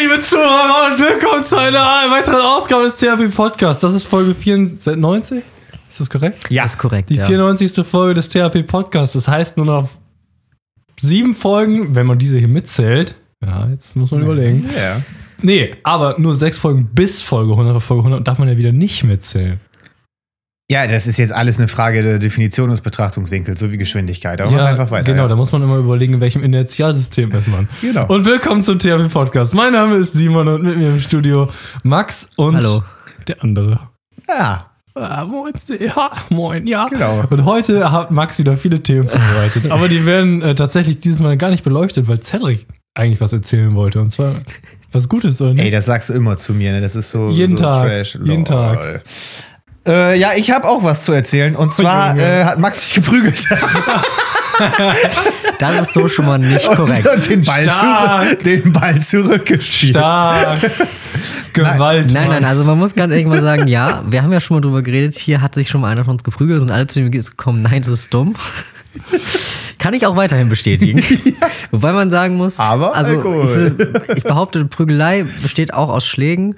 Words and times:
liebe 0.00 0.20
Zuhörer, 0.20 0.90
und 0.90 0.98
willkommen 0.98 1.44
zu 1.44 1.56
einer 1.56 1.78
weiteren 2.10 2.40
Ausgabe 2.40 2.84
des 2.84 2.96
THP 2.96 3.32
Podcasts. 3.32 3.80
Das 3.80 3.94
ist 3.94 4.04
Folge 4.04 4.34
94. 4.34 5.44
Ist 5.88 6.00
das 6.00 6.10
korrekt? 6.10 6.50
Ja, 6.50 6.64
ist 6.64 6.78
korrekt. 6.78 7.10
Die 7.10 7.14
ja. 7.14 7.26
94. 7.26 7.86
Folge 7.86 8.14
des 8.14 8.28
THP 8.28 8.66
Podcasts. 8.66 9.12
Das 9.12 9.28
heißt 9.28 9.56
nur 9.56 9.66
noch 9.66 9.88
sieben 11.00 11.36
Folgen, 11.36 11.94
wenn 11.94 12.06
man 12.06 12.18
diese 12.18 12.38
hier 12.38 12.48
mitzählt. 12.48 13.14
Ja, 13.40 13.68
jetzt 13.68 13.94
muss 13.94 14.10
man 14.10 14.22
überlegen. 14.22 14.68
Ja. 14.76 15.00
Nee, 15.40 15.76
aber 15.84 16.16
nur 16.18 16.34
sechs 16.34 16.58
Folgen 16.58 16.90
bis 16.92 17.22
Folge 17.22 17.52
100. 17.52 17.80
Folge 17.80 18.02
100 18.02 18.26
darf 18.26 18.38
man 18.38 18.48
ja 18.48 18.56
wieder 18.56 18.72
nicht 18.72 19.04
mitzählen. 19.04 19.60
Ja, 20.70 20.86
das 20.86 21.06
ist 21.06 21.18
jetzt 21.18 21.32
alles 21.32 21.58
eine 21.58 21.68
Frage 21.68 22.02
der 22.02 22.18
Definition 22.18 22.70
des 22.70 22.80
Betrachtungswinkels, 22.80 23.60
so 23.60 23.70
wie 23.70 23.76
Geschwindigkeit. 23.76 24.40
Aber 24.40 24.50
mach 24.50 24.64
einfach 24.64 24.90
weiter. 24.90 25.04
Genau, 25.04 25.24
ja. 25.24 25.28
da 25.28 25.36
muss 25.36 25.52
man 25.52 25.62
immer 25.62 25.76
überlegen, 25.76 26.14
in 26.14 26.20
welchem 26.22 26.42
Inertialsystem 26.42 27.32
ist 27.32 27.48
man. 27.48 27.68
Genau. 27.82 28.06
Und 28.06 28.24
willkommen 28.24 28.62
zum 28.62 28.78
THP 28.78 29.12
Podcast. 29.12 29.52
Mein 29.52 29.74
Name 29.74 29.96
ist 29.96 30.14
Simon 30.14 30.48
und 30.48 30.62
mit 30.62 30.78
mir 30.78 30.88
im 30.88 31.00
Studio 31.00 31.50
Max 31.82 32.30
und 32.36 32.56
Hallo. 32.56 32.82
der 33.28 33.42
andere. 33.44 33.78
ja, 34.26 34.70
Ah, 34.96 35.24
moin, 35.26 35.52
ja, 35.80 36.10
moin, 36.30 36.66
ja. 36.68 36.86
Genau. 36.86 37.24
Und 37.28 37.44
heute 37.44 37.90
hat 37.92 38.10
Max 38.12 38.38
wieder 38.38 38.56
viele 38.56 38.80
Themen 38.82 39.08
vorbereitet. 39.08 39.70
aber 39.70 39.88
die 39.88 40.06
werden 40.06 40.40
äh, 40.40 40.54
tatsächlich 40.54 41.00
dieses 41.00 41.20
Mal 41.20 41.36
gar 41.36 41.50
nicht 41.50 41.64
beleuchtet, 41.64 42.06
weil 42.08 42.20
Cedric 42.22 42.66
eigentlich 42.94 43.20
was 43.20 43.32
erzählen 43.34 43.74
wollte. 43.74 44.00
Und 44.00 44.10
zwar 44.12 44.32
was 44.92 45.08
Gutes, 45.10 45.42
oder 45.42 45.52
nicht? 45.52 45.64
ey, 45.64 45.70
das 45.72 45.86
sagst 45.86 46.08
du 46.10 46.14
immer 46.14 46.36
zu 46.36 46.54
mir, 46.54 46.70
ne? 46.72 46.80
Das 46.80 46.94
ist 46.96 47.10
so, 47.10 47.28
Jeden 47.28 47.56
so 47.56 47.64
Tag, 47.64 47.82
Trash. 47.82 48.18
jeden 48.22 48.44
Tag. 48.46 49.02
Äh, 49.86 50.18
ja, 50.18 50.30
ich 50.36 50.50
habe 50.50 50.66
auch 50.68 50.82
was 50.82 51.04
zu 51.04 51.12
erzählen. 51.12 51.56
Und 51.56 51.74
zwar 51.74 52.16
äh, 52.18 52.44
hat 52.44 52.58
Max 52.58 52.86
sich 52.86 52.94
geprügelt. 52.94 53.46
Das 55.58 55.80
ist 55.80 55.94
so 55.94 56.08
schon 56.08 56.26
mal 56.26 56.38
nicht 56.38 56.66
korrekt. 56.66 57.06
und 57.06 57.30
den 57.30 57.44
Ball, 57.44 57.64
zurück, 57.64 58.42
den 58.44 58.72
Ball 58.72 59.00
zurückgespielt. 59.00 59.94
Stark. 59.94 60.70
Gewalt. 61.52 62.12
Nein, 62.12 62.28
nein, 62.28 62.44
also 62.44 62.64
man 62.64 62.78
muss 62.78 62.94
ganz 62.94 63.12
ehrlich 63.12 63.26
mal 63.26 63.40
sagen, 63.40 63.68
ja, 63.68 64.02
wir 64.06 64.22
haben 64.22 64.32
ja 64.32 64.40
schon 64.40 64.56
mal 64.56 64.60
drüber 64.60 64.82
geredet, 64.82 65.16
hier 65.16 65.40
hat 65.40 65.54
sich 65.54 65.68
schon 65.68 65.80
mal 65.80 65.90
einer 65.90 66.04
von 66.04 66.14
uns 66.14 66.24
geprügelt 66.24 66.60
und 66.60 66.70
alle 66.70 66.86
zu 66.86 67.00
dem 67.00 67.10
gekommen, 67.10 67.62
nein, 67.62 67.82
das 67.82 67.90
ist 67.90 68.12
dumm. 68.12 68.34
Kann 69.78 69.94
ich 69.94 70.06
auch 70.06 70.16
weiterhin 70.16 70.48
bestätigen. 70.48 71.02
Wobei 71.70 71.92
man 71.92 72.10
sagen 72.10 72.36
muss, 72.36 72.58
Aber 72.58 72.94
also 72.94 73.20
ich, 73.20 74.16
ich 74.16 74.22
behaupte, 74.22 74.64
Prügelei 74.64 75.24
besteht 75.42 75.74
auch 75.74 75.88
aus 75.88 76.06
Schlägen 76.06 76.56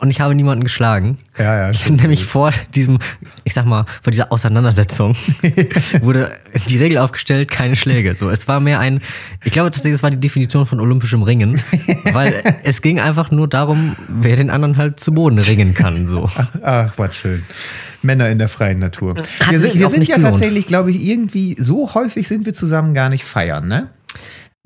und 0.00 0.10
ich 0.10 0.20
habe 0.20 0.34
niemanden 0.34 0.62
geschlagen. 0.62 1.18
Ja, 1.38 1.56
ja, 1.56 1.74
stimmt. 1.74 2.02
Nämlich 2.02 2.24
vor 2.24 2.52
diesem, 2.74 2.98
ich 3.44 3.52
sag 3.52 3.66
mal, 3.66 3.84
vor 4.00 4.12
dieser 4.12 4.32
Auseinandersetzung 4.32 5.16
wurde 6.00 6.32
die 6.68 6.78
Regel 6.78 6.98
aufgestellt, 6.98 7.50
keine 7.50 7.74
Schläge. 7.74 8.14
So, 8.16 8.30
es 8.30 8.46
war 8.46 8.60
mehr 8.60 8.78
ein, 8.78 9.00
ich 9.44 9.52
glaube 9.52 9.70
tatsächlich, 9.70 9.94
es 9.94 10.02
war 10.02 10.10
die 10.10 10.20
Definition 10.20 10.66
von 10.66 10.80
olympischem 10.80 11.22
Ringen, 11.22 11.60
weil 12.12 12.42
es 12.62 12.80
ging 12.80 13.00
einfach 13.00 13.30
nur 13.30 13.48
darum, 13.48 13.96
wer 14.08 14.36
den 14.36 14.50
anderen 14.50 14.76
halt 14.76 15.00
zu 15.00 15.12
Boden 15.12 15.38
ringen 15.38 15.74
kann. 15.74 16.06
So. 16.06 16.30
Ach, 16.62 16.92
was 16.96 17.16
schön. 17.16 17.42
Männer 18.02 18.28
in 18.28 18.38
der 18.38 18.48
freien 18.48 18.78
Natur. 18.78 19.14
Hat 19.40 19.50
wir 19.50 19.58
sind, 19.58 19.74
wir 19.74 19.90
sind 19.90 20.04
ja 20.06 20.16
gelohnt. 20.16 20.34
tatsächlich, 20.34 20.66
glaube 20.66 20.92
ich, 20.92 21.04
irgendwie 21.04 21.56
so 21.58 21.92
häufig 21.94 22.28
sind 22.28 22.46
wir 22.46 22.54
zusammen 22.54 22.94
gar 22.94 23.08
nicht 23.08 23.24
feiern, 23.24 23.66
ne? 23.66 23.88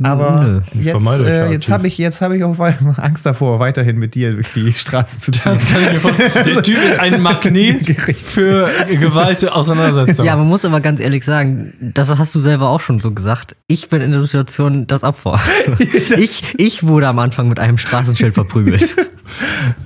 Aber. 0.02 0.62
Ich 0.72 0.86
jetzt, 0.86 1.18
äh, 1.20 1.50
jetzt 1.50 1.70
habe 1.70 1.86
ich, 1.86 1.98
jetzt 1.98 2.20
hab 2.20 2.32
ich 2.32 2.42
auch 2.42 2.58
Angst 2.96 3.26
davor, 3.26 3.60
weiterhin 3.60 3.98
mit 3.98 4.14
dir 4.14 4.32
durch 4.32 4.52
die 4.52 4.72
Straße 4.72 5.18
zu 5.18 5.30
ziehen. 5.30 5.52
Das 5.54 5.66
kann 5.66 5.82
ich 5.82 5.92
mir 5.92 6.00
vorstellen. 6.00 6.30
Der 6.44 6.62
Typ 6.62 6.78
ist 6.78 6.98
ein 6.98 7.20
Magnet 7.22 7.86
für 8.24 8.68
Gewalt 8.88 9.48
Auseinandersetzung. 9.50 10.26
Ja, 10.26 10.36
man 10.36 10.48
muss 10.48 10.64
aber 10.64 10.80
ganz 10.80 11.00
ehrlich 11.00 11.24
sagen, 11.24 11.72
das 11.94 12.08
hast 12.16 12.34
du 12.34 12.40
selber 12.40 12.70
auch 12.70 12.80
schon 12.80 13.00
so 13.00 13.12
gesagt. 13.12 13.56
Ich 13.66 13.88
bin 13.88 14.00
in 14.00 14.12
der 14.12 14.22
Situation 14.22 14.86
das 14.86 15.04
Opfer. 15.04 15.40
Ich, 16.16 16.54
ich 16.58 16.82
wurde 16.82 17.08
am 17.08 17.18
Anfang 17.18 17.48
mit 17.48 17.58
einem 17.58 17.78
Straßenschild 17.78 18.34
verprügelt. 18.34 18.96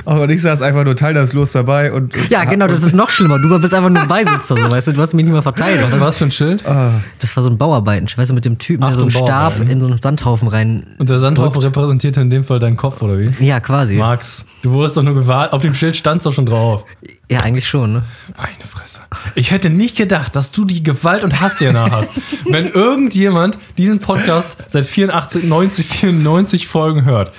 Aber 0.05 0.29
ich 0.29 0.43
saß 0.43 0.63
einfach 0.63 0.85
nur 0.85 0.97
teilnahmslos 0.97 1.53
dabei 1.53 1.93
und. 1.93 2.17
und 2.17 2.31
Ja, 2.31 2.45
genau, 2.45 2.67
das 2.67 2.83
ist 2.83 2.95
noch 2.95 3.11
schlimmer. 3.11 3.39
Du 3.39 3.61
bist 3.61 3.75
einfach 3.75 3.91
nur 3.91 4.03
ein 4.03 4.09
Beisitzer, 4.09 4.57
so, 4.57 4.71
weißt 4.71 4.89
du, 4.89 4.93
du 4.93 5.03
hast 5.03 5.15
mich 5.15 5.25
nicht 5.25 5.35
mal 5.35 5.43
verteilt. 5.43 5.83
Was 5.83 5.99
war 6.01 6.07
das 6.07 6.17
für 6.17 6.25
ein 6.25 6.31
Schild? 6.31 6.65
Das 6.65 7.37
war 7.37 7.43
so 7.43 7.51
ein 7.51 7.59
Bauarbeiten, 7.59 8.09
weißt 8.15 8.31
du, 8.31 8.35
mit 8.35 8.45
dem 8.45 8.59
Typen, 8.59 8.85
Ach, 8.85 8.89
der 8.89 8.97
so 8.97 9.03
einen 9.03 9.11
Stab 9.11 9.61
in 9.61 9.81
so 9.81 9.87
einen 9.87 9.96
Sandhaufen 10.01 10.49
rein. 10.49 10.97
Und 10.99 11.09
der 11.09 11.19
Sandhaufen 11.19 11.61
repräsentierte 11.61 12.21
in 12.21 12.31
dem 12.31 12.45
Fall 12.45 12.59
deinen 12.59 12.77
Kopf, 12.77 13.03
oder 13.03 13.19
wie? 13.19 13.33
Ja, 13.45 13.61
quasi. 13.61 13.95
Max, 13.95 14.47
du 14.63 14.73
wurdest 14.73 14.97
doch 14.97 15.03
nur 15.03 15.15
gewartet. 15.15 15.53
Auf 15.53 15.63
dem 15.63 15.75
Schild 15.75 15.97
standst 15.97 16.27
doch 16.27 16.33
schon 16.33 16.47
drauf. 16.47 16.85
Ja, 17.29 17.41
eigentlich 17.41 17.69
schon, 17.69 17.93
ne? 17.93 18.03
Meine 18.37 18.71
Fresse. 18.71 19.01
Ich 19.35 19.51
hätte 19.51 19.71
nicht 19.71 19.97
gedacht, 19.97 20.37
dass 20.37 20.53
du 20.53 20.65
die 20.65 20.83
Gewalt 20.83 21.25
und 21.25 21.41
Hass-DNA 21.41 21.91
hast. 21.91 22.13
Wenn 22.45 22.69
irgendjemand 22.69 23.59
diesen 23.79 24.01
Podcast 24.01 24.63
seit 24.69 24.87
84, 24.87 25.45
90, 25.45 25.87
94 25.87 26.67
Folgen 26.67 27.05
hört. 27.05 27.33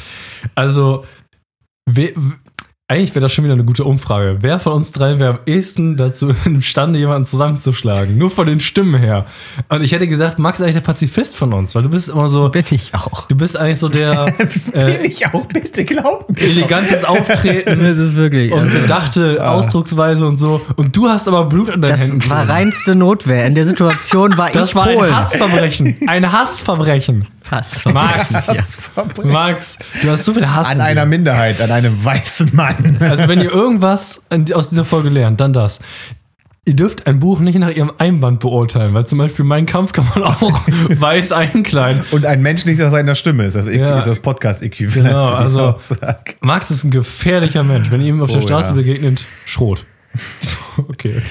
Also, 0.56 1.06
eigentlich 2.90 3.14
wäre 3.16 3.20
das 3.24 3.34
schon 3.34 3.44
wieder 3.44 3.53
eine 3.56 3.66
gute 3.66 3.84
Umfrage. 3.84 4.38
Wer 4.40 4.59
von 4.62 4.72
uns 4.72 4.94
dreien 4.94 5.20
wäre 5.20 5.31
am 5.31 5.40
ehesten 5.46 5.98
dazu 5.98 6.34
imstande, 6.46 6.98
jemanden 7.00 7.25
zusammenzuschlagen? 7.28 8.18
Nur 8.18 8.31
von 8.31 8.48
den 8.48 8.62
Stimmen 8.62 8.96
her. 8.98 9.25
Und 9.68 9.84
ich 9.84 9.92
hätte 9.92 10.08
gesagt, 10.08 10.40
Max 10.40 10.59
ist 10.59 10.64
eigentlich 10.64 10.75
der 10.75 10.81
Pazifist 10.84 11.36
von 11.36 11.52
uns, 11.52 11.76
weil 11.76 11.84
du 11.84 11.90
bist 11.90 12.08
immer 12.08 12.30
so, 12.30 12.47
Bin 12.47 12.64
ich 12.72 12.94
auch. 12.96 13.28
du 13.28 13.36
bist 13.36 13.58
eigentlich 13.58 13.80
so 13.80 13.90
der 13.90 14.26
Bin 14.72 14.74
äh, 14.74 15.06
ich 15.06 15.28
auch, 15.28 15.46
bitte 15.47 15.84
glaub 15.84 16.30
mir. 16.30 16.40
elegantes 16.42 17.03
Auftreten 17.03 17.80
Das 17.84 17.97
ist 17.97 18.16
wirklich. 18.16 18.53
und 18.53 18.59
Also, 18.62 18.80
bedachte 18.80 19.50
Ausdrucksweise 19.50 20.26
und 20.26 20.38
so. 20.38 20.62
Und 20.78 20.96
du 20.96 21.09
hast 21.09 21.28
aber 21.28 21.44
Blut 21.44 21.70
an 21.70 21.81
deinen 21.81 21.92
das 21.92 22.08
Händen. 22.09 22.30
war 22.30 22.38
kleben. 22.46 22.52
reinste 22.52 22.96
Notwehr. 22.96 23.46
In 23.47 23.56
der 23.56 23.66
Situation 23.68 24.38
war 24.38 24.50
Das 24.52 24.70
ich 24.70 24.76
war 24.76 24.86
Polen. 24.88 25.09
ein 25.12 25.16
Hassverbrechen. 25.18 25.97
Ein 26.08 26.31
Hassverbrechen. 26.31 27.28
Hass. 27.52 27.85
Max, 27.85 28.31
Das 28.47 28.75
Verbrechen. 28.75 29.31
Max, 29.31 29.78
du 30.02 30.09
hast 30.12 30.25
so 30.25 30.34
viel 30.34 30.47
Hass. 30.50 30.68
An 30.69 30.78
dir. 30.80 30.84
einer 30.85 31.06
Minderheit, 31.06 31.59
an 31.62 31.72
einem 31.72 32.03
weißen 32.03 32.50
Mann. 32.56 32.97
Also 33.08 33.28
wenn 33.28 33.40
ihr 33.41 33.52
irgendwas 33.52 34.24
aus 34.53 34.69
dieser 34.69 34.85
Folge 34.85 35.09
lernt, 35.09 35.40
dann 35.40 35.53
das. 35.53 35.80
Ihr 36.66 36.75
dürft 36.75 37.08
ein 37.08 37.19
Buch 37.22 37.40
nicht 37.40 37.58
nach 37.59 37.69
ihrem 37.69 37.94
Einband 37.97 38.41
beurteilen, 38.41 38.94
weil 38.94 39.08
zum 39.08 39.19
Beispiel 39.19 39.46
Mein 39.46 39.66
Kampf 39.66 39.94
kann 39.94 40.06
man 40.13 40.24
auch 40.24 40.41
weiß 40.90 41.31
einkleiden. 41.31 42.03
Und 42.12 42.25
ein 42.25 42.41
Mensch 42.41 42.66
nicht 42.66 42.80
nach 42.80 42.91
seiner 42.91 43.16
Stimme 43.16 43.46
ist 43.46 43.56
das, 43.56 43.68
Ja. 43.68 43.97
ist 43.97 44.06
das 44.08 44.19
Podcast-Äquivalent 44.19 45.08
Genau, 45.08 45.24
zu 45.38 45.44
dieser 45.46 45.62
also- 45.62 45.75
Aussage. 45.96 46.35
Max 46.41 46.69
ist 46.69 46.84
ein 46.84 46.91
gefährlicher 46.91 47.64
Mensch. 47.64 47.90
Wenn 47.90 48.02
ihr 48.02 48.08
ihm 48.09 48.22
auf 48.22 48.29
der 48.29 48.40
Oh, 48.40 48.41
Straße 48.41 48.69
ja. 48.72 48.75
begegnet, 48.75 49.24
Schrot. 49.46 49.85
So, 50.41 50.58
okay. 50.90 51.22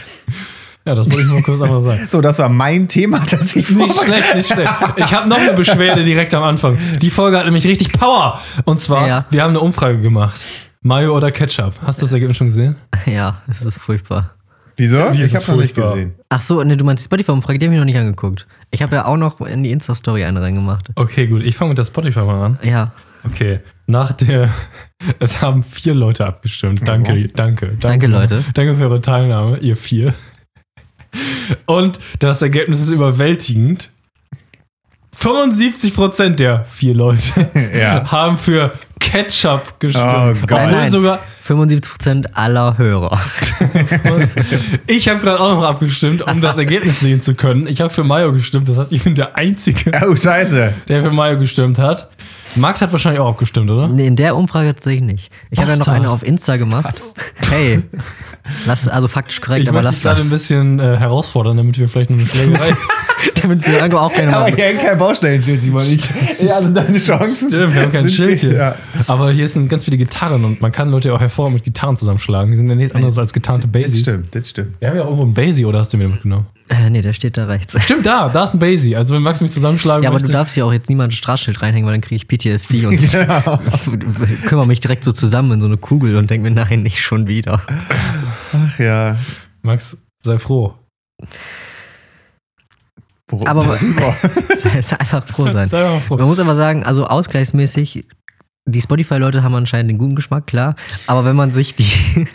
Ja, 0.87 0.95
das 0.95 1.11
wollte 1.11 1.23
ich 1.23 1.33
mal 1.33 1.43
kurz 1.43 1.61
einmal 1.61 1.81
sagen. 1.81 2.07
So, 2.11 2.21
das 2.21 2.39
war 2.39 2.49
mein 2.49 2.87
Thema, 2.89 3.21
das 3.29 3.57
ich 3.57 3.69
Nicht 3.71 4.03
schlecht, 4.03 4.35
nicht 4.37 4.53
schlecht. 4.53 4.71
Ich 4.97 5.13
habe 5.13 5.29
noch 5.29 5.39
eine 5.39 5.53
Beschwerde 5.55 6.05
direkt 6.05 6.33
am 6.35 6.45
Anfang. 6.45 6.79
Die 7.03 7.11
Folge 7.11 7.37
hat 7.39 7.45
nämlich 7.45 7.67
richtig 7.67 7.93
Power. 7.93 8.41
Und 8.65 8.81
zwar, 8.81 9.07
Ja. 9.09 9.25
wir 9.31 9.43
haben 9.43 9.51
eine 9.51 9.61
Umfrage 9.61 9.99
gemacht. 10.01 10.45
Mayo 10.83 11.17
oder 11.17 11.33
Ketchup. 11.33 11.75
Hast 11.85 12.01
du 12.01 12.05
das 12.07 12.13
Ergebnis 12.13 12.37
schon 12.37 12.47
gesehen? 12.47 12.77
Ja, 13.07 13.43
das 13.49 13.63
ist 13.63 13.79
furchtbar. 13.79 14.31
Wieso? 14.77 14.99
Wie 15.13 15.23
ist 15.23 15.33
ich 15.35 15.41
es 15.41 15.49
noch 15.49 15.57
nicht 15.57 15.75
gesehen. 15.75 16.15
Ach 16.29 16.41
so, 16.41 16.63
ne, 16.63 16.77
du 16.77 16.85
meinst 16.85 17.03
die 17.03 17.07
Spotify-Umfrage, 17.07 17.59
die 17.59 17.65
habe 17.67 17.75
ich 17.75 17.79
noch 17.79 17.87
nicht 17.87 17.97
angeguckt. 17.97 18.47
Ich 18.71 18.83
habe 18.83 18.95
ja 18.95 19.07
auch 19.07 19.17
noch 19.17 19.41
in 19.41 19.65
die 19.65 19.71
Insta-Story 19.73 20.25
eine 20.25 20.41
reingemacht. 20.43 20.91
Okay, 20.95 21.27
gut. 21.27 21.43
Ich 21.43 21.57
fange 21.57 21.71
mit 21.71 21.79
der 21.79 21.87
Spotify 21.87 22.21
mal 22.21 22.45
an. 22.45 22.59
Ja. 22.63 22.93
Okay. 23.25 23.61
Nach 23.87 24.13
der. 24.13 24.51
Es 25.19 25.43
haben 25.43 25.63
vier 25.63 25.95
Leute 25.95 26.25
abgestimmt. 26.25 26.87
Danke, 26.89 27.13
Oh. 27.13 27.31
danke, 27.35 27.67
danke. 27.67 27.77
Danke, 27.81 28.07
Leute. 28.07 28.45
Danke 28.55 28.77
für 28.77 28.85
eure 28.85 29.01
Teilnahme, 29.03 29.59
ihr 29.59 29.77
vier. 29.77 30.15
Und 31.67 31.99
das 32.19 32.43
Ergebnis 32.43 32.81
ist 32.81 32.91
überwältigend. 32.91 33.91
75% 35.19 36.37
der 36.37 36.65
vier 36.67 36.95
Leute 36.95 37.49
Ja. 37.79 38.11
haben 38.13 38.37
für 38.37 38.73
Ketchup 39.01 39.79
gestimmt. 39.81 40.05
Oh 40.07 40.35
Gott. 40.47 40.51
Nein. 40.71 40.91
sogar 40.91 41.21
75% 41.47 42.33
aller 42.35 42.77
Hörer. 42.77 43.19
Ich 44.89 45.09
habe 45.09 45.21
gerade 45.21 45.41
auch 45.41 45.55
noch 45.55 45.65
abgestimmt, 45.65 46.23
um 46.23 46.41
das 46.41 46.59
Ergebnis 46.59 47.01
sehen 47.01 47.21
zu 47.23 47.35
können. 47.35 47.67
Ich 47.67 47.81
habe 47.81 47.91
für 47.93 48.05
Mayo 48.05 48.33
gestimmt. 48.33 48.69
Das 48.69 48.77
heißt, 48.79 48.93
ich 48.93 49.03
bin 49.05 49.15
der 49.15 49.37
Einzige, 49.37 49.91
Oh, 50.07 50.15
scheiße. 50.15 50.73
der 50.89 51.03
für 51.03 51.11
Mayo 51.11 51.39
gestimmt 51.39 51.79
hat. 51.79 52.09
Max 52.55 52.81
hat 52.81 52.93
wahrscheinlich 52.93 53.21
auch 53.21 53.31
abgestimmt, 53.31 53.71
oder? 53.71 53.89
Nee, 53.89 54.07
in 54.07 54.17
der 54.17 54.35
Umfrage 54.37 54.75
tatsächlich 54.75 55.03
nicht. 55.03 55.31
Ich 55.51 55.59
habe 55.59 55.71
ja 55.71 55.77
noch 55.77 55.89
eine 55.89 56.11
auf 56.11 56.23
Insta 56.23 56.57
gemacht. 56.57 56.95
Hey, 57.51 57.83
lass, 58.67 58.89
also 58.89 59.09
faktisch 59.09 59.41
korrekt, 59.41 59.65
Ich 59.65 59.69
aber 59.69 59.83
lass 59.83 59.97
dich 59.97 60.03
gerade 60.05 60.17
ein 60.17 60.25
das. 60.25 60.31
bisschen 60.31 60.79
äh, 60.81 60.97
herausfordern, 60.97 61.57
damit 61.57 61.79
wir 61.79 61.89
vielleicht 61.89 62.11
noch 62.11 62.19
eine 62.19 62.27
Schlägerei. 62.27 62.77
Damit 63.43 63.67
wir 63.67 63.75
irgendwo 63.79 63.99
auch 63.99 64.13
keine 64.13 64.37
Aber 64.37 64.47
hier 64.55 64.67
hängt 64.67 64.83
kein 64.83 64.99
Baustellenschild, 64.99 65.61
Simon. 65.61 65.85
Ich, 65.87 66.01
ja, 66.41 66.57
also 66.57 66.73
deine 66.73 66.99
Chancen. 66.99 67.49
Stimmt, 67.49 67.75
wir 67.75 67.83
haben 67.83 67.93
kein 67.93 68.03
sind- 68.03 68.13
Schild 68.13 68.41
hier. 68.41 68.53
Ja. 68.55 68.75
Aber 69.07 69.33
hier 69.33 69.49
sind 69.49 69.69
ganz 69.69 69.85
viele 69.85 69.97
Gitarren 69.97 70.45
und 70.45 70.61
man 70.61 70.71
kann 70.71 70.91
Leute 70.91 71.09
ja 71.09 71.15
auch 71.15 71.21
hervor 71.21 71.51
mit 71.51 71.65
Gitarren 71.65 71.97
zusammenschlagen. 71.97 72.51
Die 72.51 72.57
sind 72.59 72.69
ja 72.69 72.75
nichts 72.75 72.95
anderes 72.95 73.17
als 73.19 73.33
getarnte 73.33 73.69
Das 73.69 73.73
Basies. 73.83 74.01
stimmt, 74.01 74.35
das 74.35 74.49
stimmt. 74.51 74.75
Wir 74.81 74.89
haben 74.89 74.97
ja 74.97 75.05
irgendwo 75.05 75.23
einen 75.23 75.35
Basie, 75.35 75.65
oder 75.65 75.79
hast 75.81 75.93
du 75.93 75.97
mir 75.97 76.09
mitgenommen? 76.09 76.47
Äh, 76.69 76.91
nee, 76.91 77.01
der 77.01 77.13
steht 77.13 77.37
da 77.37 77.45
rechts. 77.47 77.81
Stimmt, 77.85 78.07
da, 78.07 78.29
da 78.29 78.43
ist 78.45 78.55
ein 78.55 78.59
Basie. 78.59 78.97
Also 78.97 79.15
wenn 79.15 79.23
Max 79.23 79.41
mich 79.41 79.53
zusammenschlagen 79.53 80.03
Ja, 80.03 80.11
aber 80.11 80.19
du 80.19 80.25
möchte. 80.25 80.33
darfst 80.33 80.55
hier 80.55 80.67
auch 80.67 80.73
jetzt 80.73 80.89
niemand 80.89 81.13
ein 81.13 81.17
Straßschild 81.17 81.63
reinhängen, 81.63 81.87
weil 81.87 81.95
dann 81.95 82.01
kriege 82.01 82.17
ich 82.17 82.27
PTSD 82.27 82.87
und 82.87 82.97
Genau. 82.99 83.61
kümmere 84.49 84.67
mich 84.67 84.81
direkt 84.81 85.05
so 85.05 85.13
zusammen 85.13 85.53
in 85.53 85.61
so 85.61 85.67
eine 85.69 85.77
Kugel 85.77 86.17
und 86.17 86.29
denke 86.29 86.49
mir, 86.51 86.55
nein, 86.55 86.83
nicht 86.83 87.01
schon 87.01 87.29
wieder. 87.29 87.61
Ach 88.53 88.79
ja. 88.81 89.17
Max, 89.63 89.97
sei 90.23 90.39
froh. 90.39 90.75
Worum- 93.29 93.47
Aber-. 93.47 93.77
Sei 94.57 94.83
sei 94.83 95.01
einfach 95.01 95.25
froh 95.25 95.49
sein. 95.49 95.69
Sei 95.69 95.83
mal 95.83 96.01
froh. 96.01 96.17
Man 96.17 96.27
muss 96.29 96.39
aber 96.39 96.55
sagen, 96.57 96.85
also 96.85 97.07
ausgleichsmäßig 97.07 98.05
die 98.67 98.81
Spotify-Leute 98.81 99.43
haben 99.43 99.55
anscheinend 99.55 99.91
den 99.91 99.99
guten 99.99 100.17
Geschmack, 100.17 100.47
klar. 100.47 100.75
Aber 101.07 101.25
wenn 101.25 101.37
man 101.37 101.53
sich 101.53 101.75
die, 101.77 101.89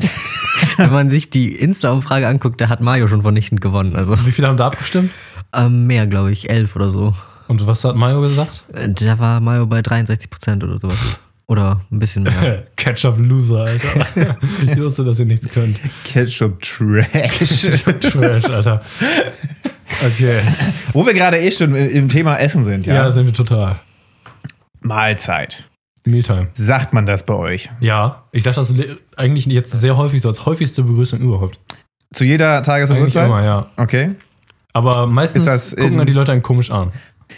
wenn 0.78 0.92
man 0.92 1.10
sich 1.10 1.30
die 1.30 1.54
Insta-Umfrage 1.54 2.28
anguckt, 2.28 2.60
da 2.62 2.70
hat 2.70 2.80
Mario 2.82 3.08
schon 3.08 3.22
vernichtend 3.22 3.60
gewonnen. 3.62 3.96
Also 3.96 4.16
Wie 4.26 4.32
viele 4.32 4.48
haben 4.48 4.58
da 4.58 4.68
abgestimmt? 4.68 5.12
ähm, 5.54 5.88
mehr, 5.88 6.08
glaube 6.08 6.32
ich, 6.32 6.50
elf 6.50 6.76
oder 6.76 6.90
so. 6.90 7.14
Und 7.48 7.68
was 7.68 7.84
hat 7.84 7.98
Mario 7.98 8.22
gesagt? 8.22 8.64
Äh, 8.74 8.90
Da 8.90 9.20
war 9.20 9.40
Mario 9.42 9.66
bei 9.68 9.82
63 9.82 10.30
Prozent 10.30 10.64
oder 10.64 10.80
sowas. 10.80 11.20
Oder 11.48 11.82
ein 11.92 12.00
bisschen 12.00 12.24
mehr. 12.24 12.66
Ketchup 12.78 13.18
Loser, 13.20 13.66
Alter. 13.66 14.08
ich 14.66 14.78
wusste, 14.80 15.04
dass 15.04 15.20
ihr 15.20 15.26
nichts 15.26 15.50
könnt. 15.50 15.78
Ketchup 16.06 16.62
Trash. 16.62 17.68
Trash, 18.00 18.46
Alter. 18.46 18.82
Okay. 20.06 20.40
Wo 20.94 21.06
wir 21.06 21.12
gerade 21.14 21.40
eh 21.40 21.52
schon 21.52 21.76
im 21.76 22.08
Thema 22.08 22.38
Essen 22.38 22.64
sind, 22.64 22.88
Ja, 22.88 22.94
ja. 22.94 23.12
sind 23.12 23.26
wir 23.26 23.34
total. 23.34 23.76
Mahlzeit. 24.80 25.66
Mealtime. 26.06 26.48
Sagt 26.54 26.94
man 26.94 27.06
das 27.06 27.26
bei 27.26 27.34
euch? 27.36 27.70
Ja, 27.80 28.24
ich 28.32 28.44
sag 28.44 28.56
das 28.56 28.74
eigentlich 29.16 29.46
jetzt 29.46 29.72
sehr 29.72 29.98
häufig 29.98 30.22
so 30.22 30.30
als 30.30 30.46
häufigste 30.46 30.84
Begrüßung 30.84 31.20
überhaupt. 31.20 31.60
Zu 32.14 32.26
jeder 32.26 32.62
Tages- 32.64 32.90
und 32.90 32.98
Eigentlich 32.98 33.16
Uhrzeit? 33.16 33.28
immer, 33.28 33.44
ja. 33.44 33.68
Okay. 33.78 34.16
Aber 34.74 35.06
meistens 35.08 35.76
gucken 35.76 35.98
dann 35.98 36.08
die 36.08 36.14
Leute 36.14 36.32
einen 36.32 36.42
komisch 36.42 36.72
an. 36.72 36.90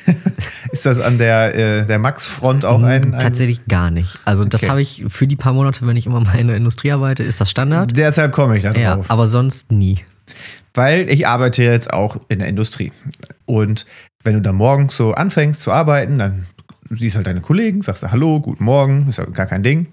Ist 0.72 0.86
das 0.88 1.00
an 1.00 1.18
der, 1.20 1.56
äh, 1.56 1.86
der 1.88 2.00
Max-Front 2.00 2.66
auch 2.66 2.82
ein, 2.82 3.14
ein. 3.14 3.20
Tatsächlich 3.20 3.66
gar 3.68 3.92
nicht. 3.92 4.18
Also 4.26 4.44
das 4.44 4.64
Okay. 4.64 4.70
habe 4.72 4.82
ich 4.82 5.04
für 5.08 5.28
die 5.28 5.36
paar 5.36 5.54
Monate, 5.54 5.86
wenn 5.86 5.96
ich 5.98 6.08
immer 6.08 6.20
mal 6.22 6.40
in 6.40 6.48
der 6.48 6.58
Industrie 6.58 6.92
arbeite, 6.92 7.22
ist 7.22 7.40
das 7.40 7.52
Standard. 7.52 7.96
Deshalb 7.96 8.32
komme 8.32 8.58
ich 8.58 8.64
da 8.64 8.72
Ja, 8.74 8.96
drauf. 8.96 9.06
aber 9.10 9.28
sonst 9.28 9.72
nie. 9.72 10.00
Weil 10.74 11.10
ich 11.12 11.28
arbeite 11.28 11.64
jetzt 11.64 11.94
auch 11.94 12.18
in 12.30 12.40
der 12.40 12.48
Industrie. 12.48 12.92
Und 13.46 13.86
wenn 14.24 14.34
du 14.34 14.42
dann 14.42 14.56
morgens 14.56 14.98
so 14.98 15.12
anfängst 15.14 15.62
zu 15.62 15.72
arbeiten, 15.72 16.18
dann 16.18 16.46
siehst 16.96 17.16
halt 17.16 17.28
deine 17.28 17.42
Kollegen, 17.42 17.82
sagst 17.82 18.04
du 18.04 18.12
Hallo, 18.12 18.40
guten 18.40 18.64
Morgen, 18.64 19.08
ist 19.10 19.18
ja 19.18 19.26
gar 19.26 19.46
kein 19.46 19.64
Ding. 19.64 19.88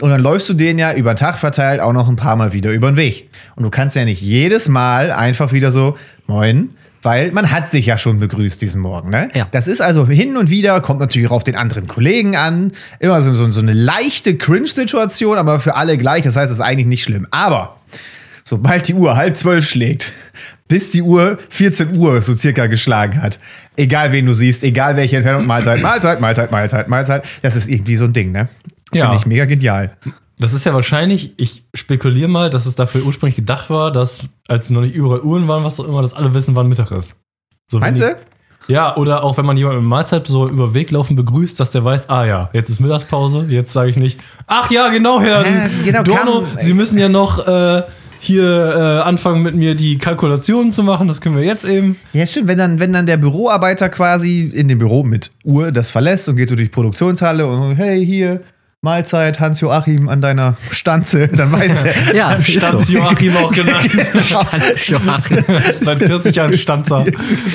Und 0.00 0.10
dann 0.10 0.20
läufst 0.20 0.48
du 0.48 0.54
denen 0.54 0.78
ja 0.78 0.94
über 0.94 1.14
den 1.14 1.18
Tag 1.18 1.38
verteilt 1.38 1.80
auch 1.80 1.92
noch 1.92 2.08
ein 2.08 2.16
paar 2.16 2.36
Mal 2.36 2.52
wieder 2.52 2.70
über 2.72 2.90
den 2.90 2.96
Weg. 2.96 3.30
Und 3.56 3.64
du 3.64 3.70
kannst 3.70 3.96
ja 3.96 4.04
nicht 4.04 4.22
jedes 4.22 4.68
Mal 4.68 5.10
einfach 5.10 5.52
wieder 5.52 5.72
so, 5.72 5.96
moin, 6.26 6.70
weil 7.02 7.32
man 7.32 7.50
hat 7.50 7.68
sich 7.68 7.86
ja 7.86 7.98
schon 7.98 8.20
begrüßt 8.20 8.62
diesen 8.62 8.80
Morgen. 8.80 9.10
Ne? 9.10 9.28
Ja. 9.34 9.48
Das 9.50 9.66
ist 9.66 9.82
also 9.82 10.06
hin 10.06 10.36
und 10.36 10.50
wieder, 10.50 10.80
kommt 10.80 11.00
natürlich 11.00 11.28
auch 11.28 11.36
auf 11.36 11.44
den 11.44 11.56
anderen 11.56 11.88
Kollegen 11.88 12.36
an. 12.36 12.72
Immer 13.00 13.20
so, 13.22 13.32
so, 13.34 13.50
so 13.50 13.60
eine 13.60 13.72
leichte 13.72 14.36
Cringe-Situation, 14.36 15.36
aber 15.36 15.58
für 15.58 15.74
alle 15.74 15.98
gleich. 15.98 16.22
Das 16.22 16.36
heißt, 16.36 16.50
es 16.50 16.58
ist 16.58 16.64
eigentlich 16.64 16.86
nicht 16.86 17.02
schlimm. 17.02 17.26
Aber 17.32 17.76
sobald 18.44 18.86
die 18.86 18.94
Uhr 18.94 19.16
halb 19.16 19.36
zwölf 19.36 19.68
schlägt, 19.68 20.12
bis 20.72 20.90
die 20.90 21.02
Uhr 21.02 21.38
14 21.50 21.98
Uhr 21.98 22.22
so 22.22 22.34
circa 22.34 22.66
geschlagen 22.66 23.20
hat, 23.20 23.38
egal 23.76 24.10
wen 24.12 24.24
du 24.24 24.32
siehst, 24.32 24.64
egal 24.64 24.96
welche 24.96 25.16
Entfernung, 25.16 25.44
Mahlzeit, 25.46 25.82
Mahlzeit, 25.82 26.18
Mahlzeit, 26.18 26.50
Mahlzeit, 26.50 26.88
Mahlzeit, 26.88 27.24
das 27.42 27.56
ist 27.56 27.68
irgendwie 27.68 27.94
so 27.94 28.06
ein 28.06 28.14
Ding, 28.14 28.32
ne? 28.32 28.48
Ja. 28.90 29.02
Finde 29.02 29.16
ich 29.16 29.26
mega 29.26 29.44
genial. 29.44 29.90
Das 30.38 30.54
ist 30.54 30.64
ja 30.64 30.72
wahrscheinlich, 30.72 31.34
ich 31.36 31.64
spekuliere 31.74 32.28
mal, 32.28 32.48
dass 32.48 32.64
es 32.64 32.74
dafür 32.74 33.02
ursprünglich 33.04 33.36
gedacht 33.36 33.68
war, 33.68 33.92
dass, 33.92 34.20
als 34.48 34.70
noch 34.70 34.80
nicht 34.80 34.94
überall 34.94 35.20
Uhren 35.20 35.46
waren, 35.46 35.62
was 35.62 35.78
auch 35.78 35.86
immer, 35.86 36.00
dass 36.00 36.14
alle 36.14 36.32
wissen, 36.32 36.56
wann 36.56 36.68
Mittag 36.68 36.90
ist. 36.90 37.20
So 37.70 37.78
Meinst 37.78 38.00
du? 38.00 38.16
Ja, 38.66 38.96
oder 38.96 39.24
auch 39.24 39.36
wenn 39.36 39.44
man 39.44 39.58
jemanden 39.58 39.80
mit 39.82 39.90
Mahlzeit 39.90 40.26
so 40.26 40.48
über 40.48 40.72
Weg 40.72 40.90
laufen 40.90 41.16
begrüßt, 41.16 41.60
dass 41.60 41.70
der 41.72 41.84
weiß, 41.84 42.08
ah 42.08 42.24
ja, 42.24 42.48
jetzt 42.54 42.70
ist 42.70 42.80
Mittagspause, 42.80 43.44
jetzt 43.50 43.74
sage 43.74 43.90
ich 43.90 43.96
nicht, 43.98 44.20
ach 44.46 44.70
ja, 44.70 44.88
genau, 44.88 45.20
Herr 45.20 45.44
Ja, 45.46 45.68
genau, 45.84 46.02
Dorno, 46.02 46.40
kam- 46.42 46.58
Sie 46.60 46.72
müssen 46.72 46.96
ja 46.96 47.10
noch 47.10 47.46
äh, 47.46 47.82
hier 48.24 48.44
äh, 48.44 49.08
anfangen 49.08 49.42
mit 49.42 49.56
mir 49.56 49.74
die 49.74 49.98
Kalkulationen 49.98 50.70
zu 50.70 50.84
machen, 50.84 51.08
das 51.08 51.20
können 51.20 51.36
wir 51.36 51.42
jetzt 51.42 51.64
eben. 51.64 51.98
Ja, 52.12 52.24
stimmt. 52.24 52.46
Wenn 52.46 52.58
dann, 52.58 52.78
wenn 52.78 52.92
dann 52.92 53.04
der 53.04 53.16
Büroarbeiter 53.16 53.88
quasi 53.88 54.42
in 54.42 54.68
dem 54.68 54.78
Büro 54.78 55.02
mit 55.02 55.32
Uhr 55.42 55.72
das 55.72 55.90
verlässt 55.90 56.28
und 56.28 56.36
geht 56.36 56.48
so 56.48 56.54
durch 56.54 56.68
die 56.68 56.72
Produktionshalle 56.72 57.44
und 57.46 57.74
hey, 57.74 58.06
hier, 58.06 58.42
Mahlzeit, 58.80 59.40
Hans-Joachim 59.40 60.08
an 60.08 60.20
deiner 60.20 60.56
Stanze, 60.70 61.26
dann 61.34 61.50
weiß 61.50 61.82
er. 61.84 61.94
Ja, 62.16 62.32
ist 62.34 62.50
Stanz 62.50 62.86
so. 62.86 62.92
Joachim 62.94 63.36
auch 63.36 63.52
genannt. 63.54 63.90
Stanz 64.24 64.88
Joachim. 64.88 65.44
Seit 65.76 65.98
40 65.98 66.36
Jahren 66.36 66.56
Stanzer. 66.58 67.04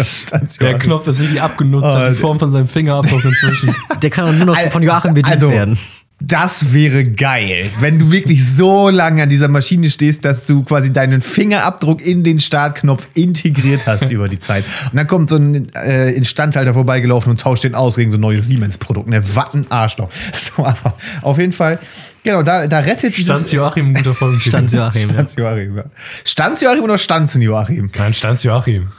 Stanz 0.04 0.58
Der. 0.58 0.74
Knopf 0.78 1.08
ist 1.08 1.20
richtig 1.22 1.42
abgenutzt, 1.42 1.86
Oh, 1.86 1.96
hat 1.96 2.12
die 2.12 2.16
Form 2.16 2.40
von 2.40 2.52
seinem 2.52 2.68
Fingerabdruck 2.68 3.24
inzwischen. 3.24 3.74
Der 4.02 4.10
kann 4.10 4.26
auch 4.26 4.34
nur 4.34 4.48
noch 4.48 4.60
von 4.72 4.84
Joachim 4.84 5.14
bedient 5.14 5.32
Also, 5.32 5.50
werden. 5.50 5.78
Das 6.20 6.74
wäre 6.74 7.04
geil, 7.06 7.70
wenn 7.80 8.00
du 8.00 8.12
wirklich 8.12 8.44
so 8.44 8.90
lange 8.90 9.22
an 9.22 9.30
dieser 9.30 9.50
Maschine 9.50 9.92
stehst, 9.92 10.26
dass 10.26 10.46
du 10.46 10.64
quasi 10.64 10.92
deinen 10.92 11.22
Fingerabdruck 11.22 12.04
in 12.04 12.24
den 12.24 12.40
Startknopf 12.40 13.08
integriert 13.14 13.86
hast 13.86 14.04
über 14.10 14.28
die 14.28 14.40
Zeit. 14.40 14.66
Und 14.86 14.96
dann 14.96 15.06
kommt 15.06 15.30
so 15.30 15.36
ein 15.36 15.72
äh, 15.76 16.12
Instandhalter 16.14 16.74
vorbeigelaufen 16.74 17.30
und 17.30 17.40
tauscht 17.40 17.66
den 17.66 17.76
aus 17.76 17.98
gegen 17.98 18.10
so 18.10 18.18
ein 18.18 18.22
neues 18.22 18.48
Siemens-Produkt. 18.48 19.08
Ne, 19.10 19.36
Watten 19.36 19.68
Arschloch. 19.70 20.10
So, 20.34 20.66
aber 20.66 20.96
auf 21.22 21.38
jeden 21.38 21.52
Fall, 21.52 21.78
genau, 22.24 22.42
da, 22.42 22.68
da 22.68 22.80
rettet 22.80 23.16
Stanz 23.16 23.40
dieses. 23.40 23.52
Joachim, 23.52 23.90
ein 23.90 23.94
guter 23.94 24.16
Folgentitel. 24.16 24.50
Stanz 24.50 24.74
Joachim. 24.74 25.10
Stanz 25.10 25.36
Joachim, 25.36 25.78
ja. 25.78 25.84
Stanz 26.24 26.62
Joachim 26.62 26.84
oder 26.84 26.98
Stanzen 26.98 27.42
Joachim? 27.42 27.92
Nein, 27.96 28.14
Stanz 28.14 28.44
Joachim. 28.44 28.90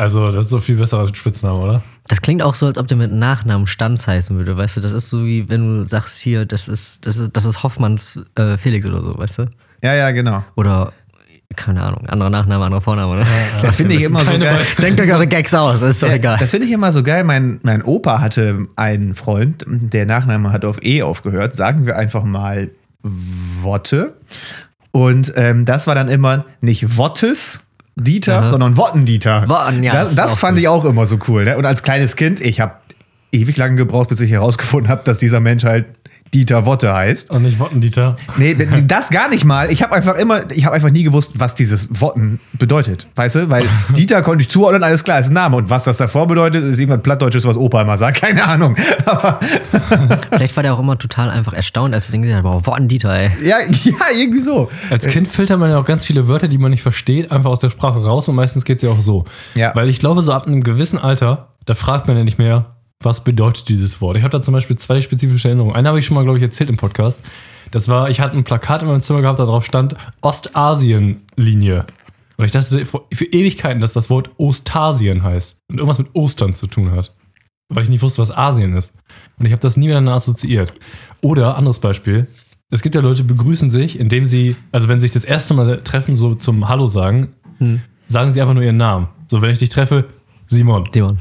Also, 0.00 0.32
das 0.32 0.46
ist 0.46 0.50
so 0.50 0.60
viel 0.60 0.76
besserer 0.76 1.14
Spitzname, 1.14 1.58
oder? 1.58 1.82
Das 2.08 2.22
klingt 2.22 2.40
auch 2.40 2.54
so, 2.54 2.64
als 2.64 2.78
ob 2.78 2.88
der 2.88 2.96
mit 2.96 3.12
Nachnamen 3.12 3.66
Stanz 3.66 4.06
heißen 4.06 4.34
würde, 4.34 4.56
weißt 4.56 4.78
du? 4.78 4.80
Das 4.80 4.94
ist 4.94 5.10
so 5.10 5.26
wie 5.26 5.50
wenn 5.50 5.80
du 5.80 5.86
sagst 5.86 6.20
hier, 6.20 6.46
das 6.46 6.68
ist, 6.68 7.04
das 7.04 7.18
ist, 7.18 7.36
das 7.36 7.44
ist 7.44 7.62
Hoffmanns 7.62 8.18
äh, 8.34 8.56
Felix 8.56 8.86
oder 8.86 9.02
so, 9.02 9.18
weißt 9.18 9.40
du? 9.40 9.46
Ja, 9.82 9.92
ja, 9.92 10.10
genau. 10.12 10.42
Oder, 10.56 10.94
keine 11.54 11.82
Ahnung, 11.82 12.06
anderer 12.06 12.30
Nachname, 12.30 12.64
anderer 12.64 12.80
Vorname, 12.80 13.16
ne? 13.16 13.26
Da 13.60 13.72
finde 13.72 13.94
ich 13.94 14.00
immer 14.00 14.20
so 14.20 14.38
geil. 14.38 14.64
Denkt 14.80 15.02
euch 15.02 15.12
eure 15.12 15.26
Gags 15.26 15.52
aus, 15.52 15.82
ist 15.82 16.02
doch 16.02 16.08
Ja, 16.08 16.14
egal. 16.14 16.38
Das 16.40 16.50
finde 16.50 16.66
ich 16.66 16.72
immer 16.72 16.92
so 16.92 17.02
geil. 17.02 17.22
Mein, 17.22 17.60
mein 17.62 17.82
Opa 17.82 18.22
hatte 18.22 18.68
einen 18.76 19.14
Freund, 19.14 19.66
der 19.68 20.06
Nachname 20.06 20.50
hat 20.50 20.64
auf 20.64 20.82
E 20.82 21.02
aufgehört. 21.02 21.54
Sagen 21.54 21.84
wir 21.84 21.98
einfach 21.98 22.24
mal 22.24 22.70
Wotte. 23.02 24.14
Und 24.92 25.30
ähm, 25.36 25.66
das 25.66 25.86
war 25.86 25.94
dann 25.94 26.08
immer 26.08 26.46
nicht 26.62 26.96
Wottes 26.96 27.66
Dieter, 28.02 28.38
Aha. 28.40 28.50
sondern 28.50 28.76
Wottendieter. 28.76 29.48
Wotten, 29.48 29.82
ja, 29.82 29.92
das 29.92 30.14
das 30.14 30.38
fand 30.38 30.56
gut. 30.56 30.62
ich 30.62 30.68
auch 30.68 30.84
immer 30.84 31.06
so 31.06 31.18
cool. 31.28 31.44
Ne? 31.44 31.56
Und 31.56 31.64
als 31.66 31.82
kleines 31.82 32.16
Kind, 32.16 32.40
ich 32.40 32.60
habe 32.60 32.74
ewig 33.32 33.56
lange 33.56 33.76
gebraucht, 33.76 34.08
bis 34.08 34.20
ich 34.20 34.30
herausgefunden 34.30 34.88
habe, 34.88 35.02
dass 35.04 35.18
dieser 35.18 35.40
Mensch 35.40 35.64
halt 35.64 35.86
Dieter 36.32 36.64
Wotte 36.64 36.92
heißt. 36.92 37.30
Und 37.30 37.42
nicht 37.42 37.58
Wottendieter. 37.58 38.16
Nee, 38.36 38.54
das 38.86 39.10
gar 39.10 39.28
nicht 39.28 39.44
mal. 39.44 39.70
Ich 39.72 39.82
habe 39.82 39.94
einfach 39.94 40.14
immer, 40.14 40.50
ich 40.52 40.64
habe 40.64 40.76
einfach 40.76 40.90
nie 40.90 41.02
gewusst, 41.02 41.32
was 41.34 41.54
dieses 41.56 42.00
Wotten 42.00 42.38
bedeutet. 42.52 43.08
Weißt 43.16 43.36
du? 43.36 43.50
Weil 43.50 43.68
Dieter 43.96 44.22
konnte 44.22 44.42
ich 44.42 44.50
zuordnen, 44.50 44.84
alles 44.84 45.02
klar, 45.02 45.18
ist 45.18 45.28
ein 45.28 45.34
Name. 45.34 45.56
Und 45.56 45.70
was 45.70 45.84
das 45.84 45.96
davor 45.96 46.28
bedeutet, 46.28 46.62
ist 46.62 46.78
irgendwas 46.78 47.02
Plattdeutsches, 47.02 47.44
was 47.44 47.56
Opa 47.56 47.82
immer 47.82 47.98
sagt. 47.98 48.20
Keine 48.20 48.44
Ahnung. 48.44 48.76
Aber 49.06 49.40
Vielleicht 50.30 50.54
war 50.56 50.62
der 50.62 50.74
auch 50.74 50.78
immer 50.78 50.98
total 50.98 51.30
einfach 51.30 51.52
erstaunt, 51.52 51.94
als 51.94 52.08
er 52.08 52.12
den 52.12 52.22
gesehen 52.22 52.36
hat, 52.36 52.64
boah, 52.64 52.76
ein 52.76 52.86
Dieter, 52.86 53.12
ey. 53.12 53.30
ja, 53.42 53.56
ja, 53.84 53.94
irgendwie 54.16 54.40
so. 54.40 54.70
Als 54.90 55.06
Kind 55.06 55.26
filtert 55.26 55.58
man 55.58 55.70
ja 55.70 55.78
auch 55.78 55.84
ganz 55.84 56.04
viele 56.04 56.28
Wörter, 56.28 56.48
die 56.48 56.58
man 56.58 56.70
nicht 56.70 56.82
versteht, 56.82 57.32
einfach 57.32 57.50
aus 57.50 57.60
der 57.60 57.70
Sprache 57.70 58.04
raus 58.04 58.28
und 58.28 58.36
meistens 58.36 58.64
geht 58.64 58.76
es 58.76 58.82
ja 58.82 58.90
auch 58.90 59.00
so. 59.00 59.24
Ja. 59.56 59.72
Weil 59.74 59.88
ich 59.88 59.98
glaube, 59.98 60.22
so 60.22 60.32
ab 60.32 60.46
einem 60.46 60.62
gewissen 60.62 60.98
Alter, 60.98 61.48
da 61.66 61.74
fragt 61.74 62.06
man 62.06 62.16
ja 62.16 62.24
nicht 62.24 62.38
mehr, 62.38 62.66
was 63.02 63.24
bedeutet 63.24 63.68
dieses 63.68 64.00
Wort. 64.00 64.16
Ich 64.16 64.22
habe 64.22 64.30
da 64.30 64.42
zum 64.42 64.52
Beispiel 64.52 64.76
zwei 64.76 65.00
spezifische 65.00 65.48
Erinnerungen. 65.48 65.74
Eine 65.74 65.88
habe 65.88 65.98
ich 65.98 66.04
schon 66.04 66.14
mal, 66.14 66.22
glaube 66.22 66.38
ich, 66.38 66.42
erzählt 66.42 66.68
im 66.68 66.76
Podcast. 66.76 67.24
Das 67.70 67.88
war, 67.88 68.10
ich 68.10 68.20
hatte 68.20 68.36
ein 68.36 68.44
Plakat 68.44 68.82
in 68.82 68.88
meinem 68.88 69.00
Zimmer 69.00 69.22
gehabt, 69.22 69.38
da 69.38 69.46
drauf 69.46 69.64
stand 69.64 69.96
Ostasien-Linie. 70.20 71.86
Und 72.36 72.44
ich 72.44 72.52
dachte 72.52 72.84
für 72.84 73.24
Ewigkeiten, 73.24 73.80
dass 73.80 73.94
das 73.94 74.10
Wort 74.10 74.30
Ostasien 74.38 75.22
heißt 75.22 75.58
und 75.68 75.78
irgendwas 75.78 75.98
mit 75.98 76.08
Ostern 76.14 76.52
zu 76.52 76.66
tun 76.66 76.90
hat. 76.90 77.14
Weil 77.68 77.84
ich 77.84 77.88
nicht 77.88 78.02
wusste, 78.02 78.20
was 78.20 78.36
Asien 78.36 78.76
ist. 78.76 78.92
Und 79.38 79.46
ich 79.46 79.52
habe 79.52 79.62
das 79.62 79.76
nie 79.76 79.86
miteinander 79.86 80.14
assoziiert. 80.14 80.74
Oder, 81.22 81.56
anderes 81.56 81.78
Beispiel, 81.78 82.26
es 82.70 82.82
gibt 82.82 82.94
ja 82.94 83.00
Leute, 83.00 83.22
die 83.22 83.32
begrüßen 83.32 83.70
sich, 83.70 83.98
indem 83.98 84.26
sie, 84.26 84.56
also 84.72 84.88
wenn 84.88 85.00
sie 85.00 85.06
sich 85.06 85.14
das 85.14 85.24
erste 85.24 85.54
Mal 85.54 85.82
treffen, 85.82 86.14
so 86.14 86.34
zum 86.34 86.68
Hallo 86.68 86.88
sagen, 86.88 87.34
sagen 88.08 88.32
sie 88.32 88.40
einfach 88.40 88.54
nur 88.54 88.62
ihren 88.62 88.76
Namen. 88.76 89.08
So, 89.28 89.40
wenn 89.40 89.50
ich 89.50 89.58
dich 89.58 89.68
treffe, 89.68 90.08
Simon. 90.48 90.84
Simon. 90.92 91.18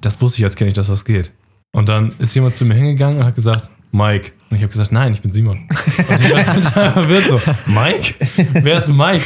Das 0.00 0.20
wusste 0.20 0.38
ich 0.38 0.44
als 0.44 0.56
Kind 0.56 0.66
nicht, 0.66 0.78
dass 0.78 0.88
das 0.88 1.04
geht. 1.04 1.32
Und 1.72 1.88
dann 1.88 2.12
ist 2.18 2.34
jemand 2.34 2.56
zu 2.56 2.64
mir 2.64 2.74
hingegangen 2.74 3.20
und 3.20 3.26
hat 3.26 3.34
gesagt, 3.34 3.68
Mike. 3.90 4.32
Und 4.50 4.56
ich 4.56 4.62
habe 4.62 4.70
gesagt, 4.70 4.92
nein, 4.92 5.12
ich 5.12 5.22
bin 5.22 5.32
Simon. 5.32 5.68
Und 6.08 6.20
ich 6.20 6.30
war 6.30 6.92
verwirrt 6.92 7.24
so, 7.28 7.40
Mike? 7.66 8.14
Wer 8.52 8.78
ist 8.78 8.88
Mike? 8.88 9.24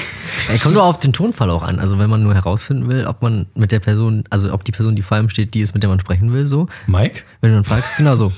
Ey, 0.48 0.58
kommt 0.58 0.76
doch 0.76 0.84
auf 0.84 0.98
den 1.00 1.12
Tonfall 1.12 1.50
auch 1.50 1.62
an. 1.62 1.78
Also 1.78 1.98
wenn 1.98 2.10
man 2.10 2.22
nur 2.22 2.34
herausfinden 2.34 2.88
will, 2.88 3.06
ob 3.06 3.22
man 3.22 3.46
mit 3.54 3.72
der 3.72 3.80
Person, 3.80 4.24
also 4.30 4.52
ob 4.52 4.64
die 4.64 4.72
Person, 4.72 4.96
die 4.96 5.02
vor 5.02 5.16
einem 5.16 5.28
steht, 5.28 5.54
die 5.54 5.60
ist, 5.60 5.74
mit 5.74 5.82
der 5.82 5.90
man 5.90 6.00
sprechen 6.00 6.32
will, 6.32 6.46
so. 6.46 6.68
Mike? 6.86 7.22
Wenn 7.40 7.50
du 7.50 7.56
dann 7.56 7.64
fragst, 7.64 7.96
genau 7.96 8.16
so. 8.16 8.32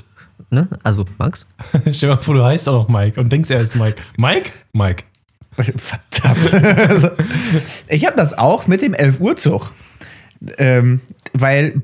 Ne? 0.49 0.67
Also, 0.83 1.05
Max? 1.17 1.47
Stell 1.91 1.93
dir 1.93 2.15
mal 2.15 2.21
vor, 2.21 2.35
du 2.35 2.43
heißt 2.43 2.67
auch 2.69 2.73
noch 2.73 2.89
Mike 2.89 3.19
und 3.19 3.31
denkst, 3.31 3.49
er 3.49 3.61
ist 3.61 3.75
Mike. 3.75 4.01
Mike? 4.17 4.51
Mike. 4.73 5.03
Verdammt. 5.55 7.11
Ich 7.87 8.05
habe 8.05 8.17
das 8.17 8.37
auch 8.37 8.67
mit 8.67 8.81
dem 8.81 8.93
11 8.93 9.19
Uhr 9.21 9.35
Zug. 9.37 9.71
Ähm, 10.57 10.99
weil 11.33 11.81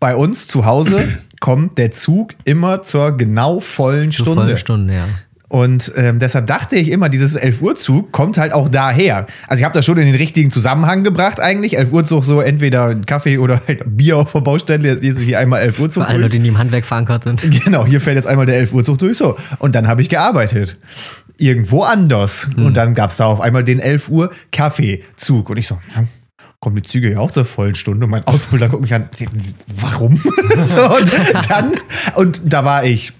bei 0.00 0.16
uns 0.16 0.48
zu 0.48 0.64
Hause 0.66 1.18
kommt 1.40 1.78
der 1.78 1.92
Zug 1.92 2.34
immer 2.44 2.82
zur 2.82 3.16
genau 3.16 3.60
vollen 3.60 4.10
Zur 4.10 4.24
Stunde. 4.24 4.42
vollen 4.42 4.56
Stunde, 4.56 4.94
ja. 4.94 5.04
Und 5.48 5.92
ähm, 5.96 6.20
deshalb 6.20 6.46
dachte 6.46 6.76
ich 6.76 6.92
immer, 6.92 7.08
dieses 7.08 7.34
11 7.34 7.60
Uhr 7.60 7.74
Zug 7.74 8.12
kommt 8.12 8.38
halt 8.38 8.52
auch 8.52 8.68
daher. 8.68 9.26
Also 9.48 9.60
ich 9.60 9.64
habe 9.64 9.74
das 9.74 9.84
schon 9.84 9.98
in 9.98 10.06
den 10.06 10.14
richtigen 10.14 10.52
Zusammenhang 10.52 11.02
gebracht 11.02 11.40
eigentlich. 11.40 11.76
11 11.76 11.92
Uhr 11.92 12.04
Zug 12.04 12.24
so 12.24 12.40
entweder 12.40 12.94
Kaffee 12.94 13.36
oder 13.36 13.60
halt 13.66 13.82
Bier 13.84 14.16
auf 14.18 14.30
der 14.30 14.42
Baustelle. 14.42 14.88
Jetzt 14.88 15.02
ist 15.02 15.18
hier 15.18 15.40
einmal 15.40 15.60
11 15.62 15.80
Uhr 15.80 15.90
Zug 15.90 16.04
Für 16.04 16.08
alle 16.08 16.20
Leute, 16.20 16.38
die 16.38 16.46
im 16.46 16.56
Handwerk 16.56 16.84
verankert 16.84 17.24
sind. 17.24 17.42
Genau, 17.64 17.84
hier 17.84 18.00
fällt 18.00 18.14
jetzt 18.14 18.28
einmal 18.28 18.46
der 18.46 18.58
11 18.58 18.72
Uhr 18.72 18.84
Zug 18.84 18.98
durch. 18.98 19.18
So. 19.18 19.36
Und 19.58 19.74
dann 19.74 19.88
habe 19.88 20.02
ich 20.02 20.08
gearbeitet. 20.08 20.76
Irgendwo 21.36 21.82
anders. 21.82 22.48
Und 22.56 22.76
dann 22.76 22.94
gab 22.94 23.10
es 23.10 23.16
da 23.16 23.26
auf 23.26 23.40
einmal 23.40 23.64
den 23.64 23.80
11 23.80 24.08
Uhr 24.08 24.30
Kaffeezug. 24.52 25.50
Und 25.50 25.56
ich 25.56 25.66
so, 25.66 25.80
ja, 25.96 26.04
kommen 26.60 26.76
die 26.76 26.82
Züge 26.82 27.12
ja 27.12 27.18
auch 27.18 27.30
zur 27.30 27.46
vollen 27.46 27.74
Stunde. 27.74 28.04
Und 28.04 28.10
mein 28.10 28.26
Ausbilder 28.26 28.68
guckt 28.68 28.82
mich 28.82 28.92
an, 28.92 29.08
warum? 29.80 30.16
so, 30.64 30.94
und 30.94 31.10
dann, 31.48 31.72
und 32.16 32.42
da 32.44 32.64
war 32.64 32.84
ich 32.84 33.12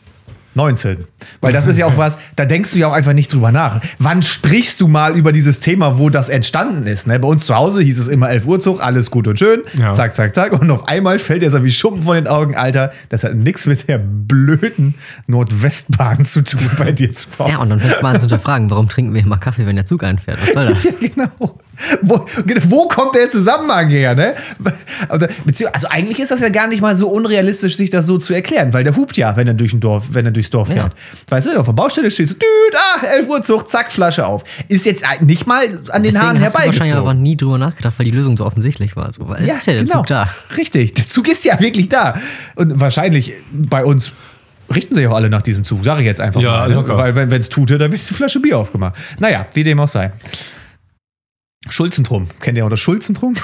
19. 0.57 1.05
Weil 1.41 1.53
das 1.53 1.67
ist 1.67 1.79
ja 1.79 1.87
auch 1.87 1.97
was, 1.97 2.19
da 2.35 2.45
denkst 2.45 2.73
du 2.73 2.81
ja 2.81 2.89
auch 2.89 2.93
einfach 2.93 3.13
nicht 3.13 3.33
drüber 3.33 3.53
nach. 3.53 3.81
Wann 3.99 4.21
sprichst 4.21 4.81
du 4.81 4.89
mal 4.89 5.17
über 5.17 5.33
dieses 5.33 5.61
Thema, 5.61 5.97
wo 5.97 6.11
das 6.11 6.29
entstanden 6.29 6.87
ist? 6.87 7.07
Ne? 7.07 7.19
Bei 7.21 7.29
uns 7.29 7.47
zu 7.47 7.55
Hause 7.55 7.81
hieß 7.83 7.99
es 7.99 8.09
immer 8.09 8.29
11 8.29 8.47
Uhr 8.47 8.61
Zug, 8.61 8.85
alles 8.85 9.11
gut 9.11 9.29
und 9.29 9.39
schön. 9.39 9.63
Ja. 9.79 9.93
Zack, 9.93 10.15
zack, 10.15 10.35
zack. 10.35 10.53
Und 10.53 10.71
auf 10.71 10.89
einmal 10.89 11.19
fällt 11.19 11.43
dir 11.43 11.51
so 11.51 11.63
wie 11.65 11.71
Schuppen 11.71 12.03
von 12.03 12.17
den 12.17 12.27
Augen, 12.27 12.57
Alter. 12.57 12.93
Das 13.09 13.23
hat 13.23 13.37
nichts 13.37 13.67
mit 13.67 13.89
der 13.89 13.99
blöden 13.99 14.97
Nordwestbahn 15.29 16.25
zu 16.25 16.43
tun 16.43 16.69
bei 16.77 16.93
dir 16.93 17.13
zu 17.13 17.29
Hause. 17.39 17.53
Ja, 17.53 17.59
und 17.59 17.71
dann 17.71 17.81
fängst 17.81 17.99
du 17.99 18.03
mal 18.03 18.11
an 18.11 18.17
zu 18.17 18.23
hinterfragen, 18.23 18.71
warum 18.71 18.89
trinken 18.89 19.15
wir 19.15 19.23
immer 19.23 19.39
Kaffee, 19.39 19.67
wenn 19.67 19.77
der 19.77 19.87
Zug 19.87 20.03
einfährt? 20.03 20.41
Was 20.43 20.53
soll 20.53 20.75
das? 20.75 20.95
genau. 21.15 21.61
Wo, 22.03 22.27
wo 22.69 22.89
kommt 22.89 23.15
der 23.15 23.31
Zusammenhang 23.31 23.89
her, 23.89 24.15
ne? 24.15 24.35
Also, 25.09 25.27
eigentlich 25.89 26.19
ist 26.21 26.31
das 26.31 26.41
ja 26.41 26.51
gar 26.51 26.67
nicht 26.67 26.83
mal 26.83 26.95
so 26.95 27.09
unrealistisch, 27.09 27.77
sich 27.77 27.89
das 27.91 28.07
so 28.07 28.19
zu 28.19 28.35
erklären, 28.35 28.73
weil 28.73 28.85
der 28.85 28.95
hupt 28.97 29.17
ja, 29.17 29.35
wenn 29.37 29.47
er 29.47 29.55
durch 29.55 29.73
ein 29.73 29.81
Dorf, 29.81 30.09
wenn 30.13 30.27
er 30.27 30.33
durchs 30.33 30.51
Dorf 30.51 30.69
fährt. 30.69 30.93
Weißt 31.29 31.47
du, 31.47 31.51
wenn 31.51 31.55
du 31.55 31.61
auf 31.61 31.67
der 31.67 31.73
Baustelle 31.73 32.11
stehst, 32.11 32.31
so, 32.31 32.35
düt, 32.37 32.45
ah, 32.75 33.07
11 33.07 33.29
Uhr 33.29 33.43
Zug, 33.43 33.69
zack, 33.71 33.91
Flasche 33.91 34.27
auf. 34.27 34.45
Ist 34.69 34.85
jetzt 34.85 35.05
nicht 35.21 35.47
mal 35.47 35.65
an 35.91 36.03
den 36.03 36.13
Deswegen 36.13 36.21
Haaren 36.23 36.41
hast 36.41 36.55
du 36.55 36.59
wahrscheinlich 36.59 36.81
aber 36.81 36.87
herbeigezogen. 36.89 37.23
nie 37.23 37.37
drüber 37.37 37.59
nachgedacht, 37.59 37.95
weil 37.99 38.05
die 38.05 38.11
Lösung 38.11 38.37
so 38.37 38.45
offensichtlich 38.45 38.95
war. 38.97 39.11
So, 39.11 39.29
weil 39.29 39.43
es 39.43 39.49
ist 39.51 39.67
ja 39.67 39.73
der 39.75 39.87
Zug 39.87 40.07
da. 40.07 40.29
Richtig, 40.57 40.95
der 40.95 41.07
Zug 41.07 41.29
ist 41.29 41.45
ja 41.45 41.59
wirklich 41.61 41.89
da. 41.89 42.15
Und 42.57 42.79
wahrscheinlich 42.79 43.33
bei 43.53 43.85
uns 43.85 44.13
richten 44.73 44.95
sich 44.95 45.07
auch 45.07 45.15
alle 45.17 45.31
nach 45.31 45.43
diesem 45.43 45.65
Zug, 45.65 45.85
sage 45.85 46.01
ich 46.03 46.07
jetzt 46.07 46.21
einfach 46.21 46.41
Ja, 46.41 46.51
mal. 46.59 46.69
Ne? 46.69 46.75
locker. 46.75 46.97
Weil 46.97 47.17
wenn 47.17 47.33
es 47.33 47.49
tute, 47.49 47.79
dann 47.79 47.91
wird 47.91 48.03
die 48.09 48.15
Flasche 48.15 48.39
Bier 48.41 48.59
aufgemacht. 48.59 48.95
Naja, 49.19 49.47
wie 49.55 49.65
dem 49.65 49.81
auch 49.81 49.89
sei. 49.89 50.13
Schulzentrum. 51.69 52.27
Kennt 52.41 52.57
ihr 52.57 52.65
auch 52.65 52.71
das 52.71 52.81
Schulzentrum? 52.81 53.37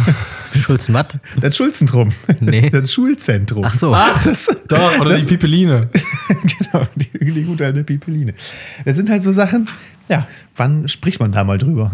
Schulzenmatt? 0.54 1.18
Das 1.40 1.56
Schulzentrum. 1.56 2.12
Nee. 2.40 2.70
Das 2.70 2.92
Schulzentrum. 2.92 3.64
Ach 3.64 3.74
so. 3.74 3.92
Ach, 3.92 4.22
das, 4.22 4.46
Doch, 4.68 5.00
oder 5.00 5.10
das, 5.10 5.22
die 5.22 5.36
Pipeline. 5.36 5.90
genau, 6.28 6.86
die, 6.94 7.32
die 7.32 7.42
gute 7.42 7.66
alte 7.66 7.82
Pipeline. 7.82 8.34
Das 8.84 8.96
sind 8.96 9.10
halt 9.10 9.24
so 9.24 9.32
Sachen, 9.32 9.66
ja, 10.08 10.28
wann 10.54 10.86
spricht 10.86 11.18
man 11.18 11.32
da 11.32 11.42
mal 11.42 11.58
drüber? 11.58 11.90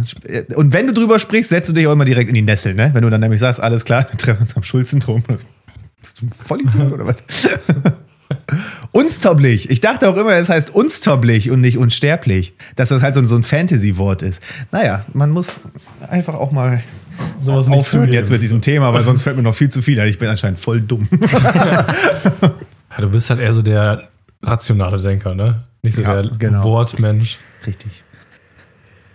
Und 0.54 0.74
wenn 0.74 0.86
du 0.86 0.92
drüber 0.92 1.18
sprichst, 1.18 1.48
setzt 1.48 1.70
du 1.70 1.74
dich 1.74 1.86
auch 1.86 1.92
immer 1.92 2.04
direkt 2.04 2.28
in 2.28 2.34
die 2.34 2.42
Nessel, 2.42 2.74
ne? 2.74 2.90
Wenn 2.92 3.02
du 3.02 3.08
dann 3.08 3.20
nämlich 3.20 3.40
sagst, 3.40 3.60
alles 3.60 3.86
klar, 3.86 4.06
wir 4.10 4.18
treffen 4.18 4.42
uns 4.42 4.54
am 4.56 4.62
Schulzentrum. 4.62 5.22
Bist 6.00 6.20
du 6.20 6.26
ein 6.26 6.30
Vollidiot 6.30 6.92
oder 6.92 7.06
was? 7.06 7.16
Unsterblich. 8.92 9.70
Ich 9.70 9.80
dachte 9.80 10.08
auch 10.08 10.16
immer, 10.16 10.32
es 10.34 10.48
heißt 10.48 10.74
unsterblich 10.74 11.50
und 11.50 11.60
nicht 11.60 11.78
unsterblich. 11.78 12.54
Dass 12.76 12.88
das 12.88 13.02
halt 13.02 13.14
so, 13.14 13.20
ein- 13.20 13.28
so 13.28 13.36
ein 13.36 13.44
Fantasy-Wort 13.44 14.22
ist. 14.22 14.42
Naja, 14.72 15.04
man 15.12 15.30
muss 15.30 15.60
einfach 16.08 16.34
auch 16.34 16.50
mal 16.52 16.82
Sowas 17.40 17.68
aufhören 17.68 18.10
jetzt 18.12 18.30
mit 18.30 18.42
diesem 18.42 18.62
Thema, 18.62 18.94
weil 18.94 19.04
sonst 19.04 19.22
fällt 19.22 19.36
mir 19.36 19.42
noch 19.42 19.54
viel 19.54 19.68
zu 19.68 19.82
viel 19.82 20.00
ein. 20.00 20.08
Ich 20.08 20.18
bin 20.18 20.28
anscheinend 20.28 20.58
voll 20.58 20.80
dumm. 20.80 21.06
Ja, 22.92 23.00
du 23.02 23.08
bist 23.10 23.30
halt 23.30 23.38
eher 23.40 23.54
so 23.54 23.62
der 23.62 24.08
rationale 24.42 25.00
Denker, 25.00 25.34
ne? 25.34 25.62
Nicht 25.82 25.94
so 25.94 26.02
Ja, 26.02 26.22
der 26.22 26.32
genau. 26.38 26.64
Wortmensch. 26.64 27.38
Richtig. 27.66 28.02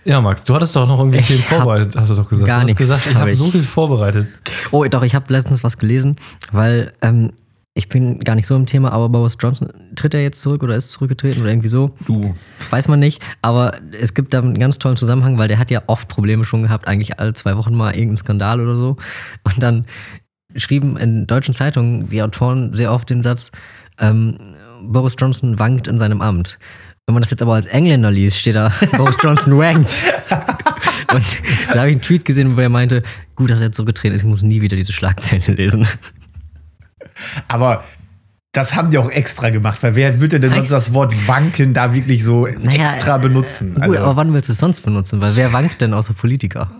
Ja, 0.05 0.21
Max, 0.21 0.43
du 0.45 0.53
hattest 0.55 0.75
doch 0.75 0.87
noch 0.87 0.99
irgendwie 0.99 1.17
Ich 1.17 1.27
Themen 1.27 1.41
hab 1.49 1.57
vorbereitet, 1.63 1.95
hast 1.97 2.09
du 2.11 2.15
doch 2.15 2.29
gesagt. 2.29 2.47
gar 2.47 2.57
du 2.57 2.61
hast 2.61 2.65
nichts 2.67 2.79
gesagt, 2.79 3.05
ich 3.07 3.13
hab 3.15 3.21
habe 3.21 3.31
ich. 3.31 3.37
so 3.37 3.49
viel 3.51 3.63
vorbereitet. 3.63 4.27
Oh, 4.71 4.85
doch, 4.85 5.03
ich 5.03 5.13
habe 5.15 5.25
letztens 5.33 5.63
was 5.63 5.77
gelesen, 5.77 6.15
weil 6.51 6.93
ähm, 7.01 7.33
ich 7.77 7.89
bin 7.89 8.21
gar 8.21 8.35
nicht 8.35 8.47
so 8.47 8.55
im 8.55 8.65
Thema, 8.65 8.93
aber 8.93 9.09
Boris 9.09 9.35
Johnson 9.37 9.69
tritt 9.95 10.13
er 10.13 10.23
jetzt 10.23 10.41
zurück 10.41 10.63
oder 10.63 10.77
ist 10.77 10.91
zurückgetreten 10.91 11.41
oder 11.41 11.51
irgendwie 11.51 11.67
so. 11.67 11.93
Du. 12.07 12.33
Weiß 12.69 12.87
man 12.87 13.01
nicht, 13.01 13.21
aber 13.41 13.73
es 13.91 14.13
gibt 14.13 14.33
da 14.33 14.39
einen 14.39 14.57
ganz 14.57 14.79
tollen 14.79 14.95
Zusammenhang, 14.95 15.37
weil 15.37 15.49
der 15.49 15.59
hat 15.59 15.69
ja 15.71 15.83
oft 15.87 16.07
Probleme 16.07 16.45
schon 16.45 16.63
gehabt, 16.63 16.87
eigentlich 16.87 17.19
alle 17.19 17.33
zwei 17.33 17.57
Wochen 17.57 17.75
mal 17.75 17.91
irgendeinen 17.91 18.17
Skandal 18.17 18.61
oder 18.61 18.77
so. 18.77 18.95
Und 19.43 19.61
dann 19.61 19.85
schrieben 20.55 20.95
in 20.95 21.27
deutschen 21.27 21.53
Zeitungen 21.53 22.07
die 22.07 22.23
Autoren 22.23 22.73
sehr 22.73 22.93
oft 22.93 23.09
den 23.09 23.21
Satz, 23.21 23.51
ähm, 23.99 24.37
Boris 24.81 25.15
Johnson 25.19 25.59
wankt 25.59 25.89
in 25.89 25.97
seinem 25.97 26.21
Amt. 26.21 26.57
Wenn 27.05 27.13
man 27.13 27.21
das 27.21 27.31
jetzt 27.31 27.41
aber 27.41 27.55
als 27.55 27.65
Engländer 27.65 28.09
liest, 28.09 28.37
steht 28.37 28.55
da, 28.55 28.71
Boris 28.97 29.17
Johnson 29.21 29.51
rankt. 29.53 30.01
Und 31.13 31.25
da 31.73 31.79
habe 31.79 31.89
ich 31.89 31.95
einen 31.95 32.01
Tweet 32.01 32.23
gesehen, 32.23 32.55
wo 32.55 32.61
er 32.61 32.69
meinte, 32.69 33.03
gut, 33.35 33.49
dass 33.49 33.59
er 33.59 33.73
zurückgetreten 33.73 34.15
ist, 34.15 34.21
ich 34.21 34.27
muss 34.29 34.43
nie 34.43 34.61
wieder 34.61 34.77
diese 34.77 34.93
Schlagzeile 34.93 35.53
lesen. 35.53 35.85
Aber 37.47 37.83
das 38.51 38.75
haben 38.75 38.91
die 38.91 38.97
auch 38.97 39.09
extra 39.09 39.49
gemacht, 39.49 39.83
weil 39.83 39.95
wer 39.95 40.21
würde 40.21 40.39
denn 40.39 40.53
sonst 40.53 40.71
das 40.71 40.93
Wort 40.93 41.13
wanken 41.27 41.73
da 41.73 41.93
wirklich 41.93 42.23
so 42.23 42.45
Naja, 42.45 42.83
extra 42.83 43.17
benutzen? 43.17 43.73
Gut, 43.73 43.83
Also, 43.83 43.97
aber 43.97 44.15
wann 44.15 44.33
willst 44.33 44.49
du 44.49 44.53
es 44.53 44.59
sonst 44.59 44.81
benutzen? 44.81 45.19
Weil 45.21 45.35
wer 45.35 45.51
wankt 45.53 45.81
denn 45.81 45.93
außer 45.93 46.13
Politiker? 46.13 46.71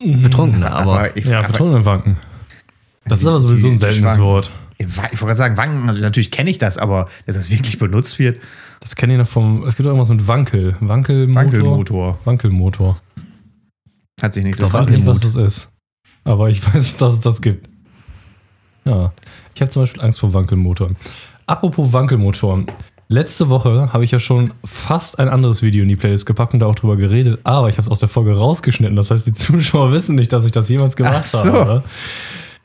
Betrunkene, 0.00 0.70
aber, 0.70 0.92
aber 0.92 1.16
ich, 1.16 1.24
Ja, 1.24 1.42
Betonung 1.42 1.84
wanken. 1.84 2.16
Das 3.06 3.20
ist 3.20 3.26
aber 3.26 3.38
sowieso 3.40 3.68
ein 3.68 3.78
seltenes. 3.78 4.18
Wort. 4.18 4.50
ich 4.78 4.98
wollte 4.98 5.16
gerade 5.18 5.36
sagen, 5.36 5.56
wanken, 5.56 5.88
also 5.88 6.00
natürlich 6.00 6.30
kenne 6.30 6.50
ich 6.50 6.58
das, 6.58 6.78
aber 6.78 7.08
dass 7.26 7.36
das 7.36 7.50
wirklich 7.50 7.78
benutzt 7.78 8.18
wird, 8.18 8.40
Das 8.80 8.96
kenne 8.96 9.14
ich 9.14 9.18
noch 9.18 9.28
vom. 9.28 9.64
Es 9.66 9.76
gibt 9.76 9.86
auch 9.86 9.92
irgendwas 9.92 10.08
mit 10.10 10.26
Wankel. 10.26 10.76
Wankelmotor. 10.80 11.34
Wankelmotor. 11.34 12.18
Wankelmotor. 12.24 12.96
hat 14.20 14.34
sich 14.34 14.44
nicht 14.44 14.60
Ich 14.60 14.66
frage 14.66 14.90
nicht, 14.90 15.06
was 15.06 15.20
das 15.20 15.36
ist. 15.36 15.68
Aber 16.24 16.50
ich 16.50 16.60
weiß, 16.74 16.96
dass 16.96 17.14
es 17.14 17.20
das 17.20 17.40
gibt. 17.40 17.68
Ja. 18.84 19.12
Ich 19.54 19.60
habe 19.60 19.70
zum 19.70 19.82
Beispiel 19.82 20.02
Angst 20.02 20.20
vor 20.20 20.32
Wankelmotoren. 20.34 20.96
Apropos 21.46 21.92
Wankelmotoren. 21.92 22.66
Letzte 23.08 23.50
Woche 23.50 23.92
habe 23.92 24.02
ich 24.04 24.10
ja 24.10 24.18
schon 24.18 24.52
fast 24.64 25.18
ein 25.18 25.28
anderes 25.28 25.62
Video 25.62 25.82
in 25.82 25.88
die 25.88 25.96
Playlist 25.96 26.24
gepackt 26.26 26.54
und 26.54 26.60
da 26.60 26.66
auch 26.66 26.74
drüber 26.74 26.96
geredet, 26.96 27.38
aber 27.44 27.68
ich 27.68 27.74
habe 27.76 27.82
es 27.82 27.90
aus 27.90 27.98
der 27.98 28.08
Folge 28.08 28.34
rausgeschnitten. 28.36 28.96
Das 28.96 29.10
heißt, 29.10 29.26
die 29.26 29.32
Zuschauer 29.34 29.92
wissen 29.92 30.14
nicht, 30.16 30.32
dass 30.32 30.44
ich 30.44 30.52
das 30.52 30.68
jemals 30.68 30.96
gemacht 30.96 31.16
Ach 31.34 31.44
so. 31.44 31.52
habe. 31.52 31.82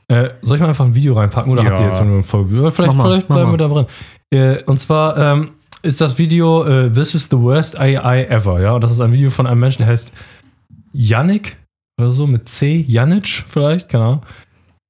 Äh, 0.07 0.29
soll 0.41 0.55
ich 0.55 0.61
mal 0.61 0.69
einfach 0.69 0.85
ein 0.85 0.95
Video 0.95 1.13
reinpacken 1.13 1.51
oder 1.51 1.61
Ja. 1.63 1.69
habt 1.69 1.79
ihr 1.79 1.85
jetzt 1.85 2.01
nur 2.01 2.13
eine 2.13 2.23
Folge? 2.23 2.71
Vielleicht, 2.71 2.95
mal, 2.95 3.03
vielleicht 3.03 3.27
bleiben 3.27 3.51
wir 3.51 3.57
da 3.57 3.67
drin. 3.67 3.85
Äh, 4.31 4.63
und 4.63 4.79
zwar 4.79 5.17
ähm, 5.17 5.51
ist 5.83 6.01
das 6.01 6.17
Video 6.17 6.63
äh, 6.63 6.89
This 6.89 7.13
is 7.13 7.25
the 7.29 7.37
worst 7.37 7.79
AI 7.79 8.23
ever. 8.25 8.59
Ja, 8.61 8.73
und 8.73 8.81
das 8.83 8.91
ist 8.91 9.01
ein 9.01 9.11
Video 9.11 9.29
von 9.29 9.45
einem 9.45 9.59
Menschen, 9.59 9.79
der 9.79 9.87
heißt 9.87 10.11
Yannick 10.93 11.57
oder 11.99 12.09
so 12.09 12.25
mit 12.25 12.47
C. 12.49 12.83
Yannick 12.87 13.27
vielleicht, 13.27 13.89
keine 13.89 14.03
Ahnung. 14.05 14.21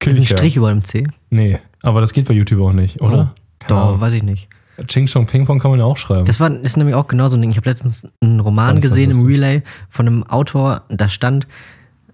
ist 0.05 0.15
ein. 0.17 0.25
Strich 0.25 0.55
über 0.55 0.69
dem 0.71 0.83
C. 0.83 1.05
Nee, 1.31 1.59
aber 1.81 2.01
das 2.01 2.13
geht 2.13 2.27
bei 2.27 2.33
YouTube 2.33 2.62
auch 2.62 2.74
nicht, 2.74 3.01
oder? 3.01 3.33
Keine 3.59 3.79
Doch, 3.79 4.01
weiß 4.01 4.13
ich 4.13 4.24
nicht. 4.24 4.50
Ching 4.88 5.07
Chong 5.07 5.25
Ping 5.25 5.45
Pong 5.45 5.59
kann 5.59 5.71
man 5.71 5.79
ja 5.79 5.86
auch 5.86 5.98
schreiben. 5.98 6.25
Das 6.25 6.39
war, 6.39 6.50
ist 6.51 6.77
nämlich 6.77 6.95
auch 6.95 7.07
genauso 7.07 7.38
ein 7.38 7.41
Ding. 7.41 7.51
Ich 7.51 7.57
habe 7.57 7.69
letztens 7.69 8.07
einen 8.21 8.39
Roman 8.39 8.79
gesehen 8.81 9.12
im. 9.12 9.25
Relay 9.25 9.62
von 9.89 10.07
einem 10.07 10.24
Autor, 10.24 10.83
da 10.89 11.09
stand, 11.09 11.48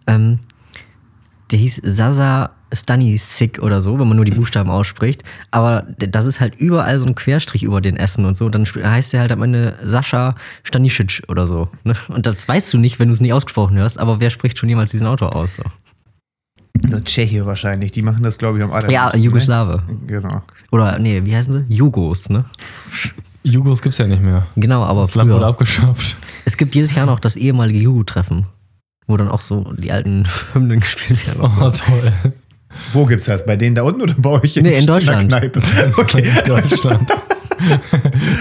ähm, 0.07 0.39
der 1.51 1.59
hieß 1.59 1.81
Sasa 1.83 2.51
Stanisik 2.73 3.61
oder 3.61 3.81
so, 3.81 3.99
wenn 3.99 4.07
man 4.07 4.17
nur 4.17 4.25
die 4.25 4.31
Buchstaben 4.31 4.69
ausspricht. 4.69 5.23
Aber 5.51 5.85
das 5.97 6.25
ist 6.25 6.39
halt 6.39 6.55
überall 6.55 6.99
so 6.99 7.05
ein 7.05 7.15
Querstrich 7.15 7.63
über 7.63 7.79
den 7.79 7.95
Essen 7.95 8.25
und 8.25 8.35
so. 8.35 8.49
Dann 8.49 8.65
heißt 8.65 9.13
der 9.13 9.21
halt 9.21 9.31
am 9.31 9.43
Ende 9.43 9.77
Sascha 9.81 10.35
Stanisic 10.63 11.23
oder 11.27 11.47
so. 11.47 11.69
Ne? 11.83 11.93
Und 12.09 12.25
das 12.25 12.47
weißt 12.47 12.73
du 12.73 12.77
nicht, 12.77 12.99
wenn 12.99 13.07
du 13.07 13.13
es 13.13 13.21
nicht 13.21 13.33
ausgesprochen 13.33 13.77
hörst, 13.77 13.99
aber 13.99 14.19
wer 14.19 14.29
spricht 14.29 14.57
schon 14.57 14.67
jemals 14.67 14.91
diesen 14.91 15.07
Autor 15.07 15.35
aus? 15.35 15.55
So. 15.55 15.63
Der 16.77 17.03
Tscheche 17.03 17.45
wahrscheinlich, 17.45 17.91
die 17.91 18.01
machen 18.01 18.23
das, 18.23 18.37
glaube 18.37 18.57
ich, 18.57 18.63
am 18.63 18.71
allerliebsten. 18.71 19.19
Ja, 19.21 19.25
Jugoslawe. 19.25 19.83
Ne? 19.87 19.97
Genau. 20.07 20.41
Oder, 20.71 20.99
nee, 20.99 21.21
wie 21.23 21.35
heißen 21.35 21.65
sie? 21.67 21.73
Jugos, 21.73 22.29
ne? 22.29 22.45
Jugos 23.43 23.81
gibt's 23.81 23.97
ja 23.97 24.07
nicht 24.07 24.21
mehr. 24.21 24.47
Genau, 24.55 24.83
aber 24.83 25.01
Das 25.01 25.15
Land 25.15 25.31
wurde 25.31 25.45
abgeschafft. 25.45 26.17
Es 26.45 26.57
gibt 26.57 26.75
jedes 26.75 26.93
Jahr 26.95 27.05
noch 27.05 27.19
das 27.19 27.35
ehemalige 27.37 27.79
Jugo-Treffen, 27.79 28.45
wo 29.07 29.17
dann 29.17 29.29
auch 29.29 29.41
so 29.41 29.71
die 29.77 29.91
alten 29.91 30.25
Hymnen 30.53 30.79
gespielt 30.79 31.25
werden. 31.27 31.41
Oh, 31.41 31.69
so. 31.69 31.83
toll. 31.85 32.11
Wo 32.91 33.05
gibt's 33.05 33.25
das? 33.25 33.45
Bei 33.45 33.55
denen 33.55 33.75
da 33.75 33.83
unten 33.83 34.01
oder 34.01 34.15
bei 34.17 34.31
euch 34.31 34.55
Nee, 34.57 34.77
in 34.77 34.85
der 34.85 34.95
Deutschland. 34.95 35.27
Kneipe? 35.29 35.61
Okay. 35.97 36.27
In 36.43 36.47
Deutschland. 36.47 37.09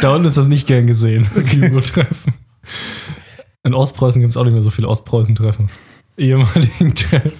da 0.00 0.14
unten 0.14 0.26
ist 0.26 0.36
das 0.36 0.48
nicht 0.48 0.66
gern 0.66 0.86
gesehen, 0.88 1.28
das 1.34 1.52
Jugo-Treffen. 1.52 2.34
In 3.62 3.74
Ostpreußen 3.74 4.20
gibt 4.20 4.32
es 4.32 4.36
auch 4.36 4.44
nicht 4.44 4.52
mehr 4.54 4.62
so 4.62 4.70
viele 4.70 4.88
Ostpreußen-Treffen. 4.88 5.68
Ehemaligen 6.16 6.94
Treffen. 6.94 7.32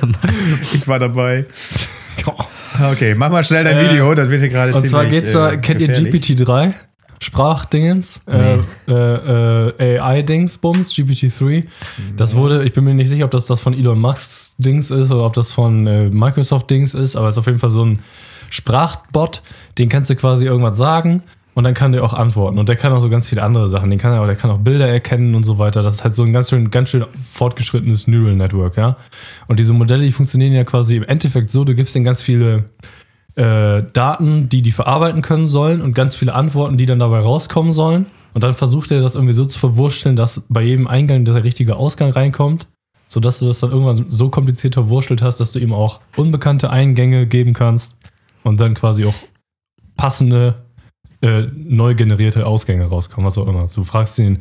Mann. 0.00 0.16
Ich 0.74 0.86
war 0.88 0.98
dabei. 0.98 1.46
Okay, 2.92 3.14
mach 3.14 3.30
mal 3.30 3.44
schnell 3.44 3.64
dein 3.64 3.76
Äh, 3.78 3.90
Video, 3.90 4.14
das 4.14 4.28
wird 4.28 4.40
hier 4.40 4.48
gerade 4.48 4.72
Und 4.72 4.78
ziemlich 4.78 4.90
zwar 4.90 5.06
geht's 5.06 5.32
da, 5.32 5.52
äh, 5.52 5.58
kennt 5.58 5.80
ihr 5.80 5.88
gefährlich. 5.88 6.24
GPT-3? 6.24 6.74
Sprachdingens? 7.20 8.20
Nee. 8.26 8.58
Äh, 8.86 8.92
äh, 8.92 9.96
äh, 9.96 9.98
AI-Dingsbums, 9.98 10.92
GPT-3. 10.92 11.64
Das 12.16 12.36
wurde, 12.36 12.64
ich 12.64 12.72
bin 12.72 12.84
mir 12.84 12.94
nicht 12.94 13.08
sicher, 13.08 13.24
ob 13.24 13.32
das 13.32 13.46
das 13.46 13.60
von 13.60 13.74
Elon 13.74 13.98
Musks 13.98 14.54
Dings 14.58 14.90
ist 14.90 15.10
oder 15.10 15.26
ob 15.26 15.32
das 15.32 15.50
von 15.52 15.86
äh, 15.86 16.08
Microsoft 16.08 16.70
Dings 16.70 16.94
ist, 16.94 17.16
aber 17.16 17.28
es 17.28 17.34
ist 17.34 17.38
auf 17.38 17.46
jeden 17.46 17.58
Fall 17.58 17.70
so 17.70 17.84
ein 17.84 17.98
Sprachbot, 18.50 19.42
den 19.78 19.88
kannst 19.88 20.10
du 20.10 20.16
quasi 20.16 20.46
irgendwas 20.46 20.78
sagen 20.78 21.22
und 21.58 21.64
dann 21.64 21.74
kann 21.74 21.90
der 21.90 22.04
auch 22.04 22.14
antworten. 22.14 22.56
Und 22.56 22.68
der 22.68 22.76
kann 22.76 22.92
auch 22.92 23.00
so 23.00 23.10
ganz 23.10 23.28
viele 23.28 23.42
andere 23.42 23.68
Sachen. 23.68 23.90
Den 23.90 23.98
kann 23.98 24.12
er, 24.12 24.24
der 24.24 24.36
kann 24.36 24.48
auch 24.48 24.58
Bilder 24.58 24.86
erkennen 24.86 25.34
und 25.34 25.42
so 25.42 25.58
weiter. 25.58 25.82
Das 25.82 25.94
ist 25.94 26.04
halt 26.04 26.14
so 26.14 26.22
ein 26.22 26.32
ganz 26.32 26.50
schön, 26.50 26.70
ganz 26.70 26.88
schön 26.88 27.04
fortgeschrittenes 27.32 28.06
Neural 28.06 28.36
Network, 28.36 28.76
ja. 28.76 28.96
Und 29.48 29.58
diese 29.58 29.72
Modelle, 29.72 30.04
die 30.04 30.12
funktionieren 30.12 30.52
ja 30.52 30.62
quasi 30.62 30.94
im 30.94 31.02
Endeffekt 31.02 31.50
so, 31.50 31.64
du 31.64 31.74
gibst 31.74 31.96
denen 31.96 32.04
ganz 32.04 32.22
viele 32.22 32.70
äh, 33.34 33.82
Daten, 33.92 34.48
die 34.48 34.62
die 34.62 34.70
verarbeiten 34.70 35.20
können 35.20 35.48
sollen 35.48 35.82
und 35.82 35.94
ganz 35.94 36.14
viele 36.14 36.32
Antworten, 36.32 36.78
die 36.78 36.86
dann 36.86 37.00
dabei 37.00 37.18
rauskommen 37.18 37.72
sollen. 37.72 38.06
Und 38.34 38.44
dann 38.44 38.54
versucht 38.54 38.92
er 38.92 39.00
das 39.00 39.16
irgendwie 39.16 39.34
so 39.34 39.44
zu 39.44 39.58
verwurschteln, 39.58 40.14
dass 40.14 40.46
bei 40.48 40.62
jedem 40.62 40.86
Eingang 40.86 41.24
der 41.24 41.42
richtige 41.42 41.74
Ausgang 41.74 42.12
reinkommt, 42.12 42.68
sodass 43.08 43.40
du 43.40 43.46
das 43.46 43.58
dann 43.58 43.72
irgendwann 43.72 44.06
so 44.10 44.30
kompliziert 44.30 44.74
verwurschtelt 44.74 45.22
hast, 45.22 45.40
dass 45.40 45.50
du 45.50 45.58
ihm 45.58 45.72
auch 45.72 45.98
unbekannte 46.16 46.70
Eingänge 46.70 47.26
geben 47.26 47.52
kannst 47.52 47.98
und 48.44 48.60
dann 48.60 48.74
quasi 48.74 49.06
auch 49.06 49.14
passende 49.96 50.67
äh, 51.20 51.46
neu 51.52 51.94
generierte 51.94 52.46
Ausgänge 52.46 52.86
rauskommen, 52.86 53.26
was 53.26 53.36
auch 53.38 53.48
immer. 53.48 53.66
Du 53.74 53.82
fragst 53.82 54.18
ihn, 54.18 54.40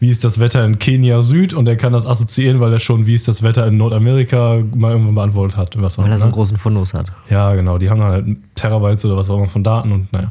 wie 0.00 0.10
ist 0.10 0.24
das 0.24 0.40
Wetter 0.40 0.64
in 0.64 0.78
Kenia 0.78 1.22
Süd 1.22 1.54
und 1.54 1.68
er 1.68 1.76
kann 1.76 1.92
das 1.92 2.04
assoziieren, 2.04 2.58
weil 2.58 2.72
er 2.72 2.80
schon, 2.80 3.06
wie 3.06 3.14
ist 3.14 3.28
das 3.28 3.42
Wetter 3.42 3.66
in 3.66 3.76
Nordamerika 3.76 4.60
mal 4.74 4.92
irgendwann 4.92 5.14
beantwortet 5.14 5.56
hat. 5.56 5.80
Was 5.80 5.98
Weil 5.98 6.10
er 6.10 6.18
so 6.18 6.24
einen 6.24 6.32
großen 6.32 6.56
Fundus 6.56 6.94
hat. 6.94 7.12
Ja, 7.30 7.54
genau. 7.54 7.78
Die 7.78 7.90
haben 7.90 8.02
halt 8.02 8.26
Terabytes 8.56 9.04
oder 9.04 9.16
was 9.16 9.30
auch 9.30 9.36
immer 9.36 9.46
von 9.46 9.62
Daten 9.62 9.92
und 9.92 10.12
naja. 10.12 10.30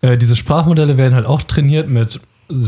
Äh, 0.00 0.16
diese 0.16 0.36
Sprachmodelle 0.36 0.96
werden 0.96 1.14
halt 1.14 1.26
auch 1.26 1.42
trainiert 1.42 1.88
mit 1.88 2.20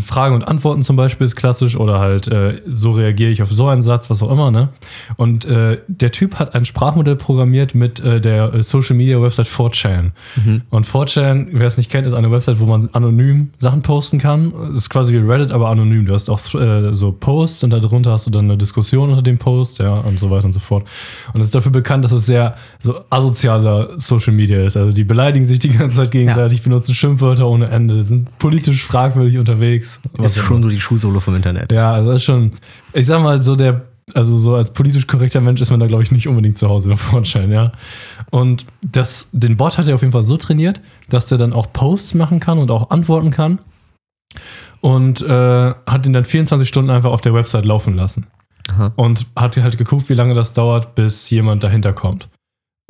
Fragen 0.05 0.35
und 0.35 0.47
Antworten 0.47 0.83
zum 0.83 0.97
Beispiel 0.97 1.27
ist 1.27 1.37
klassisch 1.37 1.77
oder 1.77 2.01
halt 2.01 2.29
äh, 2.29 2.61
so 2.67 2.93
reagiere 2.93 3.31
ich 3.31 3.43
auf 3.43 3.51
so 3.51 3.67
einen 3.69 3.83
Satz, 3.83 4.11
was 4.11 4.23
auch 4.23 4.31
immer, 4.31 4.51
ne? 4.51 4.69
Und 5.17 5.47
äh, 5.47 5.79
der 5.89 6.13
Typ 6.13 6.39
hat 6.39 6.55
ein 6.55 6.65
Sprachmodell 6.65 7.17
programmiert 7.17 7.75
mit 7.75 7.99
äh, 8.01 8.21
der 8.21 8.53
äh, 8.53 8.63
Social 8.63 8.95
Media 8.97 9.21
Website 9.23 9.47
4chan. 9.47 10.11
Und 10.71 10.87
4chan, 10.87 11.49
wer 11.53 11.67
es 11.67 11.79
nicht 11.79 11.91
kennt, 11.91 12.07
ist 12.07 12.13
eine 12.13 12.31
Website, 12.31 12.61
wo 12.61 12.67
man 12.67 12.91
anonym 12.93 13.51
Sachen 13.59 13.83
posten 13.83 14.19
kann. 14.19 14.53
Das 14.53 14.79
ist 14.79 14.91
quasi 14.91 15.13
wie 15.13 15.19
Reddit, 15.19 15.51
aber 15.51 15.69
anonym. 15.69 16.05
Du 16.05 16.13
hast 16.13 16.29
auch 16.29 16.41
äh, 16.55 16.93
so 16.93 17.13
Posts 17.13 17.65
und 17.65 17.71
darunter 17.71 18.13
hast 18.13 18.27
du 18.27 18.31
dann 18.31 18.45
eine 18.45 18.59
Diskussion 18.59 19.09
unter 19.11 19.23
dem 19.23 19.39
Post, 19.39 19.79
ja, 19.79 19.95
und 19.95 20.19
so 20.19 20.31
weiter 20.31 20.45
und 20.45 20.53
so 20.53 20.61
fort. 20.61 20.87
Und 21.33 21.41
es 21.41 21.49
ist 21.49 21.55
dafür 21.55 21.73
bekannt, 21.73 22.05
dass 22.05 22.13
es 22.13 22.27
sehr 22.27 22.57
so 22.81 23.01
asozialer 23.09 23.99
Social 23.99 24.35
Media 24.35 24.63
ist. 24.63 24.77
Also 24.77 24.95
die 24.95 25.05
beleidigen 25.05 25.47
sich 25.47 25.59
die 25.59 25.71
ganze 25.71 25.97
Zeit 25.97 26.11
gegenseitig, 26.11 26.63
benutzen 26.63 26.95
Schimpfwörter 26.95 27.49
ohne 27.49 27.69
Ende, 27.69 28.05
sind 28.05 28.39
politisch 28.39 28.85
fragwürdig 28.85 29.39
unterwegs. 29.39 29.70
Was 30.13 30.37
Ist 30.37 30.43
schon 30.45 30.57
immer. 30.57 30.65
so 30.65 30.69
die 30.71 30.81
Schuhsohle 30.81 31.21
vom 31.21 31.37
Internet. 31.37 31.73
Ja, 31.73 31.93
also 31.93 32.09
das 32.11 32.17
ist 32.19 32.25
schon, 32.25 32.53
ich 32.93 33.07
sag 33.07 33.23
mal, 33.23 33.43
so 33.43 33.57
der, 33.57 33.83
also 34.15 34.37
so 34.39 34.55
als 34.55 34.73
politisch 34.73 35.07
korrekter 35.07 35.41
Mensch 35.41 35.61
ist 35.61 35.71
man 35.71 35.81
da, 35.81 35.87
glaube 35.87 36.03
ich, 36.03 36.11
nicht 36.11 36.27
unbedingt 36.29 36.59
zu 36.59 36.69
Hause 36.69 36.93
auf 36.95 37.01
Vorschein, 37.01 37.51
ja. 37.53 37.73
Und 38.31 38.67
das, 38.83 39.29
den 39.33 39.57
Bot 39.57 39.79
hat 39.79 39.89
er 39.89 39.95
auf 39.95 40.01
jeden 40.03 40.13
Fall 40.13 40.23
so 40.23 40.37
trainiert, 40.37 40.81
dass 41.09 41.27
der 41.27 41.39
dann 41.39 41.53
auch 41.53 41.73
Posts 41.73 42.15
machen 42.15 42.41
kann 42.41 42.59
und 42.59 42.71
auch 42.71 42.91
antworten 42.91 43.31
kann. 43.31 43.59
Und 44.81 45.21
äh, 45.21 45.75
hat 45.87 46.07
ihn 46.07 46.13
dann 46.13 46.25
24 46.25 46.69
Stunden 46.69 46.91
einfach 46.91 47.11
auf 47.11 47.21
der 47.21 47.35
Website 47.35 47.65
laufen 47.65 47.95
lassen. 47.95 48.27
Aha. 48.73 48.93
Und 48.97 49.27
hat 49.37 49.57
halt 49.57 49.77
geguckt, 49.77 50.09
wie 50.09 50.15
lange 50.15 50.35
das 50.35 50.53
dauert, 50.53 50.95
bis 50.95 51.29
jemand 51.31 51.63
dahinter 51.65 51.93
kommt. 51.93 52.29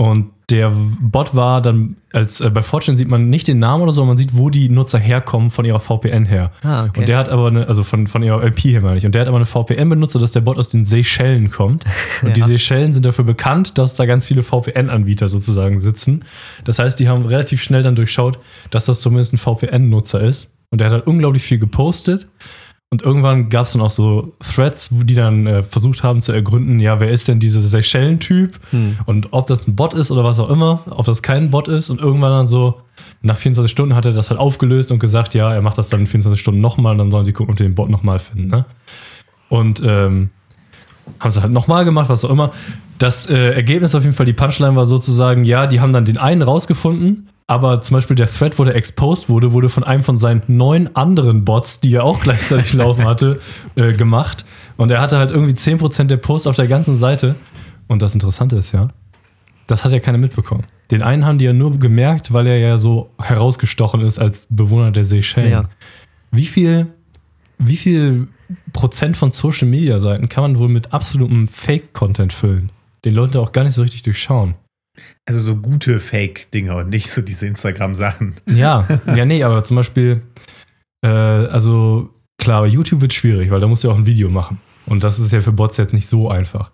Und 0.01 0.31
der 0.49 0.73
Bot 0.99 1.35
war 1.35 1.61
dann, 1.61 1.97
als 2.11 2.41
äh, 2.41 2.49
bei 2.49 2.63
Fortune 2.63 2.97
sieht 2.97 3.09
man 3.09 3.29
nicht 3.29 3.47
den 3.47 3.59
Namen 3.59 3.83
oder 3.83 3.93
so, 3.93 4.03
man 4.07 4.17
sieht, 4.17 4.35
wo 4.35 4.49
die 4.49 4.71
Nutzer 4.71 4.99
herkommen 4.99 5.51
von 5.51 5.67
ihrer 5.67 5.79
VPN 5.79 6.25
her. 6.25 6.53
Ah, 6.63 6.87
okay. 6.87 7.01
Und 7.01 7.09
der 7.09 7.19
hat 7.19 7.29
aber 7.29 7.49
eine, 7.49 7.69
also 7.69 7.83
von, 7.83 8.07
von 8.07 8.23
ihrer 8.23 8.43
IP 8.43 8.61
her 8.65 8.81
meine 8.81 8.97
ich, 8.97 9.05
und 9.05 9.15
der 9.15 9.21
hat 9.21 9.29
aber 9.29 9.37
eine 9.37 9.45
VPN 9.45 9.91
benutzt, 9.91 10.15
sodass 10.15 10.33
der 10.33 10.41
Bot 10.41 10.57
aus 10.57 10.71
den 10.71 10.87
Seychellen 10.87 11.51
kommt. 11.51 11.85
Und 12.23 12.35
die 12.35 12.41
Ja. 12.41 12.47
Seychellen 12.47 12.95
sind 12.95 13.05
dafür 13.05 13.27
bekannt, 13.27 13.77
dass 13.77 13.93
da 13.93 14.07
ganz 14.07 14.25
viele 14.25 14.43
VPN-Anbieter 14.43 15.29
sozusagen 15.29 15.81
sitzen. 15.81 16.25
Das 16.65 16.79
heißt, 16.79 16.99
die 16.99 17.07
haben 17.07 17.27
relativ 17.27 17.63
schnell 17.63 17.83
dann 17.83 17.95
durchschaut, 17.95 18.39
dass 18.71 18.87
das 18.87 19.03
zumindest 19.03 19.35
ein 19.35 19.37
VPN-Nutzer 19.37 20.23
ist. 20.23 20.51
Und 20.71 20.81
der 20.81 20.87
hat 20.87 20.95
halt 20.95 21.07
unglaublich 21.07 21.43
viel 21.43 21.59
gepostet. 21.59 22.27
Und 22.93 23.03
irgendwann 23.03 23.51
gab 23.51 23.67
es 23.67 23.73
dann 23.73 23.83
auch 23.83 23.91
so 23.91 24.33
Threads, 24.41 24.89
wo 24.93 25.05
die 25.05 25.15
dann 25.15 25.47
äh, 25.47 25.63
versucht 25.63 26.03
haben 26.03 26.21
zu 26.21 26.33
ergründen, 26.33 26.81
ja, 26.81 26.99
wer 26.99 27.11
ist 27.11 27.29
denn 27.29 27.39
dieser 27.39 27.61
Seychellen-Typ? 27.61 28.59
Und 29.07 29.29
ob 29.31 29.47
das 29.47 29.69
ein 29.69 29.77
Bot 29.77 29.95
ist 29.95 30.11
oder 30.11 30.25
was 30.25 30.41
auch 30.41 30.51
immer, 30.51 30.83
ob 30.91 31.07
das 31.07 31.23
kein 31.23 31.51
Bot 31.53 31.69
ist. 31.69 31.89
Und 31.89 32.01
irgendwann 32.01 32.33
dann 32.33 32.47
so, 32.49 32.81
nach 33.23 33.37
24 33.37 33.71
Stunden 33.71 33.95
hat 33.95 34.07
er 34.07 34.13
das 34.13 34.31
halt 34.31 34.41
aufgelöst 34.41 34.91
und 34.91 34.99
gesagt, 34.99 35.35
ja, 35.35 35.55
er 35.55 35.63
macht 35.63 35.79
das 35.79 35.89
dann 35.89 36.01
in 36.01 36.07
24 36.09 36.41
Stunden 36.41 36.61
nochmal 36.61 36.93
und 36.93 36.99
dann 36.99 37.11
sollen 37.13 37.25
sie 37.25 37.33
gucken, 37.33 37.53
ob 37.53 37.59
die 37.59 37.63
den 37.63 37.77
Bot 37.77 37.91
nochmal 37.91 38.19
finden. 38.19 38.49
Ne? 38.49 38.65
Und 39.49 39.81
ähm, 39.85 40.31
haben 41.21 41.31
sie 41.31 41.43
halt 41.43 41.53
nochmal 41.53 41.85
gemacht, 41.85 42.09
was 42.09 42.25
auch 42.25 42.31
immer. 42.31 42.53
Das 42.99 43.31
äh, 43.31 43.53
Ergebnis 43.53 43.95
auf 43.95 44.03
jeden 44.03 44.17
Fall, 44.17 44.27
die 44.27 44.33
Punchline 44.33 44.75
war 44.75 44.87
sozusagen, 44.87 45.45
ja, 45.45 45.69
die 45.69 45.79
haben 45.81 45.93
dann 45.93 46.07
den 46.07 46.19
einen 46.19 46.43
rausgefunden, 46.43 47.29
aber 47.51 47.83
zum 47.83 47.97
Beispiel 47.97 48.15
der 48.15 48.29
Thread, 48.29 48.61
wo 48.61 48.65
der 48.65 48.77
exposed 48.77 49.29
wurde, 49.29 49.53
wurde 49.53 49.69
von 49.69 49.83
einem 49.83 50.05
von 50.05 50.17
seinen 50.17 50.43
neun 50.47 50.95
anderen 50.95 51.45
Bots, 51.45 51.81
die 51.81 51.93
er 51.93 52.05
auch 52.05 52.21
gleichzeitig 52.21 52.75
laufen 52.75 53.05
hatte, 53.05 53.41
äh, 53.75 53.93
gemacht. 53.93 54.45
Und 54.77 54.93
er 54.93 55.01
hatte 55.01 55.19
halt 55.19 55.33
irgendwie 55.33 55.55
10% 55.55 56.05
der 56.05 56.19
Posts 56.19 56.47
auf 56.47 56.55
der 56.55 56.69
ganzen 56.69 56.95
Seite. 56.95 57.35
Und 57.89 58.03
das 58.03 58.15
Interessante 58.15 58.55
ist 58.55 58.71
ja, 58.71 58.91
das 59.67 59.85
hat 59.85 59.91
ja 59.91 59.99
keiner 59.99 60.19
mitbekommen. 60.19 60.65
Den 60.93 61.03
einen 61.03 61.27
haben 61.27 61.39
die 61.39 61.45
ja 61.45 61.53
nur 61.53 61.77
gemerkt, 61.77 62.33
weil 62.33 62.47
er 62.47 62.57
ja 62.57 62.79
so 62.79 63.11
herausgestochen 63.21 64.01
ist 64.03 64.21
als 64.21 64.47
Bewohner 64.49 64.93
der 64.93 65.05
Seychellen. 65.05 65.51
Ja. 65.51 65.69
Wie 66.31 66.47
viel, 66.47 66.87
wie 67.59 67.77
viel 67.77 68.29
Prozent 68.73 69.17
von 69.17 69.33
Social 69.33 69.67
Media 69.67 69.99
Seiten 69.99 70.29
kann 70.29 70.45
man 70.45 70.59
wohl 70.61 70.69
mit 70.69 70.95
absolutem 70.95 71.49
Fake-Content 71.49 72.33
füllen? 72.33 72.71
Den 73.05 73.15
Leute 73.15 73.41
auch 73.41 73.51
gar 73.51 73.65
nicht 73.65 73.75
so 73.75 73.83
richtig 73.83 74.03
durchschauen. 74.03 74.55
Also 75.27 75.41
so 75.41 75.57
gute 75.57 76.01
Fake-Dinger 76.01 76.77
und 76.77 76.91
nicht 76.91 77.11
so 77.11 77.23
diese 77.23 77.47
Instagram-Sachen. 77.47 78.35
Ja, 78.47 78.87
ja, 79.15 79.25
nee, 79.25 79.43
aber 79.45 79.65
zum 79.65 79.77
Beispiel, 79.77 80.23
äh, 81.05 81.09
also 81.09 82.11
klar, 82.39 82.63
bei 82.63 82.67
YouTube 82.67 83.01
wird 83.01 83.13
schwierig, 83.13 83.51
weil 83.51 83.61
da 83.61 83.67
musst 83.67 83.85
du 83.85 83.89
ja 83.89 83.95
auch 83.95 83.99
ein 83.99 84.07
Video 84.07 84.29
machen. 84.29 84.59
Und 84.87 85.05
das 85.05 85.19
ist 85.19 85.33
ja 85.33 85.41
für 85.41 85.53
Bots 85.53 85.77
jetzt 85.77 85.93
nicht 85.93 86.09
so 86.09 86.29
einfach. 86.29 86.71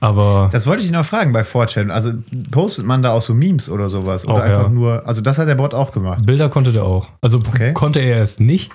Aber 0.00 0.48
Das 0.52 0.66
wollte 0.66 0.82
ich 0.84 0.90
noch 0.90 1.04
fragen 1.04 1.32
bei 1.32 1.42
4chan. 1.42 1.90
Also 1.90 2.12
postet 2.50 2.86
man 2.86 3.02
da 3.02 3.10
auch 3.10 3.20
so 3.20 3.34
Memes 3.34 3.68
oder 3.68 3.88
sowas? 3.88 4.26
Oder 4.26 4.34
Auch, 4.34 4.40
einfach 4.40 4.62
ja. 4.64 4.68
nur, 4.68 5.06
also 5.06 5.20
das 5.20 5.38
hat 5.38 5.48
der 5.48 5.56
Bot 5.56 5.74
auch 5.74 5.92
gemacht. 5.92 6.24
Bilder 6.24 6.48
konnte 6.48 6.72
der 6.72 6.84
auch. 6.84 7.08
Also 7.20 7.38
Okay. 7.48 7.72
konnte 7.74 7.98
er 8.00 8.18
erst 8.18 8.40
nicht, 8.40 8.70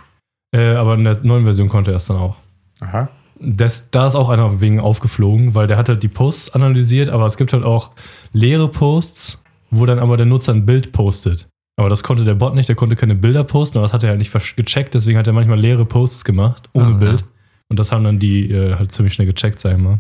äh, 0.56 0.74
aber 0.76 0.96
in 0.96 1.06
der 1.06 1.20
neuen 1.24 1.46
Version 1.46 1.70
konnte 1.70 1.92
er 1.92 1.98
es 1.98 2.06
dann 2.06 2.18
auch. 2.18 2.36
Aha. 2.82 3.08
Das, 3.40 3.90
da 3.90 4.08
ist 4.08 4.16
auch 4.16 4.30
einer 4.30 4.62
wegen 4.62 4.80
aufgeflogen, 4.80 5.56
weil 5.56 5.68
der 5.68 5.78
hat 5.78 5.90
halt 5.90 6.04
die 6.04 6.08
Posts 6.08 6.56
analysiert, 6.56 7.10
aber 7.10 7.26
es 7.26 7.38
gibt 7.38 7.52
halt 7.54 7.64
auch 7.64 7.92
leere 8.34 8.68
Posts, 8.68 9.42
wo 9.72 9.86
dann 9.86 10.00
aber 10.00 10.18
der 10.18 10.26
Nutzer 10.26 10.54
ein 10.54 10.66
Bild 10.66 10.92
postet. 10.92 11.48
Aber 11.76 11.90
das 11.90 12.04
konnte 12.04 12.24
der 12.24 12.36
Bot 12.36 12.54
nicht, 12.54 12.70
der 12.70 12.76
konnte 12.76 12.96
keine 12.96 13.16
Bilder 13.16 13.44
posten, 13.44 13.78
aber 13.80 13.86
das 13.86 13.94
hat 13.94 14.04
er 14.04 14.10
halt 14.10 14.20
nicht 14.20 14.32
gecheckt, 14.56 14.94
deswegen 14.94 15.18
hat 15.18 15.26
er 15.26 15.34
manchmal 15.34 15.60
leere 15.60 15.86
Posts 15.86 16.24
gemacht, 16.26 16.70
ohne 16.74 16.86
Ah, 16.86 16.92
ja. 16.92 16.98
Bild. 16.98 17.26
Und 17.70 17.80
das 17.80 17.92
haben 17.92 18.04
dann 18.04 18.20
die 18.20 18.52
äh, 18.52 18.76
halt 18.76 18.92
ziemlich 18.92 19.14
schnell 19.16 19.28
gecheckt, 19.28 19.60
sag 19.60 19.72
ich 19.72 19.82
mal. 19.84 20.00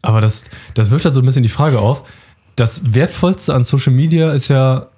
Aber 0.00 0.20
das, 0.20 0.44
das 0.74 0.90
wirft 0.90 1.04
halt 1.04 1.14
so 1.14 1.20
ein 1.20 1.26
bisschen 1.26 1.42
die 1.42 1.48
Frage 1.48 1.78
auf. 1.78 2.04
Das 2.56 2.94
Wertvollste 2.94 3.54
an 3.54 3.64
Social 3.64 3.92
Media 3.92 4.32
ist 4.32 4.48
ja 4.48 4.88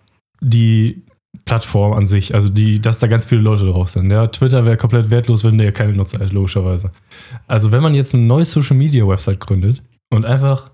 die 0.41 1.03
Plattform 1.45 1.93
an 1.93 2.07
sich, 2.07 2.35
also 2.35 2.49
die, 2.49 2.81
dass 2.81 2.99
da 2.99 3.07
ganz 3.07 3.25
viele 3.25 3.41
Leute 3.41 3.67
drauf 3.67 3.91
sind. 3.91 4.11
Ja, 4.11 4.27
Twitter 4.29 4.65
wäre 4.65 4.77
komplett 4.77 5.11
wertlos, 5.11 5.45
wenn 5.45 5.59
der 5.59 5.73
keine 5.73 5.93
Nutzer 5.93 6.19
hat, 6.21 6.33
logischerweise. 6.33 6.91
Also 7.47 7.73
wenn 7.73 7.83
man 7.83 7.95
jetzt 7.95 8.15
eine 8.15 8.25
neue 8.25 8.45
Social 8.45 8.77
Media 8.77 9.07
Website 9.07 9.41
gründet 9.41 9.83
und 10.11 10.25
einfach 10.25 10.71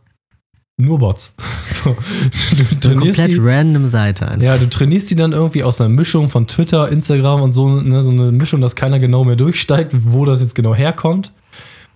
nur 0.83 0.99
Bots. 0.99 1.35
So, 1.73 1.97
du 2.51 2.81
So 2.81 2.91
eine 2.91 2.99
komplett 2.99 3.31
die, 3.31 3.39
random 3.41 3.87
Seite 3.87 4.29
einfach. 4.29 4.45
ja, 4.45 4.59
du 4.59 4.69
trainierst 4.69 5.11
die 5.11 5.17
dann 5.17 5.33
irgendwie 5.33 5.65
aus 5.65 5.81
einer 5.81 5.89
Mischung 5.89 6.29
von 6.29 6.47
Twitter, 6.47 6.89
Instagram 6.91 7.41
und 7.41 7.53
so, 7.53 7.69
ne, 7.69 8.03
so 8.03 8.11
eine 8.11 8.31
Mischung, 8.31 8.61
dass 8.61 8.77
keiner 8.77 8.99
genau 8.99 9.25
mehr 9.25 9.37
durchsteigt, 9.37 9.93
wo 10.05 10.25
das 10.25 10.41
jetzt 10.41 10.55
genau 10.55 10.75
herkommt. 10.75 11.33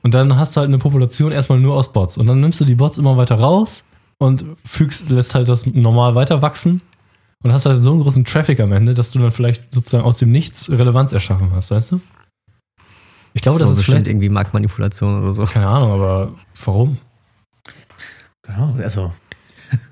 Und 0.03 0.15
dann 0.15 0.37
hast 0.37 0.57
du 0.57 0.61
halt 0.61 0.69
eine 0.69 0.79
Population 0.79 1.31
erstmal 1.31 1.61
nur 1.61 1.75
aus 1.75 1.93
Bots. 1.93 2.17
Und 2.17 2.27
dann 2.27 2.41
nimmst 2.41 2.61
du 2.61 2.65
die 2.65 2.75
Bots 2.75 2.97
immer 2.97 3.17
weiter 3.17 3.37
raus 3.37 3.85
und 4.19 4.45
fügst, 4.65 5.11
lässt 5.11 5.35
halt 5.35 5.49
das 5.49 5.67
normal 5.67 6.15
weiter 6.15 6.43
wachsen. 6.43 6.81
Und 7.43 7.53
hast 7.53 7.67
halt 7.67 7.77
so 7.77 7.93
einen 7.93 8.03
großen 8.03 8.25
Traffic 8.25 8.61
am 8.61 8.73
Ende, 8.73 8.95
dass 8.95 9.11
du 9.11 9.19
dann 9.19 9.31
vielleicht 9.31 9.73
sozusagen 9.73 10.05
aus 10.05 10.19
dem 10.19 10.33
Nichts 10.33 10.71
Relevanz 10.71 11.13
erschaffen 11.13 11.53
hast, 11.53 11.71
weißt 11.71 11.93
du? 11.93 12.01
Ich 13.35 13.43
glaube, 13.43 13.59
das 13.59 13.69
so 13.69 13.73
ist 13.73 13.79
bestimmt 13.79 13.97
vielleicht, 13.97 14.07
irgendwie 14.09 14.31
Marktmanipulation 14.31 15.23
oder 15.23 15.35
so. 15.35 15.45
keine 15.45 15.67
Ahnung, 15.69 15.93
aber 15.93 16.33
warum? 16.65 16.97
Genau, 18.47 18.75
also. 18.83 19.13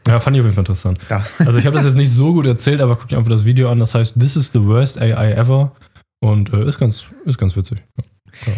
Ja, 0.06 0.20
fand 0.20 0.36
ich 0.36 0.40
auf 0.40 0.46
jeden 0.46 0.54
Fall 0.54 0.62
interessant. 0.62 0.98
Ja. 1.10 1.24
Also 1.40 1.58
ich 1.58 1.66
habe 1.66 1.74
das 1.74 1.84
jetzt 1.84 1.96
nicht 1.96 2.12
so 2.12 2.32
gut 2.32 2.46
erzählt, 2.46 2.80
aber 2.80 2.94
guck 2.94 3.08
dir 3.08 3.16
einfach 3.16 3.30
das 3.30 3.44
Video 3.44 3.70
an. 3.70 3.80
Das 3.80 3.94
heißt, 3.94 4.20
This 4.20 4.36
is 4.36 4.52
the 4.52 4.64
worst 4.64 5.00
AI 5.00 5.32
ever. 5.32 5.72
Und 6.20 6.52
äh, 6.52 6.68
ist, 6.68 6.78
ganz, 6.78 7.06
ist 7.24 7.38
ganz 7.38 7.56
witzig. 7.56 7.82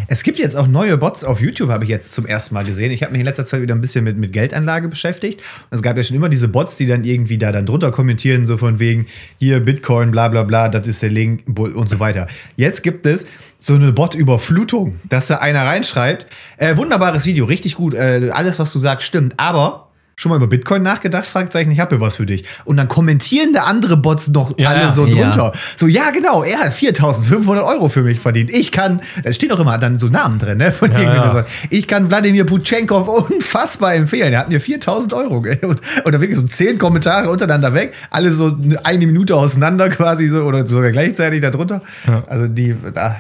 Es 0.09 0.23
gibt 0.23 0.39
jetzt 0.39 0.57
auch 0.57 0.67
neue 0.67 0.97
Bots 0.97 1.25
auf 1.25 1.41
YouTube, 1.41 1.71
habe 1.71 1.85
ich 1.85 1.91
jetzt 1.91 2.15
zum 2.15 2.27
ersten 2.27 2.55
Mal 2.55 2.65
gesehen. 2.65 2.91
Ich 2.91 3.03
habe 3.03 3.13
mich 3.13 3.21
in 3.21 3.27
letzter 3.27 3.45
Zeit 3.45 3.63
wieder 3.63 3.75
ein 3.75 3.81
bisschen 3.81 4.05
mit, 4.05 4.17
mit 4.17 4.33
Geldanlage 4.33 4.89
beschäftigt. 4.89 5.41
Und 5.71 5.77
es 5.77 5.83
gab 5.83 5.97
ja 5.97 6.03
schon 6.03 6.17
immer 6.17 6.29
diese 6.29 6.49
Bots, 6.49 6.77
die 6.77 6.87
dann 6.87 7.05
irgendwie 7.05 7.39
da 7.39 7.53
dann 7.53 7.67
drunter 7.67 7.91
kommentieren, 7.91 8.45
so 8.45 8.57
von 8.57 8.79
wegen, 8.79 9.07
hier 9.39 9.61
Bitcoin, 9.61 10.11
bla 10.11 10.29
bla 10.29 10.43
bla, 10.43 10.69
das 10.69 10.87
ist 10.87 11.03
der 11.03 11.11
Link 11.11 11.45
und 11.59 11.89
so 11.89 12.01
weiter. 12.01 12.27
Jetzt 12.57 12.83
gibt 12.83 13.07
es 13.07 13.27
so 13.59 13.75
eine 13.75 13.93
Bot-Überflutung, 13.93 14.97
dass 15.09 15.29
da 15.29 15.37
einer 15.37 15.63
reinschreibt, 15.63 16.27
äh, 16.59 16.77
wunderbares 16.77 17.27
Video, 17.27 17.47
richtig 17.47 17.77
gut, 17.77 17.95
äh, 17.95 18.31
alles, 18.33 18.59
was 18.59 18.73
du 18.73 18.79
sagst, 18.79 19.07
stimmt, 19.07 19.35
aber 19.39 19.86
Schon 20.19 20.31
mal 20.31 20.37
über 20.37 20.47
Bitcoin 20.47 20.81
nachgedacht? 20.83 21.27
Fragezeichen, 21.27 21.71
ich 21.71 21.79
habe 21.79 21.97
hier 21.97 22.01
was 22.01 22.17
für 22.17 22.25
dich. 22.25 22.47
Und 22.65 22.79
dann 22.79 22.89
kommentieren 22.89 23.53
da 23.53 23.65
andere 23.65 23.99
Bots 23.99 24.29
noch 24.29 24.57
Ja, 24.59 24.71
alle 24.71 24.81
ja. 24.85 24.91
so 24.91 25.05
Ja. 25.07 25.15
drunter. 25.15 25.53
So, 25.77 25.87
ja, 25.89 26.09
genau, 26.11 26.43
er 26.43 26.59
hat 26.61 26.73
4500 26.73 27.63
Euro 27.63 27.91
für 27.91 28.01
mich 28.01 28.19
verdient. 28.19 28.51
Ich 28.51 28.73
kann, 28.73 29.03
da 29.23 29.31
stehen 29.31 29.53
auch 29.53 29.61
immer 29.61 29.77
dann 29.77 29.99
so 29.99 30.09
Namen 30.09 30.39
drin, 30.39 30.57
ne? 30.57 30.73
Von 30.73 30.91
Ja, 30.91 31.03
ja. 31.03 31.47
Ich 31.69 31.87
kann 31.87 32.09
Wladimir 32.09 32.47
Putschenkov 32.47 33.09
unfassbar 33.31 33.95
empfehlen. 33.95 34.33
Er 34.33 34.39
hat 34.41 34.49
mir 34.49 34.59
4000 34.59 35.13
Euro. 35.13 35.37
Und, 35.37 35.53
und 35.61 35.81
da 36.15 36.19
wirklich 36.19 36.37
so 36.37 36.43
zehn 36.45 36.79
Kommentare 36.79 37.29
untereinander 37.29 37.75
weg. 37.75 37.93
Alle 38.09 38.33
so 38.33 38.57
eine 38.85 39.07
Minute 39.07 39.37
auseinander 39.37 39.89
quasi 39.91 40.29
so 40.29 40.45
oder 40.45 40.67
sogar 40.67 40.93
gleichzeitig 40.93 41.43
darunter. 41.43 41.83
Ja. 42.07 42.25
Also 42.27 42.47
die, 42.49 42.75
da. 42.95 43.17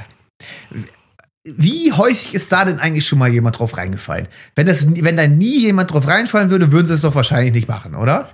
Wie 1.57 1.93
häufig 1.93 2.35
ist 2.35 2.51
da 2.51 2.65
denn 2.65 2.79
eigentlich 2.79 3.07
schon 3.07 3.19
mal 3.19 3.29
jemand 3.29 3.59
drauf 3.59 3.77
reingefallen? 3.77 4.29
Wenn, 4.55 4.67
das, 4.67 4.89
wenn 5.03 5.17
da 5.17 5.27
nie 5.27 5.61
jemand 5.61 5.93
drauf 5.93 6.09
reinfallen 6.09 6.51
würde, 6.51 6.73
würden 6.73 6.87
sie 6.87 6.95
es 6.95 7.03
doch 7.03 7.15
wahrscheinlich 7.15 7.53
nicht 7.53 7.69
machen, 7.69 7.95
oder? 7.95 8.31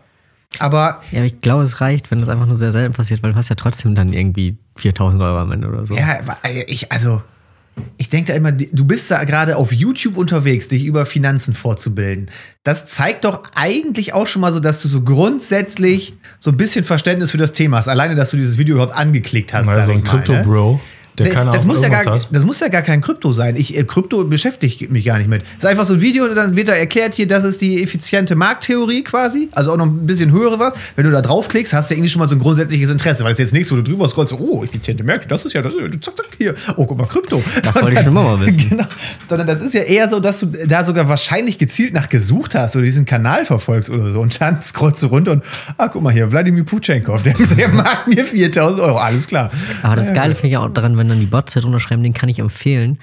Aber 0.58 1.02
Ja, 1.10 1.18
aber 1.18 1.26
ich 1.26 1.40
glaube, 1.40 1.62
es 1.64 1.80
reicht, 1.80 2.10
wenn 2.10 2.20
das 2.20 2.28
einfach 2.28 2.46
nur 2.46 2.56
sehr 2.56 2.72
selten 2.72 2.94
passiert, 2.94 3.22
weil 3.22 3.32
du 3.32 3.36
hast 3.36 3.48
ja 3.48 3.56
trotzdem 3.56 3.94
dann 3.94 4.12
irgendwie 4.12 4.56
4000 4.76 5.22
Euro 5.22 5.38
am 5.38 5.52
Ende 5.52 5.68
oder 5.68 5.86
so. 5.86 5.94
ja, 5.94 6.18
aber, 6.20 6.36
äh, 6.44 6.64
ich, 6.64 6.92
also, 6.92 7.22
ich 7.96 8.10
denke 8.10 8.32
da 8.32 8.36
immer, 8.36 8.52
du 8.52 8.84
bist 8.84 9.10
da 9.10 9.24
gerade 9.24 9.56
auf 9.56 9.72
YouTube 9.72 10.18
unterwegs, 10.18 10.68
dich 10.68 10.84
über 10.84 11.06
Finanzen 11.06 11.54
vorzubilden. 11.54 12.30
Das 12.64 12.86
zeigt 12.86 13.24
doch 13.24 13.44
eigentlich 13.54 14.12
auch 14.12 14.26
schon 14.26 14.42
mal 14.42 14.52
so, 14.52 14.60
dass 14.60 14.82
du 14.82 14.88
so 14.88 15.00
grundsätzlich 15.00 16.14
so 16.38 16.50
ein 16.50 16.56
bisschen 16.58 16.84
Verständnis 16.84 17.30
für 17.30 17.38
das 17.38 17.52
Thema 17.52 17.78
hast. 17.78 17.88
Alleine, 17.88 18.14
dass 18.14 18.30
du 18.30 18.36
dieses 18.36 18.58
Video 18.58 18.74
überhaupt 18.74 18.94
angeklickt 18.94 19.54
hast. 19.54 19.66
Mal 19.66 19.82
so 19.82 19.92
ein 19.92 19.98
ne? 19.98 20.04
Krypto-Bro, 20.04 20.72
keine 20.72 20.82
das, 21.16 21.64
muss 21.64 21.82
ja 21.82 21.88
gar, 21.88 22.04
hat. 22.04 22.28
das 22.30 22.44
muss 22.44 22.60
ja 22.60 22.68
gar 22.68 22.82
kein 22.82 23.00
Krypto 23.00 23.32
sein. 23.32 23.56
Ich, 23.56 23.76
äh, 23.76 23.84
Krypto 23.84 24.24
beschäftigt 24.24 24.90
mich 24.90 25.04
gar 25.04 25.18
nicht 25.18 25.28
mit. 25.28 25.42
Das 25.42 25.58
ist 25.58 25.66
einfach 25.66 25.84
so 25.84 25.94
ein 25.94 26.00
Video, 26.00 26.26
dann 26.28 26.56
wird 26.56 26.68
da 26.68 26.72
erklärt 26.72 27.14
hier, 27.14 27.26
das 27.26 27.44
ist 27.44 27.60
die 27.60 27.82
effiziente 27.82 28.34
Markttheorie 28.34 29.02
quasi. 29.02 29.48
Also 29.52 29.72
auch 29.72 29.76
noch 29.76 29.86
ein 29.86 30.06
bisschen 30.06 30.32
höhere 30.32 30.58
was. 30.58 30.74
Wenn 30.96 31.04
du 31.04 31.10
da 31.10 31.20
draufklickst, 31.20 31.72
hast 31.74 31.90
du 31.90 31.94
ja 31.94 31.98
irgendwie 31.98 32.10
schon 32.10 32.20
mal 32.20 32.28
so 32.28 32.34
ein 32.34 32.38
grundsätzliches 32.38 32.90
Interesse, 32.90 33.24
weil 33.24 33.32
es 33.32 33.38
jetzt 33.38 33.52
nichts, 33.52 33.70
wo 33.70 33.76
du 33.76 33.82
drüber 33.82 34.08
scrollst, 34.08 34.30
so, 34.30 34.38
oh, 34.38 34.64
effiziente 34.64 35.04
Märkte, 35.04 35.28
das 35.28 35.44
ist 35.44 35.52
ja, 35.52 35.62
das 35.62 35.74
ist, 35.74 36.02
zack, 36.02 36.16
zack, 36.16 36.28
hier. 36.38 36.54
Oh, 36.76 36.86
guck 36.86 36.96
mal, 36.96 37.06
Krypto. 37.06 37.42
Das 37.62 37.74
wollte 37.76 37.92
ich 37.92 37.98
schon 37.98 38.08
immer 38.08 38.22
mal 38.22 38.40
wissen. 38.40 38.52
Genau. 38.72 38.84
Sondern 39.26 39.46
das 39.46 39.60
ist 39.60 39.74
ja 39.74 39.82
eher 39.82 40.08
so, 40.08 40.20
dass 40.20 40.40
du 40.40 40.46
da 40.46 40.84
sogar 40.84 41.08
wahrscheinlich 41.08 41.58
gezielt 41.58 41.92
nach 41.92 42.08
gesucht 42.08 42.54
hast 42.54 42.76
oder 42.76 42.84
diesen 42.84 43.04
Kanal 43.04 43.44
verfolgst 43.44 43.90
oder 43.90 44.10
so. 44.12 44.20
Und 44.20 44.40
dann 44.40 44.60
scrollst 44.60 45.02
du 45.02 45.08
runter 45.08 45.32
und, 45.32 45.44
ah, 45.76 45.88
guck 45.88 46.02
mal 46.02 46.12
hier, 46.12 46.30
Wladimir 46.30 46.64
Putschenkov, 46.64 47.22
der, 47.22 47.34
der 47.34 47.68
macht 47.72 48.06
mir 48.08 48.24
4000 48.24 48.80
Euro. 48.80 48.98
Alles 48.98 49.26
klar. 49.26 49.50
Aber 49.82 49.96
das 49.96 50.14
Geile 50.14 50.34
finde 50.34 50.48
ich 50.48 50.56
auch 50.56 50.70
daran, 50.70 50.96
wenn 51.02 51.08
dann 51.08 51.20
die 51.20 51.26
Bots 51.26 51.52
da 51.54 51.60
drunter 51.60 51.80
schreiben, 51.80 52.02
den 52.02 52.14
kann 52.14 52.28
ich 52.28 52.38
empfehlen. 52.38 52.98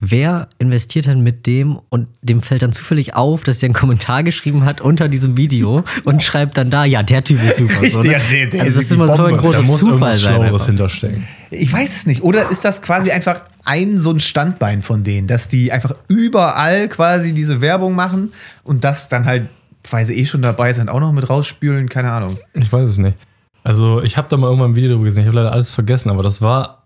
Wer 0.00 0.48
investiert 0.58 1.06
dann 1.06 1.22
mit 1.22 1.46
dem 1.46 1.78
und 1.88 2.08
dem 2.20 2.42
fällt 2.42 2.60
dann 2.62 2.72
zufällig 2.72 3.14
auf, 3.14 3.42
dass 3.44 3.58
der 3.58 3.68
einen 3.68 3.74
Kommentar 3.74 4.22
geschrieben 4.22 4.64
hat 4.66 4.82
unter 4.82 5.08
diesem 5.08 5.38
Video 5.38 5.82
und 6.04 6.22
schreibt 6.22 6.58
dann 6.58 6.68
da, 6.68 6.84
ja, 6.84 7.02
der 7.02 7.24
Typ 7.24 7.42
ist 7.42 7.56
super. 7.56 7.80
Richtig, 7.80 7.92
so, 7.94 8.02
ne? 8.02 8.12
ja, 8.12 8.18
der- 8.18 8.46
der 8.48 8.62
also 8.64 8.74
das 8.76 8.84
ist 8.84 8.92
immer 8.92 9.06
so 9.08 9.22
ein 9.24 9.36
Bombe. 9.36 9.36
Da 9.36 9.42
großer 9.42 9.62
muss 9.62 9.80
Zufall 9.80 10.14
sein. 10.14 10.58
Hinterstecken. 10.58 11.26
Ich 11.50 11.72
weiß 11.72 11.94
es 11.94 12.06
nicht. 12.06 12.22
Oder 12.22 12.50
ist 12.50 12.64
das 12.66 12.82
quasi 12.82 13.12
einfach 13.12 13.42
ein 13.64 13.96
so 13.96 14.10
ein 14.10 14.20
Standbein 14.20 14.82
von 14.82 15.04
denen, 15.04 15.26
dass 15.26 15.48
die 15.48 15.72
einfach 15.72 15.94
überall 16.08 16.88
quasi 16.88 17.32
diese 17.32 17.62
Werbung 17.62 17.94
machen 17.94 18.32
und 18.62 18.84
das 18.84 19.08
dann 19.08 19.24
halt, 19.24 19.48
weil 19.90 20.04
sie 20.04 20.18
eh 20.18 20.26
schon 20.26 20.42
dabei 20.42 20.74
sind, 20.74 20.90
auch 20.90 21.00
noch 21.00 21.12
mit 21.12 21.30
rausspülen? 21.30 21.88
Keine 21.88 22.12
Ahnung. 22.12 22.36
Ich 22.52 22.70
weiß 22.70 22.90
es 22.90 22.98
nicht. 22.98 23.16
Also, 23.62 24.02
ich 24.02 24.18
habe 24.18 24.28
da 24.28 24.36
mal 24.36 24.48
irgendwann 24.48 24.72
ein 24.72 24.76
Video 24.76 24.90
drüber 24.90 25.04
gesehen. 25.04 25.22
Ich 25.22 25.28
habe 25.28 25.36
leider 25.38 25.52
alles 25.52 25.70
vergessen, 25.70 26.10
aber 26.10 26.22
das 26.22 26.42
war 26.42 26.83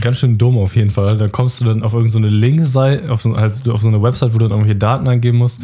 ganz 0.00 0.18
schön 0.18 0.38
dumm 0.38 0.58
auf 0.58 0.74
jeden 0.74 0.90
Fall. 0.90 1.18
Da 1.18 1.28
kommst 1.28 1.60
du 1.60 1.64
dann 1.64 1.82
auf 1.82 1.92
irgendeine 1.92 2.28
so 2.28 2.34
Linkseite, 2.34 3.10
auf 3.10 3.22
so, 3.22 3.36
halt 3.36 3.68
auf 3.68 3.82
so 3.82 3.88
eine 3.88 4.02
Website, 4.02 4.34
wo 4.34 4.38
du 4.38 4.48
dann 4.48 4.52
irgendwelche 4.52 4.78
Daten 4.78 5.06
eingeben 5.06 5.38
musst. 5.38 5.60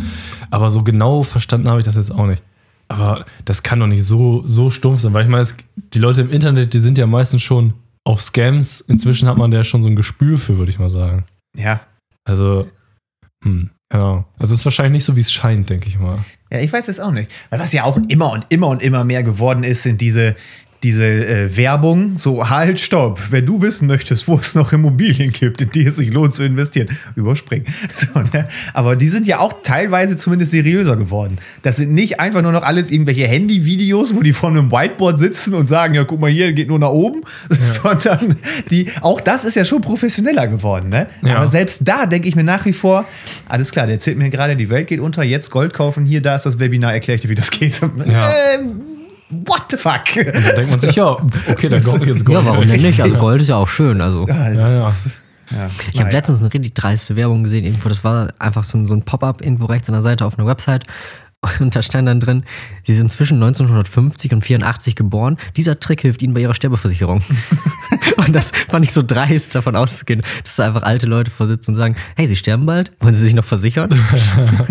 Aber 0.50 0.70
so 0.70 0.82
genau 0.82 1.22
verstanden 1.22 1.68
habe 1.68 1.80
ich 1.80 1.86
das 1.86 1.96
jetzt 1.96 2.10
auch 2.10 2.26
nicht. 2.26 2.42
Aber 2.88 3.26
das 3.44 3.62
kann 3.62 3.80
doch 3.80 3.86
nicht 3.86 4.04
so, 4.04 4.42
so 4.46 4.70
stumpf 4.70 5.00
sein, 5.00 5.12
weil 5.12 5.24
ich 5.24 5.30
meine, 5.30 5.42
es, 5.42 5.56
die 5.94 5.98
Leute 5.98 6.22
im 6.22 6.30
Internet, 6.30 6.72
die 6.74 6.80
sind 6.80 6.98
ja 6.98 7.06
meistens 7.06 7.42
schon 7.42 7.74
auf 8.04 8.22
Scams. 8.22 8.80
Inzwischen 8.80 9.28
hat 9.28 9.36
man 9.36 9.50
da 9.50 9.58
ja 9.58 9.64
schon 9.64 9.82
so 9.82 9.88
ein 9.88 9.96
Gespür 9.96 10.38
für, 10.38 10.58
würde 10.58 10.70
ich 10.70 10.78
mal 10.78 10.88
sagen. 10.88 11.24
Ja. 11.54 11.80
Also, 12.24 12.66
hm, 13.44 13.70
genau. 13.90 14.24
Also, 14.38 14.54
es 14.54 14.60
ist 14.60 14.64
wahrscheinlich 14.64 14.92
nicht 14.92 15.04
so, 15.04 15.16
wie 15.16 15.20
es 15.20 15.32
scheint, 15.32 15.68
denke 15.68 15.88
ich 15.88 15.98
mal. 15.98 16.24
Ja, 16.50 16.60
ich 16.60 16.72
weiß 16.72 16.88
es 16.88 16.98
auch 16.98 17.10
nicht. 17.10 17.30
Weil 17.50 17.60
was 17.60 17.74
ja 17.74 17.84
auch 17.84 17.98
immer 18.08 18.32
und 18.32 18.46
immer 18.48 18.68
und 18.68 18.82
immer 18.82 19.04
mehr 19.04 19.22
geworden 19.22 19.64
ist, 19.64 19.82
sind 19.82 20.00
diese, 20.00 20.34
diese 20.84 21.04
äh, 21.04 21.56
Werbung, 21.56 22.18
so 22.18 22.48
halt, 22.50 22.78
stopp. 22.78 23.20
Wenn 23.30 23.46
du 23.46 23.60
wissen 23.62 23.88
möchtest, 23.88 24.28
wo 24.28 24.36
es 24.36 24.54
noch 24.54 24.72
Immobilien 24.72 25.32
gibt, 25.32 25.60
in 25.60 25.70
die 25.70 25.84
es 25.84 25.96
sich 25.96 26.12
lohnt 26.12 26.34
zu 26.34 26.44
investieren, 26.44 26.88
überspringen. 27.16 27.66
So, 27.98 28.20
ne? 28.20 28.46
Aber 28.74 28.94
die 28.94 29.08
sind 29.08 29.26
ja 29.26 29.40
auch 29.40 29.54
teilweise 29.62 30.16
zumindest 30.16 30.52
seriöser 30.52 30.96
geworden. 30.96 31.38
Das 31.62 31.76
sind 31.76 31.92
nicht 31.92 32.20
einfach 32.20 32.42
nur 32.42 32.52
noch 32.52 32.62
alles 32.62 32.90
irgendwelche 32.90 33.26
Handyvideos, 33.26 34.14
wo 34.14 34.22
die 34.22 34.32
vor 34.32 34.50
einem 34.50 34.70
Whiteboard 34.70 35.18
sitzen 35.18 35.54
und 35.54 35.66
sagen, 35.66 35.94
ja, 35.94 36.04
guck 36.04 36.20
mal 36.20 36.30
hier, 36.30 36.52
geht 36.52 36.68
nur 36.68 36.78
nach 36.78 36.90
oben, 36.90 37.22
sondern 37.50 38.36
die, 38.70 38.90
auch 39.00 39.20
das 39.20 39.44
ist 39.44 39.56
ja 39.56 39.64
schon 39.64 39.80
professioneller 39.80 40.46
geworden. 40.46 40.90
Ne? 40.90 41.08
Ja. 41.22 41.38
Aber 41.38 41.48
selbst 41.48 41.82
da 41.86 42.06
denke 42.06 42.28
ich 42.28 42.36
mir 42.36 42.44
nach 42.44 42.64
wie 42.66 42.72
vor, 42.72 43.04
alles 43.48 43.72
klar, 43.72 43.86
der 43.86 43.96
erzählt 43.96 44.16
mir 44.16 44.30
gerade, 44.30 44.54
die 44.54 44.70
Welt 44.70 44.86
geht 44.86 45.00
unter, 45.00 45.24
jetzt 45.24 45.50
Gold 45.50 45.74
kaufen, 45.74 46.04
hier, 46.04 46.22
da 46.22 46.36
ist 46.36 46.46
das 46.46 46.58
Webinar, 46.60 46.92
erkläre 46.92 47.16
ich 47.16 47.22
dir, 47.22 47.30
wie 47.30 47.34
das 47.34 47.50
geht. 47.50 47.80
Ja. 48.08 48.32
Ähm, 48.54 48.87
what 49.30 49.62
the 49.70 49.76
fuck? 49.76 50.04
Da 50.14 50.22
denkt 50.52 50.70
man 50.70 50.80
sich, 50.80 50.94
ja, 50.94 51.16
okay, 51.48 51.68
dann 51.68 51.82
kaufe 51.82 52.02
ich 52.02 52.08
jetzt 52.08 52.24
Gold. 52.24 52.38
Ja, 52.38 52.44
warum 52.44 52.66
denn 52.66 52.80
nicht? 52.80 53.00
Also 53.00 53.18
Gold 53.18 53.42
ist 53.42 53.48
ja 53.48 53.56
auch 53.56 53.68
schön. 53.68 54.00
Also. 54.00 54.26
Ja, 54.26 54.50
Ja, 54.52 54.68
ja. 55.50 55.70
Ich 55.92 56.00
habe 56.00 56.10
letztens 56.10 56.40
eine 56.40 56.52
richtig 56.52 56.74
dreiste 56.74 57.16
Werbung 57.16 57.42
gesehen, 57.42 57.64
irgendwo. 57.64 57.88
Das 57.88 58.04
war 58.04 58.28
einfach 58.38 58.64
so 58.64 58.76
ein, 58.76 58.86
so 58.86 58.94
ein 58.94 59.02
Pop-up 59.02 59.40
irgendwo 59.40 59.64
rechts 59.64 59.88
an 59.88 59.94
der 59.94 60.02
Seite 60.02 60.26
auf 60.26 60.38
einer 60.38 60.46
Website. 60.46 60.84
Und 61.60 61.76
da 61.76 61.82
stand 61.82 62.08
dann 62.08 62.18
drin, 62.18 62.42
sie 62.82 62.94
sind 62.94 63.12
zwischen 63.12 63.34
1950 63.34 64.32
und 64.32 64.42
84 64.42 64.96
geboren. 64.96 65.36
Dieser 65.56 65.78
Trick 65.78 66.00
hilft 66.00 66.22
ihnen 66.22 66.34
bei 66.34 66.40
ihrer 66.40 66.54
Sterbeversicherung. 66.54 67.22
und 68.16 68.34
das 68.34 68.50
fand 68.68 68.84
ich 68.84 68.92
so 68.92 69.02
dreist, 69.06 69.54
davon 69.54 69.76
auszugehen, 69.76 70.22
dass 70.42 70.56
da 70.56 70.66
einfach 70.66 70.82
alte 70.82 71.06
Leute 71.06 71.30
vorsitzen 71.30 71.74
und 71.74 71.78
sagen, 71.78 71.96
hey, 72.16 72.26
sie 72.26 72.34
sterben 72.34 72.66
bald, 72.66 72.90
wollen 73.00 73.14
sie 73.14 73.24
sich 73.24 73.34
noch 73.34 73.44
versichern? 73.44 73.88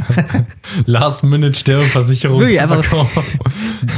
Last-Minute-Sterbeversicherung 0.85 2.41
zu 2.41 2.67
verkaufen. 2.67 3.23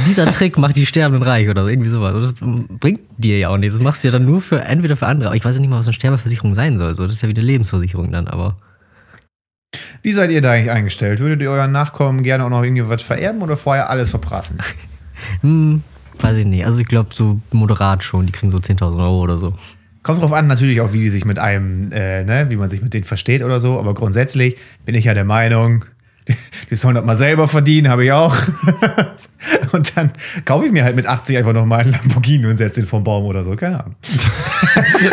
Dieser 0.06 0.30
Trick 0.30 0.56
macht 0.56 0.76
die 0.76 0.86
Sterbenden 0.86 1.28
reich 1.28 1.48
oder 1.48 1.64
so, 1.64 1.68
irgendwie 1.68 1.90
sowas. 1.90 2.14
Und 2.14 2.22
das 2.22 2.34
bringt 2.78 3.00
dir 3.18 3.38
ja 3.38 3.48
auch 3.48 3.56
nichts. 3.56 3.74
Das 3.76 3.82
machst 3.82 4.04
du 4.04 4.08
ja 4.08 4.12
dann 4.12 4.24
nur 4.24 4.40
für 4.40 4.60
entweder 4.60 4.94
für 4.94 5.08
andere. 5.08 5.30
Aber 5.30 5.36
ich 5.36 5.44
weiß 5.44 5.56
ja 5.56 5.60
nicht 5.60 5.70
mal, 5.70 5.78
was 5.78 5.88
eine 5.88 5.94
Sterbeversicherung 5.94 6.54
sein 6.54 6.78
soll. 6.78 6.94
So, 6.94 7.04
das 7.04 7.14
ist 7.14 7.22
ja 7.22 7.28
wie 7.28 7.34
eine 7.34 7.42
Lebensversicherung 7.42 8.12
dann, 8.12 8.28
aber. 8.28 8.56
Wie 10.02 10.12
seid 10.12 10.30
ihr 10.30 10.40
da 10.40 10.52
eigentlich 10.52 10.70
eingestellt? 10.70 11.20
Würdet 11.20 11.42
ihr 11.42 11.50
euren 11.50 11.72
Nachkommen 11.72 12.22
gerne 12.22 12.44
auch 12.44 12.50
noch 12.50 12.62
irgendwie 12.62 12.88
was 12.88 13.02
vererben 13.02 13.42
oder 13.42 13.56
vorher 13.56 13.90
alles 13.90 14.10
verprassen? 14.10 14.58
Hm, 15.42 15.82
weiß 16.18 16.38
ich 16.38 16.46
nicht. 16.46 16.64
Also 16.64 16.78
ich 16.78 16.88
glaube 16.88 17.10
so 17.12 17.40
moderat 17.52 18.02
schon. 18.02 18.24
Die 18.24 18.32
kriegen 18.32 18.50
so 18.50 18.56
10.000 18.56 18.98
Euro 18.98 19.20
oder 19.20 19.36
so. 19.36 19.52
Kommt 20.02 20.22
drauf 20.22 20.32
an, 20.32 20.46
natürlich 20.46 20.80
auch, 20.80 20.94
wie 20.94 21.00
die 21.00 21.10
sich 21.10 21.26
mit 21.26 21.38
einem, 21.38 21.92
äh, 21.92 22.24
ne, 22.24 22.46
wie 22.48 22.56
man 22.56 22.70
sich 22.70 22.80
mit 22.80 22.94
denen 22.94 23.04
versteht 23.04 23.42
oder 23.42 23.60
so. 23.60 23.78
Aber 23.78 23.92
grundsätzlich 23.92 24.56
bin 24.86 24.94
ich 24.94 25.04
ja 25.04 25.12
der 25.12 25.26
Meinung, 25.26 25.84
die 26.70 26.74
sollen 26.74 26.94
das 26.94 27.04
mal 27.04 27.18
selber 27.18 27.48
verdienen, 27.48 27.90
habe 27.90 28.06
ich 28.06 28.12
auch. 28.12 28.34
und 29.72 29.96
dann 29.96 30.10
kaufe 30.44 30.66
ich 30.66 30.72
mir 30.72 30.84
halt 30.84 30.96
mit 30.96 31.06
80 31.06 31.38
einfach 31.38 31.52
noch 31.52 31.64
mal 31.66 31.80
einen 31.80 31.92
Lamborghini 31.92 32.46
und 32.46 32.56
setze 32.56 32.80
den 32.80 32.86
vom 32.86 33.04
Baum 33.04 33.24
oder 33.24 33.44
so. 33.44 33.56
Keine 33.56 33.80
Ahnung. 33.80 33.96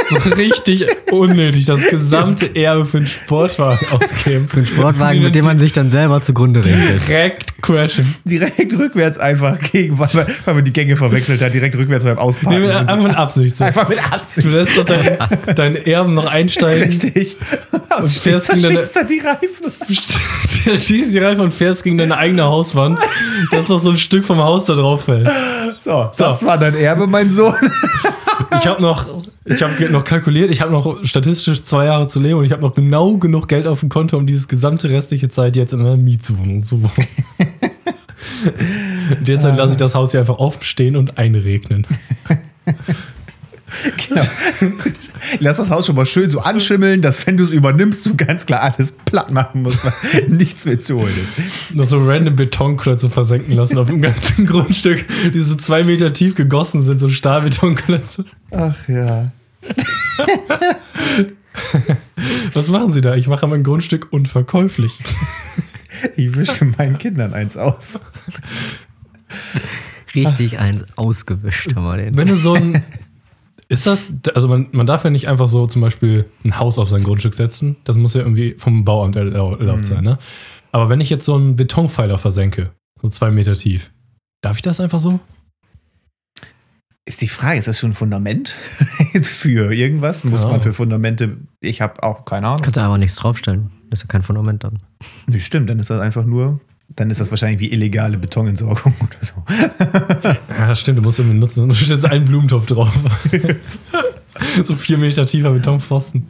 So 0.10 0.18
richtig 0.32 0.86
unnötig, 1.12 1.66
das 1.66 1.88
gesamte 1.90 2.54
Erbe 2.56 2.86
für 2.86 2.98
einen 2.98 3.08
Sportwagen 3.08 3.80
ausgeben. 3.92 4.48
Für 4.48 4.58
einen 4.58 4.66
Sportwagen, 4.66 5.24
mit 5.24 5.36
dem 5.36 5.46
man 5.46 5.58
sich 5.60 5.74
dann 5.74 5.90
selber 5.90 6.20
zugrunde 6.20 6.64
regelt. 6.64 7.08
direkt 7.08 7.62
crashen. 7.64 8.16
Direkt 8.26 8.74
rückwärts 8.78 9.18
einfach 9.18 9.60
gegen, 9.60 9.98
weil, 10.00 10.10
man- 10.14 10.28
weil 10.46 10.54
man 10.56 10.64
die 10.66 10.74
Gänge 10.74 10.96
verwechselt 10.98 11.42
hat, 11.42 11.54
direkt 11.54 11.76
rückwärts 11.78 12.06
beim 12.06 12.18
Ausparken. 12.18 12.62
Nee, 12.62 12.68
mit, 12.68 12.76
und 12.76 12.88
so. 12.88 12.94
einfach 12.94 13.08
mit 13.08 13.18
Absicht. 13.18 13.56
So. 13.56 13.64
einfach 13.64 13.88
mit 13.90 13.98
Du 13.98 14.04
Absicht. 14.14 14.48
lässt 14.48 14.78
doch 14.78 14.86
deinen 14.86 15.18
dein 15.56 15.76
Erben 15.78 16.14
noch 16.14 16.32
einsteigen. 16.32 16.84
Richtig. 16.84 17.36
Und 17.98 18.10
fährst 18.10 18.50
dann 18.50 18.62
gegen 18.62 18.76
deine- 18.76 18.88
du 18.88 19.06
die 19.06 19.20
Reifen. 19.20 19.72
Der 20.66 20.78
schießt 20.78 21.14
die 21.14 21.20
Reife 21.20 21.42
und 21.42 21.54
fährst 21.54 21.84
gegen 21.84 21.98
deine 21.98 22.18
eigene 22.18 22.44
Hauswand, 22.44 23.00
dass 23.52 23.70
noch 23.70 23.80
so 23.80 23.90
ein 23.92 23.98
Stück 23.98 24.17
vom 24.26 24.40
Haus 24.40 24.66
da 24.66 24.76
drauf 24.76 25.06
fällt. 25.06 25.30
So, 25.78 26.10
das 26.18 26.46
war 26.46 26.58
dein 26.58 26.76
Erbe, 26.76 27.08
mein 27.08 27.32
Sohn. 27.32 27.54
Ich 28.60 28.68
habe 28.68 28.82
noch, 28.82 29.06
ich 29.46 29.62
habe 29.62 29.90
noch 29.90 30.04
kalkuliert, 30.04 30.52
ich 30.52 30.62
habe 30.62 30.72
noch 30.72 31.04
statistisch 31.04 31.64
zwei 31.64 31.86
Jahre 31.86 32.08
zu 32.08 32.20
leben 32.20 32.40
und 32.40 32.46
ich 32.46 32.52
habe 32.52 32.62
noch 32.62 32.74
genau 32.74 33.18
genug 33.18 33.48
Geld 33.48 33.68
auf 33.68 33.82
dem 33.82 33.90
Konto, 33.90 34.18
um 34.18 34.26
dieses 34.26 34.48
gesamte 34.48 34.90
restliche 34.90 35.30
Zeit 35.30 35.56
jetzt 35.56 35.74
in 35.74 35.82
einer 35.82 35.98
Mietwohnung 35.98 36.62
zu 36.62 36.82
wohnen. 36.84 37.08
Derzeit 39.22 39.58
lasse 39.58 39.74
ich 39.74 39.78
das 39.78 39.96
Haus 39.96 40.12
hier 40.12 40.20
einfach 40.20 40.40
offen 40.40 40.64
stehen 40.64 40.96
und 40.96 41.18
einregnen. 41.18 41.88
Genau. 44.08 44.26
Lass 45.40 45.58
das 45.58 45.70
Haus 45.70 45.86
schon 45.86 45.96
mal 45.96 46.06
schön 46.06 46.30
so 46.30 46.40
anschimmeln, 46.40 47.02
dass 47.02 47.28
wenn 47.28 47.36
du 47.38 47.44
es 47.44 47.52
übernimmst, 47.52 48.06
du 48.06 48.16
ganz 48.16 48.46
klar 48.46 48.62
alles 48.62 48.94
platt 48.94 49.32
machen 49.32 49.64
musst, 49.64 49.84
weil 49.84 49.94
nichts 50.30 50.66
mehr 50.66 50.80
zu 50.80 50.96
holen 51.00 51.14
ist. 51.14 51.76
Noch 51.76 51.86
so 51.86 52.04
random 52.04 52.36
Betonklötze 52.36 53.10
versenken 53.10 53.54
lassen 53.54 53.78
auf 53.78 53.90
dem 53.90 54.02
ganzen 54.02 54.46
Grundstück, 54.48 55.06
die 55.34 55.40
so 55.40 55.56
zwei 55.56 55.84
Meter 55.84 56.14
tief 56.14 56.36
gegossen 56.36 56.82
sind, 56.82 57.00
so 57.00 57.10
Stahlbetonklötze. 57.10 58.26
Ach 58.52 58.88
ja. 58.88 59.32
Was 62.54 62.70
machen 62.70 62.92
Sie 62.94 63.02
da? 63.02 63.16
Ich 63.16 63.28
mache 63.28 63.48
mein 63.48 63.64
Grundstück 63.64 64.08
unverkäuflich. 64.12 64.94
Ich 66.16 66.36
wische 66.36 66.66
meinen 66.66 66.98
Kindern 66.98 67.34
eins 67.34 67.58
aus. 67.58 68.04
Richtig 70.16 70.60
eins 70.60 70.86
ausgewischt 70.96 71.76
haben 71.76 71.86
wir 71.86 71.98
den. 71.98 72.16
Wenn 72.18 72.28
du 72.28 72.38
so 72.38 72.54
ein. 72.54 72.84
Ist 73.70 73.86
das, 73.86 74.14
also 74.34 74.48
man, 74.48 74.68
man 74.72 74.88
darf 74.88 75.04
ja 75.04 75.10
nicht 75.10 75.28
einfach 75.28 75.48
so 75.50 75.68
zum 75.68 75.82
Beispiel 75.82 76.26
ein 76.46 76.58
Haus 76.58 76.78
auf 76.80 76.90
sein 76.90 77.04
Grundstück 77.04 77.34
setzen. 77.34 77.76
Das 77.84 77.98
muss 77.98 78.14
ja 78.14 78.22
irgendwie 78.22 78.56
vom 78.58 78.86
Bauamt 78.86 79.16
erlaubt 79.18 79.62
Mhm. 79.62 79.86
sein, 79.86 80.04
ne? 80.04 80.18
Aber 80.72 80.90
wenn 80.90 81.02
ich 81.02 81.10
jetzt 81.10 81.26
so 81.26 81.36
einen 81.36 81.56
Betonpfeiler 81.56 82.18
versenke, 82.18 82.72
so 83.02 83.10
zwei 83.10 83.30
Meter 83.32 83.56
tief, 83.56 83.92
darf 84.42 84.56
ich 84.58 84.62
das 84.62 84.80
einfach 84.80 85.00
so? 85.00 85.20
Ist 87.06 87.22
die 87.22 87.28
Frage, 87.30 87.58
ist 87.58 87.68
das 87.70 87.80
schon 87.80 87.92
ein 87.92 87.96
Fundament 87.96 88.50
für 89.22 89.74
irgendwas? 89.74 90.24
Muss 90.26 90.42
Keine 90.42 90.52
man 90.54 90.62
für. 90.62 90.74
Fundamente, 90.74 91.38
ich 91.62 91.80
habe 91.82 92.04
auch 92.04 92.26
keine 92.26 92.48
Ahnung. 92.48 92.62
Kannst 92.62 92.76
du 92.78 92.82
aber 92.82 92.98
nichts 92.98 93.16
draufstellen. 93.16 93.72
Das 93.90 94.00
ist 94.00 94.04
ja 94.04 94.08
kein 94.12 94.24
Fundament 94.24 94.64
dann. 94.66 94.80
Nee, 95.28 95.40
stimmt, 95.40 95.70
dann 95.70 95.80
ist 95.80 95.90
das 95.90 96.02
einfach 96.02 96.26
nur, 96.26 96.60
dann 96.96 97.10
ist 97.12 97.20
das 97.20 97.30
wahrscheinlich 97.30 97.60
wie 97.60 97.72
illegale 97.72 98.18
Betonentsorgung 98.18 98.94
oder 99.00 99.18
so. 99.22 99.44
Ja, 100.50 100.68
das 100.70 100.80
stimmt, 100.80 100.98
du 100.98 101.02
musst 101.04 101.20
irgendwie 101.20 101.38
nutzen. 101.38 101.64
Und 101.64 101.70
du 101.72 101.76
stellst 101.76 102.06
einen 102.06 102.26
Blumentopf 102.26 102.66
drauf. 102.66 102.92
so 104.66 104.76
vier 104.76 104.98
Meter 104.98 105.26
tiefer 105.26 105.52
Betonpfosten. 105.52 106.28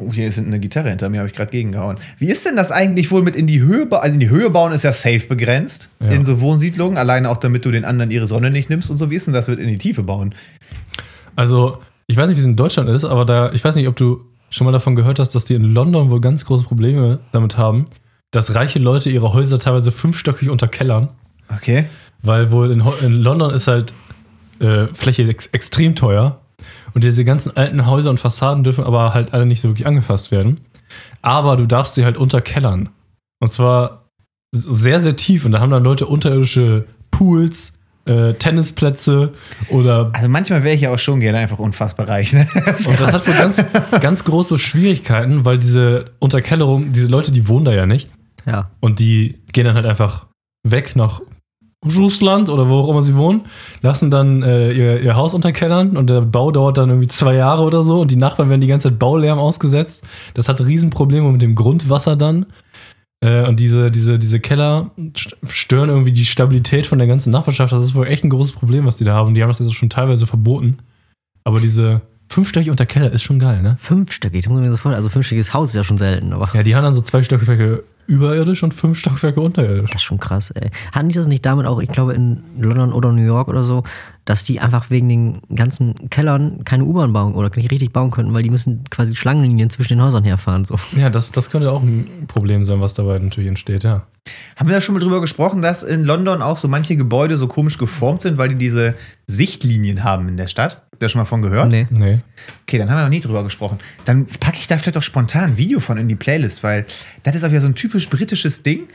Oh, 0.00 0.12
hier 0.12 0.28
ist 0.28 0.38
eine 0.38 0.60
Gitarre 0.60 0.90
hinter 0.90 1.08
mir, 1.08 1.18
habe 1.18 1.28
ich 1.28 1.34
gerade 1.34 1.50
gegengehauen. 1.50 1.96
Wie 2.18 2.30
ist 2.30 2.46
denn 2.46 2.54
das 2.54 2.70
eigentlich 2.70 3.10
wohl 3.10 3.22
mit 3.22 3.34
in 3.34 3.48
die 3.48 3.60
Höhe 3.60 3.84
bauen? 3.86 4.00
Also 4.02 4.14
in 4.14 4.20
die 4.20 4.30
Höhe 4.30 4.48
bauen 4.48 4.70
ist 4.72 4.84
ja 4.84 4.92
safe 4.92 5.26
begrenzt 5.26 5.88
Ja. 5.98 6.10
in 6.10 6.24
so 6.24 6.40
Wohnsiedlungen, 6.40 6.96
alleine 6.98 7.28
auch 7.30 7.38
damit 7.38 7.64
du 7.64 7.70
den 7.72 7.84
anderen 7.84 8.12
ihre 8.12 8.28
Sonne 8.28 8.50
nicht 8.50 8.70
nimmst 8.70 8.90
und 8.90 8.98
so. 8.98 9.10
Wie 9.10 9.16
ist 9.16 9.26
denn 9.26 9.34
das 9.34 9.48
mit 9.48 9.58
in 9.58 9.66
die 9.66 9.78
Tiefe 9.78 10.04
bauen? 10.04 10.34
Also, 11.34 11.78
ich 12.06 12.16
weiß 12.16 12.28
nicht, 12.28 12.36
wie 12.36 12.40
es 12.40 12.46
in 12.46 12.54
Deutschland 12.56 12.88
ist, 12.90 13.04
aber 13.04 13.24
da, 13.24 13.52
ich 13.52 13.64
weiß 13.64 13.74
nicht, 13.74 13.88
ob 13.88 13.96
du 13.96 14.24
schon 14.50 14.64
mal 14.66 14.72
davon 14.72 14.94
gehört 14.94 15.18
hast, 15.18 15.34
dass 15.34 15.44
die 15.46 15.54
in 15.54 15.62
London 15.64 16.10
wohl 16.10 16.20
ganz 16.20 16.44
große 16.44 16.64
Probleme 16.64 17.18
damit 17.32 17.58
haben, 17.58 17.86
dass 18.30 18.54
reiche 18.54 18.78
Leute 18.78 19.10
ihre 19.10 19.32
Häuser 19.32 19.58
teilweise 19.58 19.92
fünfstöckig 19.92 20.50
unterkellern. 20.50 21.08
Okay. 21.54 21.86
Weil 22.22 22.50
wohl 22.50 22.70
in, 22.70 22.82
in 23.02 23.22
London 23.22 23.52
ist 23.52 23.68
halt 23.68 23.92
äh, 24.60 24.86
Fläche 24.92 25.22
ex 25.24 25.46
extrem 25.46 25.94
teuer. 25.94 26.40
Und 26.94 27.04
diese 27.04 27.24
ganzen 27.24 27.56
alten 27.56 27.86
Häuser 27.86 28.10
und 28.10 28.18
Fassaden 28.20 28.64
dürfen 28.64 28.84
aber 28.84 29.14
halt 29.14 29.32
alle 29.32 29.46
nicht 29.46 29.60
so 29.60 29.68
wirklich 29.68 29.86
angefasst 29.86 30.30
werden. 30.30 30.56
Aber 31.22 31.56
du 31.56 31.66
darfst 31.66 31.94
sie 31.94 32.04
halt 32.04 32.16
unterkellern. 32.16 32.90
Und 33.40 33.52
zwar 33.52 34.08
sehr, 34.52 35.00
sehr 35.00 35.16
tief. 35.16 35.44
Und 35.44 35.52
da 35.52 35.60
haben 35.60 35.70
dann 35.70 35.84
Leute 35.84 36.06
unterirdische 36.06 36.86
Pools, 37.10 37.74
äh, 38.06 38.34
Tennisplätze 38.34 39.34
oder. 39.68 40.10
Also 40.12 40.28
manchmal 40.28 40.64
wäre 40.64 40.74
ich 40.74 40.80
ja 40.82 40.92
auch 40.92 40.98
schon 40.98 41.20
gerne 41.20 41.38
einfach 41.38 41.58
unfassbar 41.58 42.08
reich. 42.08 42.32
Ne? 42.32 42.48
Und 42.54 43.00
das 43.00 43.12
hat 43.12 43.26
wohl 43.26 43.34
ganz, 43.34 43.64
ganz 44.00 44.24
große 44.24 44.58
Schwierigkeiten, 44.58 45.44
weil 45.44 45.58
diese 45.58 46.06
Unterkellerung, 46.18 46.92
diese 46.92 47.08
Leute, 47.08 47.32
die 47.32 47.48
wohnen 47.48 47.66
da 47.66 47.72
ja 47.72 47.86
nicht. 47.86 48.08
Ja. 48.48 48.70
Und 48.80 48.98
die 48.98 49.38
gehen 49.52 49.64
dann 49.64 49.76
halt 49.76 49.86
einfach 49.86 50.26
weg 50.66 50.96
nach 50.96 51.20
Russland 51.84 52.48
oder 52.48 52.68
wo 52.68 52.78
auch 52.78 52.88
immer 52.88 53.02
sie 53.04 53.14
wohnen, 53.14 53.42
lassen 53.82 54.10
dann 54.10 54.42
äh, 54.42 54.72
ihr, 54.72 55.00
ihr 55.00 55.14
Haus 55.14 55.32
unterkellern 55.32 55.96
und 55.96 56.10
der 56.10 56.22
Bau 56.22 56.50
dauert 56.50 56.76
dann 56.76 56.88
irgendwie 56.88 57.06
zwei 57.06 57.36
Jahre 57.36 57.62
oder 57.62 57.82
so 57.84 58.00
und 58.00 58.10
die 58.10 58.16
Nachbarn 58.16 58.50
werden 58.50 58.60
die 58.60 58.66
ganze 58.66 58.88
Zeit 58.88 58.98
Baulärm 58.98 59.38
ausgesetzt. 59.38 60.02
Das 60.34 60.48
hat 60.48 60.60
Riesenprobleme 60.60 61.30
mit 61.30 61.40
dem 61.40 61.54
Grundwasser 61.54 62.16
dann. 62.16 62.46
Äh, 63.20 63.46
und 63.46 63.60
diese, 63.60 63.90
diese, 63.92 64.18
diese 64.18 64.40
Keller 64.40 64.90
st- 64.96 65.34
stören 65.46 65.88
irgendwie 65.88 66.12
die 66.12 66.24
Stabilität 66.24 66.86
von 66.86 66.98
der 66.98 67.06
ganzen 67.06 67.30
Nachbarschaft. 67.30 67.72
Das 67.72 67.84
ist 67.84 67.94
wohl 67.94 68.08
echt 68.08 68.24
ein 68.24 68.30
großes 68.30 68.52
Problem, 68.52 68.84
was 68.84 68.96
die 68.96 69.04
da 69.04 69.14
haben. 69.14 69.34
Die 69.34 69.42
haben 69.42 69.50
das 69.50 69.60
jetzt 69.60 69.74
schon 69.74 69.90
teilweise 69.90 70.26
verboten. 70.26 70.78
Aber 71.44 71.60
diese 71.60 72.00
fünfstöckig 72.28 72.70
unter 72.70 72.86
Keller 72.86 73.12
ist 73.12 73.22
schon 73.22 73.38
geil, 73.38 73.62
ne? 73.62 73.76
Fünfstöckig, 73.78 74.42
das 74.42 74.50
muss 74.50 74.60
ich 74.60 74.66
mir 74.66 74.70
so 74.70 74.76
vorstellen. 74.76 74.96
Also 74.96 75.08
fünfstöckiges 75.08 75.54
Haus 75.54 75.70
ist 75.70 75.74
ja 75.76 75.84
schon 75.84 75.98
selten, 75.98 76.32
aber 76.32 76.50
Ja, 76.54 76.62
die 76.62 76.74
haben 76.74 76.84
dann 76.84 76.94
so 76.94 77.00
zwei 77.00 77.22
Stockwerke 77.22 77.84
überirdisch 78.08 78.62
und 78.62 78.72
fünf 78.72 78.98
Stockwerke 78.98 79.40
unterirdisch. 79.40 79.90
das 79.90 80.00
ist 80.00 80.04
schon 80.04 80.18
krass, 80.18 80.50
ey. 80.50 80.70
Hatten 80.92 81.10
die 81.10 81.14
das 81.14 81.28
nicht 81.28 81.44
damit 81.44 81.66
auch, 81.66 81.80
ich 81.80 81.90
glaube 81.90 82.14
in 82.14 82.42
London 82.58 82.92
oder 82.92 83.12
New 83.12 83.24
York 83.24 83.48
oder 83.48 83.62
so, 83.62 83.84
dass 84.28 84.44
die 84.44 84.60
einfach 84.60 84.90
wegen 84.90 85.08
den 85.08 85.40
ganzen 85.54 86.10
Kellern 86.10 86.62
keine 86.64 86.84
U-Bahn 86.84 87.14
bauen 87.14 87.34
oder 87.34 87.50
nicht 87.56 87.70
richtig 87.70 87.94
bauen 87.94 88.10
könnten, 88.10 88.34
weil 88.34 88.42
die 88.42 88.50
müssen 88.50 88.84
quasi 88.90 89.16
Schlangenlinien 89.16 89.70
zwischen 89.70 89.94
den 89.94 90.02
Häusern 90.02 90.22
herfahren, 90.22 90.66
so. 90.66 90.76
Ja, 90.94 91.08
das, 91.08 91.32
das 91.32 91.48
könnte 91.48 91.72
auch 91.72 91.82
ein 91.82 92.26
Problem 92.28 92.62
sein, 92.62 92.78
was 92.82 92.92
dabei 92.92 93.18
natürlich 93.18 93.48
entsteht, 93.48 93.84
ja. 93.84 94.06
Haben 94.56 94.68
wir 94.68 94.74
da 94.74 94.82
schon 94.82 94.94
mal 94.94 95.00
drüber 95.00 95.22
gesprochen, 95.22 95.62
dass 95.62 95.82
in 95.82 96.04
London 96.04 96.42
auch 96.42 96.58
so 96.58 96.68
manche 96.68 96.94
Gebäude 96.94 97.38
so 97.38 97.46
komisch 97.46 97.78
geformt 97.78 98.20
sind, 98.20 98.36
weil 98.36 98.50
die 98.50 98.56
diese 98.56 98.96
Sichtlinien 99.26 100.04
haben 100.04 100.28
in 100.28 100.36
der 100.36 100.48
Stadt? 100.48 100.82
Habt 100.92 100.96
ihr 100.96 100.98
da 101.06 101.08
schon 101.08 101.20
mal 101.20 101.24
von 101.24 101.40
gehört? 101.40 101.70
Nee. 101.70 101.86
Nee. 101.88 102.18
Okay, 102.64 102.76
dann 102.76 102.90
haben 102.90 102.98
wir 102.98 103.04
noch 103.04 103.08
nie 103.08 103.20
drüber 103.20 103.44
gesprochen. 103.44 103.78
Dann 104.04 104.26
packe 104.26 104.58
ich 104.58 104.66
da 104.66 104.76
vielleicht 104.76 104.98
auch 104.98 105.02
spontan 105.02 105.44
ein 105.44 105.56
Video 105.56 105.80
von 105.80 105.96
in 105.96 106.06
die 106.06 106.16
Playlist, 106.16 106.62
weil 106.62 106.84
das 107.22 107.34
ist 107.34 107.44
auch 107.44 107.50
wieder 107.50 107.62
so 107.62 107.68
ein 107.68 107.74
typisch 107.74 108.10
britisches 108.10 108.62
Ding. 108.62 108.88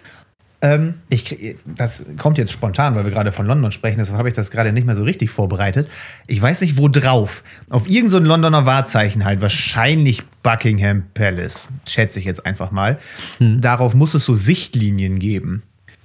Ähm, 0.64 0.94
ich, 1.10 1.58
das 1.66 2.06
kommt 2.18 2.38
jetzt 2.38 2.54
spontan, 2.54 2.96
weil 2.96 3.04
wir 3.04 3.12
gerade 3.12 3.34
von 3.34 3.46
London 3.46 3.74
sprechen, 3.74 3.98
deshalb 3.98 4.18
habe 4.18 4.30
ich 4.30 4.34
das 4.34 4.50
gerade 4.50 4.72
nicht 4.72 4.86
mehr 4.88 4.96
so 4.96 5.04
richtig 5.04 5.30
vorbereitet. 5.30 5.90
Ich 6.26 6.42
weiß 6.42 6.62
nicht, 6.62 6.78
wo 6.78 6.88
drauf. 6.88 7.44
Auf 7.70 7.86
irgendein 7.86 8.10
so 8.10 8.18
ein 8.18 8.26
Londoner 8.26 8.66
Wahrzeichen 8.66 9.26
halt, 9.26 9.42
wahrscheinlich 9.42 10.24
Buckingham 10.42 11.04
Palace, 11.14 11.68
schätze 11.86 12.20
ich 12.20 12.26
jetzt 12.26 12.46
einfach 12.46 12.72
mal. 12.72 12.98
Darauf 13.40 13.94
muss 13.94 14.14
es 14.14 14.24
so 14.24 14.36
Sichtlinien 14.36 15.20
geben. 15.20 15.64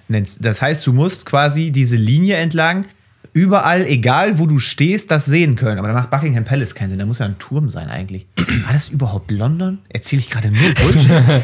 Das 0.09 0.61
heißt, 0.61 0.85
du 0.87 0.93
musst 0.93 1.25
quasi 1.25 1.71
diese 1.71 1.97
Linie 1.97 2.37
entlang 2.37 2.85
überall, 3.33 3.85
egal 3.87 4.39
wo 4.39 4.47
du 4.47 4.59
stehst, 4.59 5.11
das 5.11 5.27
sehen 5.27 5.57
können. 5.57 5.79
Aber 5.79 5.89
da 5.89 5.95
macht 5.95 6.11
Buckingham 6.11 6.45
Palace 6.45 6.75
keinen 6.75 6.91
Sinn. 6.91 6.99
Da 6.99 7.07
muss 7.07 7.19
ja 7.19 7.27
ein 7.27 7.39
Turm 7.39 7.69
sein 7.69 7.89
eigentlich. 7.89 8.27
War 8.37 8.73
das 8.73 8.89
überhaupt 8.89 9.31
London? 9.31 9.79
Erzähle 9.89 10.21
ich 10.21 10.31
gerade 10.31 10.51
nur 10.51 10.75
Bullshit? 10.75 11.11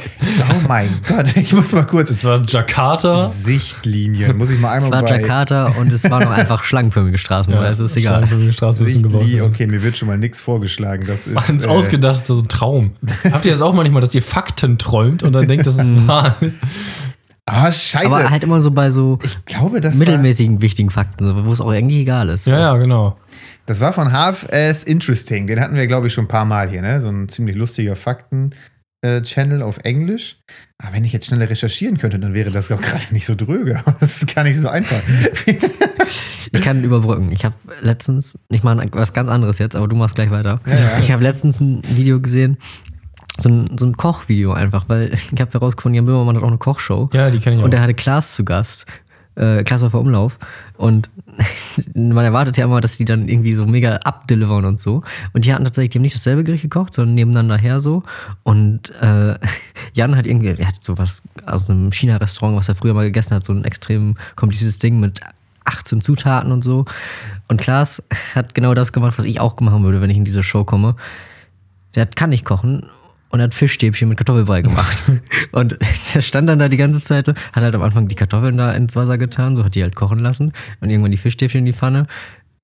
oh 0.50 0.68
mein 0.68 0.88
Gott, 1.08 1.36
ich 1.36 1.52
muss 1.52 1.72
mal 1.72 1.86
kurz. 1.86 2.10
Es 2.10 2.24
war 2.24 2.42
Jakarta. 2.46 3.26
Sichtlinien, 3.26 4.36
muss 4.36 4.50
ich 4.50 4.58
mal 4.58 4.76
Es 4.76 4.84
einmal 4.84 5.02
war 5.02 5.08
bei 5.08 5.20
Jakarta 5.20 5.66
und 5.78 5.92
es 5.92 6.08
waren 6.10 6.24
noch 6.24 6.30
einfach 6.30 6.64
schlangenförmige 6.64 7.18
Straßen, 7.18 7.54
weil 7.54 7.70
es 7.70 7.80
ist 7.80 7.96
egal. 7.96 8.18
Steinförmige 8.18 8.52
Straße 8.52 8.88
ist 8.88 8.96
ein 8.96 9.02
Gebäude. 9.02 9.24
Sichtlinie, 9.24 9.44
okay, 9.48 9.66
mir 9.66 9.82
wird 9.82 9.96
schon 9.96 10.08
mal 10.08 10.18
nichts 10.18 10.40
vorgeschlagen. 10.40 11.06
Das 11.06 11.26
ist 11.26 11.34
Ganz 11.34 11.64
äh, 11.64 11.68
ausgedacht, 11.68 12.20
das 12.20 12.30
ist 12.30 12.36
so 12.36 12.42
ein 12.42 12.48
Traum. 12.48 12.92
Habt 13.30 13.44
ihr 13.44 13.52
das 13.52 13.62
auch 13.62 13.74
manchmal, 13.74 14.00
dass 14.00 14.14
ihr 14.14 14.22
Fakten 14.22 14.78
träumt 14.78 15.22
und 15.22 15.32
dann 15.32 15.46
denkt, 15.46 15.66
dass 15.66 15.78
es 15.78 15.90
wahr 16.06 16.36
ist? 16.40 16.58
Ah, 17.46 17.70
scheiße. 17.70 18.06
Aber 18.06 18.30
halt 18.30 18.42
immer 18.42 18.62
so 18.62 18.70
bei 18.70 18.90
so 18.90 19.18
ich 19.22 19.44
glaube, 19.44 19.80
das 19.80 19.94
war, 19.94 20.00
mittelmäßigen 20.00 20.62
wichtigen 20.62 20.90
Fakten, 20.90 21.44
wo 21.44 21.52
es 21.52 21.60
auch 21.60 21.72
irgendwie 21.72 22.00
egal 22.00 22.30
ist. 22.30 22.46
Ja, 22.46 22.58
ja, 22.58 22.76
genau. 22.76 23.18
das 23.66 23.80
war 23.80 23.92
von 23.92 24.12
Half 24.12 24.46
as 24.50 24.84
Interesting. 24.84 25.46
Den 25.46 25.60
hatten 25.60 25.74
wir, 25.74 25.86
glaube 25.86 26.06
ich, 26.06 26.14
schon 26.14 26.24
ein 26.24 26.28
paar 26.28 26.46
Mal 26.46 26.70
hier. 26.70 26.80
Ne? 26.80 27.00
So 27.02 27.08
ein 27.08 27.28
ziemlich 27.28 27.54
lustiger 27.56 27.96
Fakten-Channel 27.96 29.62
auf 29.62 29.78
Englisch. 29.84 30.38
Aber 30.82 30.94
wenn 30.94 31.04
ich 31.04 31.12
jetzt 31.12 31.26
schneller 31.26 31.50
recherchieren 31.50 31.98
könnte, 31.98 32.18
dann 32.18 32.32
wäre 32.32 32.50
das 32.50 32.72
auch 32.72 32.80
gerade 32.80 33.12
nicht 33.12 33.26
so 33.26 33.34
dröge. 33.34 33.78
Aber 33.78 33.94
das 34.00 34.22
ist 34.22 34.34
gar 34.34 34.44
nicht 34.44 34.58
so 34.58 34.68
einfach. 34.68 35.02
Ich 35.46 36.62
kann 36.62 36.82
überbrücken. 36.82 37.30
Ich 37.32 37.44
habe 37.44 37.56
letztens, 37.80 38.38
ich 38.48 38.62
mache 38.62 38.88
was 38.92 39.12
ganz 39.12 39.28
anderes 39.28 39.58
jetzt, 39.58 39.76
aber 39.76 39.88
du 39.88 39.96
machst 39.96 40.14
gleich 40.14 40.30
weiter. 40.30 40.60
Ja, 40.66 40.74
ja. 40.74 40.98
Ich 41.00 41.10
habe 41.10 41.22
letztens 41.22 41.60
ein 41.60 41.82
Video 41.88 42.20
gesehen, 42.20 42.56
so 43.38 43.48
ein, 43.48 43.76
so 43.78 43.86
ein 43.86 43.96
Kochvideo 43.96 44.52
einfach, 44.52 44.88
weil 44.88 45.12
ich 45.32 45.40
habe 45.40 45.52
herausgefunden, 45.52 45.96
Jan 45.96 46.06
Böhmermann 46.06 46.36
hat 46.36 46.42
auch 46.42 46.48
eine 46.48 46.58
Kochshow. 46.58 47.10
Ja, 47.12 47.30
die 47.30 47.38
kenne 47.38 47.56
ich 47.56 47.60
auch. 47.60 47.64
Und 47.64 47.72
der 47.72 47.80
hatte 47.80 47.94
Klaas 47.94 48.34
zu 48.34 48.44
Gast. 48.44 48.86
Äh, 49.36 49.64
Klaas 49.64 49.82
war 49.82 49.90
vor 49.90 50.00
Umlauf. 50.00 50.38
Und 50.76 51.10
man 51.94 52.24
erwartet 52.24 52.56
ja 52.56 52.64
immer, 52.64 52.80
dass 52.80 52.96
die 52.96 53.04
dann 53.04 53.28
irgendwie 53.28 53.54
so 53.54 53.66
mega 53.66 53.96
abdelivern 53.96 54.64
und 54.64 54.78
so. 54.78 55.02
Und 55.32 55.44
die 55.44 55.52
hatten 55.52 55.64
tatsächlich, 55.64 55.90
die 55.90 55.98
haben 55.98 56.02
nicht 56.02 56.14
dasselbe 56.14 56.44
Gericht 56.44 56.62
gekocht, 56.62 56.94
sondern 56.94 57.14
nebeneinander 57.14 57.56
her 57.56 57.80
so. 57.80 58.04
Und 58.44 58.90
äh, 59.00 59.36
Jan 59.94 60.16
hat 60.16 60.26
irgendwie, 60.26 60.48
er 60.48 60.68
hat 60.68 60.82
sowas 60.82 61.22
aus 61.46 61.68
einem 61.68 61.90
China-Restaurant, 61.90 62.56
was 62.56 62.68
er 62.68 62.76
früher 62.76 62.94
mal 62.94 63.04
gegessen 63.04 63.34
hat, 63.34 63.44
so 63.44 63.52
ein 63.52 63.64
extrem 63.64 64.16
kompliziertes 64.36 64.78
Ding 64.78 65.00
mit 65.00 65.20
18 65.64 66.00
Zutaten 66.00 66.52
und 66.52 66.62
so. 66.62 66.84
Und 67.48 67.60
Klaas 67.60 68.06
hat 68.34 68.54
genau 68.54 68.74
das 68.74 68.92
gemacht, 68.92 69.18
was 69.18 69.24
ich 69.24 69.40
auch 69.40 69.58
machen 69.60 69.82
würde, 69.82 70.00
wenn 70.00 70.10
ich 70.10 70.16
in 70.16 70.24
diese 70.24 70.42
Show 70.42 70.64
komme. 70.64 70.94
Der 71.94 72.06
kann 72.06 72.30
nicht 72.30 72.44
kochen 72.44 72.86
und 73.34 73.42
hat 73.42 73.52
Fischstäbchen 73.52 74.08
mit 74.08 74.16
Kartoffelbrei 74.16 74.62
gemacht. 74.62 75.02
und 75.50 75.76
der 76.14 76.20
stand 76.22 76.48
dann 76.48 76.60
da 76.60 76.68
die 76.68 76.76
ganze 76.76 77.00
Zeit, 77.00 77.26
hat 77.28 77.36
halt 77.54 77.74
am 77.74 77.82
Anfang 77.82 78.06
die 78.06 78.14
Kartoffeln 78.14 78.56
da 78.56 78.70
ins 78.72 78.94
Wasser 78.94 79.18
getan, 79.18 79.56
so 79.56 79.64
hat 79.64 79.74
die 79.74 79.82
halt 79.82 79.96
kochen 79.96 80.20
lassen 80.20 80.52
und 80.80 80.88
irgendwann 80.90 81.10
die 81.10 81.16
Fischstäbchen 81.16 81.58
in 81.60 81.64
die 81.66 81.72
Pfanne. 81.72 82.06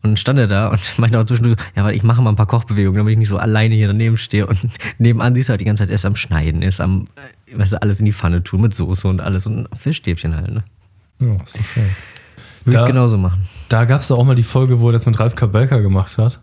Und 0.02 0.10
dann 0.10 0.16
stand 0.16 0.38
er 0.38 0.46
da 0.46 0.68
und 0.68 0.80
meinte 0.98 1.18
auch 1.18 1.24
zwischendurch 1.24 1.58
so, 1.58 1.64
ja, 1.74 1.84
weil 1.84 1.96
ich 1.96 2.04
mache 2.04 2.22
mal 2.22 2.30
ein 2.30 2.36
paar 2.36 2.46
Kochbewegungen, 2.46 2.98
damit 2.98 3.12
ich 3.12 3.18
nicht 3.18 3.28
so 3.28 3.36
alleine 3.36 3.74
hier 3.74 3.88
daneben 3.88 4.16
stehe. 4.16 4.46
Und 4.46 4.58
nebenan 4.98 5.34
siehst 5.34 5.48
du 5.48 5.50
halt 5.50 5.60
die 5.60 5.64
ganze 5.64 5.82
Zeit, 5.82 5.88
er 5.90 5.96
ist 5.96 6.06
am 6.06 6.14
Schneiden, 6.14 6.62
ist 6.62 6.80
am, 6.80 7.08
äh, 7.52 7.58
weißt 7.58 7.72
du, 7.72 7.82
alles 7.82 7.98
in 7.98 8.06
die 8.06 8.12
Pfanne 8.12 8.42
tun 8.44 8.60
mit 8.60 8.72
Soße 8.72 9.08
und 9.08 9.20
alles 9.20 9.46
und 9.48 9.66
Fischstäbchen 9.76 10.36
halt, 10.36 10.50
ne? 10.52 10.62
Ja, 11.18 11.34
ist 11.44 11.58
doch 11.58 11.64
schön. 11.64 11.84
Würde 12.64 12.76
Da- 12.78 12.84
ich 12.84 12.92
genauso 12.92 13.18
machen. 13.18 13.48
Da 13.68 13.84
gab 13.86 14.02
es 14.02 14.08
doch 14.08 14.18
auch 14.18 14.24
mal 14.24 14.34
die 14.36 14.42
Folge, 14.44 14.78
wo 14.80 14.88
er 14.90 14.92
das 14.92 15.04
mit 15.06 15.18
Ralf 15.18 15.34
Kabelka 15.34 15.78
gemacht 15.80 16.16
hat. 16.16 16.40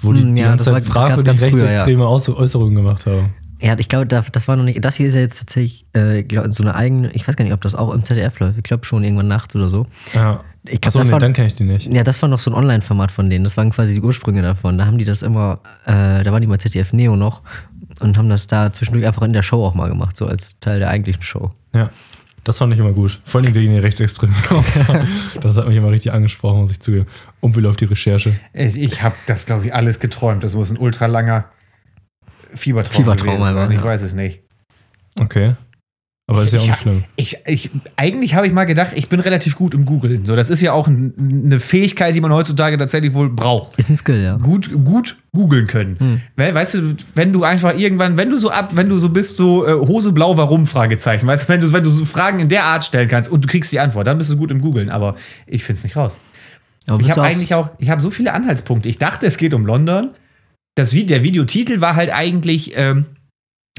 Wo 0.00 0.12
die 0.12 0.20
Hm, 0.22 0.34
die 0.34 0.42
ja, 0.42 0.48
ganze 0.50 0.66
Zeit 0.66 0.74
war- 0.74 0.80
ganz 0.80 0.92
fragwürdig 0.92 1.40
früher, 1.40 1.62
rechtsextreme 1.64 2.06
Aus- 2.06 2.28
Äußerungen 2.28 2.74
gemacht 2.74 3.06
haben. 3.06 3.30
Ja, 3.60 3.76
ich 3.78 3.88
glaube, 3.88 4.06
das, 4.06 4.30
das 4.30 4.46
war 4.48 4.56
noch 4.56 4.64
nicht. 4.64 4.84
Das 4.84 4.94
hier 4.96 5.08
ist 5.08 5.14
ja 5.14 5.20
jetzt 5.20 5.38
tatsächlich 5.38 5.84
äh, 5.92 6.22
glaub, 6.22 6.52
so 6.52 6.62
eine 6.62 6.74
eigene. 6.74 7.10
Ich 7.12 7.26
weiß 7.26 7.34
gar 7.36 7.44
nicht, 7.44 7.54
ob 7.54 7.60
das 7.60 7.74
auch 7.74 7.92
im 7.92 8.02
ZDF 8.04 8.38
läuft. 8.38 8.56
Ich 8.58 8.62
glaube 8.64 8.84
schon 8.84 9.02
irgendwann 9.02 9.28
nachts 9.28 9.54
oder 9.56 9.68
so. 9.68 9.86
Ja. 10.14 10.44
Ich 10.64 10.80
glaub, 10.80 10.88
Achso, 10.88 10.98
das 10.98 11.06
nee, 11.08 11.12
war- 11.12 11.18
dann 11.18 11.32
kenne 11.32 11.48
ich 11.48 11.54
die 11.56 11.64
nicht. 11.64 11.92
Ja, 11.92 12.04
das 12.04 12.20
war 12.22 12.28
noch 12.28 12.38
so 12.38 12.50
ein 12.50 12.54
Online-Format 12.54 13.10
von 13.10 13.30
denen. 13.30 13.44
Das 13.44 13.56
waren 13.56 13.70
quasi 13.70 13.94
die 13.94 14.00
Ursprünge 14.02 14.42
davon. 14.42 14.78
Da 14.78 14.86
haben 14.86 14.98
die 14.98 15.04
das 15.04 15.22
immer, 15.22 15.60
äh, 15.86 16.22
da 16.22 16.32
waren 16.32 16.40
die 16.40 16.46
bei 16.46 16.56
ZDF 16.58 16.92
Neo 16.92 17.16
noch 17.16 17.42
und 18.00 18.16
haben 18.18 18.28
das 18.28 18.46
da 18.46 18.72
zwischendurch 18.72 19.06
einfach 19.06 19.22
in 19.22 19.32
der 19.32 19.42
Show 19.42 19.64
auch 19.64 19.74
mal 19.74 19.88
gemacht, 19.88 20.16
so 20.16 20.26
als 20.26 20.58
Teil 20.60 20.78
der 20.78 20.90
eigentlichen 20.90 21.22
Show. 21.22 21.50
Ja. 21.74 21.90
Das 22.44 22.58
fand 22.58 22.72
ich 22.72 22.78
immer 22.78 22.92
gut. 22.92 23.20
Vor 23.24 23.40
allem 23.42 23.54
wegen 23.54 23.72
den 23.72 23.80
rechtsextremen. 23.82 24.34
Das 25.40 25.56
hat 25.56 25.66
mich 25.68 25.76
immer 25.76 25.90
richtig 25.90 26.12
angesprochen, 26.12 26.60
muss 26.60 26.70
ich 26.70 26.80
zugeben. 26.80 27.06
Und 27.40 27.56
wie 27.56 27.60
läuft 27.60 27.80
die 27.80 27.84
Recherche? 27.86 28.32
Ich, 28.54 28.80
ich 28.80 29.02
habe 29.02 29.14
das, 29.26 29.44
glaube 29.46 29.66
ich, 29.66 29.74
alles 29.74 30.00
geträumt. 30.00 30.44
Das 30.44 30.54
muss 30.54 30.70
ein 30.70 30.78
ultra 30.78 31.06
langer 31.06 31.44
Fiebertraum, 32.54 32.96
Fiebertraum 32.96 33.36
gewesen 33.36 33.52
sein. 33.54 33.70
Ich 33.70 33.78
ja. 33.78 33.84
weiß 33.84 34.02
es 34.02 34.14
nicht. 34.14 34.42
Okay. 35.18 35.54
Aber 36.30 36.44
ist 36.44 36.52
ja 36.52 36.58
auch 36.58 36.62
Ich 36.62 36.68
nicht 36.68 36.80
schlimm. 36.80 37.04
Ich, 37.16 37.36
ich, 37.46 37.70
eigentlich 37.96 38.34
habe 38.34 38.46
ich 38.46 38.52
mal 38.52 38.66
gedacht, 38.66 38.92
ich 38.94 39.08
bin 39.08 39.18
relativ 39.18 39.56
gut 39.56 39.72
im 39.72 39.86
Googlen. 39.86 40.26
So, 40.26 40.36
das 40.36 40.50
ist 40.50 40.60
ja 40.60 40.72
auch 40.72 40.86
ein, 40.86 41.42
eine 41.46 41.58
Fähigkeit, 41.58 42.14
die 42.14 42.20
man 42.20 42.34
heutzutage 42.34 42.76
tatsächlich 42.76 43.14
wohl 43.14 43.30
braucht. 43.30 43.78
Ist 43.78 43.88
ein 43.88 43.96
Skill, 43.96 44.22
ja. 44.22 44.36
Gut, 44.36 44.70
gut 44.84 45.16
googeln 45.34 45.66
können. 45.66 45.96
Hm. 45.98 46.20
Weißt 46.36 46.74
du, 46.74 46.94
wenn 47.14 47.32
du 47.32 47.44
einfach 47.44 47.78
irgendwann, 47.78 48.18
wenn 48.18 48.28
du 48.28 48.36
so 48.36 48.50
ab, 48.50 48.72
wenn 48.74 48.90
du 48.90 48.98
so 48.98 49.08
bist, 49.08 49.38
so 49.38 49.66
äh, 49.66 49.72
Hose 49.72 50.12
blau, 50.12 50.36
warum? 50.36 50.66
Fragezeichen. 50.66 51.26
Weißt 51.26 51.44
du, 51.44 51.48
wenn 51.48 51.62
du, 51.62 51.72
wenn 51.72 51.82
du 51.82 51.88
so 51.88 52.04
Fragen 52.04 52.40
in 52.40 52.50
der 52.50 52.64
Art 52.64 52.84
stellen 52.84 53.08
kannst 53.08 53.30
und 53.32 53.42
du 53.42 53.48
kriegst 53.48 53.72
die 53.72 53.80
Antwort, 53.80 54.06
dann 54.06 54.18
bist 54.18 54.30
du 54.30 54.36
gut 54.36 54.50
im 54.50 54.60
Googeln. 54.60 54.90
Aber 54.90 55.16
ich 55.46 55.64
finde 55.64 55.78
es 55.78 55.84
nicht 55.84 55.96
raus. 55.96 56.20
Aber 56.86 57.00
Ich 57.00 57.10
habe 57.10 57.22
eigentlich 57.22 57.54
auch, 57.54 57.70
ich 57.78 57.88
habe 57.88 58.02
so 58.02 58.10
viele 58.10 58.34
Anhaltspunkte. 58.34 58.90
Ich 58.90 58.98
dachte, 58.98 59.26
es 59.26 59.38
geht 59.38 59.54
um 59.54 59.64
London. 59.64 60.10
Das, 60.78 60.90
der 60.92 61.24
Videotitel 61.24 61.80
war 61.80 61.96
halt 61.96 62.12
eigentlich 62.12 62.74
ähm, 62.76 63.06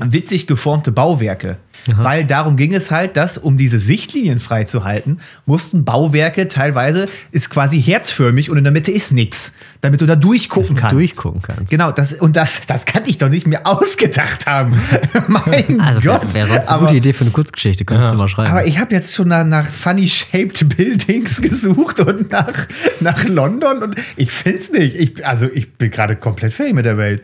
witzig 0.05 0.47
geformte 0.47 0.91
Bauwerke. 0.91 1.57
Aha. 1.89 2.03
Weil 2.03 2.25
darum 2.25 2.57
ging 2.57 2.73
es 2.75 2.91
halt, 2.91 3.15
dass, 3.15 3.37
um 3.37 3.55
diese 3.55 3.79
Sichtlinien 3.79 4.41
freizuhalten, 4.41 5.21
mussten 5.45 5.85
Bauwerke 5.85 6.49
teilweise, 6.49 7.05
ist 7.31 7.49
quasi 7.49 7.81
herzförmig 7.81 8.49
und 8.49 8.57
in 8.57 8.65
der 8.65 8.73
Mitte 8.73 8.91
ist 8.91 9.13
nichts, 9.13 9.53
damit 9.79 10.01
du 10.01 10.05
da 10.05 10.17
durchgucken 10.17 10.75
kannst. 10.75 10.93
durchgucken 10.93 11.41
kannst. 11.41 11.71
Genau, 11.71 11.91
das, 11.93 12.13
und 12.15 12.35
das, 12.35 12.67
das 12.67 12.85
kann 12.85 13.03
ich 13.05 13.17
doch 13.17 13.29
nicht 13.29 13.47
mehr 13.47 13.65
ausgedacht 13.65 14.45
haben. 14.45 14.77
mein 15.29 15.79
Also 15.79 16.03
wäre 16.03 16.19
Gott. 16.19 16.33
wär 16.33 16.45
sonst 16.47 16.67
eine 16.67 16.69
aber, 16.69 16.85
gute 16.87 16.97
Idee 16.97 17.13
für 17.13 17.21
eine 17.23 17.31
Kurzgeschichte, 17.31 17.85
könntest 17.85 18.07
Ja. 18.09 18.11
du 18.11 18.17
mal 18.17 18.27
schreiben. 18.27 18.51
aber 18.51 18.65
ich 18.67 18.77
habe 18.77 18.93
jetzt 18.93 19.15
schon 19.15 19.29
nach, 19.29 19.45
nach 19.45 19.65
funny 19.71 20.07
shaped 20.09 20.67
Buildings 20.77 21.41
gesucht 21.41 22.01
und 22.01 22.29
nach, 22.29 22.67
nach 22.99 23.23
London 23.23 23.83
und 23.83 23.95
ich 24.17 24.31
finde 24.31 24.59
es 24.59 24.69
nicht. 24.71 24.95
Ich, 24.97 25.25
also 25.25 25.47
ich 25.51 25.73
bin 25.75 25.89
gerade 25.91 26.17
komplett 26.17 26.51
fertig 26.51 26.75
mit 26.75 26.83
der 26.85 26.97
Welt. 26.97 27.23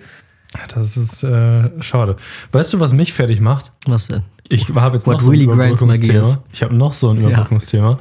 Das 0.73 0.97
ist 0.97 1.23
äh, 1.23 1.69
schade. 1.81 2.17
Weißt 2.51 2.73
du, 2.73 2.79
was 2.79 2.93
mich 2.93 3.13
fertig 3.13 3.41
macht? 3.41 3.71
Was 3.85 4.07
denn? 4.07 4.23
Ich 4.49 4.69
habe 4.69 4.95
jetzt 4.95 5.07
What 5.07 5.15
noch 5.15 5.21
so 5.21 5.29
ein 5.29 5.31
really 5.31 5.47
my 5.47 5.53
Überbrückungsthema. 5.53 6.43
Ich 6.53 6.63
habe 6.63 6.75
noch 6.75 6.93
so 6.93 7.09
ein 7.09 7.17
Überbrückungsthema. 7.17 7.99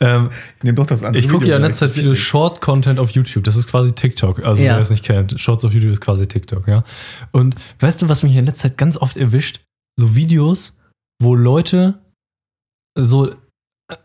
ähm, 0.00 0.30
Nimm 0.62 0.74
doch 0.76 0.86
das 0.86 1.04
andere. 1.04 1.22
ich 1.22 1.28
gucke 1.30 1.46
ja 1.46 1.56
in 1.56 1.62
letzter 1.62 1.88
Zeit 1.88 1.96
viele 1.96 2.16
Short-Content 2.16 2.98
auf 2.98 3.10
YouTube. 3.10 3.44
Das 3.44 3.56
ist 3.56 3.70
quasi 3.70 3.92
TikTok. 3.92 4.44
Also 4.44 4.62
Ja. 4.62 4.74
wer 4.74 4.80
es 4.80 4.90
nicht 4.90 5.04
kennt, 5.04 5.38
Shorts 5.40 5.64
auf 5.64 5.74
YouTube 5.74 5.92
ist 5.92 6.00
quasi 6.00 6.26
TikTok, 6.26 6.66
ja. 6.68 6.84
Und 7.32 7.56
weißt 7.80 8.02
du, 8.02 8.08
was 8.08 8.22
mich 8.22 8.34
in 8.34 8.46
letzter 8.46 8.68
Zeit 8.70 8.78
ganz 8.78 8.96
oft 8.96 9.16
erwischt? 9.16 9.60
So 9.98 10.14
Videos, 10.16 10.76
wo 11.22 11.34
Leute 11.34 11.98
so 12.98 13.34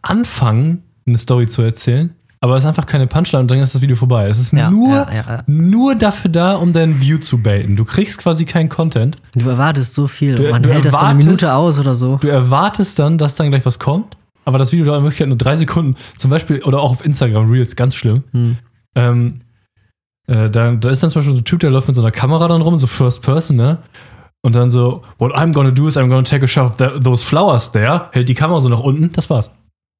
anfangen, 0.01 0.83
eine 1.07 1.17
Story 1.17 1.47
zu 1.47 1.61
erzählen, 1.61 2.13
aber 2.41 2.55
es 2.55 2.63
ist 2.63 2.67
einfach 2.67 2.85
keine 2.85 3.05
Punchline 3.07 3.41
und 3.41 3.51
dann 3.51 3.59
ist 3.59 3.75
das 3.75 3.81
Video 3.81 3.95
vorbei. 3.95 4.27
Es 4.27 4.39
ist 4.39 4.53
Ja, 4.53 4.69
nur, 4.71 4.89
ja, 4.95 5.11
ja, 5.13 5.43
nur 5.47 5.95
dafür 5.95 6.31
da, 6.31 6.55
um 6.55 6.71
dein 6.73 7.01
View 7.01 7.17
zu 7.17 7.41
baiten. 7.41 7.75
Du 7.75 7.83
kriegst 7.85 8.17
quasi 8.19 8.45
keinen 8.45 8.69
Content. 8.69 9.17
Du 9.35 9.49
erwartest 9.49 9.93
so 9.93 10.07
viel. 10.07 10.35
Du- 10.35 10.49
Man 10.49 10.63
du 10.63 10.69
hält 10.71 10.85
das 10.85 10.93
dann 10.93 11.05
eine 11.05 11.17
Minute 11.17 11.53
aus 11.55 11.79
oder 11.79 11.95
so. 11.95 12.15
Du 12.17 12.27
erwartest 12.29 12.97
dann, 12.99 13.17
dass 13.17 13.35
dann 13.35 13.49
gleich 13.49 13.65
was 13.65 13.77
kommt, 13.79 14.15
aber 14.45 14.57
das 14.57 14.71
Video 14.71 14.85
dauert 14.85 14.99
in 14.99 15.03
Wirklichkeit 15.03 15.27
nur 15.27 15.37
drei 15.37 15.55
Sekunden. 15.57 15.95
Zum 16.17 16.31
Beispiel, 16.31 16.63
oder 16.63 16.79
auch 16.79 16.91
auf 16.91 17.05
Instagram 17.05 17.49
Reels, 17.51 17.75
ganz 17.75 17.95
schlimm. 17.95 18.23
Hm. 18.31 18.57
Ähm, 18.95 19.41
äh, 20.27 20.49
da, 20.49 20.71
da 20.71 20.89
ist 20.89 21.03
dann 21.03 21.09
zum 21.09 21.19
Beispiel 21.19 21.33
so 21.35 21.41
ein 21.41 21.45
Typ, 21.45 21.59
der 21.59 21.71
läuft 21.71 21.87
mit 21.87 21.95
so 21.95 22.01
einer 22.01 22.11
Kamera 22.11 22.47
dann 22.47 22.61
rum, 22.61 22.77
so 22.77 22.87
First 22.87 23.21
Person, 23.21 23.57
ne? 23.57 23.79
Und 24.41 24.55
dann 24.55 24.71
so, 24.71 25.03
what 25.17 25.33
I'm 25.35 25.51
gonna 25.51 25.71
do 25.71 25.87
is 25.89 25.97
I'm 25.97 26.07
gonna 26.07 26.21
take 26.21 26.43
a 26.45 26.47
shot 26.47 26.79
of 26.81 27.03
those 27.03 27.25
flowers 27.25 27.73
there, 27.73 28.07
hält 28.13 28.29
die 28.29 28.33
Kamera 28.35 28.61
so 28.61 28.69
nach 28.69 28.79
unten, 28.79 29.11
das 29.11 29.29
war's. 29.29 29.51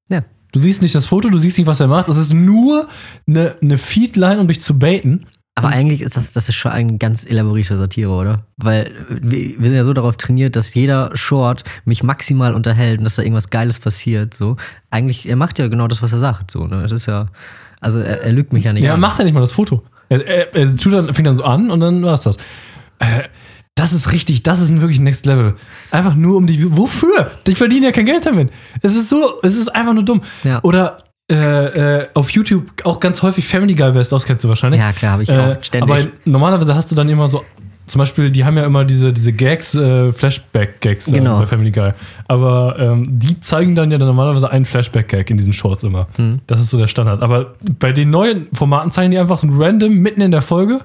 Ja. 0.08 0.22
Du 0.52 0.58
siehst 0.58 0.82
nicht 0.82 0.94
das 0.94 1.06
Foto, 1.06 1.30
du 1.30 1.38
siehst 1.38 1.58
nicht, 1.58 1.66
was 1.66 1.80
er 1.80 1.86
macht. 1.88 2.08
Das 2.08 2.16
ist 2.18 2.32
nur 2.34 2.88
eine, 3.26 3.56
eine 3.62 3.78
Feedline, 3.78 4.40
um 4.40 4.48
dich 4.48 4.60
zu 4.60 4.78
baiten. 4.78 5.26
Aber 5.56 5.68
eigentlich 5.68 6.00
ist 6.00 6.16
das, 6.16 6.32
das 6.32 6.48
ist 6.48 6.54
schon 6.54 6.72
eine 6.72 6.96
ganz 6.96 7.26
elaborierte 7.26 7.76
Satire, 7.76 8.10
oder? 8.10 8.46
Weil 8.56 8.90
wir, 9.08 9.58
wir 9.60 9.68
sind 9.68 9.76
ja 9.76 9.84
so 9.84 9.92
darauf 9.92 10.16
trainiert, 10.16 10.56
dass 10.56 10.72
jeder 10.74 11.10
Short 11.16 11.64
mich 11.84 12.02
maximal 12.02 12.54
unterhält 12.54 12.98
und 12.98 13.04
dass 13.04 13.16
da 13.16 13.22
irgendwas 13.22 13.50
Geiles 13.50 13.78
passiert. 13.78 14.32
So. 14.32 14.56
Eigentlich, 14.90 15.28
er 15.28 15.36
macht 15.36 15.58
ja 15.58 15.68
genau 15.68 15.86
das, 15.88 16.02
was 16.02 16.12
er 16.12 16.18
sagt. 16.18 16.50
So, 16.50 16.66
ne? 16.66 16.80
Das 16.82 16.92
ist 16.92 17.06
ja, 17.06 17.26
also 17.80 17.98
er, 18.00 18.22
er 18.22 18.32
lügt 18.32 18.52
mich 18.52 18.64
ja 18.64 18.72
nicht 18.72 18.84
Ja, 18.84 18.94
an. 18.94 19.00
macht 19.00 19.18
ja 19.18 19.24
nicht 19.24 19.34
mal 19.34 19.40
das 19.40 19.52
Foto. 19.52 19.82
Er, 20.08 20.26
er, 20.26 20.54
er 20.54 20.76
tut 20.76 20.92
dann, 20.92 21.12
fängt 21.12 21.26
dann 21.26 21.36
so 21.36 21.44
an 21.44 21.70
und 21.70 21.80
dann 21.80 22.02
war's 22.04 22.22
das. 22.22 22.36
Äh, 22.98 23.24
das 23.80 23.94
ist 23.94 24.12
richtig, 24.12 24.42
das 24.42 24.60
ist 24.60 24.68
ein 24.70 24.82
wirklich 24.82 25.00
Next 25.00 25.24
Level. 25.24 25.54
Einfach 25.90 26.14
nur 26.14 26.36
um 26.36 26.46
die. 26.46 26.76
Wofür? 26.76 27.30
Ich 27.48 27.56
verdiene 27.56 27.86
ja 27.86 27.92
kein 27.92 28.04
Geld 28.04 28.26
damit. 28.26 28.50
Es 28.82 28.94
ist 28.94 29.08
so, 29.08 29.40
es 29.42 29.56
ist 29.56 29.68
einfach 29.68 29.94
nur 29.94 30.02
dumm. 30.04 30.20
Ja. 30.44 30.60
Oder 30.62 30.98
äh, 31.32 32.00
äh, 32.02 32.08
auf 32.12 32.30
YouTube 32.30 32.66
auch 32.84 33.00
ganz 33.00 33.22
häufig 33.22 33.46
Family 33.46 33.74
Guy 33.74 33.92
Best 33.92 34.12
aus, 34.12 34.26
kennst 34.26 34.44
du 34.44 34.48
wahrscheinlich. 34.50 34.80
Ja, 34.80 34.92
klar, 34.92 35.12
habe 35.12 35.22
ich 35.22 35.30
Äh, 35.30 35.38
auch 35.56 35.64
ständig. 35.64 35.90
aber 35.90 36.06
normalerweise 36.26 36.74
hast 36.74 36.90
du 36.90 36.94
dann 36.94 37.08
immer 37.08 37.26
so, 37.26 37.42
zum 37.86 38.00
Beispiel, 38.00 38.30
die 38.30 38.44
haben 38.44 38.56
ja 38.58 38.64
immer 38.64 38.84
diese, 38.84 39.12
diese 39.14 39.32
Gags, 39.32 39.74
äh, 39.74 40.12
Flashback-Gags 40.12 41.08
äh, 41.08 41.12
Genau. 41.12 41.38
bei 41.38 41.46
Family 41.46 41.70
Guy. 41.70 41.92
Aber 42.28 42.76
ähm, 42.78 43.06
die 43.08 43.40
zeigen 43.40 43.74
dann 43.74 43.90
ja 43.90 43.96
dann 43.98 44.08
normalerweise 44.08 44.50
einen 44.50 44.64
Flashback-Gag 44.66 45.30
in 45.30 45.38
diesen 45.38 45.52
Shorts 45.54 45.82
immer. 45.84 46.06
Hm. 46.16 46.40
Das 46.46 46.60
ist 46.60 46.68
so 46.70 46.76
der 46.78 46.86
Standard. 46.88 47.22
Aber 47.22 47.54
bei 47.78 47.92
den 47.92 48.10
neuen 48.10 48.46
Formaten 48.52 48.90
zeigen 48.92 49.10
die 49.10 49.18
einfach 49.18 49.38
so 49.38 49.48
random 49.50 49.94
mitten 49.94 50.20
in 50.20 50.30
der 50.32 50.42
Folge, 50.42 50.80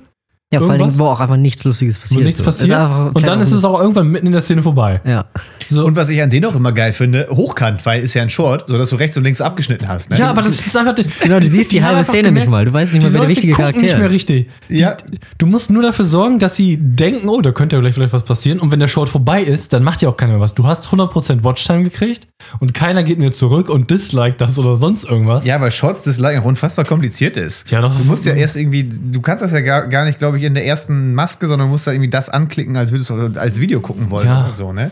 ja, 0.53 0.59
vor? 0.59 0.77
Dingen, 0.77 0.99
wo 0.99 1.05
auch 1.07 1.19
einfach 1.19 1.37
nichts 1.37 1.63
Lustiges 1.63 1.97
wo 1.97 2.01
passiert. 2.01 2.23
nichts 2.23 2.37
so. 2.37 2.43
passiert. 2.43 3.15
Und 3.15 3.25
dann 3.25 3.41
ist 3.41 3.51
es 3.51 3.65
auch 3.65 3.79
irgendwann 3.79 4.07
mitten 4.09 4.27
in 4.27 4.31
der 4.31 4.41
Szene 4.41 4.61
vorbei. 4.61 5.01
Ja. 5.03 5.25
So. 5.67 5.83
Und 5.83 5.95
was 5.95 6.09
ich 6.09 6.21
an 6.21 6.29
denen 6.29 6.45
auch 6.45 6.55
immer 6.55 6.71
geil 6.71 6.93
finde, 6.93 7.27
hochkant, 7.31 7.83
weil 7.85 8.03
ist 8.03 8.13
ja 8.13 8.21
ein 8.21 8.29
Short, 8.29 8.65
sodass 8.67 8.91
du 8.91 8.95
rechts 8.97 9.17
und 9.17 9.23
links 9.23 9.41
abgeschnitten 9.41 9.87
hast. 9.87 10.11
Ne? 10.11 10.19
ja, 10.19 10.29
aber 10.29 10.43
das 10.43 10.65
ist 10.65 10.77
einfach. 10.77 10.95
Genau, 10.95 11.39
du 11.39 11.47
siehst 11.47 11.73
die 11.73 11.81
haben 11.81 11.95
halbe 11.95 12.03
Szene 12.03 12.31
nicht 12.31 12.45
gemerkt, 12.45 12.51
mal. 12.51 12.65
Du 12.65 12.73
weißt 12.73 12.93
nicht 12.93 13.03
die 13.03 13.07
mal, 13.07 13.13
wer 13.13 13.21
der 13.21 13.29
richtige 13.29 13.53
Charakter 13.53 13.81
nicht 13.81 13.97
mehr 13.97 14.05
ist. 14.05 14.11
richtig. 14.11 14.49
Ja. 14.69 14.97
Du 15.39 15.47
musst 15.47 15.71
nur 15.71 15.81
dafür 15.81 16.05
sorgen, 16.05 16.37
dass 16.37 16.55
sie 16.55 16.77
denken, 16.79 17.27
oh, 17.27 17.41
da 17.41 17.51
könnte 17.51 17.75
ja 17.75 17.81
gleich 17.81 17.95
vielleicht 17.95 18.13
was 18.13 18.23
passieren. 18.23 18.59
Und 18.59 18.71
wenn 18.71 18.79
der 18.79 18.87
Short 18.87 19.09
vorbei 19.09 19.41
ist, 19.41 19.73
dann 19.73 19.83
macht 19.83 20.03
ja 20.03 20.09
auch 20.09 20.17
keiner 20.17 20.33
mehr 20.33 20.41
was. 20.41 20.53
Du 20.53 20.65
hast 20.65 20.87
100% 20.87 21.43
Watchtime 21.43 21.83
gekriegt 21.83 22.27
und 22.59 22.75
keiner 22.75 23.03
geht 23.03 23.17
mir 23.17 23.31
zurück 23.31 23.69
und 23.69 23.89
disliked 23.89 24.39
das 24.41 24.59
oder 24.59 24.75
sonst 24.75 25.05
irgendwas. 25.05 25.45
Ja, 25.45 25.59
weil 25.59 25.71
Shorts 25.71 26.03
Disliken 26.03 26.41
auch 26.41 26.45
unfassbar 26.45 26.85
kompliziert 26.85 27.37
ist. 27.37 27.69
Ja, 27.71 27.81
doch. 27.81 27.95
Du 27.95 28.03
musst 28.03 28.25
ja 28.25 28.33
erst 28.33 28.55
irgendwie, 28.55 28.83
du 28.83 29.21
kannst 29.21 29.43
das 29.43 29.51
ja 29.51 29.61
gar, 29.61 29.87
gar 29.87 30.05
nicht, 30.05 30.19
glaube 30.35 30.39
ich, 30.39 30.45
in 30.45 30.53
der 30.53 30.65
ersten 30.65 31.13
Maske, 31.15 31.47
sondern 31.47 31.69
musst 31.69 31.87
da 31.87 31.91
irgendwie 31.91 32.09
das 32.09 32.29
anklicken, 32.29 32.75
als 32.77 32.91
würdest 32.91 33.09
du 33.09 33.39
als 33.39 33.59
Video 33.59 33.79
gucken 33.79 34.09
wollen 34.09 34.27
Ja. 34.27 34.43
oder 34.43 34.53
so, 34.53 34.73
ne? 34.73 34.91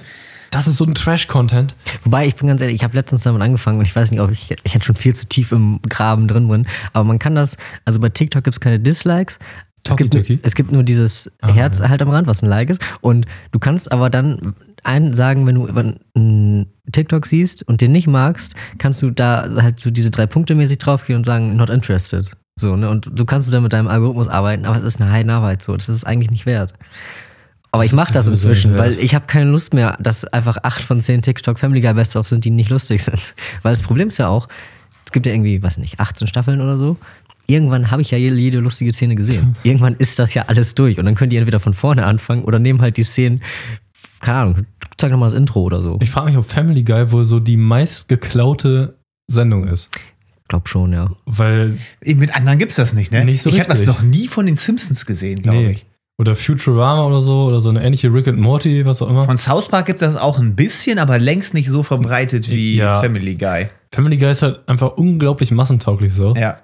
Das 0.51 0.67
ist 0.67 0.77
so 0.77 0.85
ein 0.85 0.93
Trash-Content. 0.93 1.75
Wobei, 2.03 2.27
ich 2.27 2.35
bin 2.35 2.47
ganz 2.47 2.61
ehrlich, 2.61 2.75
ich 2.75 2.83
habe 2.83 2.95
letztens 2.95 3.23
damit 3.23 3.41
angefangen 3.41 3.79
und 3.79 3.85
ich 3.85 3.95
weiß 3.95 4.11
nicht, 4.11 4.19
ob 4.21 4.29
ich, 4.31 4.53
ich 4.63 4.73
hätte 4.75 4.85
schon 4.85 4.95
viel 4.95 5.15
zu 5.15 5.25
tief 5.27 5.51
im 5.51 5.79
Graben 5.89 6.27
drin 6.27 6.47
bin, 6.47 6.67
aber 6.93 7.03
man 7.05 7.17
kann 7.17 7.33
das, 7.33 7.57
also 7.85 7.99
bei 7.99 8.09
TikTok 8.09 8.43
gibt 8.43 8.55
es 8.55 8.59
keine 8.59 8.79
Dislikes. 8.79 9.39
Es 9.85 9.95
gibt, 9.97 10.15
es 10.43 10.55
gibt 10.55 10.71
nur 10.71 10.83
dieses 10.83 11.29
Ah, 11.41 11.51
Herz 11.51 11.81
halt 11.81 12.01
am 12.01 12.09
Rand, 12.09 12.25
was 12.25 12.41
ein 12.41 12.47
Like 12.47 12.69
ist. 12.69 12.81
Und 13.01 13.25
du 13.51 13.59
kannst 13.59 13.91
aber 13.91 14.09
dann 14.09 14.53
einen 14.85 15.13
sagen, 15.13 15.45
wenn 15.45 15.55
du 15.55 15.67
über 15.67 15.93
einen 16.15 16.67
TikTok 16.91 17.25
siehst 17.25 17.67
und 17.67 17.81
den 17.81 17.91
nicht 17.91 18.07
magst, 18.07 18.55
kannst 18.77 19.01
du 19.01 19.09
da 19.11 19.45
halt 19.61 19.81
so 19.81 19.91
diese 19.91 20.09
drei 20.09 20.25
Punkte 20.25 20.55
mäßig 20.55 20.77
draufgehen 20.77 21.17
und 21.17 21.25
sagen, 21.25 21.49
not 21.49 21.69
interested. 21.69 22.31
So, 22.55 22.75
ne? 22.75 22.89
Und 22.89 23.11
so 23.17 23.25
kannst 23.25 23.47
du 23.47 23.51
dann 23.51 23.63
mit 23.63 23.73
deinem 23.73 23.87
Algorithmus 23.87 24.27
arbeiten, 24.27 24.65
aber 24.65 24.77
es 24.77 24.83
ist 24.83 25.01
eine 25.01 25.11
Heidenarbeit 25.11 25.61
so. 25.61 25.75
Das 25.75 25.89
ist 25.89 25.95
es 25.95 26.03
eigentlich 26.03 26.31
nicht 26.31 26.45
wert. 26.45 26.73
Aber 27.73 27.85
ich 27.85 27.91
mache 27.91 28.13
das 28.13 28.27
inzwischen, 28.27 28.77
weil 28.77 28.99
ich 28.99 29.15
habe 29.15 29.25
keine 29.25 29.49
Lust 29.49 29.73
mehr, 29.73 29.97
dass 29.99 30.25
einfach 30.25 30.57
acht 30.61 30.83
von 30.83 31.01
zehn 31.01 31.23
TikTok 31.23 31.57
Family 31.57 31.81
Guy 31.81 31.95
Best 31.95 32.15
of 32.15 32.27
sind, 32.27 32.45
die 32.45 32.51
nicht 32.51 32.69
lustig 32.69 33.03
sind. 33.03 33.33
Weil 33.63 33.71
das 33.71 33.81
Problem 33.81 34.09
ist 34.09 34.19
ja 34.19 34.27
auch, 34.27 34.47
es 35.07 35.11
gibt 35.11 35.25
ja 35.25 35.33
irgendwie, 35.33 35.63
weiß 35.63 35.79
nicht, 35.79 35.99
18 35.99 36.27
Staffeln 36.27 36.61
oder 36.61 36.77
so. 36.77 36.97
Irgendwann 37.47 37.89
habe 37.89 38.03
ich 38.03 38.11
ja 38.11 38.17
jede, 38.19 38.35
jede 38.35 38.59
lustige 38.59 38.93
Szene 38.93 39.15
gesehen. 39.15 39.55
Irgendwann 39.63 39.95
ist 39.95 40.19
das 40.19 40.35
ja 40.35 40.43
alles 40.43 40.75
durch 40.75 40.99
und 40.99 41.05
dann 41.05 41.15
könnt 41.15 41.33
ihr 41.33 41.39
entweder 41.39 41.59
von 41.59 41.73
vorne 41.73 42.05
anfangen 42.05 42.43
oder 42.43 42.59
nehmen 42.59 42.79
halt 42.79 42.95
die 42.97 43.03
Szenen, 43.03 43.41
keine 44.19 44.37
Ahnung, 44.37 44.55
zeig 44.97 45.09
nochmal 45.09 45.31
das 45.31 45.37
Intro 45.37 45.61
oder 45.63 45.81
so. 45.81 45.97
Ich 45.99 46.11
frage 46.11 46.27
mich, 46.27 46.37
ob 46.37 46.45
Family 46.45 46.83
Guy 46.83 47.11
wohl 47.11 47.25
so 47.25 47.39
die 47.39 47.57
meistgeklaute 47.57 48.99
Sendung 49.27 49.67
ist. 49.67 49.89
Glaub 50.53 50.69
schon, 50.69 50.93
ja. 50.93 51.09
Weil, 51.25 51.79
Mit 52.05 52.35
anderen 52.35 52.59
gibt's 52.59 52.75
das 52.75 52.93
nicht, 52.93 53.11
ne? 53.11 53.25
Nicht 53.25 53.41
so 53.41 53.49
ich 53.49 53.59
habe 53.59 53.69
das 53.69 53.85
noch 53.87 54.03
nie 54.03 54.27
von 54.27 54.45
den 54.45 54.55
Simpsons 54.55 55.07
gesehen, 55.07 55.41
glaube 55.41 55.57
nee. 55.57 55.71
ich. 55.71 55.85
Oder 56.19 56.35
Futurama 56.35 57.07
oder 57.07 57.21
so, 57.21 57.45
oder 57.45 57.59
so 57.59 57.69
eine 57.69 57.83
ähnliche 57.83 58.13
Rick 58.13 58.27
and 58.27 58.39
Morty, 58.39 58.85
was 58.85 59.01
auch 59.01 59.09
immer. 59.09 59.25
Von 59.25 59.39
South 59.39 59.69
Park 59.69 59.87
gibt's 59.87 60.01
das 60.01 60.15
auch 60.15 60.37
ein 60.37 60.55
bisschen, 60.55 60.99
aber 60.99 61.17
längst 61.17 61.55
nicht 61.55 61.67
so 61.69 61.81
verbreitet 61.81 62.51
wie 62.51 62.75
Ja. 62.75 63.01
Family 63.01 63.33
Guy. 63.33 63.69
Family 63.91 64.17
Guy 64.17 64.31
ist 64.31 64.43
halt 64.43 64.59
einfach 64.67 64.95
unglaublich 64.95 65.49
massentauglich 65.49 66.13
so. 66.13 66.35
Ja. 66.35 66.57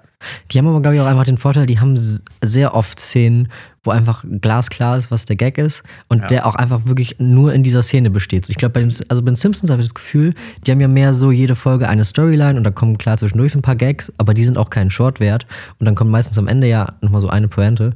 Die 0.52 0.58
haben 0.58 0.68
aber, 0.68 0.80
glaube 0.80 0.94
ich, 0.94 1.00
auch 1.00 1.06
einfach 1.06 1.24
den 1.24 1.38
Vorteil, 1.38 1.66
die 1.66 1.80
haben 1.80 1.98
sehr 2.42 2.74
oft 2.74 3.00
Szenen, 3.00 3.48
wo 3.82 3.90
einfach 3.92 4.24
glasklar 4.42 4.96
ist, 4.98 5.10
was 5.10 5.24
der 5.24 5.36
Gag 5.36 5.56
ist 5.56 5.82
und 6.08 6.20
Ja. 6.20 6.26
der 6.26 6.46
auch 6.46 6.54
einfach 6.54 6.84
wirklich 6.84 7.16
nur 7.18 7.54
in 7.54 7.62
dieser 7.62 7.82
Szene 7.82 8.10
besteht. 8.10 8.44
So, 8.44 8.50
Ich 8.50 8.56
glaube, 8.58 8.72
bei 8.74 8.80
den, 8.80 8.92
also 9.08 9.22
bei 9.22 9.30
den 9.30 9.36
Simpsons 9.36 9.70
habe 9.70 9.80
ich 9.80 9.86
das 9.88 9.94
Gefühl, 9.94 10.34
die 10.66 10.70
haben 10.70 10.80
ja 10.80 10.88
mehr 10.88 11.14
so 11.14 11.30
jede 11.32 11.56
Folge 11.56 11.88
eine 11.88 12.04
Storyline 12.04 12.56
und 12.58 12.64
da 12.64 12.70
kommen 12.70 12.98
klar 12.98 13.16
zwischendurch 13.16 13.52
so 13.52 13.58
ein 13.58 13.62
paar 13.62 13.76
Gags, 13.76 14.12
aber 14.18 14.34
die 14.34 14.44
sind 14.44 14.58
auch 14.58 14.68
keinen 14.70 14.90
Short 14.90 15.18
wert 15.20 15.46
und 15.78 15.86
dann 15.86 15.94
kommt 15.94 16.10
meistens 16.10 16.36
am 16.36 16.46
Ende 16.46 16.68
ja 16.68 16.92
nochmal 17.00 17.22
so 17.22 17.28
eine 17.30 17.48
Pointe. 17.48 17.94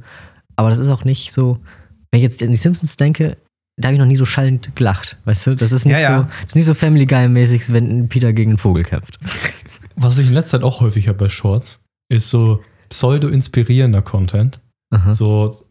Aber 0.55 0.69
das 0.69 0.79
ist 0.79 0.89
auch 0.89 1.03
nicht 1.05 1.31
so, 1.31 1.59
wenn 2.11 2.17
ich 2.19 2.23
jetzt 2.23 2.41
an 2.41 2.49
die 2.49 2.55
Simpsons 2.55 2.97
denke, 2.97 3.37
da 3.77 3.89
habe 3.89 3.93
ich 3.95 3.99
noch 3.99 4.07
nie 4.07 4.15
so 4.15 4.23
schallend 4.25 4.73
gelacht, 4.75 5.19
weißt 5.25 5.47
du? 5.47 5.55
Das 5.55 5.71
ist 5.73 5.85
nicht, 5.85 5.95
Ja, 5.95 5.99
ja. 5.99 6.17
So, 6.19 6.23
das 6.23 6.47
ist 6.47 6.55
nicht 6.55 6.65
so 6.65 6.73
Family 6.73 7.05
Guy-mäßig, 7.05 7.73
wenn 7.73 8.07
Peter 8.07 8.31
gegen 8.33 8.51
einen 8.51 8.57
Vogel 8.57 8.83
kämpft. 8.85 9.19
Was 9.97 10.17
ich 10.17 10.27
in 10.27 10.33
letzter 10.33 10.59
Zeit 10.59 10.63
auch 10.63 10.79
häufig 10.81 11.09
habe 11.09 11.17
bei 11.17 11.29
Shorts, 11.29 11.79
ist 12.09 12.29
so 12.29 12.61
pseudo-inspirierender 12.89 14.01
Content. 14.01 14.59
Aha. 14.93 15.11
So 15.11 15.64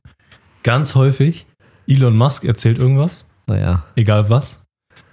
ganz 0.65 0.95
häufig, 0.97 1.47
Elon 1.87 2.17
Musk 2.17 2.43
erzählt 2.45 2.79
irgendwas, 2.79 3.29
Naja. 3.47 3.85
egal 3.95 4.29
was. 4.31 4.61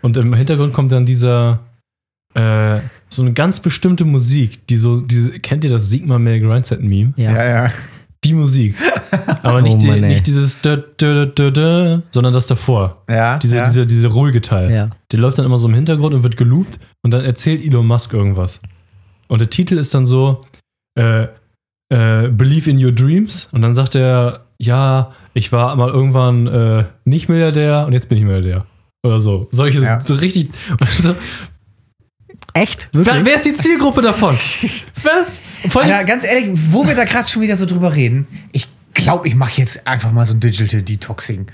Und 0.02 0.18
im 0.18 0.34
Hintergrund 0.34 0.74
kommt 0.74 0.92
dann 0.92 1.06
dieser, 1.06 1.60
äh, 2.34 2.80
so 3.10 3.22
eine 3.22 3.34
ganz 3.34 3.60
bestimmte 3.60 4.06
Musik, 4.06 4.66
die 4.68 4.78
so, 4.78 5.00
diese, 5.02 5.40
kennt 5.40 5.64
ihr 5.64 5.70
das 5.70 5.90
Sigma 5.90 6.18
Male 6.18 6.40
Grindset-Meme? 6.42 7.14
Ja. 7.18 7.32
Ja, 7.32 7.44
ja. 7.66 7.72
Die 8.24 8.34
Musik. 8.34 8.76
Aber 9.42 9.62
nicht, 9.64 9.76
Oh 9.78 9.80
die, 9.80 9.88
Mann, 9.88 10.02
nicht 10.02 10.28
dieses 10.28 10.62
dö, 10.62 10.78
dö, 11.00 11.26
dö, 11.26 11.52
dö, 11.52 12.02
sondern 12.12 12.32
das 12.34 12.46
davor. 12.48 13.04
Ja, 13.10 13.40
Diese, 13.40 13.56
ja. 13.58 13.64
diese, 13.66 13.86
diese 13.88 14.08
ruhige 14.10 14.42
Teil. 14.42 14.72
ja. 14.72 14.90
Der 15.12 15.20
läuft 15.20 15.40
dann 15.40 15.46
immer 15.46 15.58
so 15.58 15.68
im 15.68 15.74
Hintergrund 15.74 16.14
und 16.14 16.22
wird 16.24 16.38
geloopt 16.38 16.80
und 17.04 17.12
dann 17.12 17.26
erzählt 17.26 17.64
Elon 17.66 17.86
Musk 17.88 18.14
irgendwas. 18.14 18.62
Und 19.28 19.42
der 19.42 19.50
Titel 19.50 19.78
ist 19.80 19.94
dann 19.96 20.06
so, 20.06 20.42
äh, 20.98 21.24
äh, 21.92 22.30
Believe 22.30 22.70
in 22.70 22.84
your 22.84 22.92
dreams. 22.92 23.50
Und 23.52 23.64
dann 23.64 23.74
sagt 23.76 23.96
er, 23.96 24.41
ja, 24.62 25.12
ich 25.34 25.52
war 25.52 25.76
mal 25.76 25.90
irgendwann 25.90 26.48
äh, 26.48 26.86
nicht 27.06 27.30
Milliardär 27.30 27.86
und 27.88 27.94
jetzt 27.94 28.10
bin 28.10 28.18
ich 28.18 28.24
Milliardär. 28.24 28.66
Oder 29.04 29.20
so. 29.20 29.48
Solche, 29.52 29.80
Ja. 29.82 30.00
so 30.06 30.14
richtig. 30.14 30.50
Und 30.80 30.90
so, 30.90 31.16
Echt? 32.54 32.90
wer, 32.92 33.26
wer 33.26 33.36
ist 33.36 33.46
die 33.46 33.56
Zielgruppe 33.56 34.02
davon? 34.02 34.36
Was? 35.04 35.42
Alter, 35.76 36.04
ganz 36.04 36.24
ehrlich, 36.26 36.50
wo 36.72 36.86
wir 36.86 36.96
da 36.96 37.06
gerade 37.06 37.28
schon 37.28 37.42
wieder 37.42 37.56
so 37.56 37.66
drüber 37.66 37.96
reden, 37.96 38.28
ich 38.52 38.68
glaube, 38.94 39.28
ich 39.28 39.36
mache 39.36 39.54
jetzt 39.60 39.88
einfach 39.88 40.12
mal 40.12 40.26
so 40.26 40.34
ein 40.34 40.40
Digital 40.40 40.82
Detoxing. 40.82 41.48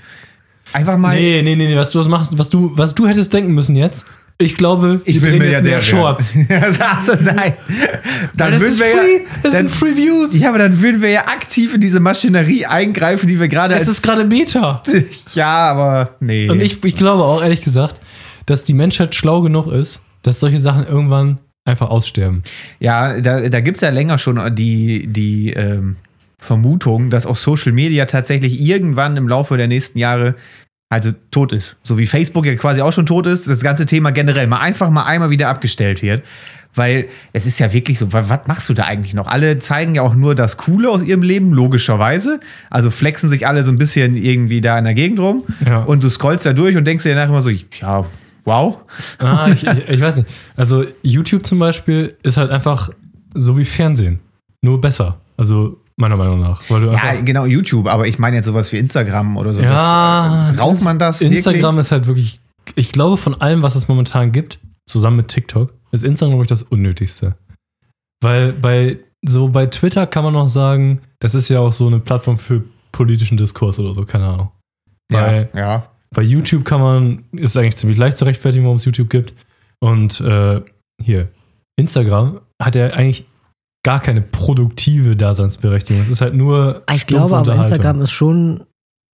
Einfach 0.72 0.98
mal. 0.98 1.14
nee, 1.14 1.40
nee, 1.42 1.56
nee, 1.56 1.66
nee, 1.66 1.76
was 1.76 1.92
du 1.92 1.98
was 2.00 2.08
machst, 2.08 2.36
was 2.36 2.50
du, 2.50 2.72
was 2.76 2.94
du 2.94 3.06
hättest 3.06 3.32
denken 3.32 3.52
müssen 3.54 3.76
jetzt. 3.76 4.06
Ich 4.40 4.54
glaube, 4.54 5.00
Ich 5.04 5.20
will 5.20 5.30
drehen 5.30 5.42
jetzt 5.42 5.64
Milliardär 5.64 5.72
mehr 5.72 5.80
Shorts. 5.80 6.32
also, 6.78 7.12
nein. 7.20 7.54
Dann 8.36 8.52
das 8.52 8.60
würden 8.60 8.72
ist 8.72 8.78
wir 8.78 8.86
free, 8.86 9.16
ja, 9.16 9.24
das 9.42 9.52
dann, 9.52 9.68
sind 9.68 9.70
Free 9.70 9.96
Views. 9.96 10.38
ja, 10.38 10.50
aber 10.50 10.58
dann 10.58 10.80
würden 10.80 11.02
wir 11.02 11.10
ja 11.10 11.26
aktiv 11.26 11.74
in 11.74 11.80
diese 11.80 11.98
Maschinerie 11.98 12.64
eingreifen, 12.64 13.26
die 13.26 13.40
wir 13.40 13.48
gerade 13.48 13.76
Das 13.76 13.88
ist 13.88 14.02
gerade 14.02 14.24
Meta. 14.24 14.80
Ja, 15.34 15.70
aber 15.70 16.16
nee. 16.20 16.48
Und 16.48 16.60
ich, 16.60 16.84
ich 16.84 16.96
glaube 16.96 17.24
auch 17.24 17.42
ehrlich 17.42 17.62
gesagt, 17.62 18.00
dass 18.46 18.62
die 18.62 18.74
Menschheit 18.74 19.16
schlau 19.16 19.42
genug 19.42 19.66
ist, 19.66 20.02
dass 20.22 20.38
solche 20.38 20.60
Sachen 20.60 20.86
irgendwann 20.86 21.38
einfach 21.64 21.90
aussterben. 21.90 22.44
Ja, 22.78 23.20
da, 23.20 23.48
da 23.48 23.60
gibt 23.60 23.78
es 23.78 23.80
ja 23.80 23.90
länger 23.90 24.18
schon 24.18 24.54
die, 24.54 25.08
die 25.08 25.50
ähm, 25.50 25.96
Vermutung, 26.38 27.10
dass 27.10 27.26
auch 27.26 27.36
Social 27.36 27.72
Media 27.72 28.06
tatsächlich 28.06 28.60
irgendwann 28.60 29.16
im 29.16 29.28
Laufe 29.28 29.56
der 29.56 29.66
nächsten 29.66 29.98
Jahre 29.98 30.36
also 30.90 31.12
tot 31.30 31.52
ist. 31.52 31.76
So 31.82 31.98
wie 31.98 32.06
Facebook 32.06 32.46
ja 32.46 32.54
quasi 32.56 32.80
auch 32.80 32.92
schon 32.92 33.06
tot 33.06 33.26
ist, 33.26 33.46
das 33.46 33.60
ganze 33.60 33.84
Thema 33.86 34.10
generell 34.10 34.46
mal 34.46 34.58
einfach 34.60 34.90
mal 34.90 35.04
einmal 35.04 35.30
wieder 35.30 35.48
abgestellt 35.48 36.02
wird. 36.02 36.22
Weil 36.74 37.08
es 37.32 37.46
ist 37.46 37.58
ja 37.58 37.72
wirklich 37.72 37.98
so, 37.98 38.12
wa- 38.12 38.24
was 38.28 38.40
machst 38.46 38.68
du 38.68 38.74
da 38.74 38.84
eigentlich 38.84 39.14
noch? 39.14 39.26
Alle 39.26 39.58
zeigen 39.58 39.94
ja 39.94 40.02
auch 40.02 40.14
nur 40.14 40.34
das 40.34 40.58
Coole 40.58 40.90
aus 40.90 41.02
ihrem 41.02 41.22
Leben, 41.22 41.52
logischerweise. 41.52 42.40
Also 42.70 42.90
flexen 42.90 43.28
sich 43.30 43.46
alle 43.46 43.64
so 43.64 43.70
ein 43.70 43.78
bisschen 43.78 44.16
irgendwie 44.16 44.60
da 44.60 44.78
in 44.78 44.84
der 44.84 44.94
Gegend 44.94 45.18
rum. 45.18 45.44
Ja. 45.66 45.82
Und 45.82 46.04
du 46.04 46.10
scrollst 46.10 46.44
da 46.46 46.52
durch 46.52 46.76
und 46.76 46.84
denkst 46.84 47.04
dir 47.04 47.14
danach 47.14 47.30
immer 47.30 47.42
so, 47.42 47.50
ja, 47.50 48.04
wow. 48.44 48.78
Ah, 49.18 49.48
ich, 49.52 49.66
ich, 49.66 49.88
ich 49.88 50.00
weiß 50.00 50.18
nicht. 50.18 50.28
Also 50.56 50.84
YouTube 51.02 51.44
zum 51.46 51.58
Beispiel 51.58 52.14
ist 52.22 52.36
halt 52.36 52.50
einfach 52.50 52.90
so 53.34 53.56
wie 53.58 53.64
Fernsehen. 53.64 54.20
Nur 54.62 54.80
besser. 54.80 55.20
Also 55.36 55.80
meiner 55.98 56.16
Meinung 56.16 56.40
nach. 56.40 56.62
Weil 56.68 56.92
Ja, 56.92 57.20
genau, 57.20 57.44
YouTube, 57.44 57.88
aber 57.88 58.06
ich 58.06 58.18
meine 58.18 58.36
jetzt 58.36 58.46
sowas 58.46 58.72
wie 58.72 58.78
Instagram 58.78 59.36
oder 59.36 59.52
so. 59.52 59.62
ja 59.62 59.68
das, 59.68 60.54
äh, 60.54 60.56
braucht 60.56 60.82
man 60.82 60.98
das 60.98 61.20
Instagram 61.20 61.76
wirklich? 61.76 61.80
ist 61.80 61.92
halt 61.92 62.06
wirklich, 62.06 62.40
ich 62.74 62.92
glaube 62.92 63.16
von 63.16 63.40
allem, 63.40 63.62
was 63.62 63.74
es 63.74 63.88
momentan 63.88 64.32
gibt, 64.32 64.58
zusammen 64.86 65.18
mit 65.18 65.28
TikTok, 65.28 65.74
ist 65.92 66.04
Instagram 66.04 66.32
glaube 66.32 66.44
ich 66.44 66.48
das 66.48 66.62
unnötigste. 66.62 67.36
Weil 68.20 68.52
bei 68.52 68.98
so 69.22 69.48
bei 69.48 69.66
Twitter 69.66 70.06
kann 70.06 70.24
man 70.24 70.32
noch 70.32 70.48
sagen, 70.48 71.00
das 71.18 71.34
ist 71.34 71.48
ja 71.48 71.60
auch 71.60 71.72
so 71.72 71.86
eine 71.86 71.98
Plattform 71.98 72.38
für 72.38 72.62
politischen 72.92 73.36
Diskurs 73.36 73.78
oder 73.78 73.94
so, 73.94 74.04
keine 74.04 74.26
Ahnung. 74.26 74.50
Bei, 75.08 75.48
Ja, 75.52 75.58
ja. 75.58 75.90
Bei 76.10 76.22
YouTube 76.22 76.64
kann 76.64 76.80
man, 76.80 77.24
ist 77.32 77.56
eigentlich 77.56 77.76
ziemlich 77.76 77.98
leicht 77.98 78.16
zu 78.16 78.24
rechtfertigen, 78.24 78.64
warum 78.64 78.76
es 78.76 78.84
YouTube 78.84 79.10
gibt. 79.10 79.34
Und 79.80 80.20
äh, 80.20 80.62
hier, 81.02 81.28
Instagram 81.76 82.40
hat 82.60 82.74
ja 82.74 82.88
eigentlich 82.88 83.26
gar 83.82 84.00
keine 84.00 84.22
produktive 84.22 85.16
Daseinsberechtigung. 85.16 86.02
Es 86.02 86.08
ist 86.08 86.20
halt 86.20 86.34
nur. 86.34 86.82
Ich 86.92 87.06
glaube 87.06 87.36
aber. 87.36 87.54
Instagram 87.54 88.02
ist 88.02 88.10
schon 88.10 88.64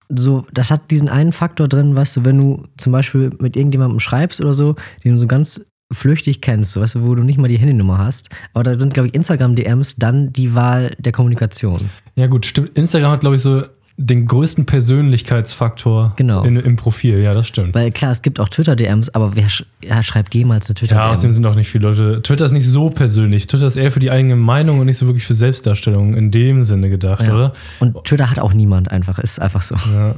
so, 0.09 0.47
das 0.53 0.71
hat 0.71 0.91
diesen 0.91 1.09
einen 1.09 1.33
Faktor 1.33 1.69
drin, 1.69 1.97
weißt 1.97 2.17
du, 2.17 2.25
wenn 2.25 2.39
du 2.39 2.65
zum 2.77 2.93
Beispiel 2.93 3.31
mit 3.41 3.57
irgendjemandem 3.57 4.01
schreibst 4.01 4.41
oder 4.41 4.55
so, 4.55 4.77
den 5.03 5.13
du 5.13 5.19
so 5.19 5.27
ganz 5.27 5.65
flüchtig 5.93 6.41
kennst, 6.41 6.79
weißt 6.79 6.97
du, 6.97 7.07
wo 7.07 7.15
du 7.15 7.23
nicht 7.23 7.39
mal 7.39 7.49
die 7.49 7.59
Handynummer 7.59 7.99
hast. 7.99 8.29
Aber 8.53 8.65
da 8.65 8.79
sind, 8.79 8.95
glaube 8.95 9.09
ich, 9.09 9.15
Instagram-DMs 9.15 9.97
dann 9.97 10.33
die 10.33 10.55
Wahl 10.55 10.95
der 10.99 11.13
Kommunikation. 11.13 11.91
Ja, 12.17 12.27
gut, 12.27 12.47
stimmt. 12.47 12.77
Instagram 12.77 13.13
hat, 13.13 13.21
glaube 13.21 13.37
ich, 13.37 13.43
so 13.43 13.63
den 13.97 14.27
größten 14.27 14.67
Persönlichkeitsfaktor 14.67 16.13
Genau. 16.17 16.43
in, 16.43 16.57
im 16.57 16.77
Profil. 16.77 17.21
Ja, 17.21 17.33
das 17.35 17.47
stimmt. 17.49 17.75
Weil 17.75 17.91
klar, 17.93 18.11
es 18.13 18.23
gibt 18.23 18.41
auch 18.41 18.49
Twitter-DMs, 18.49 19.11
aber 19.15 19.37
wer 19.37 19.49
sch 19.49 19.65
ja, 19.83 20.03
schreibt 20.03 20.35
jemals 20.35 20.69
eine 20.69 20.77
Ja, 20.89 21.11
außerdem 21.11 21.31
Twitter-DM? 21.31 21.33
sind 21.33 21.47
auch 21.47 21.55
nicht 21.55 21.69
viele 21.69 21.89
Leute. 21.89 22.23
Twitter 22.23 22.45
ist 22.45 22.53
nicht 22.53 22.67
so 22.69 22.91
persönlich. 22.91 23.47
Twitter 23.47 23.67
ist 23.67 23.77
eher 23.77 23.93
für 23.93 24.01
die 24.01 24.11
eigene 24.11 24.37
Meinung 24.37 24.81
und 24.81 24.87
nicht 24.87 24.99
so 24.99 25.07
wirklich 25.07 25.25
für 25.25 25.35
Selbstdarstellung 25.35 26.15
in 26.15 26.31
dem 26.31 26.63
Sinne 26.63 26.91
gedacht, 26.91 27.23
Ja. 27.25 27.35
oder? 27.35 27.53
Und 27.81 28.05
Twitter 28.05 28.31
hat 28.31 28.39
auch 28.39 28.53
niemand 28.55 28.91
einfach, 28.91 29.19
ist 29.19 29.41
einfach 29.41 29.63
so. 29.63 29.77
Ja. 29.95 30.17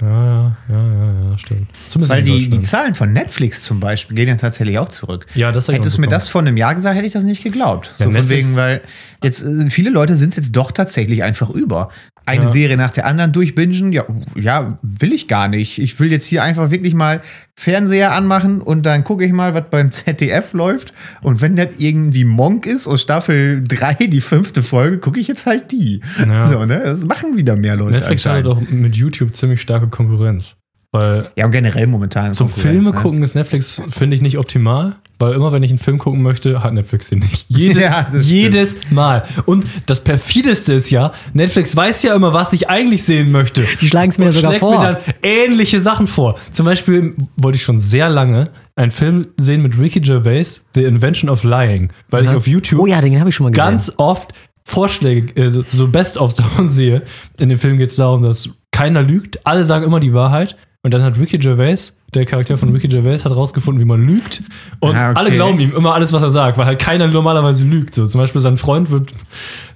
Ja, 0.00 0.56
ja, 0.68 0.88
ja, 0.88 1.30
ja, 1.30 1.38
stimmt. 1.38 1.68
Zumindest 1.86 2.12
Weil 2.12 2.22
die, 2.24 2.50
die. 2.50 2.58
Zahlen 2.60 2.94
von 2.94 3.12
Netflix 3.12 3.62
zum 3.62 3.78
Beispiel 3.78 4.16
gehen 4.16 4.26
ja 4.26 4.34
tatsächlich 4.34 4.76
auch 4.78 4.88
zurück. 4.88 5.26
Ja, 5.36 5.52
das 5.52 5.68
Hättest 5.68 5.96
du 5.96 6.00
mir 6.00 6.08
das 6.08 6.28
vor 6.28 6.40
einem 6.40 6.56
Jahr 6.56 6.74
gesagt, 6.74 6.96
hätte 6.96 7.06
ich 7.06 7.12
das 7.12 7.22
nicht 7.22 7.44
geglaubt. 7.44 7.86
Ja, 7.86 7.92
so 7.98 8.04
von 8.04 8.14
Netflix- 8.14 8.48
wegen, 8.48 8.56
weil 8.56 8.80
jetzt 9.22 9.44
äh, 9.44 9.70
viele 9.70 9.90
Leute 9.90 10.16
sind 10.16 10.30
es 10.30 10.36
jetzt 10.36 10.56
doch 10.56 10.72
tatsächlich 10.72 11.22
einfach 11.22 11.50
über. 11.50 11.88
Eine 12.24 12.44
Ja. 12.44 12.50
Serie 12.50 12.76
nach 12.76 12.90
der 12.90 13.06
anderen 13.06 13.32
durchbingen, 13.32 13.92
ja, 13.92 14.04
ja, 14.36 14.78
will 14.82 15.12
ich 15.12 15.28
gar 15.28 15.48
nicht. 15.48 15.78
Ich 15.78 15.98
will 16.00 16.10
jetzt 16.10 16.26
hier 16.26 16.42
einfach 16.42 16.70
wirklich 16.70 16.94
mal 16.94 17.20
Fernseher 17.54 18.12
anmachen 18.12 18.60
und 18.60 18.84
dann 18.84 19.04
gucke 19.04 19.24
ich 19.24 19.32
mal, 19.32 19.54
was 19.54 19.64
beim 19.70 19.90
ZDF 19.90 20.52
läuft. 20.52 20.92
Und 21.22 21.40
wenn 21.40 21.56
das 21.56 21.68
irgendwie 21.78 22.24
Monk 22.24 22.66
ist 22.66 22.86
aus 22.86 23.02
Staffel 23.02 23.62
3, 23.66 24.06
die 24.06 24.20
fünfte 24.20 24.62
Folge, 24.62 24.98
gucke 24.98 25.20
ich 25.20 25.28
jetzt 25.28 25.46
halt 25.46 25.72
die. 25.72 26.00
Ja. 26.18 26.46
So, 26.46 26.64
ne? 26.64 26.80
Das 26.84 27.04
machen 27.04 27.36
wieder 27.36 27.56
mehr 27.56 27.76
Leute. 27.76 27.92
Netflix 27.92 28.24
hat 28.26 28.46
doch 28.46 28.60
mit 28.60 28.96
YouTube 28.96 29.34
ziemlich 29.34 29.60
starke 29.60 29.88
Konkurrenz. 29.88 30.56
Weil 30.92 31.30
Ja, 31.36 31.46
und 31.46 31.52
generell 31.52 31.86
momentan. 31.86 32.32
zum 32.32 32.48
Konkurrenz, 32.48 32.72
Filme 32.84 32.90
ne? 32.96 33.02
gucken 33.02 33.22
ist 33.22 33.34
Netflix, 33.34 33.82
finde 33.90 34.14
ich, 34.14 34.22
nicht 34.22 34.38
optimal. 34.38 34.96
Weil 35.18 35.34
immer, 35.34 35.52
wenn 35.52 35.62
ich 35.62 35.70
einen 35.70 35.78
Film 35.78 35.98
gucken 35.98 36.20
möchte, 36.20 36.62
hat 36.64 36.74
Netflix 36.74 37.08
den 37.08 37.20
nicht. 37.20 37.46
Jedes, 37.48 37.80
Ja, 37.82 38.06
jedes 38.12 38.76
Mal. 38.90 39.22
Und 39.46 39.64
das 39.86 40.02
perfideste 40.02 40.72
ist 40.72 40.90
ja, 40.90 41.12
Netflix 41.32 41.74
weiß 41.76 42.02
ja 42.02 42.14
immer, 42.16 42.32
was 42.32 42.52
ich 42.52 42.68
eigentlich 42.68 43.04
sehen 43.04 43.30
möchte. 43.30 43.64
Die 43.80 43.86
schlagen 43.86 44.10
es 44.10 44.18
mir 44.18 44.26
und 44.26 44.32
sogar 44.32 44.54
vor. 44.54 44.78
mir 44.80 44.94
dann 44.94 44.96
ähnliche 45.22 45.78
Sachen 45.80 46.08
vor. 46.08 46.38
Zum 46.50 46.66
Beispiel 46.66 47.14
wollte 47.36 47.56
ich 47.56 47.62
schon 47.62 47.78
sehr 47.78 48.08
lange 48.10 48.50
einen 48.74 48.90
Film 48.90 49.26
sehen 49.38 49.62
mit 49.62 49.78
Ricky 49.78 50.00
Gervais, 50.00 50.62
The 50.74 50.84
Invention 50.84 51.30
of 51.30 51.44
Lying. 51.44 51.90
Weil 52.10 52.24
ich 52.24 52.30
auf 52.30 52.46
YouTube 52.48 52.80
Oh 52.80 52.86
ja, 52.86 53.00
den 53.00 53.18
habe 53.20 53.30
ich 53.30 53.36
schon 53.36 53.44
mal 53.44 53.50
gesehen. 53.50 53.64
ganz 53.64 53.92
oft 53.98 54.32
Vorschläge, 54.64 55.40
äh, 55.40 55.50
so- 55.50 55.64
so 55.70 55.88
Best-ofs 55.88 56.34
davon 56.36 56.68
sehe. 56.68 57.02
In 57.38 57.48
dem 57.48 57.58
Film 57.58 57.78
geht 57.78 57.90
es 57.90 57.96
darum, 57.96 58.22
dass 58.22 58.50
keiner 58.72 59.02
lügt, 59.02 59.46
alle 59.46 59.64
sagen 59.64 59.84
immer 59.84 60.00
die 60.00 60.12
Wahrheit. 60.14 60.56
Und 60.84 60.92
dann 60.92 61.02
hat 61.04 61.16
Ricky 61.16 61.38
Gervais, 61.38 61.96
der 62.12 62.26
Charakter 62.26 62.56
von 62.58 62.70
Ricky 62.70 62.88
Gervais, 62.88 63.24
hat 63.24 63.36
rausgefunden, 63.36 63.80
wie 63.80 63.86
man 63.86 64.04
lügt. 64.04 64.42
Und 64.80 64.96
Ah, 64.96 65.10
okay. 65.10 65.20
alle 65.20 65.30
glauben 65.30 65.60
ihm 65.60 65.72
immer 65.76 65.94
alles, 65.94 66.12
was 66.12 66.22
er 66.24 66.30
sagt, 66.30 66.58
weil 66.58 66.66
halt 66.66 66.80
keiner 66.80 67.06
normalerweise 67.06 67.64
lügt. 67.64 67.94
So, 67.94 68.04
zum 68.04 68.20
Beispiel 68.20 68.40
sein 68.40 68.56
Freund 68.56 68.90
wird 68.90 69.12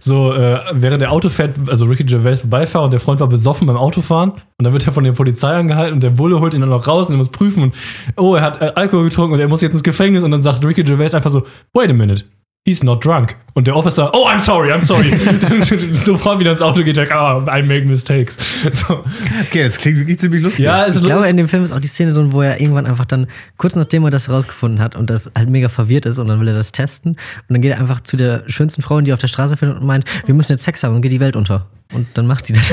so, 0.00 0.32
äh, 0.32 0.58
während 0.72 1.02
der 1.02 1.12
Auto 1.12 1.28
fährt, 1.28 1.68
also 1.70 1.84
Ricky 1.84 2.02
Gervais 2.02 2.38
vorbeifahren 2.40 2.86
und 2.86 2.90
der 2.90 2.98
Freund 2.98 3.20
war 3.20 3.28
besoffen 3.28 3.68
beim 3.68 3.76
Autofahren 3.76 4.30
und 4.30 4.64
dann 4.64 4.72
wird 4.72 4.84
er 4.84 4.92
von 4.92 5.04
der 5.04 5.12
Polizei 5.12 5.54
angehalten 5.54 5.94
und 5.94 6.02
der 6.02 6.10
Bulle 6.10 6.40
holt 6.40 6.54
ihn 6.54 6.60
dann 6.60 6.70
noch 6.70 6.88
raus 6.88 7.06
und 7.06 7.14
er 7.14 7.18
muss 7.18 7.28
prüfen 7.28 7.62
und 7.62 7.74
oh, 8.16 8.34
er 8.34 8.42
hat 8.42 8.60
äh, 8.60 8.72
Alkohol 8.74 9.04
getrunken 9.04 9.34
und 9.34 9.40
er 9.40 9.46
muss 9.48 9.60
jetzt 9.60 9.74
ins 9.74 9.84
Gefängnis 9.84 10.24
und 10.24 10.32
dann 10.32 10.42
sagt 10.42 10.64
Ricky 10.64 10.82
Gervais 10.82 11.14
einfach 11.14 11.30
so, 11.30 11.44
wait 11.72 11.88
a 11.88 11.92
minute. 11.92 12.24
He's 12.66 12.82
not 12.82 13.04
drunk. 13.04 13.36
Und 13.54 13.68
der 13.68 13.76
Officer, 13.76 14.10
oh, 14.12 14.26
I'm 14.28 14.40
sorry, 14.40 14.72
I'm 14.72 14.82
sorry. 14.82 15.12
Sofort 15.94 16.40
wieder 16.40 16.50
ins 16.50 16.60
Auto 16.60 16.82
geht, 16.82 16.96
der, 16.96 17.08
ah, 17.16 17.38
I 17.56 17.62
make 17.62 17.86
mistakes. 17.86 18.36
So. 18.72 19.04
Okay, 19.46 19.62
das 19.62 19.78
klingt 19.78 19.98
wirklich 19.98 20.18
ziemlich 20.18 20.42
lustig. 20.42 20.64
Ja, 20.64 20.82
es 20.84 20.96
Ich 20.96 21.02
ist 21.02 21.06
glaube, 21.06 21.12
in 21.12 21.18
lustig. 21.20 21.36
dem 21.36 21.48
Film 21.48 21.62
ist 21.64 21.70
auch 21.72 21.78
die 21.78 21.86
Szene 21.86 22.12
drin, 22.12 22.32
wo 22.32 22.42
er 22.42 22.60
irgendwann 22.60 22.84
einfach 22.86 23.04
dann, 23.04 23.28
kurz 23.56 23.76
nachdem 23.76 24.02
er 24.04 24.10
das 24.10 24.26
herausgefunden 24.26 24.80
hat 24.80 24.96
und 24.96 25.08
das 25.08 25.30
halt 25.38 25.48
mega 25.48 25.68
verwirrt 25.68 26.06
ist 26.06 26.18
und 26.18 26.26
dann 26.26 26.40
will 26.40 26.48
er 26.48 26.54
das 26.54 26.72
testen 26.72 27.12
und 27.12 27.18
dann 27.48 27.62
geht 27.62 27.70
er 27.70 27.78
einfach 27.78 28.00
zu 28.00 28.16
der 28.16 28.42
schönsten 28.48 28.82
Frau, 28.82 29.00
die 29.00 29.12
auf 29.12 29.20
der 29.20 29.28
Straße 29.28 29.56
findet 29.56 29.78
und 29.78 29.86
meint, 29.86 30.04
wir 30.26 30.34
müssen 30.34 30.50
jetzt 30.52 30.64
Sex 30.64 30.82
haben 30.82 30.96
und 30.96 31.02
geht 31.02 31.12
die 31.12 31.20
Welt 31.20 31.36
unter. 31.36 31.66
Und 31.94 32.08
dann 32.14 32.26
macht 32.26 32.46
sie 32.46 32.52
das. 32.52 32.72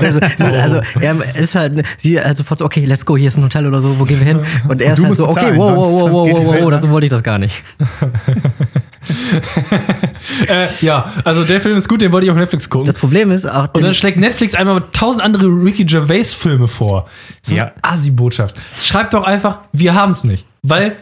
also, 0.02 0.20
also 0.58 0.80
er 1.00 1.16
ist 1.34 1.54
halt, 1.54 1.82
sie 1.96 2.20
halt 2.20 2.36
sofort 2.36 2.58
so, 2.58 2.66
okay, 2.66 2.84
let's 2.84 3.06
go, 3.06 3.16
hier 3.16 3.28
ist 3.28 3.38
ein 3.38 3.42
Hotel 3.44 3.66
oder 3.66 3.80
so, 3.80 3.98
wo 3.98 4.04
gehen 4.04 4.18
wir 4.20 4.26
hin? 4.26 4.40
Und 4.68 4.82
er 4.82 4.92
ist 4.92 5.02
halt 5.02 5.16
so, 5.16 5.26
okay, 5.26 5.56
wow, 5.56 5.74
wow, 5.74 5.90
wow, 6.02 6.10
wow, 6.12 6.44
wow, 6.44 6.56
wow, 6.60 6.70
dazu 6.70 6.90
wollte 6.90 7.06
ich 7.06 7.10
das 7.10 7.22
gar 7.22 7.38
nicht. 7.38 7.62
äh, 10.48 10.66
ja, 10.80 11.10
also 11.24 11.44
der 11.44 11.60
Film 11.60 11.76
ist 11.76 11.88
gut, 11.88 12.02
den 12.02 12.12
wollte 12.12 12.26
ich 12.26 12.30
auf 12.30 12.36
Netflix 12.36 12.68
gucken. 12.68 12.86
Das 12.86 12.96
Problem 12.96 13.30
ist 13.30 13.46
auch, 13.50 13.68
und 13.74 13.84
dann 13.84 13.94
schlägt 13.94 14.18
Netflix 14.18 14.54
einmal 14.54 14.82
tausend 14.92 15.22
andere 15.22 15.46
Ricky 15.46 15.84
Gervais-Filme 15.84 16.68
vor. 16.68 17.08
So 17.42 17.54
Ja. 17.54 17.64
eine 17.64 17.72
Assi-Botschaft. 17.82 18.56
Schreibt 18.80 19.14
doch 19.14 19.24
einfach, 19.24 19.58
wir 19.72 19.94
haben 19.94 20.10
es 20.12 20.24
nicht. 20.24 20.44
Weil, 20.62 20.96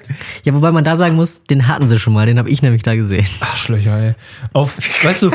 ja, 0.44 0.54
wobei 0.54 0.70
man 0.70 0.84
da 0.84 0.96
sagen 0.96 1.16
muss, 1.16 1.42
den 1.42 1.66
hatten 1.66 1.88
sie 1.88 1.98
schon 1.98 2.12
mal, 2.12 2.26
den 2.26 2.38
habe 2.38 2.48
ich 2.48 2.62
nämlich 2.62 2.82
da 2.82 2.94
gesehen. 2.94 3.26
Arschlöcher, 3.40 3.98
ey. 3.98 4.14
Auf, 4.52 4.76
weißt 5.04 5.22
du, 5.22 5.30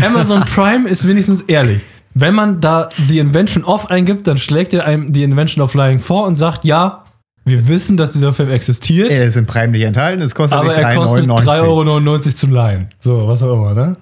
Amazon 0.00 0.44
Prime 0.44 0.88
ist 0.88 1.06
wenigstens 1.08 1.40
ehrlich. 1.42 1.80
Wenn 2.14 2.34
man 2.34 2.60
da 2.60 2.88
The 3.08 3.18
Invention 3.18 3.64
of 3.64 3.90
eingibt, 3.90 4.26
dann 4.26 4.38
schlägt 4.38 4.72
er 4.72 4.86
einem 4.86 5.12
The 5.12 5.22
Invention 5.24 5.62
of 5.64 5.74
Lying 5.74 5.98
vor 5.98 6.26
und 6.26 6.36
sagt, 6.36 6.64
ja, 6.64 7.04
wir 7.46 7.68
wissen, 7.68 7.96
dass 7.96 8.10
dieser 8.10 8.32
Film 8.32 8.50
existiert, 8.50 9.10
Er 9.10 9.24
ist 9.24 9.36
im 9.36 9.46
Prime 9.46 9.68
nicht 9.68 9.82
enthalten, 9.82 10.20
es 10.20 10.34
kostet 10.34 10.58
aber 10.58 10.70
nicht 10.70 10.78
er 10.78 10.96
kostet 10.96 11.26
3,99 11.26 11.44
3,99 11.44 11.62
Euro 11.62 12.18
zum 12.34 12.50
Leihen. 12.50 12.88
So, 12.98 13.28
was 13.28 13.40
auch 13.42 13.54
immer, 13.54 13.72
ne? 13.72 13.96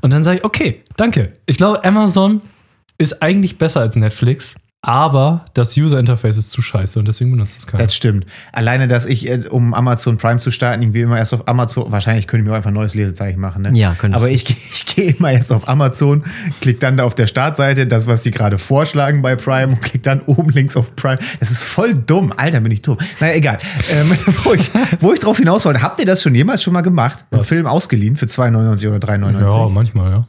Und 0.00 0.10
dann 0.10 0.22
sage 0.22 0.38
ich, 0.38 0.44
okay, 0.44 0.82
danke. 0.96 1.34
Ich 1.44 1.58
glaube, 1.58 1.84
Amazon 1.84 2.40
ist 2.96 3.22
eigentlich 3.22 3.58
besser 3.58 3.80
als 3.80 3.96
Netflix, 3.96 4.54
aber 4.86 5.44
das 5.52 5.76
User 5.76 5.98
Interface 5.98 6.36
ist 6.36 6.52
zu 6.52 6.62
scheiße 6.62 7.00
und 7.00 7.08
deswegen 7.08 7.32
benutzt 7.32 7.58
es 7.58 7.66
keiner. 7.66 7.82
Das 7.82 7.96
stimmt. 7.96 8.24
Alleine, 8.52 8.86
dass 8.86 9.04
ich, 9.04 9.28
äh, 9.28 9.42
um 9.50 9.74
Amazon 9.74 10.16
Prime 10.16 10.38
zu 10.38 10.52
starten, 10.52 10.80
irgendwie 10.80 11.00
immer 11.00 11.18
erst 11.18 11.34
auf 11.34 11.48
Amazon, 11.48 11.90
wahrscheinlich 11.90 12.28
könnte 12.28 12.42
ich 12.42 12.46
mir 12.46 12.52
auch 12.52 12.56
einfach 12.58 12.70
ein 12.70 12.74
neues 12.74 12.94
Lesezeichen 12.94 13.40
machen, 13.40 13.62
ne? 13.62 13.72
Ja, 13.74 13.96
könntest 13.98 14.22
Aber 14.22 14.30
ich, 14.30 14.48
ich 14.48 14.86
gehe 14.86 15.10
immer 15.10 15.32
erst 15.32 15.52
auf 15.52 15.68
Amazon, 15.68 16.22
klick 16.60 16.78
dann 16.78 16.96
da 16.96 17.02
auf 17.02 17.16
der 17.16 17.26
Startseite, 17.26 17.88
das, 17.88 18.06
was 18.06 18.22
die 18.22 18.30
gerade 18.30 18.58
vorschlagen 18.58 19.22
bei 19.22 19.34
Prime 19.34 19.72
und 19.72 19.82
klick 19.82 20.04
dann 20.04 20.20
oben 20.20 20.50
links 20.50 20.76
auf 20.76 20.94
Prime. 20.94 21.18
Das 21.40 21.50
ist 21.50 21.64
voll 21.64 21.94
dumm. 21.94 22.32
Alter, 22.36 22.60
bin 22.60 22.70
ich 22.70 22.82
dumm. 22.82 22.98
Naja, 23.18 23.34
egal. 23.34 23.58
Ähm, 23.90 24.06
wo, 24.44 24.54
ich, 24.54 24.70
wo 25.00 25.12
ich 25.12 25.18
drauf 25.18 25.38
hinaus 25.38 25.64
wollte, 25.64 25.82
habt 25.82 25.98
ihr 25.98 26.06
das 26.06 26.22
schon 26.22 26.36
jemals 26.36 26.62
schon 26.62 26.72
mal 26.72 26.82
gemacht? 26.82 27.24
Einen 27.32 27.40
Was? 27.40 27.48
Film 27.48 27.66
ausgeliehen 27.66 28.14
für 28.14 28.26
2,99 28.26 28.88
oder 28.88 28.98
3,99? 28.98 29.40
ja, 29.40 29.68
manchmal, 29.68 30.10
ja. 30.12 30.28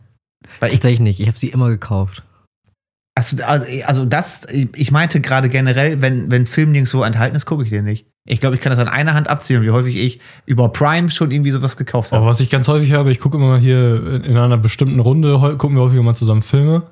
Weil 0.59 0.69
ich, 0.69 0.77
Tatsächlich 0.77 1.01
nicht, 1.01 1.19
ich 1.19 1.27
habe 1.27 1.37
sie 1.37 1.49
immer 1.49 1.69
gekauft. 1.69 2.23
Also, 3.18 3.65
also, 3.86 4.05
das, 4.05 4.47
ich 4.51 4.91
meinte 4.91 5.22
gerade 5.22 5.49
generell, 5.49 6.01
wenn, 6.01 6.30
wenn 6.30 6.45
Film 6.45 6.72
nirgendwo 6.72 7.03
enthalten 7.03 7.36
ist, 7.36 7.45
gucke 7.45 7.63
ich 7.63 7.70
den 7.70 7.86
nicht. 7.86 8.05
Ich 8.26 8.39
glaube, 8.39 8.55
ich 8.55 8.61
kann 8.61 8.70
das 8.70 8.80
an 8.80 8.88
einer 8.88 9.13
Hand 9.13 9.30
abzählen, 9.30 9.63
wie 9.63 9.72
häufig 9.72 9.97
ich 9.97 10.20
über 10.45 10.70
Prime 10.70 11.09
schon 11.09 11.32
irgendwie 11.32 11.51
sowas 11.51 11.78
gekauft 11.78 12.11
Aber 12.11 12.22
habe. 12.22 12.30
was 12.30 12.39
ich 12.41 12.49
ganz 12.49 12.68
häufig 12.68 12.91
habe, 12.91 13.09
ich 13.11 13.20
gucke 13.20 13.38
immer 13.38 13.47
mal 13.47 13.59
hier 13.59 14.22
in 14.24 14.38
einer 14.38 14.57
bestimmten 14.57 14.99
Runde, 14.99 15.39
gucken 15.57 15.78
wir 15.78 15.84
häufiger 15.84 16.03
mal 16.03 16.13
zusammen 16.13 16.41
Filme 16.41 16.84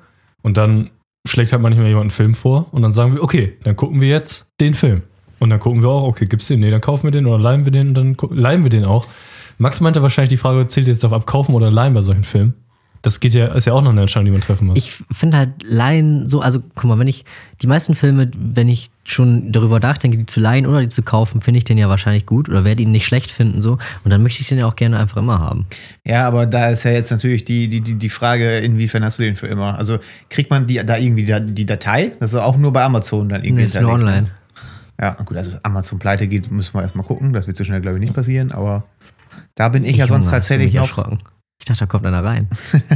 und 0.42 0.56
dann 0.56 0.90
schlägt 1.26 1.52
halt 1.52 1.60
manchmal 1.60 1.86
jemand 1.86 2.04
einen 2.04 2.10
Film 2.10 2.34
vor 2.34 2.72
und 2.72 2.82
dann 2.82 2.92
sagen 2.92 3.14
wir, 3.14 3.22
okay, 3.22 3.56
dann 3.64 3.76
gucken 3.76 4.00
wir 4.00 4.08
jetzt 4.08 4.46
den 4.60 4.74
Film. 4.74 5.02
Und 5.38 5.50
dann 5.50 5.60
gucken 5.60 5.82
wir 5.82 5.90
auch, 5.90 6.04
okay, 6.04 6.26
gibt's 6.26 6.46
den? 6.48 6.60
Nee, 6.60 6.70
dann 6.70 6.80
kaufen 6.80 7.04
wir 7.04 7.10
den 7.10 7.26
oder 7.26 7.38
leihen 7.38 7.66
wir 7.66 7.72
den 7.72 7.88
und 7.88 7.94
dann 7.94 8.16
leihen 8.30 8.62
wir 8.62 8.70
den 8.70 8.86
auch. 8.86 9.06
Max 9.58 9.80
meinte 9.80 10.02
wahrscheinlich 10.02 10.30
die 10.30 10.36
Frage, 10.38 10.66
zählt 10.66 10.86
jetzt 10.86 11.04
auf 11.04 11.12
Abkaufen 11.12 11.54
oder 11.54 11.70
Leihen 11.70 11.94
bei 11.94 12.00
solchen 12.00 12.24
Filmen? 12.24 12.54
Das 13.06 13.20
geht 13.20 13.34
ja, 13.34 13.46
ist 13.54 13.66
ja 13.66 13.72
auch 13.72 13.82
noch 13.82 13.92
eine 13.92 14.00
Entscheidung, 14.00 14.24
die 14.24 14.30
man 14.32 14.40
treffen 14.40 14.66
muss. 14.66 14.78
Ich 14.78 14.90
finde 15.12 15.36
halt 15.36 15.50
Laien 15.62 16.28
so, 16.28 16.40
also 16.40 16.58
guck 16.74 16.86
mal, 16.86 16.98
wenn 16.98 17.06
ich 17.06 17.24
die 17.62 17.68
meisten 17.68 17.94
Filme, 17.94 18.28
wenn 18.36 18.68
ich 18.68 18.90
schon 19.04 19.52
darüber 19.52 19.78
nachdenke, 19.78 20.18
die 20.18 20.26
zu 20.26 20.40
leihen 20.40 20.66
oder 20.66 20.80
die 20.80 20.88
zu 20.88 21.04
kaufen, 21.04 21.40
finde 21.40 21.58
ich 21.58 21.64
den 21.64 21.78
ja 21.78 21.88
wahrscheinlich 21.88 22.26
gut 22.26 22.48
oder 22.48 22.64
werde 22.64 22.82
ihn 22.82 22.90
nicht 22.90 23.06
schlecht 23.06 23.30
finden 23.30 23.62
so 23.62 23.78
und 24.02 24.10
dann 24.10 24.24
möchte 24.24 24.42
ich 24.42 24.48
den 24.48 24.58
ja 24.58 24.66
auch 24.66 24.74
gerne 24.74 24.98
einfach 24.98 25.18
immer 25.18 25.38
haben. 25.38 25.66
Ja, 26.04 26.26
aber 26.26 26.46
da 26.46 26.70
ist 26.70 26.82
ja 26.82 26.90
jetzt 26.90 27.12
natürlich 27.12 27.44
die, 27.44 27.68
die, 27.68 27.80
die, 27.80 27.94
die 27.94 28.08
Frage, 28.08 28.58
inwiefern 28.58 29.04
hast 29.04 29.20
du 29.20 29.22
den 29.22 29.36
für 29.36 29.46
immer? 29.46 29.78
Also 29.78 29.98
kriegt 30.28 30.50
man 30.50 30.66
die, 30.66 30.84
da 30.84 30.96
irgendwie 30.96 31.24
die, 31.24 31.54
die 31.54 31.64
Datei? 31.64 32.10
Das 32.18 32.32
ist 32.32 32.40
auch 32.40 32.56
nur 32.56 32.72
bei 32.72 32.82
Amazon 32.82 33.28
dann 33.28 33.44
irgendwie. 33.44 33.62
Nee, 33.62 33.66
ist 33.66 33.80
nur 33.80 33.88
hinterlegt, 33.92 34.18
online. 34.18 34.26
ne? 34.26 34.34
Ja, 35.00 35.12
gut, 35.24 35.36
also 35.36 35.56
Amazon 35.62 36.00
pleite 36.00 36.26
geht, 36.26 36.50
müssen 36.50 36.74
wir 36.74 36.82
erstmal 36.82 37.06
gucken. 37.06 37.32
Das 37.32 37.46
wird 37.46 37.56
so 37.56 37.62
schnell, 37.62 37.82
glaube 37.82 37.98
ich, 37.98 38.00
nicht 38.00 38.14
passieren, 38.14 38.50
aber 38.50 38.82
da 39.54 39.68
bin 39.68 39.84
ich, 39.84 39.96
ja 39.96 40.08
sonst 40.08 40.28
tatsächlich 40.28 40.74
noch. 40.74 41.18
Ich 41.58 41.64
dachte, 41.64 41.80
da 41.80 41.86
kommt 41.86 42.06
einer 42.06 42.22
rein. 42.24 42.48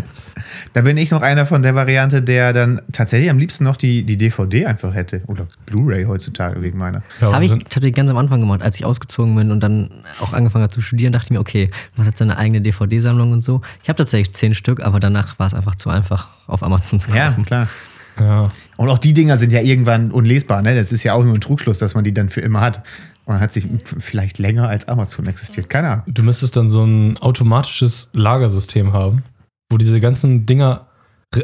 Da 0.73 0.83
bin 0.83 0.97
ich 0.97 1.11
noch 1.11 1.23
einer 1.23 1.47
von 1.47 1.63
der 1.63 1.75
Variante, 1.75 2.23
der 2.23 2.53
dann 2.53 2.81
tatsächlich 2.93 3.31
am 3.31 3.39
liebsten 3.39 3.65
noch 3.65 3.77
die, 3.77 4.05
die 4.05 4.17
DVD 4.17 4.67
einfach 4.67 4.95
hätte. 4.95 5.23
Oder 5.27 5.47
Blu-ray 5.67 6.05
heutzutage 6.05 6.61
wegen 6.63 6.79
meiner. 6.79 7.03
ja, 7.21 7.33
Habe 7.33 7.45
ich 7.45 7.51
tatsächlich 7.51 7.95
ganz 7.95 8.11
am 8.11 8.17
Anfang 8.17 8.41
gemacht, 8.41 8.63
als 8.63 8.77
ich 8.79 8.85
ausgezogen 8.85 9.35
bin 9.35 9.51
und 9.51 9.61
dann 9.61 9.91
auch 10.21 10.33
angefangen 10.33 10.63
habe 10.63 10.73
zu 10.73 10.81
studieren, 10.81 11.13
dachte 11.13 11.27
ich 11.27 11.31
mir, 11.31 11.41
okay, 11.41 11.71
hast 11.97 12.07
jetzt 12.07 12.21
deine 12.21 12.37
eigene 12.37 12.61
DVD-Sammlung 12.61 13.33
und 13.33 13.45
so. 13.45 13.61
Ich 13.83 13.89
habe 13.89 13.97
tatsächlich 13.97 14.35
zehn 14.35 14.55
Stück, 14.55 14.81
aber 14.81 15.01
danach 15.01 15.39
war 15.39 15.47
es 15.47 15.55
einfach 15.55 15.75
zu 15.75 15.91
einfach, 15.91 16.29
auf 16.47 16.63
Amazon 16.63 17.01
zu 17.01 17.09
kaufen. 17.11 17.41
Ja, 17.41 17.45
klar. 17.45 17.69
ja. 18.19 18.49
Und 18.77 18.89
auch 18.89 18.99
die 18.99 19.13
Dinger 19.13 19.37
sind 19.37 19.53
ja 19.53 19.61
irgendwann 19.61 20.11
unlesbar, 20.11 20.63
ne? 20.63 20.75
Das 20.75 20.93
ist 20.93 21.05
ja 21.05 21.13
auch 21.15 21.25
nur 21.25 21.35
ein 21.35 21.41
Trugschluss, 21.41 21.79
dass 21.79 21.95
man 21.95 22.05
die 22.05 22.15
dann 22.15 22.29
für 22.29 22.41
immer 22.41 22.61
hat. 22.61 22.83
Und 23.31 23.41
hat 23.41 23.53
sie 23.53 23.61
f- 23.61 23.95
vielleicht 23.99 24.39
länger 24.39 24.69
als 24.69 24.89
Amazon 24.89 25.27
existiert. 25.27 25.71
Keine 25.71 25.89
Ahnung. 25.89 26.05
Du 26.09 26.23
müsstest 26.23 26.57
dann 26.57 26.69
so 26.69 26.83
ein 26.85 27.17
automatisches 27.19 28.11
Lagersystem 28.13 28.93
haben, 28.93 29.23
wo 29.71 29.79
diese 29.79 30.01
ganzen 30.01 30.47
Dinger 30.47 30.87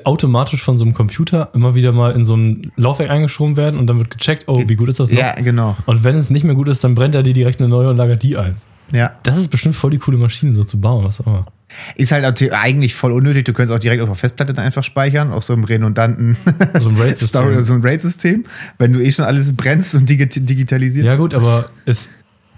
automatisch 0.02 0.62
von 0.64 0.76
so 0.76 0.84
einem 0.84 0.94
Computer 0.94 1.50
immer 1.54 1.76
wieder 1.76 1.92
mal 1.92 2.10
in 2.10 2.24
so 2.24 2.36
ein 2.36 2.72
Laufwerk 2.74 3.08
eingeschoben 3.08 3.56
werden 3.56 3.78
und 3.78 3.86
dann 3.86 3.98
wird 3.98 4.10
gecheckt, 4.10 4.48
oh, 4.48 4.64
wie 4.66 4.74
gut 4.74 4.88
ist 4.88 4.98
das 4.98 5.12
noch? 5.12 5.18
Ja, 5.20 5.34
genau. 5.36 5.76
Und 5.86 6.02
wenn 6.02 6.16
es 6.16 6.28
nicht 6.28 6.42
mehr 6.42 6.56
gut 6.56 6.66
ist, 6.66 6.82
dann 6.82 6.96
brennt 6.96 7.14
er 7.14 7.22
dir 7.22 7.32
direkt 7.32 7.60
eine 7.60 7.68
neue 7.68 7.90
und 7.90 7.96
lagert 7.96 8.24
die 8.24 8.36
ein. 8.36 8.56
Ja. 8.90 9.12
Das 9.22 9.38
ist 9.38 9.48
bestimmt 9.48 9.76
voll 9.76 9.92
die 9.92 9.98
coole 9.98 10.18
Maschine, 10.18 10.54
so 10.54 10.64
zu 10.64 10.80
bauen, 10.80 11.04
was 11.04 11.20
auch 11.20 11.26
immer. 11.28 11.46
Ist 11.96 12.12
halt 12.12 12.52
eigentlich 12.52 12.94
voll 12.94 13.12
unnötig. 13.12 13.44
Du 13.44 13.52
könntest 13.52 13.74
auch 13.76 13.80
direkt 13.80 14.00
auf 14.02 14.08
der 14.08 14.14
Festplatte 14.16 14.54
dann 14.54 14.64
einfach 14.64 14.84
speichern, 14.84 15.32
auf 15.32 15.44
so 15.44 15.52
einem 15.52 15.64
redundanten 15.64 16.36
So 16.80 16.88
ein 16.90 16.96
RAID-System. 17.00 17.28
Story- 17.28 17.62
so 17.62 17.74
ein 17.74 17.80
RAID-System. 17.82 18.44
Wenn 18.78 18.92
du 18.92 19.00
eh 19.02 19.10
schon 19.10 19.24
alles 19.24 19.54
brennst 19.56 19.94
und 19.94 20.08
digi- 20.08 20.44
digitalisierst. 20.44 21.06
Ja, 21.06 21.16
gut, 21.16 21.34
aber 21.34 21.66
es 21.84 22.10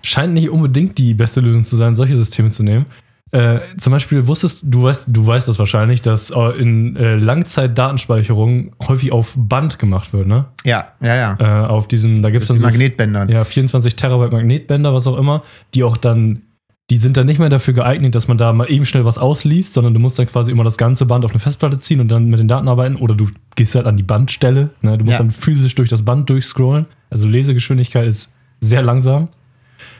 scheint 0.03 0.35
nicht 0.35 0.51
unbedingt 0.51 0.99
die 0.99 1.15
beste 1.15 1.41
Lösung 1.41 1.65
zu 1.65 1.77
sein, 1.77 1.95
solche 1.95 2.17
Systeme 2.17 2.51
zu 2.51 2.63
nehmen. 2.63 2.87
Äh, 3.31 3.59
zum 3.79 3.93
Beispiel 3.93 4.27
wusstest 4.27 4.61
du 4.65 4.83
weißt, 4.85 5.07
du 5.09 5.27
weißt 5.27 5.49
das 5.49 5.59
wahrscheinlich, 5.59 6.01
dass 6.01 6.31
äh, 6.31 6.59
in 6.59 6.97
äh, 6.97 7.17
Langzeit-Datenspeicherung 7.17 8.73
häufig 8.87 9.13
auf 9.13 9.35
Band 9.37 9.79
gemacht 9.79 10.13
wird, 10.13 10.27
ne? 10.27 10.47
ja, 10.65 10.89
ja. 11.01 11.15
ja. 11.15 11.37
Äh, 11.39 11.67
auf 11.69 11.89
diesem, 11.89 12.23
da 12.23 12.31
gibt 12.31 12.43
es 12.43 12.49
dann 12.49 12.59
so 12.59 12.67
Magnetbändern. 12.67 13.29
ja, 13.29 13.45
24 13.45 13.97
Terabyte 13.97 14.33
Magnetbänder, 14.33 14.95
was 14.95 15.07
auch 15.07 15.19
immer, 15.19 15.43
die 15.75 15.85
auch 15.85 15.97
dann, 15.97 16.43
die 16.91 16.97
sind 16.97 17.17
dann 17.19 17.27
nicht 17.27 17.39
mehr 17.39 17.51
dafür 17.51 17.75
geeignet, 17.75 18.15
dass 18.15 18.29
man 18.29 18.39
da 18.39 18.53
mal 18.53 18.71
eben 18.71 18.87
schnell 18.87 19.05
was 19.05 19.19
ausliest, 19.19 19.75
sondern 19.75 19.93
du 19.93 20.01
musst 20.01 20.19
dann 20.19 20.27
quasi 20.27 20.51
immer 20.51 20.65
das 20.65 20.79
ganze 20.79 21.05
Band 21.05 21.25
auf 21.25 21.33
eine 21.33 21.39
Festplatte 21.41 21.79
ziehen 21.79 22.01
und 22.01 22.11
dann 22.11 22.27
mit 22.27 22.41
den 22.41 22.49
Daten 22.49 22.67
arbeiten 22.67 22.97
oder 22.97 23.15
du 23.15 23.29
gehst 23.57 23.75
halt 23.75 23.87
an 23.87 23.97
die 23.99 24.03
Bandstelle, 24.03 24.71
ne? 24.81 24.97
du 24.97 25.05
musst 25.05 25.19
Ja. 25.19 25.23
dann 25.23 25.31
physisch 25.31 25.75
durch 25.75 25.91
das 25.91 26.05
Band 26.05 26.31
durchscrollen. 26.31 26.87
Also 27.11 27.29
Lesegeschwindigkeit 27.29 28.07
ist 28.07 28.33
sehr 28.61 28.83
langsam. 28.83 29.29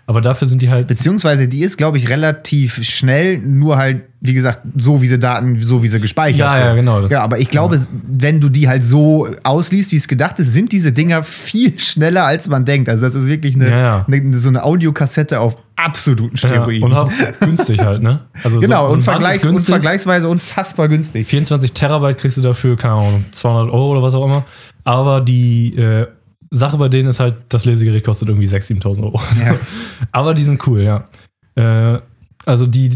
Aber 0.09 0.23
dafür 0.23 0.49
sind 0.49 0.63
die 0.63 0.71
halt. 0.71 0.87
Beziehungsweise 0.87 1.49
die 1.49 1.61
ist, 1.61 1.77
glaube 1.77 1.99
ich, 1.99 2.09
relativ 2.09 2.83
schnell, 2.83 3.37
nur 3.37 3.77
halt, 3.77 4.05
wie 4.23 4.33
gesagt, 4.33 4.63
so 4.79 5.03
wie 5.03 5.07
sie 5.07 5.19
Daten, 5.19 5.61
so 5.61 5.83
wie 5.83 5.89
sie 5.89 6.01
gespeichert 6.01 6.39
Ja, 6.39 6.55
sind. 6.55 6.65
ja, 6.65 6.75
genau. 6.75 7.07
Ja, 7.09 7.21
aber 7.21 7.39
ich 7.41 7.51
glaube, 7.51 7.79
wenn 8.09 8.41
du 8.41 8.49
die 8.49 8.71
halt 8.71 8.85
so 8.85 9.29
ausliest, 9.45 9.93
wie 9.93 9.97
es 9.97 10.09
gedacht 10.09 10.39
ist, 10.39 10.51
sind 10.55 10.73
diese 10.73 10.93
Dinger 10.93 11.23
viel 11.23 11.79
schneller, 11.79 12.25
als 12.25 12.49
man 12.49 12.65
denkt. 12.65 12.89
Also 12.89 13.05
das 13.05 13.15
ist 13.17 13.27
wirklich 13.27 13.55
eine, 13.55 13.69
Ja, 13.69 13.79
ja. 13.79 14.07
eine 14.09 14.33
so 14.35 14.49
eine 14.49 14.65
Audiokassette 14.65 15.41
auf 15.41 15.59
absoluten 15.77 16.37
Ja, 16.37 16.49
Steroiden. 16.49 16.85
und 16.85 16.95
auch 16.95 17.13
günstig 17.41 17.81
halt, 17.81 18.03
ne? 18.03 18.21
Also 18.43 18.61
genau, 18.61 18.85
so, 18.85 18.89
so 18.89 18.95
und, 18.95 19.03
vergleichs 19.03 19.45
und 19.45 19.59
vergleichsweise 19.61 20.27
unfassbar 20.31 20.89
günstig. 20.89 21.27
24 21.29 21.75
Terabyte 21.75 22.17
kriegst 22.17 22.39
du 22.39 22.41
dafür, 22.41 22.79
keine 22.79 22.95
Ahnung, 22.95 23.27
200 23.31 23.71
Euro 23.75 23.91
oder 23.91 24.03
was 24.03 24.15
auch 24.15 24.25
immer. 24.25 24.47
Aber 24.85 25.21
die 25.21 25.77
äh, 25.77 26.07
Sache 26.51 26.77
bei 26.79 26.89
denen 26.89 27.09
ist 27.09 27.21
halt, 27.21 27.37
das 27.49 27.65
Lesegerät 27.65 28.05
kostet 28.05 28.29
irgendwie 28.29 28.47
6.000, 28.47 28.83
7.000 28.83 29.03
Euro. 29.03 29.21
Ja. 29.45 29.55
Aber 30.13 30.35
die 30.35 30.45
sind 30.45 30.67
cool, 30.67 30.83
ja. 30.83 31.09
Äh, 31.55 32.01
also 32.47 32.67
die, 32.67 32.91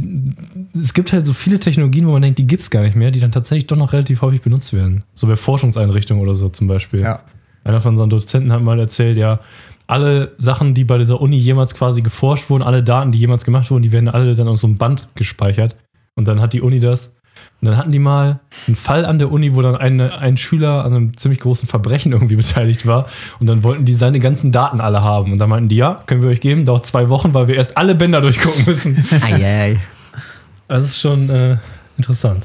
es 0.74 0.94
gibt 0.94 1.12
halt 1.12 1.26
so 1.26 1.34
viele 1.34 1.58
Technologien, 1.58 2.06
wo 2.06 2.12
man 2.12 2.22
denkt, 2.22 2.38
die 2.38 2.46
gibt's 2.46 2.70
gar 2.70 2.82
nicht 2.82 2.96
mehr, 2.96 3.10
die 3.10 3.20
dann 3.20 3.32
tatsächlich 3.32 3.66
doch 3.66 3.76
noch 3.76 3.92
relativ 3.92 4.22
häufig 4.22 4.40
benutzt 4.40 4.72
werden. 4.72 5.04
So 5.12 5.26
bei 5.26 5.36
Forschungseinrichtungen 5.36 6.22
oder 6.22 6.34
so 6.34 6.48
zum 6.48 6.68
Beispiel. 6.68 7.00
Ja. 7.00 7.20
Einer 7.64 7.80
von 7.80 7.92
unseren 7.92 8.10
Dozenten 8.10 8.50
hat 8.50 8.62
mal 8.62 8.80
erzählt, 8.80 9.18
ja, 9.18 9.40
alle 9.86 10.32
Sachen, 10.38 10.72
die 10.74 10.84
bei 10.84 10.96
dieser 10.96 11.20
Uni 11.20 11.36
jemals 11.36 11.74
quasi 11.74 12.00
geforscht 12.00 12.48
wurden, 12.48 12.62
alle 12.62 12.82
Daten, 12.82 13.12
die 13.12 13.18
jemals 13.18 13.44
gemacht 13.44 13.70
wurden, 13.70 13.82
die 13.82 13.92
werden 13.92 14.08
alle 14.08 14.34
dann 14.34 14.48
auf 14.48 14.58
so 14.58 14.66
einem 14.66 14.78
Band 14.78 15.08
gespeichert. 15.14 15.76
Und 16.14 16.26
dann 16.28 16.40
hat 16.40 16.54
die 16.54 16.62
Uni 16.62 16.78
das. 16.78 17.14
Und 17.62 17.68
dann 17.68 17.76
hatten 17.76 17.92
die 17.92 18.00
mal 18.00 18.40
einen 18.66 18.74
Fall 18.74 19.04
an 19.04 19.20
der 19.20 19.30
Uni, 19.30 19.54
wo 19.54 19.62
dann 19.62 19.76
eine, 19.76 20.18
ein 20.18 20.36
Schüler 20.36 20.84
an 20.84 20.92
einem 20.92 21.16
ziemlich 21.16 21.38
großen 21.38 21.68
Verbrechen 21.68 22.10
irgendwie 22.10 22.34
beteiligt 22.44 22.86
war. 22.86 23.06
Und 23.38 23.46
dann 23.46 23.62
wollten 23.62 23.84
die 23.84 23.94
seine 23.94 24.18
ganzen 24.18 24.50
Daten 24.50 24.80
alle 24.80 25.02
haben. 25.02 25.32
Und 25.32 25.38
dann 25.38 25.48
meinten 25.48 25.68
die, 25.68 25.76
ja, 25.76 26.02
können 26.06 26.22
wir 26.22 26.30
euch 26.30 26.40
geben, 26.40 26.64
dauert 26.64 26.84
zwei 26.84 27.08
Wochen, 27.08 27.34
weil 27.34 27.46
wir 27.46 27.54
erst 27.54 27.76
alle 27.76 27.94
Bänder 27.94 28.20
durchgucken 28.20 28.64
müssen. 28.66 29.06
Eieiei. 29.22 29.78
Das 30.66 30.86
ist 30.86 31.00
schon 31.00 31.30
äh, 31.30 31.56
interessant. 31.96 32.44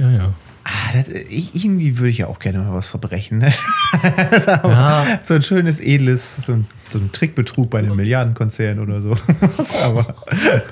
Ja, 0.00 0.10
ja. 0.10 0.32
Ah, 0.74 0.92
das, 0.94 1.08
ich, 1.08 1.54
irgendwie 1.54 1.98
würde 1.98 2.08
ich 2.10 2.18
ja 2.18 2.28
auch 2.28 2.38
gerne 2.38 2.58
mal 2.60 2.72
was 2.72 2.88
verbrechen. 2.90 3.38
Ne? 3.38 3.52
Ja, 4.46 5.18
So 5.22 5.34
ein 5.34 5.42
schönes, 5.42 5.80
edles, 5.80 6.36
so 6.46 6.52
ein, 6.52 6.66
so 6.90 6.98
ein 6.98 7.12
Trickbetrug 7.12 7.68
bei 7.70 7.80
einem 7.80 7.94
Milliardenkonzern 7.96 8.78
oder 8.78 9.02
so. 9.02 9.14
Aber 9.82 10.14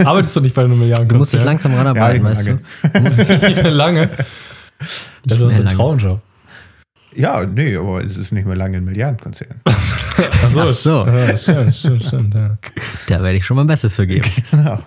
arbeitest 0.05 0.37
du 0.37 0.41
nicht 0.41 0.55
bei 0.55 0.65
einem 0.65 0.79
Milliarden 0.79 1.09
Du 1.09 1.17
musst 1.17 1.35
dich 1.35 1.45
langsam 1.45 1.75
ranarbeiten, 1.75 2.23
Ja, 2.25 2.31
weißt 2.31 2.47
du? 2.49 2.59
lange. 2.93 3.41
Nicht 3.49 3.63
mehr 3.63 3.71
lange. 3.73 4.11
Ja, 5.29 5.37
du 5.37 5.45
hast 5.47 5.55
einen 5.57 5.65
lange. 5.65 5.77
Traumjob. 5.77 6.21
ja, 7.15 7.45
nee, 7.45 7.77
aber 7.77 8.03
es 8.03 8.17
ist 8.17 8.33
nicht 8.33 8.47
mehr 8.47 8.57
lange 8.57 8.79
ein 8.79 8.85
Milliardenkonzern. 8.85 9.61
Ach 9.65 10.51
so. 10.51 10.61
Ach 10.63 10.71
so. 10.71 11.07
Ja, 11.07 11.37
stimmt, 11.37 11.77
stimmt, 11.77 12.03
stimmt. 12.05 12.35
Ja. 12.35 12.57
Da 13.09 13.23
werde 13.23 13.37
ich 13.37 13.45
schon 13.45 13.57
mein 13.59 13.67
Bestes 13.67 13.97
für 13.97 14.07
geben. 14.07 14.29
genau. 14.51 14.81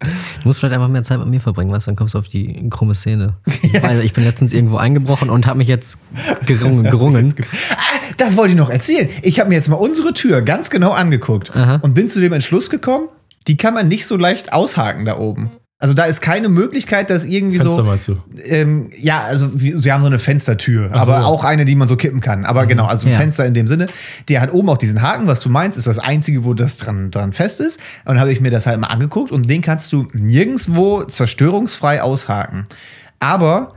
Du 0.00 0.48
musst 0.48 0.60
vielleicht 0.60 0.74
einfach 0.74 0.88
mehr 0.88 1.02
Zeit 1.02 1.18
mit 1.18 1.28
mir 1.28 1.40
verbringen, 1.40 1.72
weißt 1.72 1.86
du, 1.86 1.90
dann 1.90 1.96
kommst 1.96 2.14
du 2.14 2.18
auf 2.18 2.28
die 2.28 2.68
krumme 2.68 2.94
Szene. 2.94 3.34
Ich, 3.62 3.82
weiß, 3.82 4.00
ich 4.04 4.12
bin 4.12 4.24
letztens 4.24 4.52
irgendwo 4.52 4.76
eingebrochen 4.76 5.30
und 5.30 5.46
habe 5.46 5.58
mich 5.58 5.68
jetzt 5.68 5.98
gerungen. 6.44 6.84
gerungen. 6.90 7.34
Ah, 7.70 7.76
das 8.16 8.36
wollte 8.36 8.52
ich 8.52 8.58
noch 8.58 8.70
erzählen. 8.70 9.08
Ich 9.22 9.40
habe 9.40 9.48
mir 9.48 9.54
jetzt 9.54 9.68
mal 9.68 9.76
unsere 9.76 10.12
Tür 10.12 10.42
ganz 10.42 10.70
genau 10.70 10.92
angeguckt 10.92 11.56
Aha. 11.56 11.76
und 11.82 11.94
bin 11.94 12.08
zu 12.08 12.20
dem 12.20 12.32
Entschluss 12.32 12.68
gekommen, 12.70 13.08
die 13.48 13.56
kann 13.56 13.74
man 13.74 13.88
nicht 13.88 14.06
so 14.06 14.16
leicht 14.16 14.52
aushaken 14.52 15.04
da 15.04 15.18
oben. 15.18 15.50
Also 15.78 15.92
da 15.92 16.04
ist 16.04 16.22
keine 16.22 16.48
Möglichkeit, 16.48 17.10
dass 17.10 17.24
irgendwie 17.24 17.58
Fenster 17.58 17.76
so. 17.76 17.84
meinst 17.84 18.08
du? 18.08 18.16
Ähm, 18.44 18.88
ja, 18.98 19.20
also 19.20 19.50
wir, 19.60 19.76
sie 19.76 19.92
haben 19.92 20.00
so 20.00 20.06
eine 20.06 20.18
Fenstertür, 20.18 20.88
Ach 20.90 21.04
so. 21.04 21.12
aber 21.12 21.26
auch 21.26 21.44
eine, 21.44 21.66
die 21.66 21.74
man 21.74 21.86
so 21.86 21.96
kippen 21.96 22.20
kann. 22.20 22.46
Aber 22.46 22.64
genau, 22.64 22.86
also 22.86 23.06
ein 23.06 23.12
Ja. 23.12 23.18
Fenster 23.18 23.44
in 23.44 23.52
dem 23.52 23.66
Sinne. 23.66 23.86
Der 24.30 24.40
hat 24.40 24.50
oben 24.54 24.70
auch 24.70 24.78
diesen 24.78 25.02
Haken, 25.02 25.26
was 25.28 25.40
du 25.40 25.50
meinst, 25.50 25.76
ist 25.76 25.86
das 25.86 25.98
einzige, 25.98 26.44
wo 26.46 26.54
das 26.54 26.78
dran, 26.78 27.10
dran 27.10 27.34
fest 27.34 27.60
ist. 27.60 27.78
Und 28.06 28.14
dann 28.14 28.20
habe 28.20 28.32
ich 28.32 28.40
mir 28.40 28.50
das 28.50 28.66
halt 28.66 28.80
mal 28.80 28.86
angeguckt 28.86 29.30
und 29.32 29.50
den 29.50 29.60
kannst 29.60 29.92
du 29.92 30.08
nirgendwo 30.14 31.04
zerstörungsfrei 31.04 32.00
aushaken. 32.02 32.66
Aber 33.20 33.74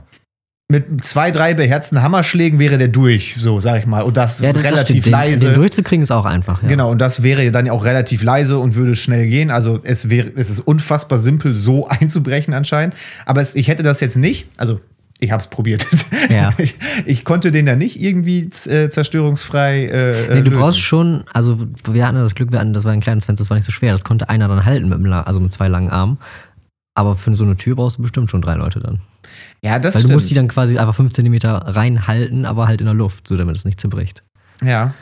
mit 0.70 1.04
zwei, 1.04 1.30
drei 1.30 1.52
beherzten 1.54 2.00
Hammerschlägen 2.00 2.58
wäre 2.58 2.78
der 2.78 2.88
durch, 2.88 3.34
so 3.38 3.60
sag 3.60 3.78
ich 3.80 3.86
mal. 3.86 4.02
Und 4.02 4.16
das, 4.16 4.40
Ja, 4.40 4.52
das, 4.52 4.62
das 4.62 4.72
relativ. 4.72 5.04
Den, 5.04 5.10
leise. 5.12 5.46
den 5.48 5.54
durchzukriegen 5.56 6.02
ist 6.02 6.10
auch 6.12 6.24
einfach. 6.24 6.62
Ja. 6.62 6.68
Genau, 6.68 6.90
und 6.90 6.98
das 7.00 7.22
wäre 7.22 7.50
dann 7.50 7.68
auch 7.68 7.84
relativ 7.84 8.22
leise 8.22 8.58
und 8.58 8.76
würde 8.76 8.94
schnell 8.94 9.26
gehen. 9.28 9.50
Also 9.50 9.80
es 9.82 10.08
wäre, 10.10 10.28
es 10.36 10.48
ist 10.48 10.60
unfassbar 10.60 11.18
simpel, 11.18 11.54
so 11.54 11.86
einzubrechen 11.88 12.54
anscheinend. 12.54 12.94
Aber 13.26 13.40
es, 13.40 13.54
ich 13.54 13.68
hätte 13.68 13.82
das 13.82 14.00
jetzt 14.00 14.16
nicht, 14.16 14.46
also 14.56 14.80
ich 15.22 15.32
habe 15.32 15.40
es 15.40 15.48
probiert. 15.48 15.86
Ja. 16.30 16.52
Ich, 16.58 16.76
ich 17.06 17.24
konnte 17.24 17.50
den 17.50 17.66
da 17.66 17.74
nicht 17.74 18.00
irgendwie 18.00 18.48
äh, 18.68 18.88
zerstörungsfrei. 18.88 19.86
Äh, 19.86 20.34
Nee, 20.34 20.42
du 20.42 20.50
lösen. 20.50 20.62
brauchst 20.62 20.80
schon, 20.80 21.24
also 21.32 21.58
wir 21.90 22.06
hatten 22.06 22.16
das 22.18 22.34
Glück, 22.36 22.52
wir 22.52 22.60
hatten, 22.60 22.72
das 22.72 22.84
war 22.84 22.92
ein 22.92 23.00
kleines 23.00 23.24
Fenster, 23.24 23.42
das 23.42 23.50
war 23.50 23.56
nicht 23.56 23.66
so 23.66 23.72
schwer. 23.72 23.92
Das 23.92 24.04
konnte 24.04 24.28
einer 24.28 24.46
dann 24.46 24.64
halten 24.64 24.88
mit, 24.88 24.98
einem, 24.98 25.06
La- 25.06 25.22
also 25.22 25.40
mit 25.40 25.52
zwei 25.52 25.66
langen 25.68 25.90
Armen. 25.90 26.18
Aber 26.94 27.16
für 27.16 27.34
so 27.34 27.42
eine 27.44 27.56
Tür 27.56 27.74
brauchst 27.76 27.98
du 27.98 28.02
bestimmt 28.02 28.30
schon 28.30 28.42
drei 28.42 28.54
Leute 28.54 28.78
dann. 28.80 29.00
Ja, 29.62 29.78
das 29.78 29.94
Weil 29.94 30.02
du 30.02 30.06
stimmt. 30.08 30.14
musst 30.14 30.30
die 30.30 30.34
dann 30.34 30.48
quasi 30.48 30.78
einfach 30.78 30.94
fünf 30.94 31.12
Zentimeter 31.12 31.52
reinhalten, 31.54 32.44
aber 32.44 32.66
halt 32.68 32.80
in 32.80 32.86
der 32.86 32.94
Luft, 32.94 33.28
so 33.28 33.36
damit 33.36 33.56
es 33.56 33.64
nicht 33.64 33.80
zerbricht. 33.80 34.22
ja, 34.62 34.94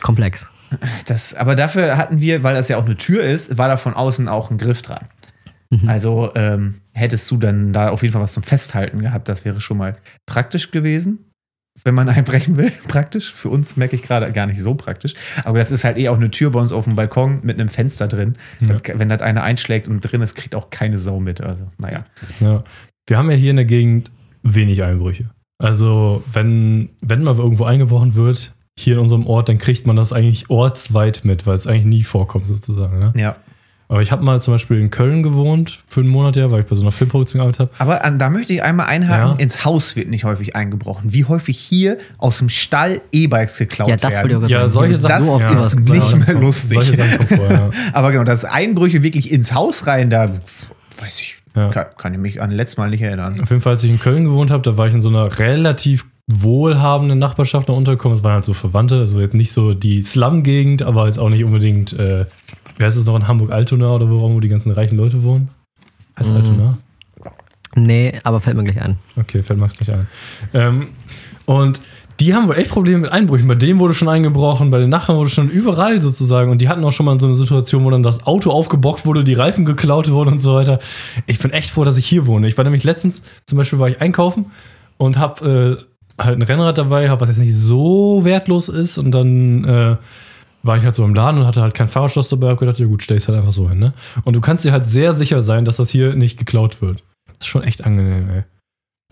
Komplex. 0.00 0.46
das, 1.06 1.34
aber 1.34 1.54
dafür 1.54 1.96
hatten 1.96 2.20
wir, 2.20 2.42
weil 2.42 2.54
das 2.54 2.68
ja 2.68 2.76
auch 2.78 2.86
eine 2.86 2.96
Tür 2.96 3.22
ist, 3.22 3.58
war 3.58 3.68
da 3.68 3.76
von 3.76 3.94
außen 3.94 4.28
auch 4.28 4.50
ein 4.50 4.58
Griff 4.58 4.82
dran. 4.82 5.04
Mhm. 5.70 5.88
Also 5.88 6.32
ähm, 6.34 6.80
hättest 6.92 7.30
du 7.30 7.36
dann 7.36 7.72
da 7.72 7.90
auf 7.90 8.02
jeden 8.02 8.12
Fall 8.12 8.22
was 8.22 8.32
zum 8.32 8.42
Festhalten 8.42 9.00
gehabt. 9.00 9.28
Das 9.28 9.44
wäre 9.44 9.60
schon 9.60 9.78
mal 9.78 9.96
praktisch 10.26 10.70
gewesen, 10.70 11.30
wenn 11.84 11.94
man 11.94 12.08
einbrechen 12.10 12.56
will. 12.56 12.72
Praktisch. 12.88 13.32
Für 13.32 13.48
uns 13.50 13.76
merke 13.76 13.94
ich 13.96 14.02
gerade 14.02 14.30
gar 14.32 14.46
nicht 14.46 14.62
so 14.62 14.74
praktisch. 14.74 15.14
Aber 15.44 15.58
das 15.58 15.70
ist 15.70 15.84
halt 15.84 15.96
eh 15.98 16.08
auch 16.08 16.16
eine 16.16 16.30
Tür 16.30 16.50
bei 16.50 16.60
uns 16.60 16.72
auf 16.72 16.84
dem 16.84 16.96
Balkon 16.96 17.40
mit 17.42 17.58
einem 17.58 17.68
Fenster 17.68 18.08
drin. 18.08 18.36
Ja. 18.60 18.76
Wenn 18.94 19.08
das 19.08 19.20
einer 19.22 19.42
einschlägt 19.42 19.86
und 19.88 20.00
drin 20.00 20.22
ist, 20.22 20.34
kriegt 20.34 20.54
auch 20.54 20.70
keine 20.70 20.98
Sau 20.98 21.20
mit. 21.20 21.40
Also, 21.40 21.68
naja. 21.78 22.04
Ja. 22.40 22.64
Wir 23.06 23.18
haben 23.18 23.30
ja 23.30 23.36
hier 23.36 23.50
in 23.50 23.56
der 23.56 23.64
Gegend 23.66 24.10
wenig 24.42 24.82
Einbrüche. 24.82 25.30
Also, 25.58 26.22
wenn, 26.32 26.90
wenn 27.00 27.22
mal 27.22 27.36
irgendwo 27.36 27.64
eingebrochen 27.64 28.14
wird, 28.14 28.52
hier 28.78 28.94
in 28.94 29.00
unserem 29.00 29.26
Ort, 29.26 29.48
dann 29.48 29.58
kriegt 29.58 29.86
man 29.86 29.94
das 29.96 30.12
eigentlich 30.12 30.50
ortsweit 30.50 31.24
mit, 31.24 31.46
weil 31.46 31.54
es 31.54 31.66
eigentlich 31.66 31.84
nie 31.84 32.02
vorkommt, 32.02 32.46
sozusagen. 32.48 32.98
Ne? 32.98 33.12
Ja. 33.16 33.36
Aber 33.86 34.00
ich 34.02 34.10
habe 34.10 34.24
mal 34.24 34.40
zum 34.40 34.54
Beispiel 34.54 34.78
in 34.80 34.90
Köln 34.90 35.22
gewohnt 35.22 35.78
für 35.86 36.00
einen 36.00 36.08
Monat, 36.08 36.34
ja, 36.36 36.50
weil 36.50 36.62
ich 36.62 36.66
bei 36.66 36.74
so 36.74 36.80
einer 36.82 36.90
Filmproduktion 36.90 37.38
gearbeitet 37.38 37.60
habe. 37.60 37.70
Aber 37.78 38.04
an, 38.04 38.18
da 38.18 38.30
möchte 38.30 38.52
ich 38.54 38.62
einmal 38.62 38.86
einhaken, 38.86 39.36
Ja. 39.36 39.42
ins 39.42 39.64
Haus 39.64 39.94
wird 39.94 40.08
nicht 40.08 40.24
häufig 40.24 40.56
eingebrochen. 40.56 41.12
Wie 41.12 41.26
häufig 41.26 41.58
hier 41.58 41.98
aus 42.18 42.38
dem 42.38 42.48
Stall 42.48 43.02
E-Bikes 43.12 43.58
geklaut 43.58 43.88
Ja, 43.88 43.96
das 43.96 44.14
werden. 44.14 44.30
wollte 44.40 44.46
ich 44.46 44.56
auch 44.56 44.60
Ja, 44.60 44.66
solche. 44.66 44.96
Sachen 44.96 45.16
Das 45.18 45.26
so 45.26 45.32
oft 45.34 45.52
ist 45.54 45.88
nicht 45.88 46.26
mehr 46.26 46.34
lustig. 46.34 46.82
Solche 46.82 46.96
Sachen 46.96 47.28
kommen 47.28 47.40
vor, 47.40 47.50
ja. 47.52 47.70
Aber 47.92 48.10
genau, 48.10 48.24
dass 48.24 48.44
Einbrüche 48.46 49.02
wirklich 49.02 49.30
ins 49.30 49.52
Haus 49.52 49.86
rein, 49.86 50.08
da 50.10 50.30
weiß 50.98 51.20
ich, 51.20 51.36
Ja. 51.56 51.68
kann, 51.68 51.86
kann 51.96 52.12
ich 52.14 52.18
mich 52.20 52.42
an 52.42 52.50
letztes 52.50 52.76
Mal 52.78 52.90
nicht 52.90 53.02
erinnern. 53.02 53.40
Auf 53.40 53.50
jeden 53.50 53.62
Fall, 53.62 53.72
als 53.72 53.84
ich 53.84 53.90
in 53.90 54.00
Köln 54.00 54.24
gewohnt 54.24 54.50
habe, 54.50 54.62
da 54.62 54.76
war 54.76 54.86
ich 54.88 54.94
in 54.94 55.00
so 55.00 55.08
einer 55.08 55.38
relativ 55.38 56.06
wohlhabenden 56.26 57.18
Nachbarschaft 57.18 57.68
noch 57.68 57.76
untergekommen. 57.76 58.16
Es 58.18 58.24
waren 58.24 58.34
halt 58.34 58.44
so 58.44 58.54
Verwandte, 58.54 58.98
also 58.98 59.20
jetzt 59.20 59.34
nicht 59.34 59.52
so 59.52 59.72
die 59.74 60.02
Slum-Gegend, 60.02 60.82
aber 60.82 61.06
jetzt 61.06 61.18
auch 61.18 61.28
nicht 61.28 61.44
unbedingt, 61.44 61.92
äh, 61.92 62.26
wie 62.76 62.84
heißt 62.84 62.96
es 62.96 63.04
noch 63.06 63.14
in 63.16 63.28
Hamburg-Altona 63.28 63.94
oder 63.94 64.10
wo, 64.10 64.20
wo 64.32 64.40
die 64.40 64.48
ganzen 64.48 64.72
reichen 64.72 64.96
Leute 64.96 65.22
wohnen? 65.22 65.48
Heißt 66.18 66.30
Mhm. 66.32 66.36
Altona? 66.38 66.78
Nee, 67.76 68.12
aber 68.22 68.40
fällt 68.40 68.56
mir 68.56 68.64
gleich 68.64 68.80
an. 68.80 68.96
Okay, 69.16 69.42
fällt 69.42 69.58
Max 69.58 69.78
nicht 69.80 69.90
ein. 69.90 70.06
Ähm, 70.54 70.88
und 71.44 71.80
die 72.20 72.34
haben 72.34 72.48
wohl 72.48 72.56
echt 72.56 72.70
Probleme 72.70 73.00
mit 73.00 73.12
Einbrüchen. 73.12 73.48
Bei 73.48 73.54
dem 73.54 73.78
wurde 73.78 73.94
schon 73.94 74.08
eingebrochen, 74.08 74.70
bei 74.70 74.78
den 74.78 74.90
Nachbarn 74.90 75.18
wurde 75.18 75.30
schon 75.30 75.48
überall 75.48 76.00
sozusagen. 76.00 76.50
Und 76.50 76.58
die 76.58 76.68
hatten 76.68 76.84
auch 76.84 76.92
schon 76.92 77.06
mal 77.06 77.18
so 77.18 77.26
eine 77.26 77.34
Situation, 77.34 77.84
wo 77.84 77.90
dann 77.90 78.02
das 78.02 78.26
Auto 78.26 78.50
aufgebockt 78.50 79.04
wurde, 79.04 79.24
die 79.24 79.34
Reifen 79.34 79.64
geklaut 79.64 80.10
wurden 80.10 80.30
und 80.30 80.38
so 80.38 80.54
weiter. 80.54 80.78
Ich 81.26 81.38
bin 81.38 81.50
echt 81.50 81.70
froh, 81.70 81.84
dass 81.84 81.96
ich 81.96 82.06
hier 82.06 82.26
wohne. 82.26 82.46
Ich 82.46 82.56
war 82.56 82.64
nämlich 82.64 82.84
letztens, 82.84 83.22
zum 83.46 83.58
Beispiel 83.58 83.78
war 83.78 83.88
ich 83.88 84.00
einkaufen 84.00 84.46
und 84.96 85.18
habe 85.18 85.84
äh, 86.18 86.22
halt 86.22 86.38
ein 86.38 86.42
Rennrad 86.42 86.78
dabei, 86.78 87.10
hab, 87.10 87.20
was 87.20 87.30
jetzt 87.30 87.38
nicht 87.38 87.54
so 87.54 88.24
wertlos 88.24 88.68
ist. 88.68 88.96
Und 88.96 89.10
dann 89.10 89.64
äh, 89.64 89.96
war 90.62 90.76
ich 90.76 90.84
halt 90.84 90.94
so 90.94 91.04
im 91.04 91.14
Laden 91.14 91.40
und 91.40 91.46
hatte 91.46 91.62
halt 91.62 91.74
kein 91.74 91.88
Fahrradschloss 91.88 92.28
dabei. 92.28 92.50
Hab 92.50 92.58
gedacht, 92.58 92.78
ja 92.78 92.86
gut, 92.86 93.02
stell 93.02 93.16
es 93.16 93.26
halt 93.26 93.38
einfach 93.38 93.52
so 93.52 93.68
hin. 93.68 93.80
Ne? 93.80 93.92
Und 94.24 94.34
du 94.34 94.40
kannst 94.40 94.64
dir 94.64 94.72
halt 94.72 94.84
sehr 94.84 95.12
sicher 95.12 95.42
sein, 95.42 95.64
dass 95.64 95.76
das 95.76 95.90
hier 95.90 96.14
nicht 96.14 96.38
geklaut 96.38 96.80
wird. 96.80 97.02
Das 97.26 97.38
ist 97.40 97.46
schon 97.48 97.64
echt 97.64 97.84
angenehm, 97.84 98.30
ey. 98.30 98.44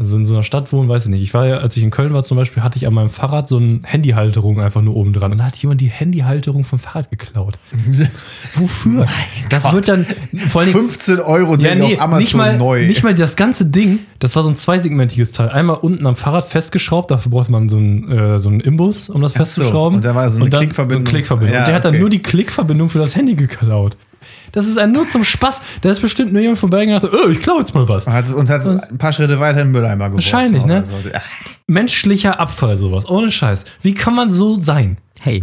Also 0.02 0.16
in 0.16 0.24
so 0.24 0.34
einer 0.34 0.42
Stadt 0.42 0.72
wohnen, 0.72 0.88
weiß 0.88 1.04
ich 1.04 1.10
nicht. 1.10 1.22
Ich 1.22 1.32
war 1.32 1.46
ja, 1.46 1.58
als 1.58 1.76
ich 1.76 1.82
in 1.84 1.92
Köln 1.92 2.12
war 2.12 2.24
zum 2.24 2.36
Beispiel, 2.36 2.64
hatte 2.64 2.76
ich 2.76 2.88
an 2.88 2.94
meinem 2.94 3.08
Fahrrad 3.08 3.46
so 3.46 3.56
eine 3.56 3.80
Handyhalterung 3.84 4.60
einfach 4.60 4.82
nur 4.82 4.96
oben 4.96 5.12
dran. 5.12 5.30
Und 5.30 5.38
da 5.38 5.44
hat 5.44 5.54
jemand 5.56 5.80
die 5.80 5.86
Handyhalterung 5.86 6.64
vom 6.64 6.80
Fahrrad 6.80 7.08
geklaut. 7.08 7.56
Wofür? 8.54 9.06
das 9.48 9.62
Gott. 9.62 9.74
wird 9.74 9.88
dann 9.88 10.06
vor 10.48 10.62
allem 10.62 10.72
15 10.72 11.20
Euro 11.20 11.54
ja, 11.56 11.76
nee, 11.76 11.94
auf 11.94 12.00
Amazon 12.00 12.18
nicht 12.20 12.34
mal, 12.34 12.58
neu. 12.58 12.84
nicht 12.84 13.04
mal 13.04 13.14
das 13.14 13.36
ganze 13.36 13.66
Ding, 13.66 14.00
das 14.18 14.34
war 14.34 14.42
so 14.42 14.48
ein 14.48 14.56
zweisegmentiges 14.56 15.30
Teil. 15.30 15.50
Einmal 15.50 15.76
unten 15.76 16.04
am 16.04 16.16
Fahrrad 16.16 16.48
festgeschraubt, 16.48 17.12
dafür 17.12 17.30
brauchte 17.30 17.52
man 17.52 17.68
so 17.68 17.76
einen, 17.76 18.10
äh, 18.10 18.38
so 18.40 18.48
einen 18.48 18.58
Imbus, 18.58 19.08
um 19.08 19.22
das 19.22 19.32
Ach 19.32 19.36
so, 19.36 19.38
festzuschrauben. 19.44 19.96
und 19.96 20.04
da 20.04 20.16
war 20.16 20.28
so 20.28 20.40
eine 20.40 20.50
Klickverbindung. 20.50 21.06
So 21.06 21.10
eine 21.10 21.10
Klickverbindung. 21.10 21.54
Ja, 21.54 21.60
und 21.60 21.68
der 21.68 21.74
hat 21.76 21.84
dann 21.84 21.98
nur 21.98 22.10
die 22.10 22.22
Klickverbindung 22.22 22.88
für 22.88 22.98
das 22.98 23.14
Handy 23.14 23.36
geklaut. 23.36 23.96
Das 24.52 24.66
ist 24.66 24.78
ein 24.78 24.92
nur 24.92 25.08
zum 25.08 25.24
Spaß. 25.24 25.60
Da 25.80 25.90
ist 25.90 26.00
bestimmt 26.00 26.32
nur 26.32 26.42
jemand 26.42 26.58
vorbeigegangen 26.58 27.00
und 27.00 27.02
hat 27.02 27.10
gesagt, 27.10 27.28
oh, 27.28 27.30
ich 27.32 27.40
klaue 27.40 27.60
jetzt 27.60 27.74
mal 27.74 27.88
was. 27.88 28.06
Hat, 28.06 28.30
und 28.32 28.50
hat 28.50 28.66
ein 28.66 28.98
paar 28.98 29.12
Schritte 29.12 29.38
weiter 29.40 29.60
in 29.60 29.68
den 29.68 29.72
Mülleimer 29.72 30.10
geworfen. 30.10 30.24
Wahrscheinlich, 30.24 30.64
ne? 30.64 30.84
So. 30.84 30.94
Menschlicher 31.66 32.40
Abfall, 32.40 32.76
sowas. 32.76 33.08
Ohne 33.08 33.32
Scheiß. 33.32 33.64
Wie 33.82 33.94
kann 33.94 34.14
man 34.14 34.32
so 34.32 34.60
sein? 34.60 34.98
Hey. 35.20 35.42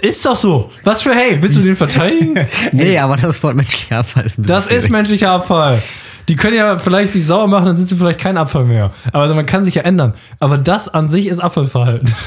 Ist 0.00 0.24
doch 0.24 0.36
so. 0.36 0.70
Was 0.84 1.02
für 1.02 1.14
hey? 1.14 1.38
Willst 1.40 1.56
du 1.56 1.60
den 1.60 1.76
verteidigen? 1.76 2.34
Nee, 2.72 2.98
aber 2.98 3.16
das 3.16 3.42
Wort 3.42 3.56
menschlicher 3.56 3.98
Abfall 3.98 4.24
ist 4.24 4.38
ein 4.38 4.42
bisschen 4.42 4.54
Das 4.54 4.66
ist 4.66 4.88
menschlicher 4.88 5.30
Abfall. 5.30 5.82
Die 6.30 6.36
können 6.36 6.54
ja 6.54 6.78
vielleicht 6.78 7.12
sich 7.12 7.26
sauer 7.26 7.48
machen, 7.48 7.66
dann 7.66 7.76
sind 7.76 7.88
sie 7.88 7.96
vielleicht 7.96 8.20
kein 8.20 8.36
Abfall 8.38 8.64
mehr. 8.64 8.92
Aber 9.08 9.24
also 9.24 9.34
man 9.34 9.46
kann 9.46 9.64
sich 9.64 9.74
ja 9.74 9.82
ändern. 9.82 10.14
Aber 10.38 10.58
das 10.58 10.86
an 10.88 11.08
sich 11.08 11.26
ist 11.26 11.40
Abfallverhalten. 11.40 12.08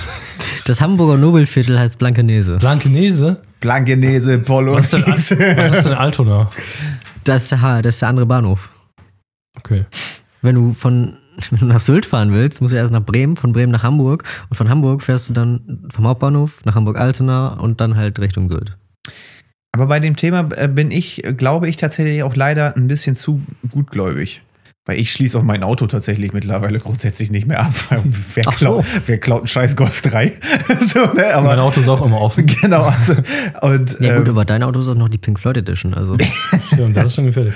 Das 0.66 0.82
Hamburger 0.82 1.18
Nobelviertel 1.18 1.78
heißt 1.78 1.99
Blankenese. 1.99 2.58
Blankenese? 2.58 3.41
Blankenese, 3.60 4.41
Was 4.47 4.93
ist 4.93 4.93
denn, 5.32 5.58
was 5.58 5.78
ist 5.78 5.86
denn 5.86 5.93
Altona? 5.93 6.49
Das 7.24 7.43
ist 7.43 7.51
der, 7.51 7.82
das 7.82 7.95
ist 7.95 8.01
der 8.01 8.10
andere 8.10 8.26
Bahnhof. 8.26 8.70
Okay. 9.58 9.86
Wenn 10.41 10.56
du 10.56 10.74
von 10.74 11.18
wenn 11.49 11.60
du 11.60 11.66
nach 11.66 11.80
Sylt 11.80 12.06
fahren 12.06 12.34
willst, 12.34 12.62
musst 12.62 12.74
du 12.74 12.78
erst 12.78 12.91
nach 12.91 13.04
Bremen, 13.04 13.36
von 13.38 13.54
Bremen 13.54 13.72
nach 13.72 13.84
Hamburg 13.84 14.24
und 14.49 14.56
von 14.56 14.70
Hamburg 14.70 15.01
fährst 15.01 15.30
du 15.30 15.34
dann 15.34 15.88
vom 15.93 16.08
Hauptbahnhof 16.08 16.64
nach 16.66 16.76
Hamburg-Altona 16.76 17.60
und 17.60 17.80
dann 17.80 17.95
halt 17.95 18.20
Richtung 18.20 18.49
Sylt. 18.49 18.78
Aber 19.74 19.88
bei 19.88 20.00
dem 20.00 20.16
Thema 20.16 20.48
äh, 20.56 20.68
bin 20.68 20.92
ich, 20.92 21.24
glaube 21.36 21.68
ich, 21.68 21.78
tatsächlich 21.78 22.22
auch 22.22 22.36
leider 22.36 22.76
ein 22.78 22.88
bisschen 22.88 23.16
zu 23.16 23.42
gutgläubig. 23.72 24.44
Weil 24.86 25.00
ich 25.00 25.14
schließe 25.14 25.38
auch 25.38 25.44
mein 25.44 25.64
Auto 25.64 25.88
tatsächlich 25.88 26.34
mittlerweile 26.34 26.78
grundsätzlich 26.78 27.32
nicht 27.32 27.48
mehr 27.48 27.62
ab. 27.62 27.74
Wer, 28.36 28.44
so. 28.44 28.52
klaut, 28.52 28.86
wer 29.06 29.18
klaut 29.18 29.40
einen 29.40 29.48
scheiß 29.48 29.76
Golf 29.78 30.02
3? 30.02 30.34
so, 30.82 31.00
ne? 31.00 31.14
mein 31.16 31.34
Aber 31.34 31.58
Auto 31.64 31.80
ist 31.80 31.88
auch 31.88 32.06
immer 32.06 32.20
offen. 32.20 32.46
genau. 32.62 32.84
Also, 32.84 33.16
und 33.62 34.00
Ja 34.02 34.18
gut, 34.18 34.28
ähm, 34.28 34.34
aber 34.34 34.46
dein 34.46 34.62
Auto 34.62 34.82
ist 34.82 34.90
auch 34.90 34.96
noch 34.96 35.10
die 35.10 35.18
Pink 35.18 35.40
Floyd 35.40 35.58
Edition, 35.58 35.94
also 35.94 36.18
Stimmt, 36.74 36.98
das 36.98 37.06
ist 37.06 37.16
schon 37.16 37.26
gefährlich. 37.26 37.54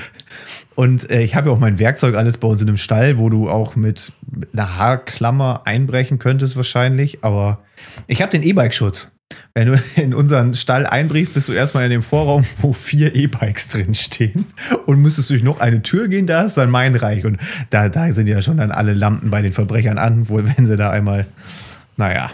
Und 0.74 1.10
äh, 1.12 1.22
ich 1.22 1.36
habe 1.36 1.50
ja 1.50 1.56
auch 1.56 1.60
mein 1.60 1.80
Werkzeug 1.80 2.16
alles 2.16 2.38
bei 2.38 2.48
uns 2.48 2.62
in 2.62 2.68
einem 2.70 2.78
Stall, 2.78 3.18
wo 3.18 3.30
du 3.30 3.50
auch 3.50 3.76
mit, 3.76 4.14
mit 4.32 4.54
einer 4.54 4.78
Haarklammer 4.78 5.64
einbrechen 5.66 6.18
könntest 6.18 6.56
wahrscheinlich. 6.56 7.26
Aber 7.26 7.60
ich 8.08 8.22
habe 8.22 8.32
den 8.32 8.42
E-Bike-Schutz. 8.42 9.12
Wenn 9.54 9.68
du 9.68 9.82
in 9.96 10.14
unseren 10.14 10.54
Stall 10.54 10.86
einbrichst, 10.86 11.34
bist 11.34 11.50
du 11.50 11.54
erstmal 11.54 11.86
in 11.86 11.90
dem 11.90 12.04
Vorraum, 12.04 12.46
wo 12.62 12.74
vier 12.74 13.16
E-Bikes 13.16 13.70
drin 13.70 13.96
stehen. 13.96 14.46
Und 14.86 15.02
müsstest 15.02 15.30
durch 15.30 15.44
noch 15.44 15.60
eine 15.60 15.82
Tür 15.82 16.08
gehen, 16.08 16.28
da 16.28 16.44
ist 16.44 16.58
dann 16.58 16.70
mein 16.70 16.96
Reich. 16.96 17.26
Und 17.26 17.38
da, 17.70 17.90
da 17.90 18.12
sind 18.12 18.30
ja 18.30 18.42
schon 18.42 18.58
dann 18.58 18.72
alle 18.72 18.94
Lampen 18.94 19.30
bei 19.30 19.42
den 19.42 19.54
Verbrechern 19.54 19.98
an, 19.98 20.30
wohl 20.30 20.46
wenn 20.46 20.66
sie 20.66 20.78
da 20.78 20.92
einmal, 20.92 21.26
naja, 21.98 22.32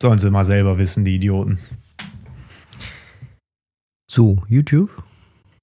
sollen 0.00 0.18
sie 0.18 0.30
mal 0.30 0.44
selber 0.44 0.78
wissen, 0.78 1.04
die 1.04 1.16
Idioten. 1.16 1.58
so, 4.10 4.42
YouTube. 4.48 4.90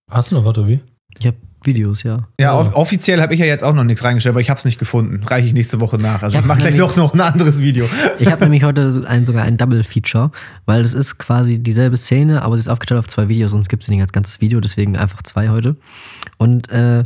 Hast 0.09 0.31
du 0.31 0.35
noch 0.35 0.45
was, 0.45 0.67
wie? 0.67 0.81
Ich 1.19 1.25
habe 1.25 1.37
Videos, 1.67 2.01
ja. 2.01 2.27
Ja, 2.39 2.57
off 2.57 2.73
offiziell 2.75 3.21
habe 3.21 3.35
ich 3.35 3.39
ja 3.39 3.45
jetzt 3.45 3.63
auch 3.63 3.73
noch 3.75 3.83
nichts 3.83 4.03
reingestellt, 4.03 4.33
aber 4.33 4.41
ich 4.41 4.49
habe 4.49 4.57
es 4.57 4.65
nicht 4.65 4.79
gefunden. 4.79 5.23
Reiche 5.23 5.45
ich 5.47 5.53
nächste 5.53 5.79
Woche 5.79 5.97
nach. 5.99 6.23
Also 6.23 6.39
Ich 6.39 6.43
mache 6.45 6.57
gleich 6.61 6.73
nämlich- 6.73 6.95
noch, 6.95 6.95
noch 6.97 7.13
ein 7.13 7.21
anderes 7.21 7.61
Video. 7.61 7.87
Ich 8.17 8.31
habe 8.31 8.41
nämlich 8.45 8.63
heute 8.63 9.05
ein, 9.07 9.25
sogar 9.27 9.43
ein 9.43 9.57
Double-Feature, 9.57 10.31
weil 10.65 10.81
das 10.81 10.93
ist 10.95 11.19
quasi 11.19 11.59
dieselbe 11.59 11.97
Szene, 11.97 12.41
aber 12.41 12.55
sie 12.55 12.61
ist 12.61 12.67
aufgeteilt 12.69 12.97
auf 12.99 13.07
zwei 13.07 13.27
Videos 13.29 13.53
es 13.53 13.69
gibt 13.69 13.83
sie 13.83 13.91
nicht 13.91 14.01
als 14.01 14.11
ganzes 14.13 14.41
Video, 14.41 14.59
deswegen 14.59 14.97
einfach 14.97 15.21
zwei 15.21 15.49
heute. 15.49 15.75
Und 16.37 16.71
äh, 16.71 17.03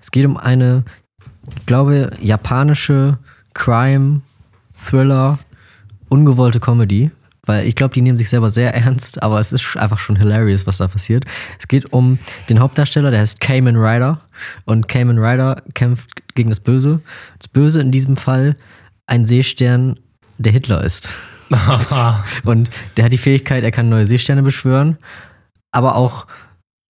Es 0.00 0.10
geht 0.10 0.24
um 0.24 0.36
eine, 0.38 0.84
ich 1.58 1.66
glaube, 1.66 2.10
japanische 2.20 3.18
Crime, 3.52 4.20
Thriller, 4.82 5.38
ungewollte 6.08 6.60
Comedy. 6.60 7.10
Weil 7.46 7.66
ich 7.66 7.74
glaube, 7.74 7.94
die 7.94 8.02
nehmen 8.02 8.16
sich 8.16 8.28
selber 8.28 8.50
sehr 8.50 8.74
ernst, 8.74 9.22
aber 9.22 9.40
es 9.40 9.52
ist 9.52 9.76
einfach 9.76 9.98
schon 9.98 10.16
hilarious, 10.16 10.66
was 10.66 10.78
da 10.78 10.88
passiert. 10.88 11.24
Es 11.58 11.68
geht 11.68 11.92
um 11.92 12.18
den 12.48 12.60
Hauptdarsteller, 12.60 13.10
der 13.10 13.20
heißt 13.20 13.40
Cayman 13.40 13.76
Rider. 13.76 14.20
Und 14.64 14.88
Cayman 14.88 15.18
Rider 15.18 15.62
kämpft 15.74 16.10
gegen 16.34 16.50
das 16.50 16.60
Böse. 16.60 17.00
Das 17.38 17.48
Böse 17.48 17.80
in 17.80 17.90
diesem 17.90 18.16
Fall 18.16 18.56
ein 19.06 19.24
Seestern, 19.24 19.98
der 20.38 20.52
Hitler 20.52 20.82
ist. 20.82 21.10
Und 22.44 22.70
der 22.96 23.04
hat 23.04 23.12
die 23.12 23.18
Fähigkeit, 23.18 23.64
er 23.64 23.70
kann 23.70 23.88
neue 23.88 24.06
Seesterne 24.06 24.42
beschwören, 24.42 24.98
aber 25.70 25.94
auch 25.94 26.26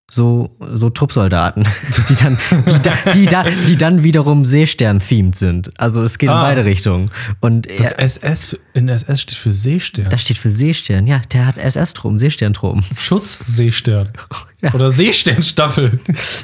so, 0.09 0.49
so 0.73 0.89
Truppsoldaten, 0.91 1.67
die 2.09 2.15
dann, 2.15 2.37
die, 2.69 2.79
da, 2.81 3.11
die, 3.11 3.25
da, 3.25 3.43
die 3.67 3.75
dann 3.75 4.03
wiederum 4.03 4.45
Seestern-themed 4.45 5.35
sind. 5.35 5.71
Also 5.79 6.03
es 6.03 6.17
geht 6.19 6.29
in 6.29 6.35
Ah. 6.35 6.43
beide 6.43 6.63
Richtungen. 6.63 7.09
Und 7.41 7.67
Das 7.67 7.91
er, 7.93 7.99
SS 7.99 8.55
in 8.73 8.87
SS 8.87 9.21
steht 9.21 9.37
für 9.37 9.51
Seestern. 9.51 10.07
das 10.09 10.21
steht 10.21 10.37
für 10.37 10.49
Seestern. 10.51 11.07
Ja, 11.07 11.21
der 11.33 11.47
hat 11.47 11.57
SS-Strom, 11.57 12.17
Seesternstrom. 12.17 12.83
Schutzseestern. 12.95 14.09
Ja. 14.61 14.73
Oder 14.73 14.89
Seesternstaffel. 14.89 15.99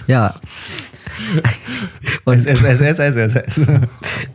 Ja. 0.06 0.40
Und 2.26 2.36
S, 2.36 2.46
S, 2.46 2.64
S, 2.64 2.82
S, 2.82 3.00
S, 3.00 3.16
S, 3.16 3.36
S. 3.36 3.62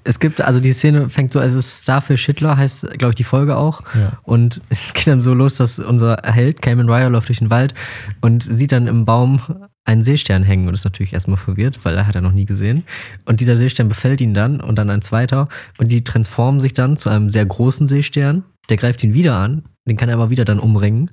es 0.05 0.21
gibt, 0.21 0.41
also 0.41 0.61
die 0.61 0.73
Szene 0.73 1.09
fängt 1.09 1.33
so, 1.33 1.41
es 1.41 1.55
ist 1.55 1.83
Starfish 1.83 2.27
Hitler, 2.27 2.57
heißt, 2.57 2.99
glaube 2.99 3.13
ich, 3.13 3.17
die 3.17 3.25
Folge 3.25 3.57
auch. 3.57 3.83
Ja. 3.95 4.19
Und 4.23 4.61
es 4.69 4.93
geht 4.95 5.07
dann 5.07 5.21
so 5.21 5.35
los, 5.35 5.55
dass 5.55 5.79
unser 5.79 6.21
Held, 6.23 6.63
Cayman 6.63 6.89
Ryder, 6.89 7.11
läuft 7.11 7.29
durch 7.29 7.39
den 7.39 7.51
Wald 7.51 7.75
und 8.21 8.43
sieht 8.43 8.73
dann 8.73 8.87
im 8.87 9.05
Baum 9.05 9.41
einen 9.85 10.03
Seestern 10.03 10.43
hängen 10.43 10.67
und 10.67 10.75
ist 10.75 10.85
natürlich 10.85 11.13
erstmal 11.13 11.37
verwirrt, 11.37 11.81
weil 11.85 11.97
er 11.97 12.07
hat 12.07 12.17
er 12.17 12.21
noch 12.21 12.33
nie 12.33 12.45
gesehen. 12.45 12.85
Und 13.25 13.41
dieser 13.41 13.57
Seestern 13.57 13.89
befällt 13.89 14.21
ihn 14.21 14.35
dann 14.35 14.61
und 14.61 14.77
dann 14.77 14.91
ein 14.91 15.03
zweiter 15.03 15.49
und 15.79 15.93
die 15.93 16.03
transformen 16.03 16.61
sich 16.61 16.75
dann 16.75 16.97
zu 16.97 17.09
einem 17.09 17.31
sehr 17.31 17.47
großen 17.47 17.87
Seestern. 17.87 18.43
Der 18.69 18.77
greift 18.77 19.05
ihn 19.05 19.15
wieder 19.15 19.37
an, 19.37 19.63
den 19.87 19.97
kann 19.97 20.09
er 20.09 20.17
aber 20.17 20.31
wieder 20.31 20.45
dann 20.45 20.59
umbringen. 20.59 21.11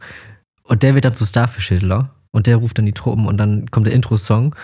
Und 0.63 0.81
der 0.81 0.95
wird 0.95 1.05
dann 1.05 1.13
zu 1.13 1.25
Starfish 1.25 1.67
Hitler 1.67 2.09
und 2.31 2.47
der 2.47 2.57
ruft 2.57 2.77
dann 2.77 2.85
die 2.85 2.93
Truppen 2.93 3.27
und 3.27 3.37
dann 3.37 3.69
kommt 3.69 3.85
der 3.85 3.93
Intro-Song, 3.93 4.55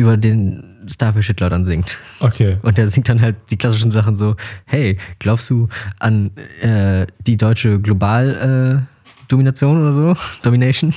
über 0.00 0.16
den 0.16 0.64
Starfish 0.88 1.28
Hitler 1.28 1.50
dann 1.50 1.64
singt. 1.64 1.98
Okay. 2.20 2.58
Und 2.62 2.78
der 2.78 2.88
singt 2.90 3.08
dann 3.08 3.20
halt 3.20 3.36
die 3.50 3.56
klassischen 3.56 3.92
Sachen 3.92 4.16
so, 4.16 4.34
hey, 4.64 4.96
glaubst 5.18 5.50
du 5.50 5.68
an 5.98 6.30
äh, 6.60 7.06
die 7.26 7.36
deutsche 7.36 7.80
Global 7.80 8.86
äh, 9.30 9.34
oder 9.34 9.92
so? 9.92 10.16
Domination? 10.42 10.94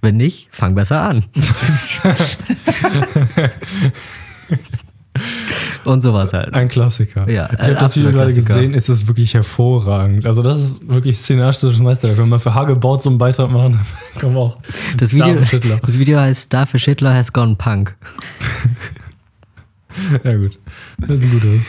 Wenn 0.00 0.16
nicht, 0.16 0.46
fang 0.50 0.76
besser 0.76 1.00
an. 1.00 1.24
Und 5.84 6.02
sowas 6.02 6.32
halt. 6.32 6.54
Ein 6.54 6.68
Klassiker. 6.68 7.28
Ja, 7.30 7.48
ich 7.52 7.58
habe 7.58 7.74
das 7.74 7.96
Video 7.96 8.10
gerade 8.10 8.32
Klassiker. 8.32 8.54
gesehen, 8.54 8.74
es 8.74 8.88
ist 8.88 9.06
wirklich 9.06 9.34
hervorragend. 9.34 10.26
Also 10.26 10.42
das 10.42 10.58
ist 10.58 10.88
wirklich 10.88 11.18
szenaristisches 11.18 11.80
Meisterwerk. 11.80 12.18
Wenn 12.18 12.28
man 12.28 12.40
für 12.40 12.54
Hage 12.54 12.76
baut 12.76 13.02
so 13.02 13.10
einen 13.10 13.18
Beitrag 13.18 13.50
machen, 13.50 13.80
dann 14.14 14.20
kommen 14.20 14.36
wir 14.36 14.40
auch. 14.40 14.58
Das 14.96 15.12
Video, 15.12 15.36
das 15.80 15.98
Video 15.98 16.18
heißt 16.20 16.46
Starfish 16.46 16.84
Hitler 16.84 17.14
has 17.14 17.32
gone 17.32 17.56
punk. 17.56 17.94
Ja 20.22 20.36
gut, 20.36 20.58
das 20.98 21.10
ist 21.10 21.24
ein 21.24 21.30
gutes. 21.32 21.66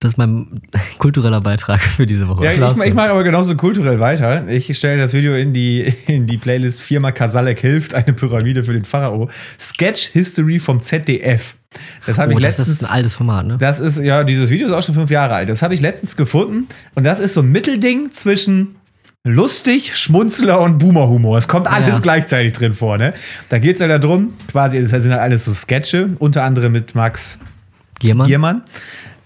Das 0.00 0.12
ist 0.12 0.16
mein 0.16 0.46
kultureller 0.98 1.40
Beitrag 1.40 1.80
für 1.80 2.06
diese 2.06 2.28
Woche. 2.28 2.44
Ja, 2.44 2.52
ich, 2.52 2.84
ich 2.84 2.94
mache 2.94 3.10
aber 3.10 3.24
genauso 3.24 3.56
kulturell 3.56 3.98
weiter. 3.98 4.46
Ich 4.48 4.76
stelle 4.76 5.00
das 5.00 5.12
Video 5.12 5.34
in 5.34 5.52
die, 5.52 5.92
in 6.06 6.26
die 6.28 6.38
Playlist 6.38 6.80
Firma 6.80 7.10
Kasalek 7.10 7.58
hilft, 7.58 7.94
eine 7.94 8.12
Pyramide 8.12 8.62
für 8.62 8.74
den 8.74 8.84
Pharao. 8.84 9.28
Sketch 9.58 10.10
History 10.12 10.60
vom 10.60 10.80
ZDF. 10.80 11.56
Das 12.06 12.18
habe 12.18 12.32
oh, 12.32 12.38
ich 12.38 12.42
das 12.42 12.58
letztens. 12.58 12.82
ist 12.82 12.84
ein 12.88 12.92
altes 12.92 13.14
Format, 13.14 13.46
ne? 13.46 13.56
Das 13.58 13.78
ist, 13.80 13.98
ja, 13.98 14.24
dieses 14.24 14.50
Video 14.50 14.66
ist 14.66 14.72
auch 14.72 14.82
schon 14.82 14.94
fünf 14.94 15.10
Jahre 15.10 15.34
alt. 15.34 15.48
Das 15.48 15.62
habe 15.62 15.74
ich 15.74 15.80
letztens 15.80 16.16
gefunden. 16.16 16.66
Und 16.94 17.04
das 17.04 17.20
ist 17.20 17.34
so 17.34 17.40
ein 17.42 17.52
Mittelding 17.52 18.10
zwischen 18.10 18.76
lustig, 19.24 19.96
Schmunzler 19.96 20.60
und 20.60 20.78
Boomer-Humor. 20.78 21.36
Es 21.36 21.48
kommt 21.48 21.66
alles 21.66 21.96
Ja. 21.96 22.00
gleichzeitig 22.00 22.52
drin 22.52 22.72
vor, 22.72 22.96
ne? 22.96 23.12
Da 23.50 23.58
geht 23.58 23.74
es 23.74 23.80
ja 23.80 23.98
darum, 23.98 24.32
quasi, 24.50 24.80
das 24.80 24.90
sind 24.90 25.10
halt 25.10 25.20
alles 25.20 25.44
so 25.44 25.52
Sketche, 25.52 26.10
unter 26.18 26.44
anderem 26.44 26.72
mit 26.72 26.94
Max 26.94 27.38
Giermann? 27.98 28.26
Giermann. 28.26 28.62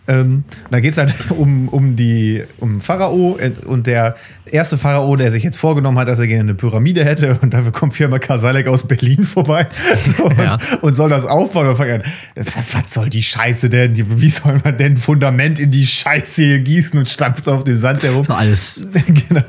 Ähm, 0.08 0.42
da 0.70 0.80
geht 0.80 0.92
es 0.92 0.98
halt 0.98 1.14
um, 1.30 1.68
um 1.68 1.94
die 1.94 2.42
um 2.58 2.80
Pharao 2.80 3.38
äh, 3.38 3.52
und 3.66 3.86
der 3.86 4.16
erste 4.46 4.76
Pharao, 4.76 5.14
der 5.14 5.30
sich 5.30 5.44
jetzt 5.44 5.58
vorgenommen 5.58 5.96
hat, 5.98 6.08
dass 6.08 6.18
er 6.18 6.26
gerne 6.26 6.42
eine 6.42 6.54
Pyramide 6.54 7.04
hätte 7.04 7.38
und 7.40 7.54
dafür 7.54 7.70
kommt 7.70 7.94
Firma 7.94 8.18
Kasalek 8.18 8.66
aus 8.66 8.86
Berlin 8.86 9.22
vorbei 9.22 9.68
so, 10.16 10.28
Ja. 10.30 10.54
und, 10.54 10.82
und 10.82 10.94
soll 10.94 11.08
das 11.10 11.24
aufbauen 11.24 11.68
und 11.68 11.76
fragt, 11.76 11.90
er, 11.90 12.02
was 12.44 12.92
soll 12.92 13.10
die 13.10 13.22
Scheiße 13.22 13.70
denn? 13.70 13.92
Wie 14.20 14.28
soll 14.28 14.60
man 14.64 14.76
denn 14.76 14.96
Fundament 14.96 15.60
in 15.60 15.70
die 15.70 15.86
Scheiße 15.86 16.42
hier 16.42 16.58
gießen 16.58 16.98
und 16.98 17.08
stampft 17.08 17.48
auf 17.48 17.62
dem 17.62 17.76
Sand 17.76 18.02
herum? 18.02 18.26
Alles. 18.28 18.84
genau. 19.28 19.42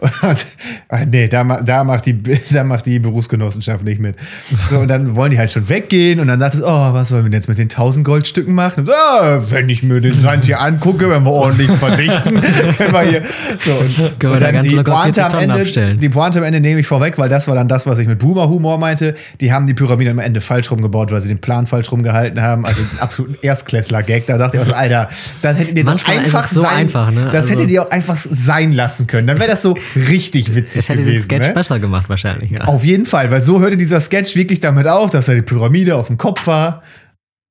Und, 0.00 0.46
ach 0.88 1.04
nee, 1.10 1.28
da, 1.28 1.42
da, 1.62 1.82
macht 1.84 2.06
die, 2.06 2.22
da 2.50 2.62
macht 2.62 2.86
die 2.86 2.98
Berufsgenossenschaft 2.98 3.84
nicht 3.84 4.00
mit. 4.00 4.16
So, 4.70 4.80
und 4.80 4.88
dann 4.88 5.16
wollen 5.16 5.30
die 5.30 5.38
halt 5.38 5.50
schon 5.50 5.68
weggehen 5.68 6.20
und 6.20 6.28
dann 6.28 6.38
sagt 6.38 6.54
es, 6.54 6.62
oh, 6.62 6.66
was 6.92 7.08
sollen 7.08 7.24
wir 7.24 7.30
denn 7.30 7.38
jetzt 7.38 7.48
mit 7.48 7.58
den 7.58 7.70
1000 7.70 8.04
Goldstücken 8.04 8.54
machen? 8.54 8.80
Und 8.80 8.86
so, 8.86 8.92
ah, 8.92 9.42
wenn 9.50 9.68
ich 9.68 9.82
mir 9.82 9.93
den 10.00 10.16
Sand 10.16 10.44
hier 10.44 10.60
angucke, 10.60 11.08
wenn 11.10 11.22
wir 11.24 11.30
ordentlich 11.30 11.70
verdichten, 11.70 12.40
können 12.76 12.92
wir 12.92 13.00
hier. 13.02 13.22
So, 13.64 13.72
und, 13.72 14.18
Können 14.20 14.32
und 14.34 14.42
da 14.42 14.52
dann 14.52 14.62
die 14.64 14.74
Pointe 14.76 15.20
40 15.20 15.22
am 15.24 15.38
Ende, 15.38 15.54
abstellen. 15.60 15.98
die 16.00 16.08
Pointe 16.08 16.38
am 16.38 16.44
Ende 16.44 16.60
nehme 16.60 16.80
ich 16.80 16.86
vorweg, 16.86 17.18
weil 17.18 17.28
das 17.28 17.48
war 17.48 17.54
dann 17.54 17.68
das, 17.68 17.86
was 17.86 17.98
ich 17.98 18.06
mit 18.08 18.18
Boomer-Humor 18.18 18.78
meinte. 18.78 19.14
Die 19.40 19.52
haben 19.52 19.66
die 19.66 19.74
Pyramide 19.74 20.10
am 20.10 20.18
Ende 20.18 20.40
falsch 20.40 20.70
rumgebaut, 20.70 21.10
weil 21.12 21.20
sie 21.20 21.28
den 21.28 21.38
Plan 21.40 21.66
falsch 21.66 21.90
rumgehalten 21.92 22.40
haben. 22.42 22.64
Also 22.66 22.80
ein 22.82 22.98
absolut 22.98 23.42
Erstklässler-Gag. 23.42 24.26
Da 24.26 24.38
dachte 24.38 24.56
ich 24.56 24.62
auch 24.62 24.66
so, 24.66 24.72
Alter, 24.74 25.08
das 25.42 25.58
hättet 25.58 25.76
ihr 25.78 25.84
doch 25.84 26.04
einfach 26.06 26.44
so 26.44 26.62
sein, 26.62 26.70
einfach, 26.76 27.10
ne? 27.10 27.24
Das 27.32 27.42
Also- 27.46 27.50
hättet 27.54 27.70
ihr 27.70 27.82
auch 27.82 27.90
einfach 27.90 28.16
sein 28.16 28.72
lassen 28.72 29.06
können. 29.06 29.26
Dann 29.26 29.38
wäre 29.38 29.50
das 29.50 29.62
so 29.62 29.76
richtig 29.94 30.54
witzig 30.54 30.76
Das 30.82 30.88
hätte 30.88 30.98
den 31.00 31.06
gewesen. 31.06 31.24
Sketch 31.24 31.48
ne? 31.48 31.52
besser 31.54 31.78
gemacht, 31.78 32.08
wahrscheinlich. 32.08 32.50
Ja. 32.50 32.64
Auf 32.66 32.84
jeden 32.84 33.06
Fall, 33.06 33.30
weil 33.30 33.42
so 33.42 33.60
hörte 33.60 33.76
dieser 33.76 34.00
Sketch 34.00 34.36
wirklich 34.36 34.60
damit 34.60 34.86
auf, 34.86 35.10
dass 35.10 35.28
er 35.28 35.34
die 35.36 35.42
Pyramide 35.42 35.96
auf 35.96 36.06
dem 36.08 36.18
Kopf 36.18 36.46
war. 36.46 36.82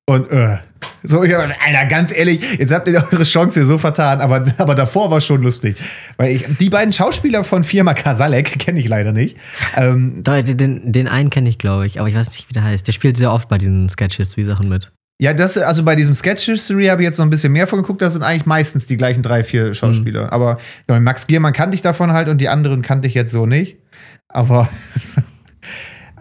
Und 0.06 0.30
äh, 0.32 0.58
so, 1.04 1.24
ich, 1.24 1.36
Alter, 1.36 1.86
ganz 1.88 2.16
ehrlich, 2.16 2.58
jetzt 2.58 2.74
habt 2.74 2.88
ihr 2.88 3.06
eure 3.12 3.24
Chance 3.24 3.60
hier 3.60 3.66
so 3.66 3.78
vertan, 3.78 4.22
aber, 4.22 4.46
aber 4.58 4.76
davor 4.76 5.12
war 5.12 5.22
schon 5.22 5.42
lustig. 5.42 5.78
Weil 6.18 6.36
ich, 6.36 6.46
die 6.60 6.70
beiden 6.70 6.94
Schauspieler 6.94 7.44
von 7.44 7.64
Firma 7.64 7.94
Kasalek 7.94 8.46
kenne 8.60 8.80
ich 8.80 8.88
leider 8.88 9.12
nicht. 9.12 9.38
Ähm, 9.76 10.24
Den, 10.24 10.92
den 10.92 11.08
einen 11.08 11.30
kenne 11.30 11.50
ich, 11.50 11.58
glaube 11.58 11.86
ich, 11.86 12.00
aber 12.00 12.10
ich 12.10 12.16
weiß 12.16 12.30
nicht, 12.32 12.50
wie 12.50 12.54
der 12.54 12.64
heißt. 12.64 12.88
Der 12.88 12.94
spielt 12.94 13.18
sehr 13.18 13.32
oft 13.32 13.48
bei 13.50 13.58
diesen 13.58 13.88
Sketch-History-Sachen 13.90 14.68
mit. 14.68 14.92
ja, 15.22 15.34
das, 15.34 15.58
also 15.58 15.84
bei 15.84 15.96
diesem 15.96 16.16
Sketch 16.16 16.46
History 16.46 16.88
habe 16.88 17.02
ich 17.02 17.06
jetzt 17.06 17.18
noch 17.18 17.26
ein 17.26 17.30
bisschen 17.30 17.54
mehr 17.54 17.68
von 17.68 17.80
geguckt. 17.82 18.02
Das 18.02 18.14
sind 18.14 18.24
eigentlich 18.24 18.46
meistens 18.46 18.88
die 18.88 18.98
gleichen 18.98 19.24
drei, 19.24 19.44
vier 19.44 19.74
Schauspieler. 19.74 20.34
Aber 20.34 20.58
ja, 20.90 21.00
Max 21.00 21.28
Giermann 21.28 21.54
kannte 21.54 21.76
ich 21.76 21.82
davon 21.82 22.12
halt 22.12 22.28
und 22.28 22.40
die 22.40 22.50
anderen 22.50 22.82
kannte 22.82 23.08
ich 23.08 23.14
jetzt 23.14 23.32
so 23.32 23.46
nicht. 23.46 23.78
Aber 24.28 24.68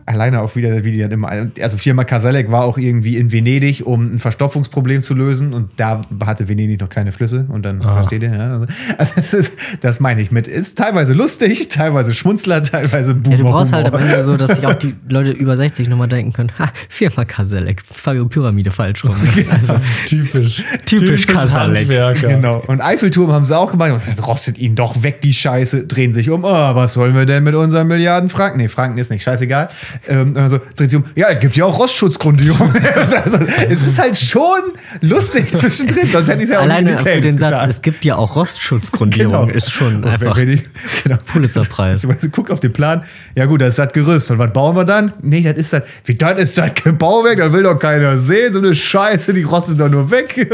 alleine 0.07 0.41
auch 0.43 0.57
wieder, 0.57 0.85
wie 0.85 0.93
die 0.93 0.99
dann 0.99 1.11
immer. 1.11 1.29
Also 1.61 1.77
Firma 1.77 2.05
Kasalek 2.05 2.51
war 2.51 2.65
auch 2.65 2.79
irgendwie 2.79 3.17
in 3.17 3.33
Venedig, 3.33 3.87
um 3.87 4.15
ein 4.15 4.19
Verstopfungsproblem 4.19 5.03
zu 5.03 5.15
lösen. 5.15 5.53
Und 5.53 5.71
da 5.77 6.01
hatte 6.25 6.49
Venedig 6.49 6.81
noch 6.81 6.89
keine 6.89 7.13
Flüsse. 7.13 7.47
Und 7.49 7.65
dann 7.65 7.83
Ah. 7.83 7.93
versteht 7.95 8.23
ihr, 8.23 8.33
ja. 8.35 8.53
Also, 8.53 8.67
also 8.99 9.13
das, 9.17 9.35
ist, 9.35 9.53
das 9.81 10.01
meine 10.01 10.21
ich 10.21 10.31
mit. 10.31 10.49
Ist 10.49 10.79
teilweise 10.79 11.13
lustig, 11.15 11.69
teilweise 11.69 12.15
Schmunzler, 12.15 12.63
teilweise 12.63 13.13
Ja, 13.13 13.19
Boomer. 13.19 13.37
du 13.37 13.45
brauchst 13.45 13.73
halt 13.73 13.87
am. 13.93 14.01
Ende 14.01 14.23
so, 14.25 14.37
dass 14.37 14.57
sich 14.57 14.67
auch 14.67 14.75
die 14.83 14.95
Leute 15.09 15.31
über 15.31 15.57
60 15.57 15.89
nochmal 15.89 16.09
denken 16.09 16.33
können, 16.33 16.51
ha, 16.59 16.71
Firma 16.89 17.25
Kaselek, 17.25 17.83
Fabio 17.83 18.27
Pyramide 18.27 18.71
falsch 18.71 19.05
rum. 19.05 19.15
Also, 19.51 19.75
Typisch. 20.07 20.65
Typisch 20.87 21.27
Kasalek. 21.27 21.81
Handwerker. 21.81 22.29
Genau. 22.29 22.63
Und 22.67 22.81
Eiffelturm 22.81 23.33
haben 23.33 23.45
sie 23.45 23.57
auch 23.57 23.71
gemacht. 23.73 24.01
Rostet 24.27 24.59
ihn 24.59 24.75
doch 24.75 25.03
weg, 25.03 25.21
die 25.21 25.35
Scheiße. 25.35 25.87
Drehen 25.87 26.13
sich 26.13 26.31
um. 26.31 26.45
Oh, 26.45 26.49
was 26.49 26.95
sollen 26.95 27.15
wir 27.15 27.27
denn 27.27 27.45
mit 27.45 27.55
unseren 27.55 27.87
Milliarden 27.87 28.29
Franken? 28.29 28.59
Nee, 28.59 28.69
Franken 28.69 28.99
ist 28.99 29.11
nicht, 29.11 29.23
scheißegal. 29.23 29.69
Ähm, 30.09 30.37
also 30.37 30.61
drehen 30.77 30.89
sich 30.89 30.97
um. 30.99 31.05
Ja, 31.15 31.29
es 31.31 31.41
gibt 31.41 31.57
ja 31.57 31.65
auch 31.65 31.79
Rostschutzgrundierung. 31.79 32.73
also, 33.25 33.39
es 33.69 33.83
ist 33.87 33.99
halt 33.99 34.17
schon 34.17 34.73
lustig 35.01 35.49
zwischendrin. 35.57 36.11
Sonst 36.11 36.29
hätte 36.29 36.39
ich 36.39 36.45
es 36.45 36.51
ja 36.51 36.59
auch 36.59 36.63
alleine 36.63 36.99
für 36.99 37.21
den 37.21 37.39
Satz, 37.39 37.51
getan. 37.51 37.69
es 37.71 37.83
gibt 37.83 38.05
ja 38.05 38.17
auch 38.17 38.37
Rostschutzgrundierung, 38.37 39.49
ist 39.51 39.71
schon 39.71 40.03
Genau. 40.03 40.13
Und 40.13 40.21
wenn- 40.21 40.29
einfach 40.29 40.39
ich- 40.39 40.63
genau. 41.05 41.17
Pulitzerpreis. 41.27 42.07
Also, 42.13 42.29
guck 42.31 42.51
auf 42.51 42.61
den 42.61 42.73
Plan. 42.73 43.03
Ja, 43.35 43.47
gut, 43.47 43.61
das 43.61 43.71
ist 43.71 43.79
das 43.79 43.93
Gerüst. 43.93 44.31
Und 44.31 44.39
was 44.39 44.53
bauen 44.53 44.77
wir 44.77 44.85
dann? 44.85 45.13
Nee, 45.23 45.43
das 45.43 45.55
ist 45.57 45.73
das. 45.73 45.83
Wie 46.05 46.15
das 46.15 46.41
ist 46.43 46.59
das 46.59 46.75
kein 46.75 46.97
Bauwerk? 46.99 47.39
Das 47.39 47.53
will 47.53 47.63
doch 47.63 47.79
keiner 47.79 48.19
sehen. 48.21 48.53
So 48.53 48.59
eine 48.59 48.75
Scheiße, 48.75 49.33
die 49.35 49.43
rostet 49.43 49.81
doch 49.81 49.89
nur 49.91 50.11
weg. 50.11 50.49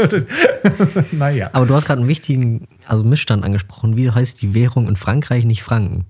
naja. 1.11 1.49
Aber 1.53 1.65
du 1.65 1.73
hast 1.75 1.85
gerade 1.85 1.99
einen 1.99 2.09
wichtigen 2.09 2.67
also 2.85 3.03
Missstand 3.03 3.43
angesprochen. 3.43 3.97
Wie 3.97 4.09
heißt 4.11 4.41
die 4.41 4.53
Währung 4.53 4.87
in 4.87 4.95
Frankreich 4.95 5.45
nicht 5.45 5.63
Franken? 5.63 6.05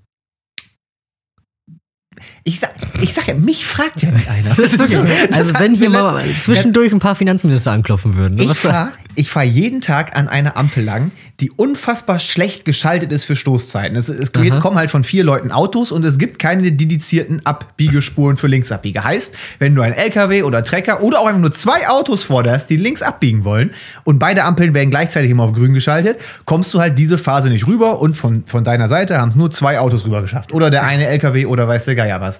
Ich 2.44 2.60
sag, 2.60 2.72
ich 3.02 3.14
sag 3.14 3.28
ja, 3.28 3.34
mich 3.34 3.66
fragt 3.66 4.02
ja 4.02 4.12
nicht 4.12 4.28
einer. 4.28 4.50
also 4.58 5.54
wenn 5.60 5.80
wir 5.80 5.90
hier 5.90 5.90
mal 5.90 6.24
zwischendurch 6.42 6.92
ein 6.92 7.00
paar 7.00 7.16
Finanzminister 7.16 7.72
anklopfen 7.72 8.16
würden. 8.16 8.40
Ich 8.40 8.58
frage 8.58 8.92
ich 9.20 9.30
fahre 9.30 9.46
jeden 9.46 9.82
Tag 9.82 10.16
an 10.18 10.30
einer 10.30 10.56
Ampel 10.56 10.82
lang, 10.82 11.12
die 11.42 11.52
unfassbar 11.52 12.20
schlecht 12.20 12.64
geschaltet 12.64 13.12
ist 13.12 13.26
für 13.26 13.36
Stoßzeiten. 13.36 13.98
Es, 13.98 14.08
es 14.08 14.32
geht, 14.32 14.54
Aha. 14.54 14.62
kommen 14.62 14.78
halt 14.78 14.90
von 14.90 15.04
vier 15.04 15.26
Leuten 15.26 15.52
Autos 15.52 15.92
und 15.92 16.06
es 16.06 16.18
gibt 16.18 16.40
keine 16.40 16.72
dedizierten 16.72 17.46
Abbiegespuren 17.46 18.38
für 18.38 18.48
Linksabbieger. 18.48 19.04
Heißt, 19.04 19.36
wenn 19.60 19.76
du 19.76 19.82
ein 19.82 19.92
LKW 19.92 20.44
oder 20.44 20.64
Trecker 20.64 21.04
oder 21.04 21.20
auch 21.20 21.28
einfach 21.28 21.42
nur 21.42 21.52
zwei 21.52 21.90
Autos 21.90 22.30
hast, 22.30 22.70
die 22.70 22.78
links 22.78 23.02
abbiegen 23.02 23.44
wollen 23.44 23.72
und 24.06 24.20
beide 24.20 24.46
Ampeln 24.46 24.74
werden 24.74 24.90
gleichzeitig 24.90 25.32
immer 25.32 25.44
auf 25.44 25.52
grün 25.52 25.74
geschaltet, 25.74 26.22
kommst 26.46 26.74
du 26.74 26.80
halt 26.80 26.98
diese 26.98 27.18
Phase 27.18 27.50
nicht 27.50 27.68
rüber 27.68 28.00
und 28.00 28.16
von, 28.16 28.46
von 28.46 28.64
deiner 28.64 28.88
Seite 28.88 29.20
haben 29.20 29.30
es 29.30 29.36
nur 29.36 29.52
zwei 29.52 29.80
Autos 29.80 30.06
rüber 30.06 30.22
geschafft. 30.22 30.54
Oder 30.54 30.70
der 30.70 30.84
eine 30.84 31.08
LKW 31.08 31.46
oder 31.46 31.68
weiß 31.68 31.84
der 31.84 31.96
Geier 31.96 32.22
was. 32.22 32.40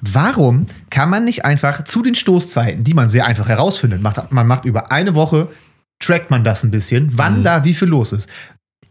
Warum 0.00 0.66
kann 0.90 1.10
man 1.10 1.24
nicht 1.24 1.44
einfach 1.44 1.82
zu 1.84 2.02
den 2.02 2.14
Stoßzeiten, 2.14 2.84
die 2.84 2.94
man 2.94 3.08
sehr 3.08 3.26
einfach 3.26 3.48
herausfindet, 3.48 4.00
macht, 4.00 4.30
man 4.30 4.46
macht 4.46 4.64
über 4.64 4.92
eine 4.92 5.16
Woche, 5.16 5.48
trackt 6.04 6.30
man 6.30 6.44
das 6.44 6.64
ein 6.64 6.70
bisschen, 6.70 7.10
wann 7.12 7.42
da 7.42 7.64
wie 7.64 7.74
viel 7.74 7.88
los 7.88 8.12
ist. 8.12 8.28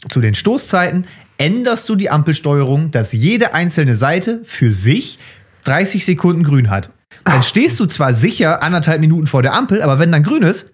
Zu 0.10 0.20
den 0.20 0.36
Stoßzeiten 0.36 1.06
änderst 1.38 1.88
du 1.88 1.96
die 1.96 2.10
Ampelsteuerung, 2.10 2.92
dass 2.92 3.14
jede 3.14 3.54
einzelne 3.54 3.96
Seite 3.96 4.42
für 4.44 4.72
sich 4.72 5.20
30 5.66 6.06
Sekunden 6.06 6.44
grün 6.44 6.70
hat. 6.70 6.90
Dann 7.26 7.44
stehst 7.44 7.80
du 7.80 7.86
zwar 7.86 8.14
sicher 8.14 8.64
anderthalb 8.64 9.00
Minuten 9.00 9.28
vor 9.28 9.42
der 9.42 9.54
Ampel, 9.54 9.82
aber 9.82 10.00
wenn 10.00 10.12
dann 10.12 10.24
grün 10.24 10.44
ist, 10.44 10.74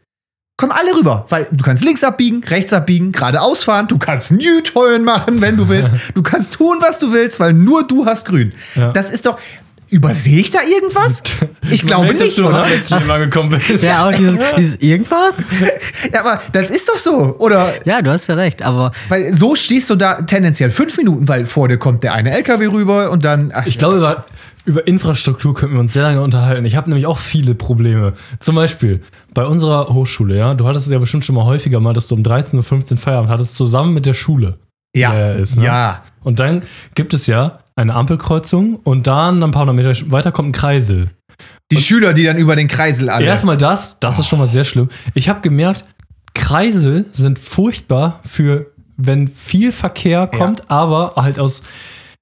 kommen 0.57 0.71
alle 0.71 0.95
rüber. 0.95 1.25
Weil 1.29 1.47
du 1.51 1.63
kannst 1.63 1.83
links 1.83 2.03
abbiegen, 2.03 2.43
rechts 2.43 2.73
abbiegen, 2.73 3.11
geradeaus 3.11 3.63
fahren, 3.63 3.87
du 3.87 3.97
kannst 3.97 4.31
Newton 4.31 5.03
machen, 5.03 5.41
wenn 5.41 5.57
du 5.57 5.69
willst. 5.69 5.93
Du 6.13 6.23
kannst 6.23 6.53
tun, 6.53 6.77
was 6.81 6.99
du 6.99 7.11
willst, 7.11 7.39
weil 7.39 7.53
nur 7.53 7.87
du 7.87 8.05
hast 8.05 8.25
grün. 8.25 8.53
Ja. 8.75 8.91
Das 8.91 9.09
ist 9.09 9.25
doch. 9.25 9.39
Übersehe 9.89 10.39
ich 10.39 10.51
da 10.51 10.59
irgendwas? 10.61 11.23
Ich 11.71 11.85
glaube 11.85 12.13
nicht, 12.15 12.37
du 12.39 12.47
oder? 12.47 12.67
jetzt 12.67 12.89
nicht 12.89 13.05
mal 13.05 13.19
gekommen 13.19 13.61
bist. 13.67 13.83
Ja, 13.83 14.07
auch 14.07 14.11
dieses, 14.11 14.39
dieses 14.57 14.75
irgendwas? 14.77 15.35
Ja, 16.13 16.21
aber 16.21 16.41
das 16.51 16.71
ist 16.71 16.89
doch 16.89 16.97
so. 16.97 17.35
Oder 17.37 17.73
Ja, 17.85 18.01
du 18.01 18.09
hast 18.09 18.25
ja 18.27 18.33
recht, 18.35 18.63
aber 18.63 18.91
weil 19.07 19.35
so 19.35 19.53
stehst 19.55 19.87
du 19.89 19.95
da 19.95 20.21
tendenziell 20.21 20.71
fünf 20.71 20.97
Minuten, 20.97 21.27
weil 21.27 21.45
vor 21.45 21.67
dir 21.67 21.77
kommt 21.77 22.01
der 22.03 22.13
eine 22.13 22.31
LKW 22.31 22.67
rüber 22.67 23.11
und 23.11 23.23
dann. 23.23 23.51
ach, 23.53 23.67
Ich 23.67 23.77
glaube, 23.77 23.97
über, 23.97 24.25
über 24.65 24.87
Infrastruktur 24.87 25.53
könnten 25.53 25.75
wir 25.75 25.79
uns 25.81 25.93
sehr 25.93 26.03
lange 26.03 26.21
unterhalten. 26.21 26.65
Ich 26.65 26.75
habe 26.75 26.89
nämlich 26.89 27.05
auch 27.05 27.19
viele 27.19 27.53
Probleme. 27.53 28.13
Zum 28.39 28.55
Beispiel 28.55 29.03
bei 29.35 29.45
unserer 29.45 29.89
Hochschule, 29.89 30.35
ja, 30.37 30.55
du 30.55 30.67
hattest 30.67 30.87
es 30.87 30.91
ja 30.91 30.97
bestimmt 30.97 31.25
schon 31.25 31.35
mal 31.35 31.45
häufiger 31.45 31.79
mal, 31.79 31.93
dass 31.93 32.07
du 32.07 32.15
um 32.15 32.23
13.15 32.23 32.91
Uhr 32.93 32.97
Feierabend 32.97 33.29
hattest, 33.29 33.55
zusammen 33.55 33.93
mit 33.93 34.07
der 34.07 34.15
Schule. 34.15 34.57
ja, 34.95 35.31
ist, 35.33 35.57
ne? 35.57 35.65
ja. 35.65 36.03
Und 36.23 36.39
dann 36.39 36.63
gibt 36.95 37.13
es 37.13 37.27
ja 37.27 37.59
eine 37.79 37.93
Ampelkreuzung 37.95 38.75
und 38.77 39.07
dann 39.07 39.41
ein 39.43 39.51
paar 39.51 39.61
hundert 39.67 39.75
Meter 39.75 40.11
weiter 40.11 40.31
kommt 40.31 40.49
ein 40.49 40.51
Kreisel. 40.53 41.09
Die 41.71 41.77
Schüler, 41.77 42.13
die 42.13 42.23
dann 42.25 42.37
über 42.37 42.55
den 42.55 42.67
Kreisel 42.67 43.09
alle. 43.09 43.25
Erstmal 43.25 43.57
das, 43.57 43.99
das 43.99 44.19
ist 44.19 44.27
schon 44.27 44.39
mal 44.39 44.47
sehr 44.47 44.65
schlimm. 44.65 44.89
Ich 45.13 45.29
habe 45.29 45.41
gemerkt, 45.41 45.85
Kreisel 46.33 47.05
sind 47.13 47.39
furchtbar 47.39 48.19
für, 48.25 48.67
wenn 48.97 49.27
viel 49.27 49.71
Verkehr 49.71 50.27
kommt, 50.27 50.69
aber 50.69 51.13
halt 51.15 51.39
aus, 51.39 51.63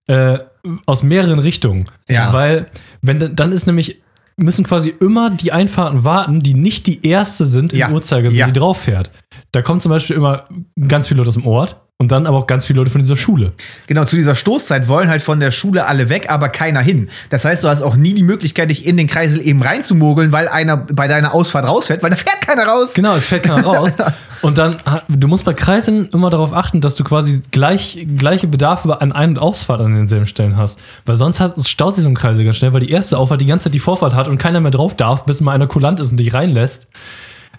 äh, 0.07 0.39
aus 0.85 1.03
mehreren 1.03 1.39
Richtungen. 1.39 1.85
Ja. 2.09 2.33
Weil, 2.33 2.67
wenn 3.01 3.19
dann- 3.19 3.35
dann 3.35 3.51
ist 3.51 3.67
nämlich, 3.67 4.01
müssen 4.35 4.65
quasi 4.65 4.93
immer 4.99 5.29
die 5.31 5.51
Einfahrten 5.51 6.03
warten, 6.03 6.41
die 6.41 6.53
nicht 6.53 6.85
die 6.87 7.05
erste 7.07 7.45
sind 7.47 7.73
im 7.73 7.79
Ja. 7.79 7.89
Uhrzeigersinn, 7.91 8.39
Ja. 8.39 8.45
die 8.47 8.53
drauf 8.59 8.79
fährt. 8.81 9.11
Da 9.51 9.61
kommen 9.61 9.79
zum 9.79 9.89
Beispiel 9.91 10.15
immer 10.15 10.45
ganz 10.87 11.07
viele 11.07 11.19
Leute 11.19 11.29
aus 11.29 11.33
dem 11.35 11.47
Ort 11.47 11.77
und 11.99 12.11
dann 12.11 12.27
aber 12.27 12.37
auch 12.37 12.45
ganz 12.45 12.65
viele 12.65 12.77
Leute 12.77 12.91
von 12.91 13.01
dieser 13.01 13.15
Schule. 13.15 13.53
Genau, 13.87 14.05
zu 14.05 14.15
dieser 14.15 14.35
Stoßzeit 14.35 14.87
wollen 14.87 15.09
halt 15.09 15.23
von 15.23 15.39
der 15.39 15.49
Schule 15.49 15.87
alle 15.87 16.09
weg, 16.09 16.27
aber 16.29 16.49
keiner 16.49 16.79
hin. 16.79 17.09
Das 17.31 17.43
heißt, 17.43 17.63
du 17.63 17.69
hast 17.69 17.81
auch 17.81 17.95
nie 17.95 18.13
die 18.13 18.21
Möglichkeit, 18.21 18.69
dich 18.69 18.85
in 18.85 18.97
den 18.97 19.07
Kreisel 19.07 19.41
eben 19.41 19.63
reinzumogeln, 19.63 20.31
weil 20.31 20.47
einer 20.47 20.77
bei 20.77 21.07
deiner 21.07 21.33
Ausfahrt 21.33 21.65
rausfährt, 21.65 22.03
weil 22.03 22.11
da 22.11 22.17
fährt 22.17 22.41
keiner 22.45 22.67
raus. 22.67 22.93
Genau, 22.93 23.15
es 23.15 23.25
fällt 23.25 23.43
keiner 23.43 23.63
raus. 23.63 23.93
Und 24.43 24.59
dann, 24.59 24.77
du 25.07 25.27
musst 25.27 25.45
bei 25.45 25.55
Kreiseln 25.55 26.09
immer 26.13 26.29
darauf 26.29 26.53
achten, 26.53 26.81
dass 26.81 26.93
du 26.93 27.03
quasi 27.03 27.41
gleich, 27.49 28.05
gleiche 28.15 28.45
Bedarfe 28.45 29.01
an 29.01 29.11
Ein- 29.11 29.31
und 29.31 29.39
Ausfahrt 29.39 29.81
an 29.81 29.95
denselben 29.95 30.27
Stellen 30.27 30.55
hast. 30.55 30.79
Weil 31.07 31.15
sonst 31.15 31.39
hat, 31.39 31.59
staut 31.67 31.95
sich 31.95 32.03
so 32.03 32.09
ein 32.09 32.13
Kreisel 32.13 32.45
ganz 32.45 32.57
schnell, 32.57 32.71
weil 32.73 32.81
die 32.81 32.91
erste 32.91 33.17
Auffahrt 33.17 33.41
die 33.41 33.47
ganze 33.47 33.63
Zeit 33.63 33.73
die 33.73 33.79
Vorfahrt 33.79 34.13
hat 34.13 34.27
und 34.27 34.37
keiner 34.37 34.59
mehr 34.59 34.69
drauf 34.69 34.95
darf, 34.95 35.25
bis 35.25 35.41
mal 35.41 35.53
einer 35.53 35.65
kulant 35.65 35.99
ist 35.99 36.11
und 36.11 36.17
dich 36.17 36.31
reinlässt. 36.35 36.87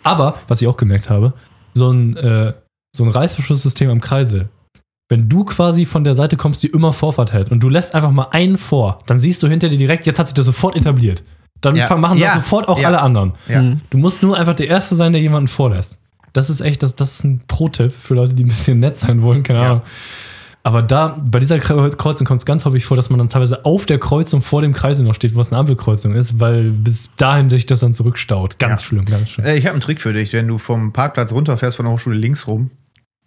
Aber, 0.05 0.37
was 0.47 0.63
ich 0.63 0.69
auch 0.69 0.77
gemerkt 0.77 1.11
habe, 1.11 1.33
so 1.75 1.91
ein, 1.91 2.17
äh, 2.17 2.53
so 2.99 3.05
ein 3.05 3.11
Reißverschlusssystem 3.11 3.89
am 3.89 4.01
Kreisel. 4.03 4.51
Wenn 5.11 5.29
du 5.31 5.45
quasi 5.45 5.87
von 5.87 6.05
der 6.05 6.15
Seite 6.15 6.37
kommst, 6.37 6.63
die 6.63 6.67
immer 6.67 6.93
Vorfahrt 6.93 7.33
hält 7.33 7.51
und 7.51 7.61
du 7.61 7.71
lässt 7.71 7.95
einfach 7.95 8.11
mal 8.11 8.29
einen 8.33 8.59
vor, 8.59 9.03
dann 9.07 9.19
siehst 9.19 9.43
du 9.43 9.49
hinter 9.49 9.71
dir 9.71 9.79
direkt, 9.79 10.05
jetzt 10.07 10.19
hat 10.19 10.29
sich 10.29 10.35
das 10.35 10.45
sofort 10.45 10.77
etabliert. 10.77 11.25
Dann 11.63 11.75
Ja. 11.77 11.97
machen 11.97 12.19
Ja. 12.19 12.27
das 12.27 12.35
sofort 12.45 12.69
auch 12.69 12.79
Ja. 12.79 12.89
alle 12.89 13.01
anderen. 13.01 13.33
Ja. 13.49 13.63
Mhm. 13.63 13.81
Du 13.89 13.97
musst 13.97 14.23
nur 14.23 14.37
einfach 14.39 14.55
der 14.55 14.69
Erste 14.69 14.95
sein, 14.97 15.13
der 15.13 15.23
jemanden 15.23 15.49
vorlässt. 15.49 15.99
Das 16.35 16.51
ist 16.51 16.61
echt, 16.61 16.83
das, 16.83 16.95
das 16.95 17.15
ist 17.15 17.25
ein 17.25 17.41
Pro-Tipp 17.49 17.91
für 17.93 18.15
Leute, 18.15 18.35
die 18.35 18.45
ein 18.45 18.49
bisschen 18.49 18.81
nett 18.81 18.99
sein 18.99 19.23
wollen, 19.23 19.43
keine 19.43 19.59
Ja. 19.61 19.65
Ahnung. 19.67 19.83
Aber 20.63 20.83
da, 20.83 21.17
bei 21.25 21.39
dieser 21.39 21.57
Kre- 21.57 21.97
Kreuzung 21.97 22.27
kommt 22.27 22.43
es 22.43 22.45
ganz 22.47 22.67
häufig 22.67 22.85
vor, 22.85 22.97
dass 22.97 23.09
man 23.09 23.19
dann 23.19 23.31
teilweise 23.31 23.65
auf 23.65 23.87
der 23.87 23.99
Kreuzung 23.99 24.43
vor 24.43 24.61
dem 24.61 24.75
Kreisel 24.75 25.07
noch 25.07 25.15
steht, 25.15 25.35
wo 25.35 25.41
es 25.41 25.51
eine 25.51 25.59
Ampelkreuzung 25.59 26.15
ist, 26.15 26.39
weil 26.41 26.71
bis 26.71 27.09
dahin 27.17 27.49
sich 27.49 27.65
das 27.65 27.81
dann 27.81 27.95
zurückstaut. 27.95 28.59
Ganz 28.59 28.83
Ja. 28.83 28.87
schlimm, 28.89 29.05
ganz 29.07 29.31
schlimm. 29.31 29.47
Äh, 29.47 29.57
Ich 29.57 29.65
habe 29.65 29.73
einen 29.73 29.81
Trick 29.81 30.03
für 30.03 30.13
dich. 30.13 30.35
Wenn 30.35 30.47
du 30.47 30.59
vom 30.59 30.93
Parkplatz 30.93 31.33
runterfährst 31.33 31.77
von 31.79 31.87
der 31.87 31.95
Hochschule 31.95 32.17
links 32.17 32.47
rum, 32.47 32.71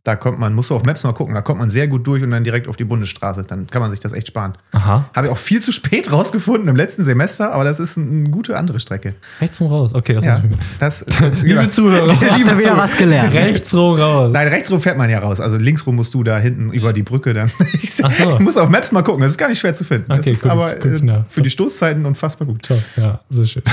da 0.03 0.15
kommt 0.15 0.39
man, 0.39 0.55
musst 0.55 0.71
du 0.71 0.75
auf 0.75 0.83
Maps 0.83 1.03
mal 1.03 1.13
gucken, 1.13 1.35
da 1.35 1.41
kommt 1.41 1.59
man 1.59 1.69
sehr 1.69 1.87
gut 1.87 2.07
durch 2.07 2.23
und 2.23 2.31
dann 2.31 2.43
direkt 2.43 2.67
auf 2.67 2.75
die 2.75 2.83
Bundesstraße. 2.85 3.43
Dann 3.47 3.67
kann 3.67 3.83
man 3.83 3.91
sich 3.91 3.99
das 3.99 4.13
echt 4.13 4.27
sparen. 4.27 4.53
Aha. 4.71 5.05
Habe 5.15 5.27
ich 5.27 5.31
auch 5.31 5.37
viel 5.37 5.61
zu 5.61 5.71
spät 5.71 6.11
rausgefunden 6.11 6.67
im 6.67 6.75
letzten 6.75 7.03
Semester, 7.03 7.53
aber 7.53 7.63
das 7.65 7.79
ist 7.79 7.97
ein- 7.97 8.21
eine 8.21 8.29
gute 8.31 8.57
andere 8.57 8.79
Strecke. 8.79 9.13
Rechts 9.39 9.61
rum 9.61 9.67
raus. 9.67 9.93
Okay, 9.93 10.15
das 10.15 10.23
Ja, 10.23 10.37
muss 10.39 10.45
ich 10.45 10.49
mir. 10.51 10.57
das, 10.79 11.05
Liebe 11.43 11.69
Zuhörer, 11.69 12.13
Liebe 12.35 12.57
wieder 12.57 12.75
was 12.77 12.97
gelernt. 12.97 13.33
rechts 13.35 13.73
rum 13.75 13.99
raus. 13.99 14.31
Nein, 14.33 14.47
rechts 14.47 14.71
rum 14.71 14.81
fährt 14.81 14.97
man 14.97 15.09
ja 15.09 15.19
raus. 15.19 15.39
Also 15.39 15.57
links 15.57 15.85
rum 15.85 15.97
musst 15.97 16.13
du 16.15 16.23
da 16.23 16.39
hinten 16.39 16.71
über 16.73 16.93
die 16.93 17.03
Brücke 17.03 17.33
dann. 17.33 17.51
Ich 17.73 18.03
Ach 18.03 18.11
so. 18.11 18.39
muss 18.39 18.57
auf 18.57 18.69
Maps 18.69 18.91
mal 18.91 19.03
gucken. 19.03 19.21
Das 19.21 19.31
ist 19.31 19.37
gar 19.37 19.49
nicht 19.49 19.59
schwer 19.59 19.75
zu 19.75 19.83
finden. 19.83 20.05
das 20.09 20.19
Okay, 20.21 20.31
ist 20.31 20.41
guck 20.41 20.47
ich- 20.47 20.51
aber 20.51 20.73
guck 20.81 20.93
ich 20.93 21.01
äh, 21.03 21.05
nach. 21.05 21.23
für 21.27 21.43
die 21.43 21.49
Stoßzeiten 21.51 22.05
unfassbar 22.07 22.47
gut. 22.47 22.63
Top, 22.63 22.79
ja, 22.97 23.19
sehr 23.29 23.45
schön. 23.45 23.63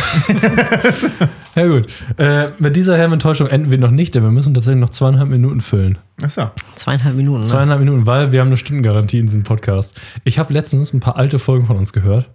ja, 1.54 1.66
gut. 1.66 1.86
Äh, 2.18 2.48
mit 2.58 2.76
dieser 2.76 2.96
herben 2.98 3.14
Enttäuschung 3.14 3.46
enden 3.46 3.70
wir 3.70 3.78
noch 3.78 3.90
nicht, 3.90 4.14
denn 4.14 4.22
wir 4.22 4.30
müssen 4.30 4.54
tatsächlich 4.54 4.80
noch 4.80 4.90
zweieinhalb 4.90 5.28
Minuten 5.30 5.60
füllen. 5.60 5.98
Achso. 6.22 6.50
zweieinhalb 6.74 7.16
Minuten. 7.16 7.40
Ne? 7.40 7.46
Zweieinhalb 7.46 7.80
Minuten, 7.80 8.06
weil 8.06 8.32
wir 8.32 8.40
haben 8.40 8.48
eine 8.48 8.56
Stundengarantie 8.56 9.18
in 9.18 9.26
diesem 9.26 9.44
Podcast. 9.44 9.98
Ich 10.24 10.38
habe 10.38 10.52
letztens 10.52 10.92
ein 10.92 11.00
paar 11.00 11.16
alte 11.16 11.38
Folgen 11.38 11.66
von 11.66 11.76
uns 11.76 11.92
gehört 11.92 12.28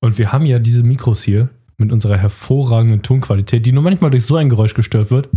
und 0.00 0.18
wir 0.18 0.32
haben 0.32 0.44
ja 0.44 0.58
diese 0.58 0.82
Mikros 0.82 1.22
hier 1.22 1.48
mit 1.78 1.92
unserer 1.92 2.18
hervorragenden 2.18 3.02
Tonqualität, 3.02 3.64
die 3.64 3.72
nur 3.72 3.82
manchmal 3.82 4.10
durch 4.10 4.26
so 4.26 4.36
ein 4.36 4.48
Geräusch 4.48 4.74
gestört 4.74 5.10
wird, 5.10 5.28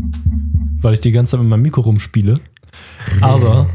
weil 0.81 0.93
ich 0.93 0.99
die 0.99 1.11
ganze 1.11 1.31
Zeit 1.31 1.39
mit 1.39 1.49
meinem 1.49 1.61
Mikro 1.61 1.81
rumspiele. 1.81 2.39
Aber, 3.21 3.69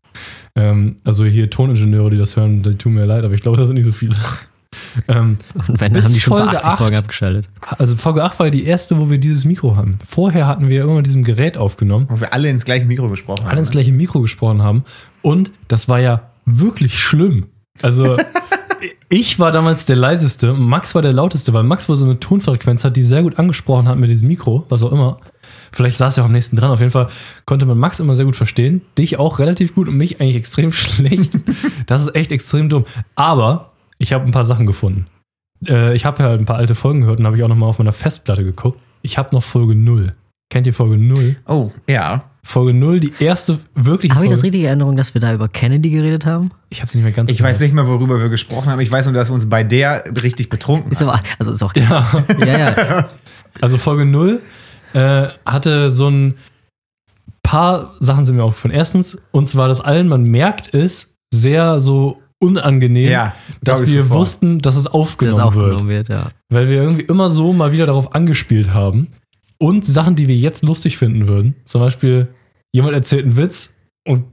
ähm, 0.56 0.96
also 1.04 1.24
hier 1.24 1.48
Toningenieure, 1.48 2.10
die 2.10 2.18
das 2.18 2.36
hören, 2.36 2.62
die 2.62 2.74
tun 2.74 2.94
mir 2.94 3.04
leid, 3.04 3.24
aber 3.24 3.34
ich 3.34 3.42
glaube, 3.42 3.56
das 3.56 3.68
sind 3.68 3.76
nicht 3.76 3.86
so 3.86 3.92
viele. 3.92 4.16
Ähm, 5.08 5.38
Und 5.54 5.80
wenn, 5.80 5.92
dann 5.92 5.92
Bis 5.92 6.04
haben 6.06 6.14
die 6.14 6.20
schon 6.20 6.38
Folge 6.38 6.64
80 6.64 6.78
Folgen 6.78 6.94
acht. 6.94 7.02
abgeschaltet. 7.04 7.48
also 7.78 7.96
Folge 7.96 8.24
8 8.24 8.38
war 8.38 8.46
ja 8.46 8.50
die 8.50 8.64
erste, 8.64 8.98
wo 8.98 9.10
wir 9.10 9.18
dieses 9.18 9.44
Mikro 9.44 9.76
haben. 9.76 9.98
Vorher 10.06 10.46
hatten 10.46 10.68
wir 10.68 10.82
immer 10.82 10.94
mit 10.94 11.06
diesem 11.06 11.24
Gerät 11.24 11.56
aufgenommen. 11.56 12.06
Wo 12.08 12.20
wir 12.20 12.32
alle 12.32 12.48
ins 12.48 12.64
gleiche 12.64 12.86
Mikro 12.86 13.08
gesprochen 13.08 13.40
haben. 13.42 13.50
alle 13.50 13.60
ins 13.60 13.70
ne? 13.70 13.72
gleiche 13.72 13.92
Mikro 13.92 14.20
gesprochen 14.20 14.62
haben. 14.62 14.84
Und 15.22 15.50
das 15.68 15.88
war 15.88 16.00
ja 16.00 16.30
wirklich 16.46 16.98
schlimm. 16.98 17.46
Also, 17.82 18.16
ich 19.08 19.38
war 19.38 19.52
damals 19.52 19.86
der 19.86 19.96
leiseste, 19.96 20.52
Max 20.52 20.94
war 20.94 21.02
der 21.02 21.12
lauteste, 21.12 21.52
weil 21.52 21.62
Max 21.62 21.88
wohl 21.88 21.96
so 21.96 22.04
eine 22.04 22.20
Tonfrequenz 22.20 22.84
hat, 22.84 22.96
die 22.96 23.02
sehr 23.04 23.22
gut 23.22 23.38
angesprochen 23.38 23.88
hat 23.88 23.98
mit 23.98 24.10
diesem 24.10 24.28
Mikro, 24.28 24.66
was 24.68 24.82
auch 24.82 24.92
immer. 24.92 25.18
Vielleicht 25.72 25.98
saß 25.98 26.16
er 26.18 26.24
auch 26.24 26.26
am 26.26 26.32
nächsten 26.32 26.56
dran. 26.56 26.70
Auf 26.70 26.80
jeden 26.80 26.90
Fall 26.92 27.08
konnte 27.46 27.64
man 27.66 27.78
Max 27.78 28.00
immer 28.00 28.16
sehr 28.16 28.24
gut 28.24 28.36
verstehen. 28.36 28.82
Dich 28.98 29.18
auch 29.18 29.38
relativ 29.38 29.74
gut 29.74 29.88
und 29.88 29.96
mich 29.96 30.20
eigentlich 30.20 30.36
extrem 30.36 30.72
schlecht. 30.72 31.38
Das 31.86 32.02
ist 32.02 32.14
echt 32.14 32.32
extrem 32.32 32.68
dumm. 32.68 32.84
Aber 33.14 33.70
ich 34.00 34.12
habe 34.12 34.24
ein 34.24 34.32
paar 34.32 34.44
Sachen 34.44 34.66
gefunden. 34.66 35.06
Äh, 35.66 35.94
ich 35.94 36.04
habe 36.04 36.22
ja 36.22 36.32
ein 36.32 36.46
paar 36.46 36.56
alte 36.56 36.74
Folgen 36.74 37.02
gehört 37.02 37.20
und 37.20 37.26
habe 37.26 37.36
ich 37.36 37.42
auch 37.44 37.48
noch 37.48 37.56
mal 37.56 37.66
auf 37.66 37.78
meiner 37.78 37.92
Festplatte 37.92 38.42
geguckt. 38.42 38.80
Ich 39.02 39.18
habe 39.18 39.34
noch 39.34 39.42
Folge 39.42 39.74
0. 39.74 40.14
Kennt 40.50 40.66
ihr 40.66 40.74
Folge 40.74 40.96
0? 40.96 41.36
Oh, 41.46 41.70
ja. 41.88 42.24
Folge 42.42 42.72
0, 42.72 43.00
die 43.00 43.12
erste 43.20 43.60
wirklich. 43.74 44.12
Habe 44.14 44.24
ich 44.24 44.30
das 44.30 44.42
richtige 44.42 44.66
Erinnerung, 44.66 44.96
dass 44.96 45.12
wir 45.12 45.20
da 45.20 45.34
über 45.34 45.48
Kennedy 45.48 45.90
geredet 45.90 46.24
haben? 46.24 46.50
Ich 46.70 46.78
habe 46.78 46.86
es 46.86 46.94
nicht 46.94 47.04
mehr 47.04 47.12
ganz. 47.12 47.30
Ich 47.30 47.42
weiß 47.42 47.60
nicht 47.60 47.74
mehr, 47.74 47.86
worüber 47.86 48.18
wir 48.18 48.30
gesprochen 48.30 48.70
haben. 48.70 48.80
Ich 48.80 48.90
weiß 48.90 49.04
nur, 49.04 49.14
dass 49.14 49.28
wir 49.28 49.34
uns 49.34 49.48
bei 49.48 49.62
der 49.62 50.04
richtig 50.22 50.48
betrunken 50.48 50.90
Ist 50.90 51.02
haben. 51.02 51.10
aber, 51.10 51.22
also 51.38 51.52
ist 51.52 51.62
auch. 51.62 51.74
Ja, 51.76 52.24
ja, 52.38 52.46
ja. 52.46 53.10
also 53.60 53.76
Folge 53.76 54.06
0 54.06 54.40
äh, 54.94 55.28
hatte 55.44 55.90
so 55.90 56.08
ein 56.08 56.38
paar 57.42 57.94
Sachen 57.98 58.24
sind 58.24 58.36
mir 58.36 58.44
aufgefallen. 58.44 58.74
Erstens, 58.74 59.18
uns 59.32 59.56
war 59.56 59.68
das 59.68 59.82
allen, 59.82 60.08
man 60.08 60.24
merkt 60.24 60.74
es, 60.74 61.14
sehr 61.32 61.78
so 61.80 62.22
unangenehm, 62.40 63.08
Ja, 63.10 63.34
dass 63.62 63.86
wir 63.86 64.02
sofort. 64.02 64.20
wussten, 64.20 64.58
dass 64.58 64.74
es 64.76 64.84
Das 64.84 64.92
aufgenommen, 64.92 65.40
aufgenommen 65.40 65.88
wird. 65.88 66.08
wird, 66.08 66.08
ja. 66.08 66.30
Weil 66.48 66.68
wir 66.68 66.76
irgendwie 66.82 67.02
immer 67.02 67.28
so 67.28 67.52
mal 67.52 67.70
wieder 67.72 67.86
darauf 67.86 68.14
angespielt 68.14 68.74
haben. 68.74 69.08
Und 69.58 69.84
Sachen, 69.86 70.16
die 70.16 70.26
wir 70.26 70.36
jetzt 70.36 70.62
lustig 70.64 70.96
finden 70.96 71.28
würden. 71.28 71.54
Zum 71.66 71.82
Beispiel, 71.82 72.28
jemand 72.72 72.94
erzählt 72.94 73.26
einen 73.26 73.36
Witz 73.36 73.74
und 74.06 74.24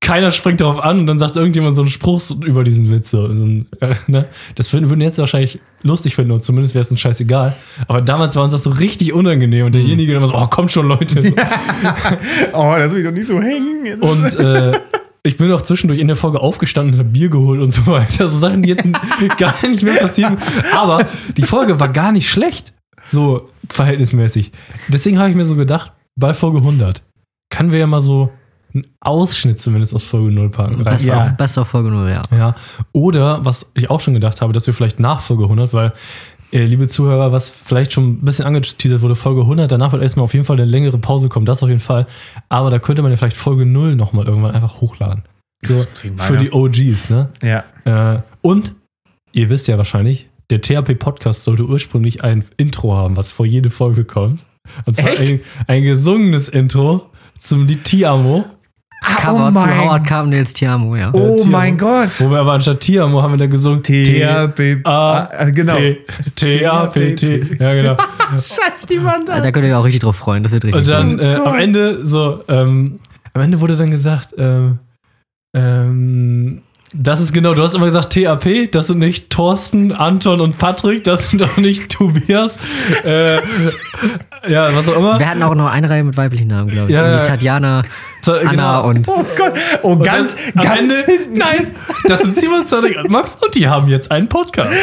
keiner 0.00 0.30
springt 0.30 0.60
darauf 0.60 0.78
an 0.78 1.00
und 1.00 1.06
dann 1.08 1.18
sagt 1.18 1.34
irgendjemand 1.34 1.74
so 1.74 1.82
einen 1.82 1.90
Spruch 1.90 2.22
über 2.44 2.62
diesen 2.62 2.88
Witz. 2.92 3.10
So, 3.10 3.32
so 3.34 3.44
ein, 3.44 3.66
äh, 3.80 3.94
ne? 4.06 4.26
Das 4.54 4.72
würden, 4.72 4.88
würden 4.88 5.00
jetzt 5.00 5.18
wahrscheinlich 5.18 5.58
lustig 5.82 6.14
finden 6.14 6.30
und 6.30 6.44
zumindest 6.44 6.76
wäre 6.76 6.82
es 6.82 6.90
uns 6.92 7.00
scheißegal. 7.00 7.56
Aber 7.88 8.00
damals 8.00 8.36
war 8.36 8.44
uns 8.44 8.52
das 8.52 8.62
so 8.62 8.70
richtig 8.70 9.12
unangenehm 9.12 9.66
und 9.66 9.74
derjenige 9.74 10.14
immer 10.14 10.28
so, 10.28 10.34
oh, 10.36 10.46
kommt 10.46 10.70
schon, 10.70 10.86
Leute. 10.86 11.20
So. 11.20 11.32
Oh, 12.52 12.74
das 12.78 12.92
will 12.92 13.00
ich 13.00 13.06
doch 13.06 13.12
nicht 13.12 13.26
so 13.26 13.40
hängen. 13.42 14.00
Und 14.00 14.34
äh, 14.38 14.78
ich 15.26 15.36
bin 15.36 15.50
auch 15.52 15.62
zwischendurch 15.62 16.00
in 16.00 16.06
der 16.06 16.16
Folge 16.16 16.40
aufgestanden 16.40 16.94
und 16.94 17.00
habe 17.00 17.08
Bier 17.10 17.28
geholt 17.28 17.60
und 17.60 17.72
so 17.72 17.86
weiter. 17.86 18.28
So 18.28 18.38
Sachen, 18.38 18.62
die 18.62 18.70
jetzt 18.70 18.84
gar 19.38 19.54
nicht 19.66 19.82
mehr 19.82 19.94
passieren. 19.96 20.38
Aber 20.74 21.04
die 21.36 21.42
Folge 21.42 21.78
war 21.80 21.88
gar 21.88 22.12
nicht 22.12 22.30
schlecht. 22.30 22.72
So 23.06 23.50
verhältnismäßig. 23.70 24.52
Deswegen 24.88 25.18
habe 25.18 25.30
ich 25.30 25.36
mir 25.36 25.44
so 25.44 25.56
gedacht, 25.56 25.92
bei 26.16 26.32
Folge 26.34 26.58
100 26.58 27.02
können 27.50 27.72
wir 27.72 27.78
ja 27.78 27.86
mal 27.86 28.00
so 28.00 28.30
einen 28.74 28.86
Ausschnitt 29.00 29.58
zumindest 29.60 29.94
aus 29.94 30.02
Folge 30.02 30.32
0 30.32 30.50
packen. 30.50 30.82
Best, 30.82 31.04
Ja. 31.06 31.34
auf, 31.38 31.56
auf 31.58 31.68
Folge 31.68 31.90
0, 31.90 32.10
ja. 32.10 32.22
Ja. 32.36 32.54
Oder, 32.92 33.44
was 33.44 33.72
ich 33.74 33.90
auch 33.90 34.00
schon 34.00 34.14
gedacht 34.14 34.40
habe, 34.42 34.52
dass 34.52 34.66
wir 34.66 34.74
vielleicht 34.74 35.00
nach 35.00 35.20
Folge 35.20 35.44
100, 35.44 35.72
weil, 35.72 35.92
liebe 36.52 36.88
Zuhörer, 36.88 37.32
was 37.32 37.50
vielleicht 37.50 37.92
schon 37.92 38.10
ein 38.10 38.20
bisschen 38.24 38.44
angeteasert 38.44 39.02
wurde, 39.02 39.14
Folge 39.14 39.42
100, 39.42 39.70
danach 39.70 39.92
wird 39.92 40.02
erstmal 40.02 40.24
auf 40.24 40.34
jeden 40.34 40.44
Fall 40.44 40.56
eine 40.56 40.64
längere 40.64 40.98
Pause 40.98 41.28
kommen, 41.28 41.46
das 41.46 41.62
auf 41.62 41.68
jeden 41.68 41.80
Fall. 41.80 42.06
Aber 42.48 42.70
da 42.70 42.78
könnte 42.78 43.02
man 43.02 43.10
ja 43.10 43.16
vielleicht 43.16 43.36
Folge 43.36 43.66
0 43.66 43.96
nochmal 43.96 44.26
irgendwann 44.26 44.52
einfach 44.52 44.80
hochladen. 44.80 45.24
So, 45.62 45.84
für 46.16 46.36
die 46.36 46.52
OGs, 46.52 47.10
ne? 47.10 47.30
Ja. 47.42 47.64
Äh, 48.14 48.20
und, 48.42 48.74
ihr 49.32 49.50
wisst 49.50 49.68
ja 49.68 49.78
wahrscheinlich, 49.78 50.28
der 50.50 50.60
THP-Podcast 50.60 51.44
sollte 51.44 51.64
ursprünglich 51.64 52.22
ein 52.22 52.44
Intro 52.56 52.94
haben, 52.94 53.16
was 53.16 53.32
vor 53.32 53.46
jede 53.46 53.70
Folge 53.70 54.04
kommt. 54.04 54.46
Und 54.84 54.96
zwar 54.96 55.10
Echt? 55.10 55.30
ein, 55.30 55.40
ein 55.66 55.82
gesungenes 55.82 56.48
Intro 56.48 57.10
zum 57.38 57.66
Lied 57.66 57.84
Tiamo. 59.06 59.38
Cover 59.38 59.44
oh 59.44 59.46
zu 59.48 59.52
mein- 59.52 59.80
Howard 59.80 60.06
Carpendales 60.06 60.52
Tiamo, 60.52 60.96
ja. 60.96 61.10
Oh 61.12 61.36
Tiamo. 61.36 61.44
mein 61.50 61.78
Gott. 61.78 62.20
Wo 62.20 62.30
wir 62.30 62.38
aber 62.40 62.52
anstatt 62.52 62.80
Tiamo 62.80 63.22
haben 63.22 63.32
wir 63.32 63.38
dann 63.38 63.50
gesungen 63.50 63.82
T-A-P. 63.82 64.80
A- 64.84 65.28
Ah, 65.30 65.50
genau. 65.50 65.76
T-A-P-T. 66.36 67.56
Ja, 67.60 67.74
genau. 67.74 67.96
Schatz, 68.32 68.86
die 68.88 69.02
Wand. 69.02 69.28
Da 69.28 69.40
könnt 69.50 69.64
ihr 69.66 69.72
euch 69.72 69.74
auch 69.74 69.84
richtig 69.84 70.00
drauf 70.02 70.16
freuen, 70.16 70.42
das 70.42 70.52
wird 70.52 70.64
richtig 70.64 70.80
Und 70.80 70.88
dann 70.88 71.10
gut. 71.12 71.20
äh, 71.20 71.34
am 71.36 71.54
Ende 71.58 72.06
so, 72.06 72.42
ähm, 72.48 72.98
am 73.32 73.42
Ende 73.42 73.60
wurde 73.60 73.76
dann 73.76 73.90
gesagt, 73.90 74.34
ähm, 74.38 74.78
ähm, 75.56 76.62
das 76.94 77.20
ist 77.20 77.32
genau, 77.32 77.54
du 77.54 77.62
hast 77.62 77.74
immer 77.74 77.86
gesagt 77.86 78.12
TAP, 78.12 78.70
das 78.70 78.86
sind 78.86 78.98
nicht 78.98 79.30
Thorsten, 79.30 79.92
Anton 79.92 80.40
und 80.40 80.56
Patrick, 80.58 81.04
das 81.04 81.24
sind 81.30 81.42
auch 81.42 81.56
nicht 81.56 81.90
Tobias. 81.90 82.58
Äh, 83.04 83.36
ja, 84.48 84.74
was 84.74 84.88
auch 84.88 84.96
immer. 84.96 85.18
Wir 85.18 85.28
hatten 85.28 85.42
auch 85.42 85.54
noch 85.54 85.66
eine 85.70 85.90
Reihe 85.90 86.04
mit 86.04 86.16
weiblichen 86.16 86.48
Namen, 86.48 86.68
glaube 86.70 86.88
ich. 86.88 86.94
Ja, 86.94 87.08
ja. 87.16 87.20
Tatjana, 87.22 87.82
So, 88.22 88.32
Anna 88.34 88.50
genau. 88.50 88.88
und 88.88 89.08
Oh 89.08 89.24
Gott. 89.36 89.52
Oh, 89.82 89.88
Und 89.92 90.04
ganz, 90.04 90.36
dann 90.54 90.64
ganz 90.64 90.78
Ende, 90.78 90.94
hinten. 91.06 91.38
nein, 91.38 91.66
das 92.06 92.20
sind 92.20 92.38
Simon 92.38 92.66
Zollek 92.66 92.96
und 92.98 93.10
Max 93.10 93.36
und 93.44 93.54
die 93.54 93.68
haben 93.68 93.88
jetzt 93.88 94.10
einen 94.10 94.28
Podcast. 94.28 94.74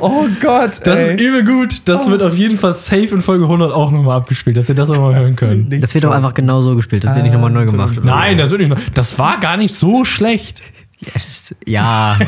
Oh 0.00 0.26
Gott. 0.40 0.80
Das 0.84 0.98
ey. 0.98 1.14
ist 1.14 1.20
übel 1.20 1.44
gut. 1.44 1.82
Das 1.86 2.08
wird 2.08 2.22
auf 2.22 2.36
jeden 2.36 2.56
Fall 2.58 2.72
safe 2.72 3.08
in 3.14 3.20
Folge 3.20 3.44
100 3.44 3.72
auch 3.72 3.90
nochmal 3.90 4.16
abgespielt, 4.18 4.56
dass 4.56 4.68
ihr 4.68 4.74
das 4.76 4.90
auch 4.90 4.98
mal 5.00 5.14
hören 5.16 5.34
könnt. 5.36 5.82
Das 5.82 5.94
wird 5.94 6.04
doch 6.04 6.12
einfach 6.12 6.34
genau 6.34 6.62
so 6.62 6.76
gespielt. 6.76 7.04
Das 7.04 7.14
wird 7.14 7.24
nicht 7.24 7.32
nochmal 7.34 7.50
neu 7.50 7.66
gemacht. 7.66 7.98
oder 7.98 8.06
Nein, 8.06 8.38
das 8.38 8.50
wird 8.50 8.60
nicht. 8.60 8.70
noch- 8.70 8.78
Das 8.94 9.18
war 9.18 9.38
gar 9.40 9.56
nicht 9.56 9.74
so 9.74 10.04
schlecht. 10.04 10.62
So. 11.00 11.10
Es, 11.14 11.54
ja, 11.66 12.18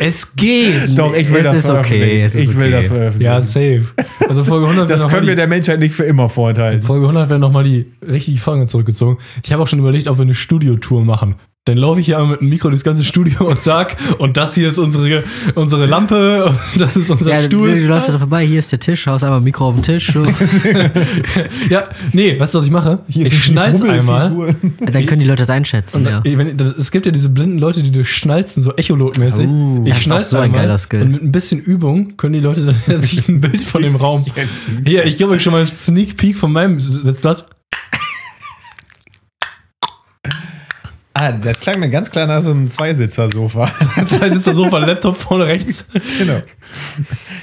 Es 0.00 0.34
geht. 0.36 0.98
Doch, 0.98 1.14
ich 1.14 1.30
will 1.30 1.38
Es 1.40 1.44
das 1.44 1.54
ist 1.60 1.70
okay, 1.70 1.80
veröffentlichen. 1.80 2.24
es 2.24 2.34
ist 2.34 2.42
ich 2.42 2.56
will 2.56 2.66
okay. 2.66 2.70
das 2.72 2.86
veröffentlichen. 2.88 3.32
Ja, 3.32 3.40
safe. 3.40 3.84
Also 4.28 4.44
Folge 4.44 4.66
100 4.66 4.90
das 4.90 5.08
können 5.08 5.26
wir 5.26 5.34
die, 5.34 5.36
der 5.36 5.46
Menschheit 5.46 5.78
nicht 5.78 5.94
für 5.94 6.04
immer 6.04 6.28
vorenthalten. 6.28 6.82
Folge 6.82 7.06
100 7.06 7.28
werden 7.28 7.40
nochmal 7.40 7.64
die 7.64 7.86
richtige 8.06 8.38
Folge 8.38 8.66
zurückgezogen. 8.66 9.18
Ich 9.44 9.52
habe 9.52 9.62
auch 9.62 9.68
schon 9.68 9.78
überlegt, 9.78 10.08
ob 10.08 10.18
wir 10.18 10.22
eine 10.22 10.34
Studiotour 10.34 11.04
machen. 11.04 11.36
Dann 11.68 11.76
laufe 11.76 12.00
ich 12.00 12.06
hier 12.06 12.16
einmal 12.16 12.32
mit 12.32 12.40
dem 12.40 12.48
Mikro 12.48 12.70
durchs 12.70 12.82
ganze 12.82 13.04
Studio 13.04 13.46
und 13.46 13.62
sag, 13.62 13.94
und 14.16 14.38
das 14.38 14.54
hier 14.54 14.70
ist 14.70 14.78
unsere, 14.78 15.24
unsere 15.54 15.84
Lampe, 15.84 16.46
und 16.46 16.80
das 16.80 16.96
ist 16.96 17.10
unser 17.10 17.30
ja 17.30 17.40
du, 17.42 17.46
Stuhl. 17.46 17.80
du 17.80 17.86
läufst 17.86 18.08
da 18.08 18.18
vorbei, 18.18 18.46
hier 18.46 18.58
ist 18.58 18.72
der 18.72 18.80
Tisch, 18.80 19.06
haust 19.06 19.22
einmal 19.22 19.42
Mikro 19.42 19.68
auf 19.68 19.74
den 19.74 19.82
Tisch. 19.82 20.12
Ja, 21.68 21.84
nee, 22.12 22.38
weißt 22.38 22.54
du, 22.54 22.58
was 22.58 22.64
ich 22.64 22.70
mache? 22.70 23.00
Hier 23.08 23.26
ich 23.26 23.44
schnall's 23.44 23.82
einmal. 23.82 24.54
Dann 24.80 25.06
können 25.06 25.20
die 25.20 25.26
Leute 25.26 25.42
das 25.42 25.50
einschätzen, 25.50 26.06
ja. 26.06 26.22
Ey, 26.24 26.38
Wenn, 26.38 26.56
es 26.78 26.90
gibt 26.90 27.04
ja 27.04 27.12
diese 27.12 27.28
blinden 27.28 27.58
Leute, 27.58 27.82
die 27.82 27.90
durchschnalzen, 27.90 28.62
so 28.62 28.72
Echolot-mäßig. 28.74 29.46
Oh, 29.46 29.84
ich 29.84 30.02
schnall's 30.02 30.30
so 30.30 30.38
ein 30.38 30.44
einmal 30.44 30.60
geiler 30.62 30.78
Skill. 30.78 31.02
Und 31.02 31.10
mit 31.10 31.22
ein 31.22 31.32
bisschen 31.32 31.60
Übung 31.60 32.16
können 32.16 32.32
die 32.32 32.40
Leute 32.40 32.74
dann 32.86 33.00
sich 33.02 33.28
ein 33.28 33.40
Bild 33.42 33.60
von 33.60 33.82
dem 33.82 33.96
Raum. 33.96 34.24
Hier, 34.86 35.04
ich 35.04 35.18
gebe 35.18 35.30
euch 35.32 35.42
schon 35.42 35.52
mal 35.52 35.58
einen 35.58 35.68
Sneak 35.68 36.16
Peek 36.16 36.36
von 36.36 36.50
meinem 36.50 36.80
Sitzplatz. 36.80 37.44
Ah, 41.20 41.32
das 41.32 41.58
klang 41.58 41.80
mir 41.80 41.90
ganz 41.90 42.12
klar 42.12 42.28
nach 42.28 42.40
so 42.42 42.52
einem 42.52 42.68
Zweisitzer-Sofa. 42.68 43.72
Zwei 44.06 44.30
sitzt 44.30 44.46
da 44.46 44.52
Sofa, 44.52 44.78
Laptop 44.78 45.16
vorne 45.16 45.46
rechts. 45.46 45.84
genau. 46.16 46.42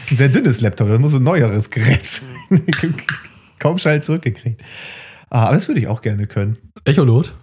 Ein 0.09 0.15
sehr 0.15 0.29
dünnes 0.29 0.61
Laptop, 0.61 0.87
das 0.87 0.97
muss 0.99 1.13
ein 1.13 1.23
neueres 1.23 1.69
Gerät 1.69 2.05
sein. 2.05 2.29
Kaum 3.59 3.77
Schall 3.77 4.01
zurückgekriegt. 4.01 4.61
Ah, 5.29 5.47
aber 5.47 5.55
das 5.55 5.67
würde 5.67 5.81
ich 5.81 5.87
auch 5.87 6.01
gerne 6.01 6.25
können. 6.25 6.57
Echolot? 6.85 7.35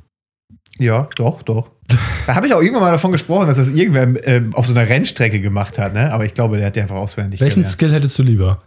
Ja, 0.79 1.11
doch, 1.17 1.43
doch. 1.43 1.71
Da 2.27 2.35
habe 2.35 2.47
ich 2.47 2.55
auch 2.55 2.63
irgendwann 2.63 2.85
mal 2.85 2.93
davon 2.93 3.13
gesprochen, 3.13 3.47
dass 3.47 3.57
das 3.57 3.69
irgendwer 3.69 4.27
ähm, 4.27 4.55
auf 4.55 4.67
so 4.67 4.73
einer 4.73 4.89
Rennstrecke 4.89 5.39
gemacht 5.43 5.79
hat, 5.79 5.93
ne? 5.93 6.15
Aber 6.15 6.25
ich 6.25 6.33
glaube, 6.33 6.57
der 6.57 6.69
hat 6.69 6.77
die 6.77 6.81
einfach 6.81 6.97
auswendig 6.97 7.41
Welchen 7.43 7.57
gelernt. 7.57 7.73
Skill 7.75 7.93
hättest 7.93 8.19
du 8.19 8.23
lieber? 8.23 8.63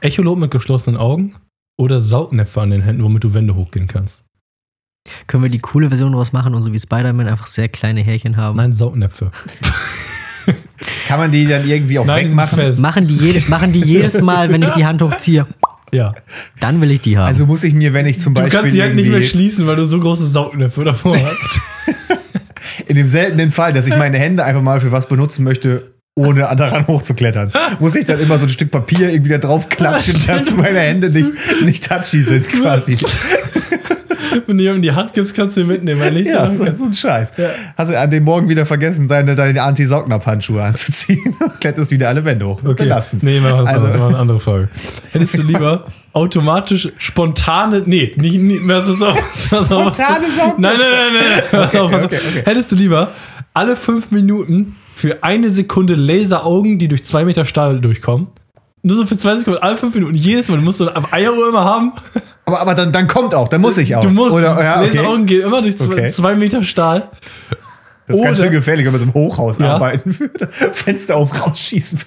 Echolot 0.00 0.38
mit 0.38 0.50
geschlossenen 0.50 0.98
Augen 0.98 1.34
oder 1.76 2.00
Saugnäpfe 2.00 2.62
an 2.62 2.70
den 2.70 2.80
Händen, 2.80 3.02
womit 3.02 3.24
du 3.24 3.34
Wände 3.34 3.54
hochgehen 3.56 3.88
kannst? 3.88 4.24
Können 5.26 5.42
wir 5.42 5.50
die 5.50 5.58
coole 5.58 5.88
Version 5.88 6.12
daraus 6.12 6.32
machen 6.32 6.54
und 6.54 6.62
so 6.62 6.72
wie 6.72 6.78
Spider-Man 6.78 7.26
einfach 7.26 7.46
sehr 7.46 7.68
kleine 7.68 8.02
Härchen 8.02 8.36
haben? 8.36 8.56
Nein, 8.56 8.72
Saugnäpfe. 8.72 9.30
Kann 11.06 11.18
man 11.18 11.30
die 11.30 11.46
dann 11.46 11.68
irgendwie 11.68 11.98
auch 11.98 12.06
Nein, 12.06 12.24
die 12.24 12.28
sind 12.28 12.38
wegmachen? 12.38 12.56
fest. 12.56 12.80
Machen 12.80 13.06
die, 13.06 13.16
jede, 13.16 13.48
machen 13.48 13.72
die 13.72 13.80
jedes 13.80 14.22
Mal, 14.22 14.52
wenn 14.52 14.62
ich 14.62 14.70
die 14.70 14.84
Hand 14.84 15.02
hochziehe? 15.02 15.46
Ja. 15.92 16.14
Dann 16.60 16.80
will 16.80 16.90
ich 16.90 17.00
die 17.00 17.18
haben. 17.18 17.26
Also 17.26 17.46
muss 17.46 17.64
ich 17.64 17.74
mir, 17.74 17.92
wenn 17.92 18.06
ich 18.06 18.20
zum 18.20 18.34
Du 18.34 18.42
Beispiel 18.42 18.60
kannst 18.60 18.76
die 18.76 18.82
halt 18.82 18.94
nicht 18.94 19.10
mehr 19.10 19.22
schließen, 19.22 19.66
weil 19.66 19.76
du 19.76 19.84
so 19.84 19.98
große 19.98 20.26
Saugnäpfe 20.26 20.84
davor 20.84 21.16
hast. 21.18 21.60
in 22.86 22.96
dem 22.96 23.08
seltenen 23.08 23.50
Fall, 23.50 23.72
dass 23.72 23.86
ich 23.86 23.96
meine 23.96 24.18
Hände 24.18 24.44
einfach 24.44 24.62
mal 24.62 24.80
für 24.80 24.92
was 24.92 25.08
benutzen 25.08 25.44
möchte, 25.44 25.94
ohne 26.16 26.40
daran 26.56 26.86
hochzuklettern, 26.86 27.52
muss 27.78 27.94
ich 27.96 28.04
dann 28.04 28.20
immer 28.20 28.38
so 28.38 28.44
ein 28.44 28.50
Stück 28.50 28.70
Papier 28.70 29.10
irgendwie 29.10 29.30
da 29.30 29.38
drauf 29.38 29.68
klatschen, 29.68 30.14
dass 30.26 30.54
meine 30.54 30.80
Hände 30.80 31.10
nicht, 31.10 31.32
nicht 31.64 31.88
touchy 31.88 32.22
sind 32.22 32.48
quasi. 32.48 32.96
Wenn 34.46 34.56
du 34.58 34.62
jemandem 34.64 34.82
die 34.82 34.92
Hand 34.92 35.12
gibst, 35.14 35.34
kannst 35.34 35.56
du 35.56 35.62
ihn 35.62 35.66
mitnehmen. 35.66 36.00
Weil 36.00 36.12
nicht 36.12 36.26
Ja, 36.28 36.52
so 36.52 36.64
so, 36.74 36.84
ein 36.84 36.92
Scheiß. 36.92 37.32
Hast 37.76 37.90
du 37.90 37.98
an 37.98 38.10
dem 38.10 38.24
Morgen 38.24 38.48
wieder 38.48 38.66
vergessen, 38.66 39.08
deine, 39.08 39.34
deine 39.34 39.62
Anti-Saugnapf-Handschuhe 39.62 40.62
anzuziehen 40.62 41.36
und 41.40 41.60
kletterst 41.60 41.90
wieder 41.90 42.08
alle 42.08 42.24
Wände 42.24 42.46
hoch. 42.46 42.60
Okay. 42.64 42.84
Belassen. 42.84 43.20
Nee, 43.22 43.40
machen 43.40 43.64
wir 43.64 43.68
Also- 43.72 43.86
also, 43.86 44.02
eine 44.04 44.18
andere 44.18 44.40
Folge. 44.40 44.68
Hättest 45.12 45.38
du 45.38 45.42
lieber 45.42 45.84
automatisch 46.12 46.88
spontane. 46.98 47.82
Nee, 47.86 48.12
nicht. 48.16 48.38
nicht 48.40 48.66
pass 48.66 48.88
auf, 48.88 49.14
pass 49.14 49.52
auf, 49.52 49.66
Spontane 49.66 50.26
auf. 50.26 50.34
Saugnäpfe. 50.36 50.60
Nein, 50.60 50.78
nein, 50.78 50.78
nein, 50.78 51.12
nein. 51.14 51.42
Pass 51.50 51.70
Okay, 51.70 51.78
auf, 51.78 51.90
pass 51.90 52.04
okay, 52.04 52.16
auf. 52.16 52.22
okay. 52.30 52.42
Hättest 52.44 52.72
du 52.72 52.76
lieber 52.76 53.08
alle 53.54 53.76
fünf 53.76 54.10
Minuten 54.10 54.76
für 54.94 55.22
eine 55.22 55.50
Sekunde 55.50 55.94
Laseraugen, 55.94 56.78
die 56.78 56.88
durch 56.88 57.04
zwei 57.04 57.24
Meter 57.24 57.44
Stahl 57.44 57.80
durchkommen? 57.80 58.28
Nur 58.82 58.96
so 58.96 59.04
für 59.06 59.16
zwei 59.18 59.36
Sekunden, 59.36 59.60
alle 59.62 59.76
fünf 59.76 59.94
Minuten. 59.94 60.14
Jedes 60.14 60.48
Mal, 60.48 60.56
du 60.56 60.62
musst 60.62 60.78
so 60.78 60.88
eine 60.88 61.12
Eieruhr 61.12 61.48
immer 61.50 61.64
haben. 61.64 61.92
Aber, 62.50 62.60
aber 62.60 62.74
dann, 62.74 62.92
dann 62.92 63.06
kommt 63.06 63.34
auch, 63.34 63.48
dann 63.48 63.60
muss 63.60 63.78
ich 63.78 63.94
auch. 63.94 64.00
Du 64.02 64.10
musst. 64.10 64.32
Oder, 64.32 64.62
ja, 64.62 64.80
okay. 64.80 64.88
Laseraugen 64.96 65.26
gehen 65.26 65.42
immer 65.42 65.62
durch 65.62 65.78
zwei, 65.78 65.92
Okay. 65.94 66.10
zwei 66.10 66.34
Meter 66.34 66.62
Stahl. 66.62 67.08
Das 68.06 68.16
ist 68.16 68.22
ganz 68.24 68.38
oder- 68.38 68.46
schön 68.46 68.52
gefährlich, 68.54 68.84
wenn 68.86 68.92
man 68.92 69.00
so 69.00 69.06
im 69.06 69.14
Hochhaus 69.14 69.58
Ja. 69.58 69.74
arbeiten 69.74 70.18
würde. 70.18 70.48
Fenster 70.72 71.16
auf, 71.16 71.46
rausschießen. 71.46 72.00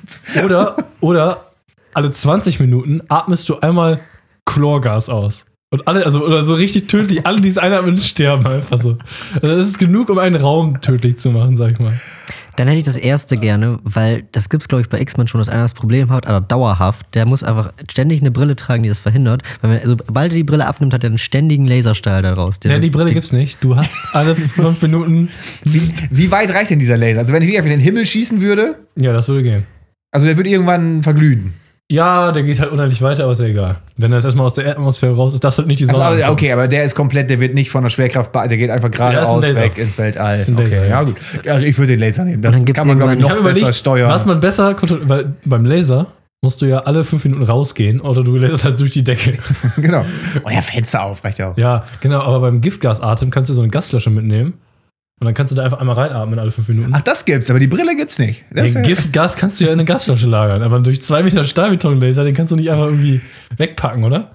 Oder, 0.44 0.76
oder 1.00 1.46
alle 1.94 2.12
20 2.12 2.60
Minuten 2.60 3.02
atmest 3.08 3.48
du 3.48 3.60
einmal 3.60 4.02
Chlorgas 4.46 5.08
aus. 5.10 5.46
Und 5.70 5.88
alle, 5.88 6.04
also, 6.06 6.24
oder 6.24 6.44
so 6.44 6.54
richtig 6.56 6.88
tödlich, 6.88 7.26
alle, 7.26 7.40
die 7.42 7.48
es 7.50 7.58
einatmen, 7.58 7.98
sterben 7.98 8.46
einfach 8.46 8.78
so. 8.78 8.98
Also 9.42 9.48
das 9.56 9.68
ist 9.68 9.80
genug, 9.80 10.10
um 10.10 10.20
einen 10.20 10.36
Raum 10.36 10.82
tödlich 10.82 11.18
zu 11.18 11.32
machen, 11.32 11.56
sag 11.56 11.72
ich 11.72 11.80
mal. 11.80 11.94
Dann 12.56 12.68
hätte 12.68 12.80
ich 12.80 12.84
das 12.86 12.98
erste 12.98 13.38
gerne, 13.38 13.80
weil 13.84 14.24
das 14.32 14.50
gibt's 14.50 14.68
glaube 14.68 14.82
ich 14.82 14.90
bei 14.90 15.00
X-Men 15.02 15.28
schon, 15.28 15.40
dass 15.40 15.50
einer 15.50 15.64
das 15.64 15.74
Problem 15.74 16.10
hat, 16.12 16.28
aber 16.28 16.40
dauerhaft, 16.42 17.06
der 17.16 17.26
muss 17.26 17.44
einfach 17.44 17.74
ständig 17.90 18.22
eine 18.22 18.32
Brille 18.32 18.56
tragen, 18.56 18.84
die 18.84 18.90
das 18.90 19.00
verhindert. 19.00 19.42
Weil 19.62 19.72
wenn, 19.72 19.80
also, 19.82 19.96
sobald 20.06 20.32
er 20.32 20.36
die 20.36 20.44
Brille 20.44 20.68
abnimmt, 20.68 20.94
hat 20.94 21.04
er 21.04 21.10
einen 21.10 21.18
ständigen 21.18 21.66
Laserstrahl 21.68 22.22
daraus. 22.22 22.60
Der- 22.60 22.72
Ja, 22.74 22.80
die 22.80 22.90
Brille 22.90 23.12
gibt's 23.14 23.32
nicht. 23.32 23.58
Du 23.64 23.76
hast 23.76 23.90
alle 24.14 24.36
fünf 24.36 24.82
Minuten. 24.82 25.30
Wie, 25.64 25.82
wie 26.12 26.32
weit 26.32 26.54
reicht 26.54 26.72
denn 26.72 26.80
dieser 26.80 26.98
Laser? 26.98 27.20
Also 27.22 27.34
wenn 27.34 27.42
ich 27.42 27.48
wirklich 27.50 27.66
in 27.66 27.80
den 27.80 27.84
Himmel 27.84 28.06
schießen 28.06 28.42
würde, 28.42 28.76
Ja, 28.96 29.14
das 29.14 29.28
würde 29.28 29.44
gehen. 29.44 29.64
also 30.12 30.26
der 30.26 30.38
würde 30.38 30.50
irgendwann 30.50 31.02
verglühen. 31.04 31.54
Ja, 31.92 32.32
der 32.32 32.44
geht 32.44 32.60
halt 32.60 32.72
unendlich 32.72 33.02
weiter, 33.02 33.24
aber 33.24 33.34
ist 33.34 33.42
ja 33.42 33.46
egal. 33.48 33.76
Wenn 33.98 34.12
er 34.12 34.18
jetzt 34.18 34.26
erstmal 34.26 34.46
aus 34.46 34.56
der 34.56 34.68
Atmosphäre 34.72 35.16
raus 35.16 35.34
ist, 35.34 35.44
darfst 35.44 35.60
du 35.60 35.62
halt 35.62 35.68
nicht 35.68 35.80
die 35.80 35.84
Also, 35.84 35.96
Sonne. 36.02 36.22
also, 36.24 36.32
okay, 36.32 36.52
aber 36.52 36.68
der 36.68 36.86
ist 36.86 36.96
komplett, 36.96 37.30
der 37.30 37.40
wird 37.40 37.54
nicht 37.54 37.70
von 37.70 37.84
der 37.84 37.90
Schwerkraft, 37.90 38.34
der 38.34 38.48
geht 38.58 38.70
einfach 38.72 38.90
Ja, 38.94 39.10
geradeaus 39.12 39.42
Laser. 39.44 39.60
weg 39.62 39.78
ins 39.78 39.98
Weltall. 39.98 40.40
Ist 40.40 40.48
ein 40.48 40.56
Laser, 40.58 40.78
okay, 40.78 40.90
ja. 40.90 40.90
ja 40.90 41.04
gut. 41.04 41.16
Ja, 41.44 41.54
also 41.54 41.66
ich 41.66 41.78
würde 41.78 41.92
den 41.94 42.00
Laser 42.00 42.24
nehmen. 42.24 42.42
Das 42.42 42.66
kann 42.66 42.88
man, 42.88 42.98
glaube 42.98 43.14
ich, 43.14 43.20
noch 43.20 43.30
Ich 43.30 43.36
besser 43.44 43.50
überlegt, 43.58 43.76
steuern. 43.76 44.10
was 44.10 44.26
man 44.26 44.40
besser 44.40 44.74
kontrolliert, 44.74 45.10
weil 45.10 45.34
beim 45.46 45.66
Laser 45.66 46.08
musst 46.42 46.62
du 46.62 46.66
ja 46.66 46.80
alle 46.80 47.04
fünf 47.04 47.24
Minuten 47.26 47.44
rausgehen 47.44 48.02
oder 48.02 48.24
du 48.24 48.36
laserst 48.38 48.66
halt 48.66 48.80
durch 48.80 48.92
die 48.92 49.04
Decke. 49.04 49.38
genau. 49.78 50.04
Oh 50.44 50.50
ja, 50.50 50.62
Fenster 50.62 51.04
auf, 51.04 51.24
reicht 51.24 51.38
ja 51.40 51.52
auch. 51.52 51.58
Ja, 51.58 51.84
genau, 52.02 52.22
aber 52.22 52.40
beim 52.40 52.60
Giftgasatem 52.62 53.30
kannst 53.30 53.50
du 53.50 53.54
so 53.54 53.62
eine 53.62 53.70
Gasflasche 53.70 54.10
mitnehmen 54.10 54.54
Und 55.22 55.26
dann 55.26 55.34
kannst 55.36 55.52
du 55.52 55.56
da 55.56 55.64
einfach 55.64 55.80
einmal 55.80 55.96
reinatmen 55.96 56.38
alle 56.40 56.52
fünf 56.52 56.68
Minuten. 56.68 56.92
Ach, 56.94 57.02
das 57.02 57.24
gibt's, 57.26 57.50
aber 57.50 57.60
die 57.60 57.68
Brille 57.68 57.96
gibt's 57.96 58.20
nicht. 58.20 58.44
Das 58.52 58.74
Den 58.74 58.82
ja- 58.84 58.88
Giftgas 58.90 59.36
kannst 59.38 59.60
du 59.60 59.66
ja 59.66 59.72
in 59.72 59.80
eine 59.80 59.86
Gasflasche 59.86 60.28
lagern, 60.28 60.62
aber 60.64 60.80
durch 60.80 61.02
zwei 61.02 61.24
Meter 61.24 61.44
Stahlbetonlaser, 61.44 62.24
den 62.24 62.34
kannst 62.36 62.52
du 62.52 62.56
nicht 62.58 62.70
einfach 62.72 62.86
irgendwie 62.88 63.22
wegpacken, 63.58 64.04
oder? 64.04 64.32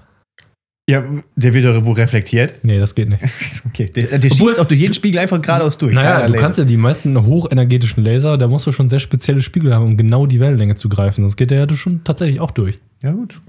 ja, 0.89 1.03
der 1.35 1.53
wird 1.53 1.65
doch 1.65 1.85
wo 1.85 1.91
reflektiert. 1.91 2.55
Nee, 2.63 2.79
das 2.79 2.95
geht 2.95 3.09
nicht. 3.09 3.21
Okay, 3.67 3.85
der, 3.85 4.17
der 4.17 4.31
Obwohl- 4.31 4.47
schießt 4.49 4.59
auch 4.59 4.65
durch 4.65 4.79
jeden 4.79 4.95
Spiegel 4.95 5.19
einfach 5.19 5.39
geradeaus 5.39 5.77
durch. 5.77 5.93
Naja, 5.93 6.25
du 6.25 6.33
kannst 6.33 6.57
ja 6.57 6.63
die 6.63 6.77
meisten 6.77 7.15
hochenergetischen 7.27 8.03
Laser, 8.03 8.39
da 8.39 8.47
musst 8.47 8.65
du 8.65 8.71
schon 8.71 8.89
sehr 8.89 8.97
spezielle 8.97 9.43
Spiegel 9.43 9.71
haben, 9.75 9.85
um 9.85 9.97
genau 9.97 10.25
die 10.25 10.39
Wellenlänge 10.39 10.73
zu 10.73 10.89
greifen. 10.89 11.21
Sonst 11.21 11.35
geht 11.35 11.51
der 11.51 11.59
ja 11.67 11.75
schon 11.75 12.03
tatsächlich 12.03 12.39
auch 12.39 12.49
durch. 12.49 12.79
Ja, 13.03 13.11
gut. 13.11 13.39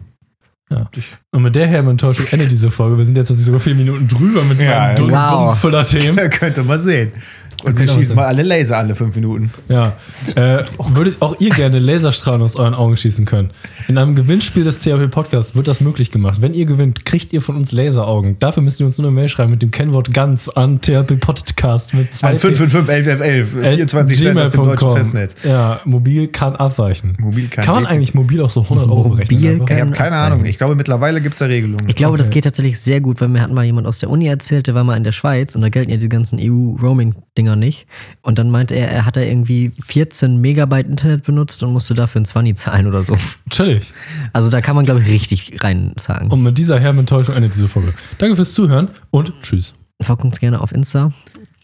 Und 1.32 1.42
mit 1.42 1.56
der 1.56 1.66
Hermentäuschung 1.66 2.26
endet 2.30 2.50
diese 2.50 2.70
Folge. 2.70 2.96
Wir 2.96 3.04
sind 3.04 3.16
jetzt 3.16 3.28
sogar 3.28 3.58
vier 3.60 3.74
Minuten 3.74 4.06
drüber 4.06 4.44
mit 4.44 4.60
Ja, 4.60 4.78
meinem 4.80 4.96
dummen, 4.96 5.14
wow. 5.14 5.30
dummen 5.30 5.56
voller 5.56 5.84
Themen. 5.84 6.16
Ja, 6.16 6.28
könnte 6.28 6.62
man 6.62 6.80
sehen. 6.80 7.12
Und 7.64 7.78
wir 7.78 7.86
man 7.86 7.94
schießen 7.94 8.16
mal 8.16 8.24
alle 8.26 8.42
Laser 8.42 8.78
alle 8.78 8.94
fünf 8.94 9.14
Minuten. 9.14 9.50
Ja. 9.68 9.92
Äh, 10.34 10.64
würdet 10.78 11.20
auch 11.20 11.36
ihr 11.40 11.50
gerne 11.50 11.78
Laserstrahlen 11.78 12.42
aus 12.42 12.56
euren 12.56 12.74
Augen 12.74 12.96
schießen 12.96 13.24
können? 13.26 13.50
In 13.88 13.98
einem 13.98 14.14
Gewinnspiel 14.14 14.64
des 14.64 14.80
THP 14.80 15.08
Podcasts 15.11 15.54
wird 15.54 15.68
das 15.68 15.80
möglich 15.80 16.11
gemacht. 16.11 16.40
Wenn 16.42 16.54
ihr 16.54 16.66
gewinnt, 16.66 17.04
kriegt 17.04 17.32
ihr 17.32 17.42
von 17.42 17.56
uns 17.56 17.72
Laseraugen. 17.72 18.38
Dafür 18.38 18.62
müsst 18.62 18.80
ihr 18.80 18.86
uns 18.86 18.98
nur 18.98 19.06
eine 19.08 19.14
Mail 19.14 19.28
schreiben 19.28 19.50
mit 19.50 19.62
dem 19.62 19.70
Kennwort 19.70 20.12
ganz 20.14 20.48
an 20.48 20.80
THP 20.80 21.16
Podcast 21.20 21.94
mit 21.94 22.12
zwei 22.12 22.30
An 22.30 22.38
555 22.38 23.20
11 23.20 23.20
11 23.20 23.50
24 23.76 24.18
Cent 24.20 24.38
aus 24.38 24.50
dem 24.50 24.64
deutschen. 24.64 24.90
Festnetz. 24.92 25.36
Ja, 25.44 25.80
mobil 25.84 26.28
kann 26.28 26.56
abweichen. 26.56 27.16
Mobil 27.18 27.48
kann 27.48 27.64
Kann 27.64 27.74
man 27.74 27.86
eigentlich 27.86 28.14
mobil 28.14 28.40
auch 28.42 28.50
so 28.50 28.62
100 28.62 28.88
Euro 28.88 29.08
berechnen? 29.11 29.40
Ich 29.40 29.46
habe 29.46 29.64
keine 29.66 29.82
abweichen. 29.92 30.14
Ahnung. 30.14 30.44
Ich 30.44 30.58
glaube, 30.58 30.74
mittlerweile 30.74 31.20
gibt 31.20 31.34
es 31.34 31.38
da 31.40 31.46
Regelungen. 31.46 31.88
Ich 31.88 31.96
glaube, 31.96 32.16
das 32.18 32.26
Okay. 32.28 32.34
geht 32.34 32.44
tatsächlich 32.44 32.78
sehr 32.80 33.00
gut, 33.00 33.20
weil 33.20 33.28
mir 33.28 33.42
hat 33.42 33.52
mal 33.52 33.64
jemand 33.64 33.86
aus 33.86 33.98
der 33.98 34.08
Uni 34.11 34.26
erzählt, 34.26 34.66
der 34.68 34.74
war 34.74 34.84
mal 34.84 34.96
in 34.96 35.04
der 35.04 35.12
Schweiz 35.12 35.54
und 35.56 35.62
da 35.62 35.68
gelten 35.68 35.90
ja 35.90 35.96
die 35.96 36.08
ganzen 36.08 36.38
EU-Roaming-Dinger 36.40 37.49
nicht. 37.57 37.86
Und 38.22 38.38
dann 38.38 38.51
meinte 38.51 38.74
er, 38.74 38.88
er 38.90 39.07
hat 39.07 39.16
da 39.16 39.20
irgendwie 39.20 39.72
14 39.80 40.40
Megabyte 40.40 40.86
Internet 40.86 41.24
benutzt 41.24 41.62
und 41.62 41.72
musste 41.72 41.94
dafür 41.94 42.20
ein 42.20 42.24
20 42.24 42.57
zahlen 42.57 42.86
oder 42.86 43.03
so. 43.03 43.16
Chillig. 43.51 43.92
Also 44.32 44.51
da 44.51 44.61
kann 44.61 44.76
man, 44.76 44.84
glaube 44.84 45.01
ich, 45.01 45.09
richtig 45.09 45.62
reinzahlen. 45.62 46.30
Und 46.30 46.42
mit 46.42 46.59
dieser 46.59 46.78
Hermentäuschung 46.78 47.34
endet 47.34 47.55
diese 47.55 47.68
Folge. 47.68 47.94
Danke 48.18 48.36
fürs 48.36 48.55
Zuhören 48.55 48.88
und 49.11 49.32
tschüss. 49.42 49.74
Folgt 50.03 50.24
uns 50.24 50.40
gerne 50.40 50.61
auf 50.61 50.72
Insta. 50.72 51.12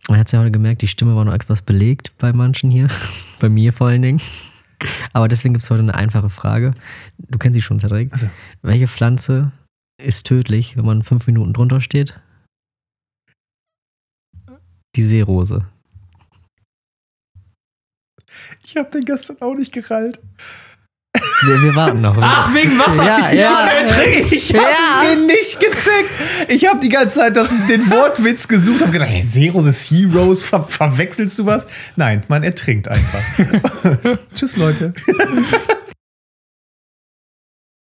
Man 0.09 0.19
hat 0.19 0.27
es 0.29 0.33
ja 0.33 0.41
heute 0.41 0.53
gemerkt, 0.53 0.83
die 0.83 0.89
Stimme 0.89 1.17
war 1.17 1.25
noch 1.25 1.33
etwas 1.33 1.63
belegt 1.63 2.13
bei 2.19 2.33
manchen 2.33 2.71
hier. 2.71 2.89
bei 3.41 3.49
mir 3.49 3.73
vor 3.73 3.89
allen 3.89 4.03
Dingen. 4.03 4.21
Aber 5.13 5.29
deswegen 5.29 5.55
gibt 5.55 5.65
es 5.65 5.71
heute 5.71 5.83
eine 5.83 5.95
einfache 5.95 6.31
Frage. 6.31 6.75
Du 7.19 7.39
kennst 7.39 7.55
sie 7.55 7.63
schon, 7.63 7.79
Cedric. 7.79 8.13
Also. 8.13 8.29
Welche 8.63 8.89
Pflanze 8.89 9.53
ist 9.99 10.27
tödlich, 10.27 10.77
wenn 10.77 10.85
man 10.85 11.03
fünf 11.03 11.27
Minuten 11.27 11.53
drunter 11.53 11.81
steht? 11.81 12.21
Die 14.95 15.03
Seerose. 15.03 15.67
Ich 18.69 18.77
habe 18.77 18.91
den 18.91 19.05
gestern 19.05 19.37
auch 19.43 19.55
nicht 19.55 19.73
gerallt. 19.73 20.19
Wir, 21.43 21.63
wir 21.63 21.77
warten 21.77 22.01
noch. 22.01 22.17
Ach, 22.21 22.53
wegen 22.53 22.77
Wasser. 22.81 23.05
Ja, 23.05 23.31
ja. 23.33 23.69
Ich 24.29 24.53
habe 24.53 24.67
Ja. 24.67 25.09
den 25.09 25.27
nicht 25.27 25.61
gecheckt. 25.61 26.11
Ich 26.49 26.67
habe 26.69 26.81
die 26.81 26.89
ganze 26.89 27.21
Zeit 27.21 27.37
das, 27.37 27.55
den 27.69 27.89
Wortwitz 27.91 28.49
gesucht, 28.49 28.83
habe 28.83 28.91
gedacht, 28.91 29.09
hey, 29.11 29.23
Seerose, 29.23 29.71
Sea 29.71 30.09
Rose, 30.13 30.45
ver 30.45 30.65
verwechselst 30.65 31.39
du 31.39 31.47
was? 31.47 31.69
Nein, 31.95 32.25
man 32.27 32.43
ertrinkt 32.43 32.89
einfach. 32.89 33.23
Tschüss, 34.35 34.57
Leute. 34.57 34.93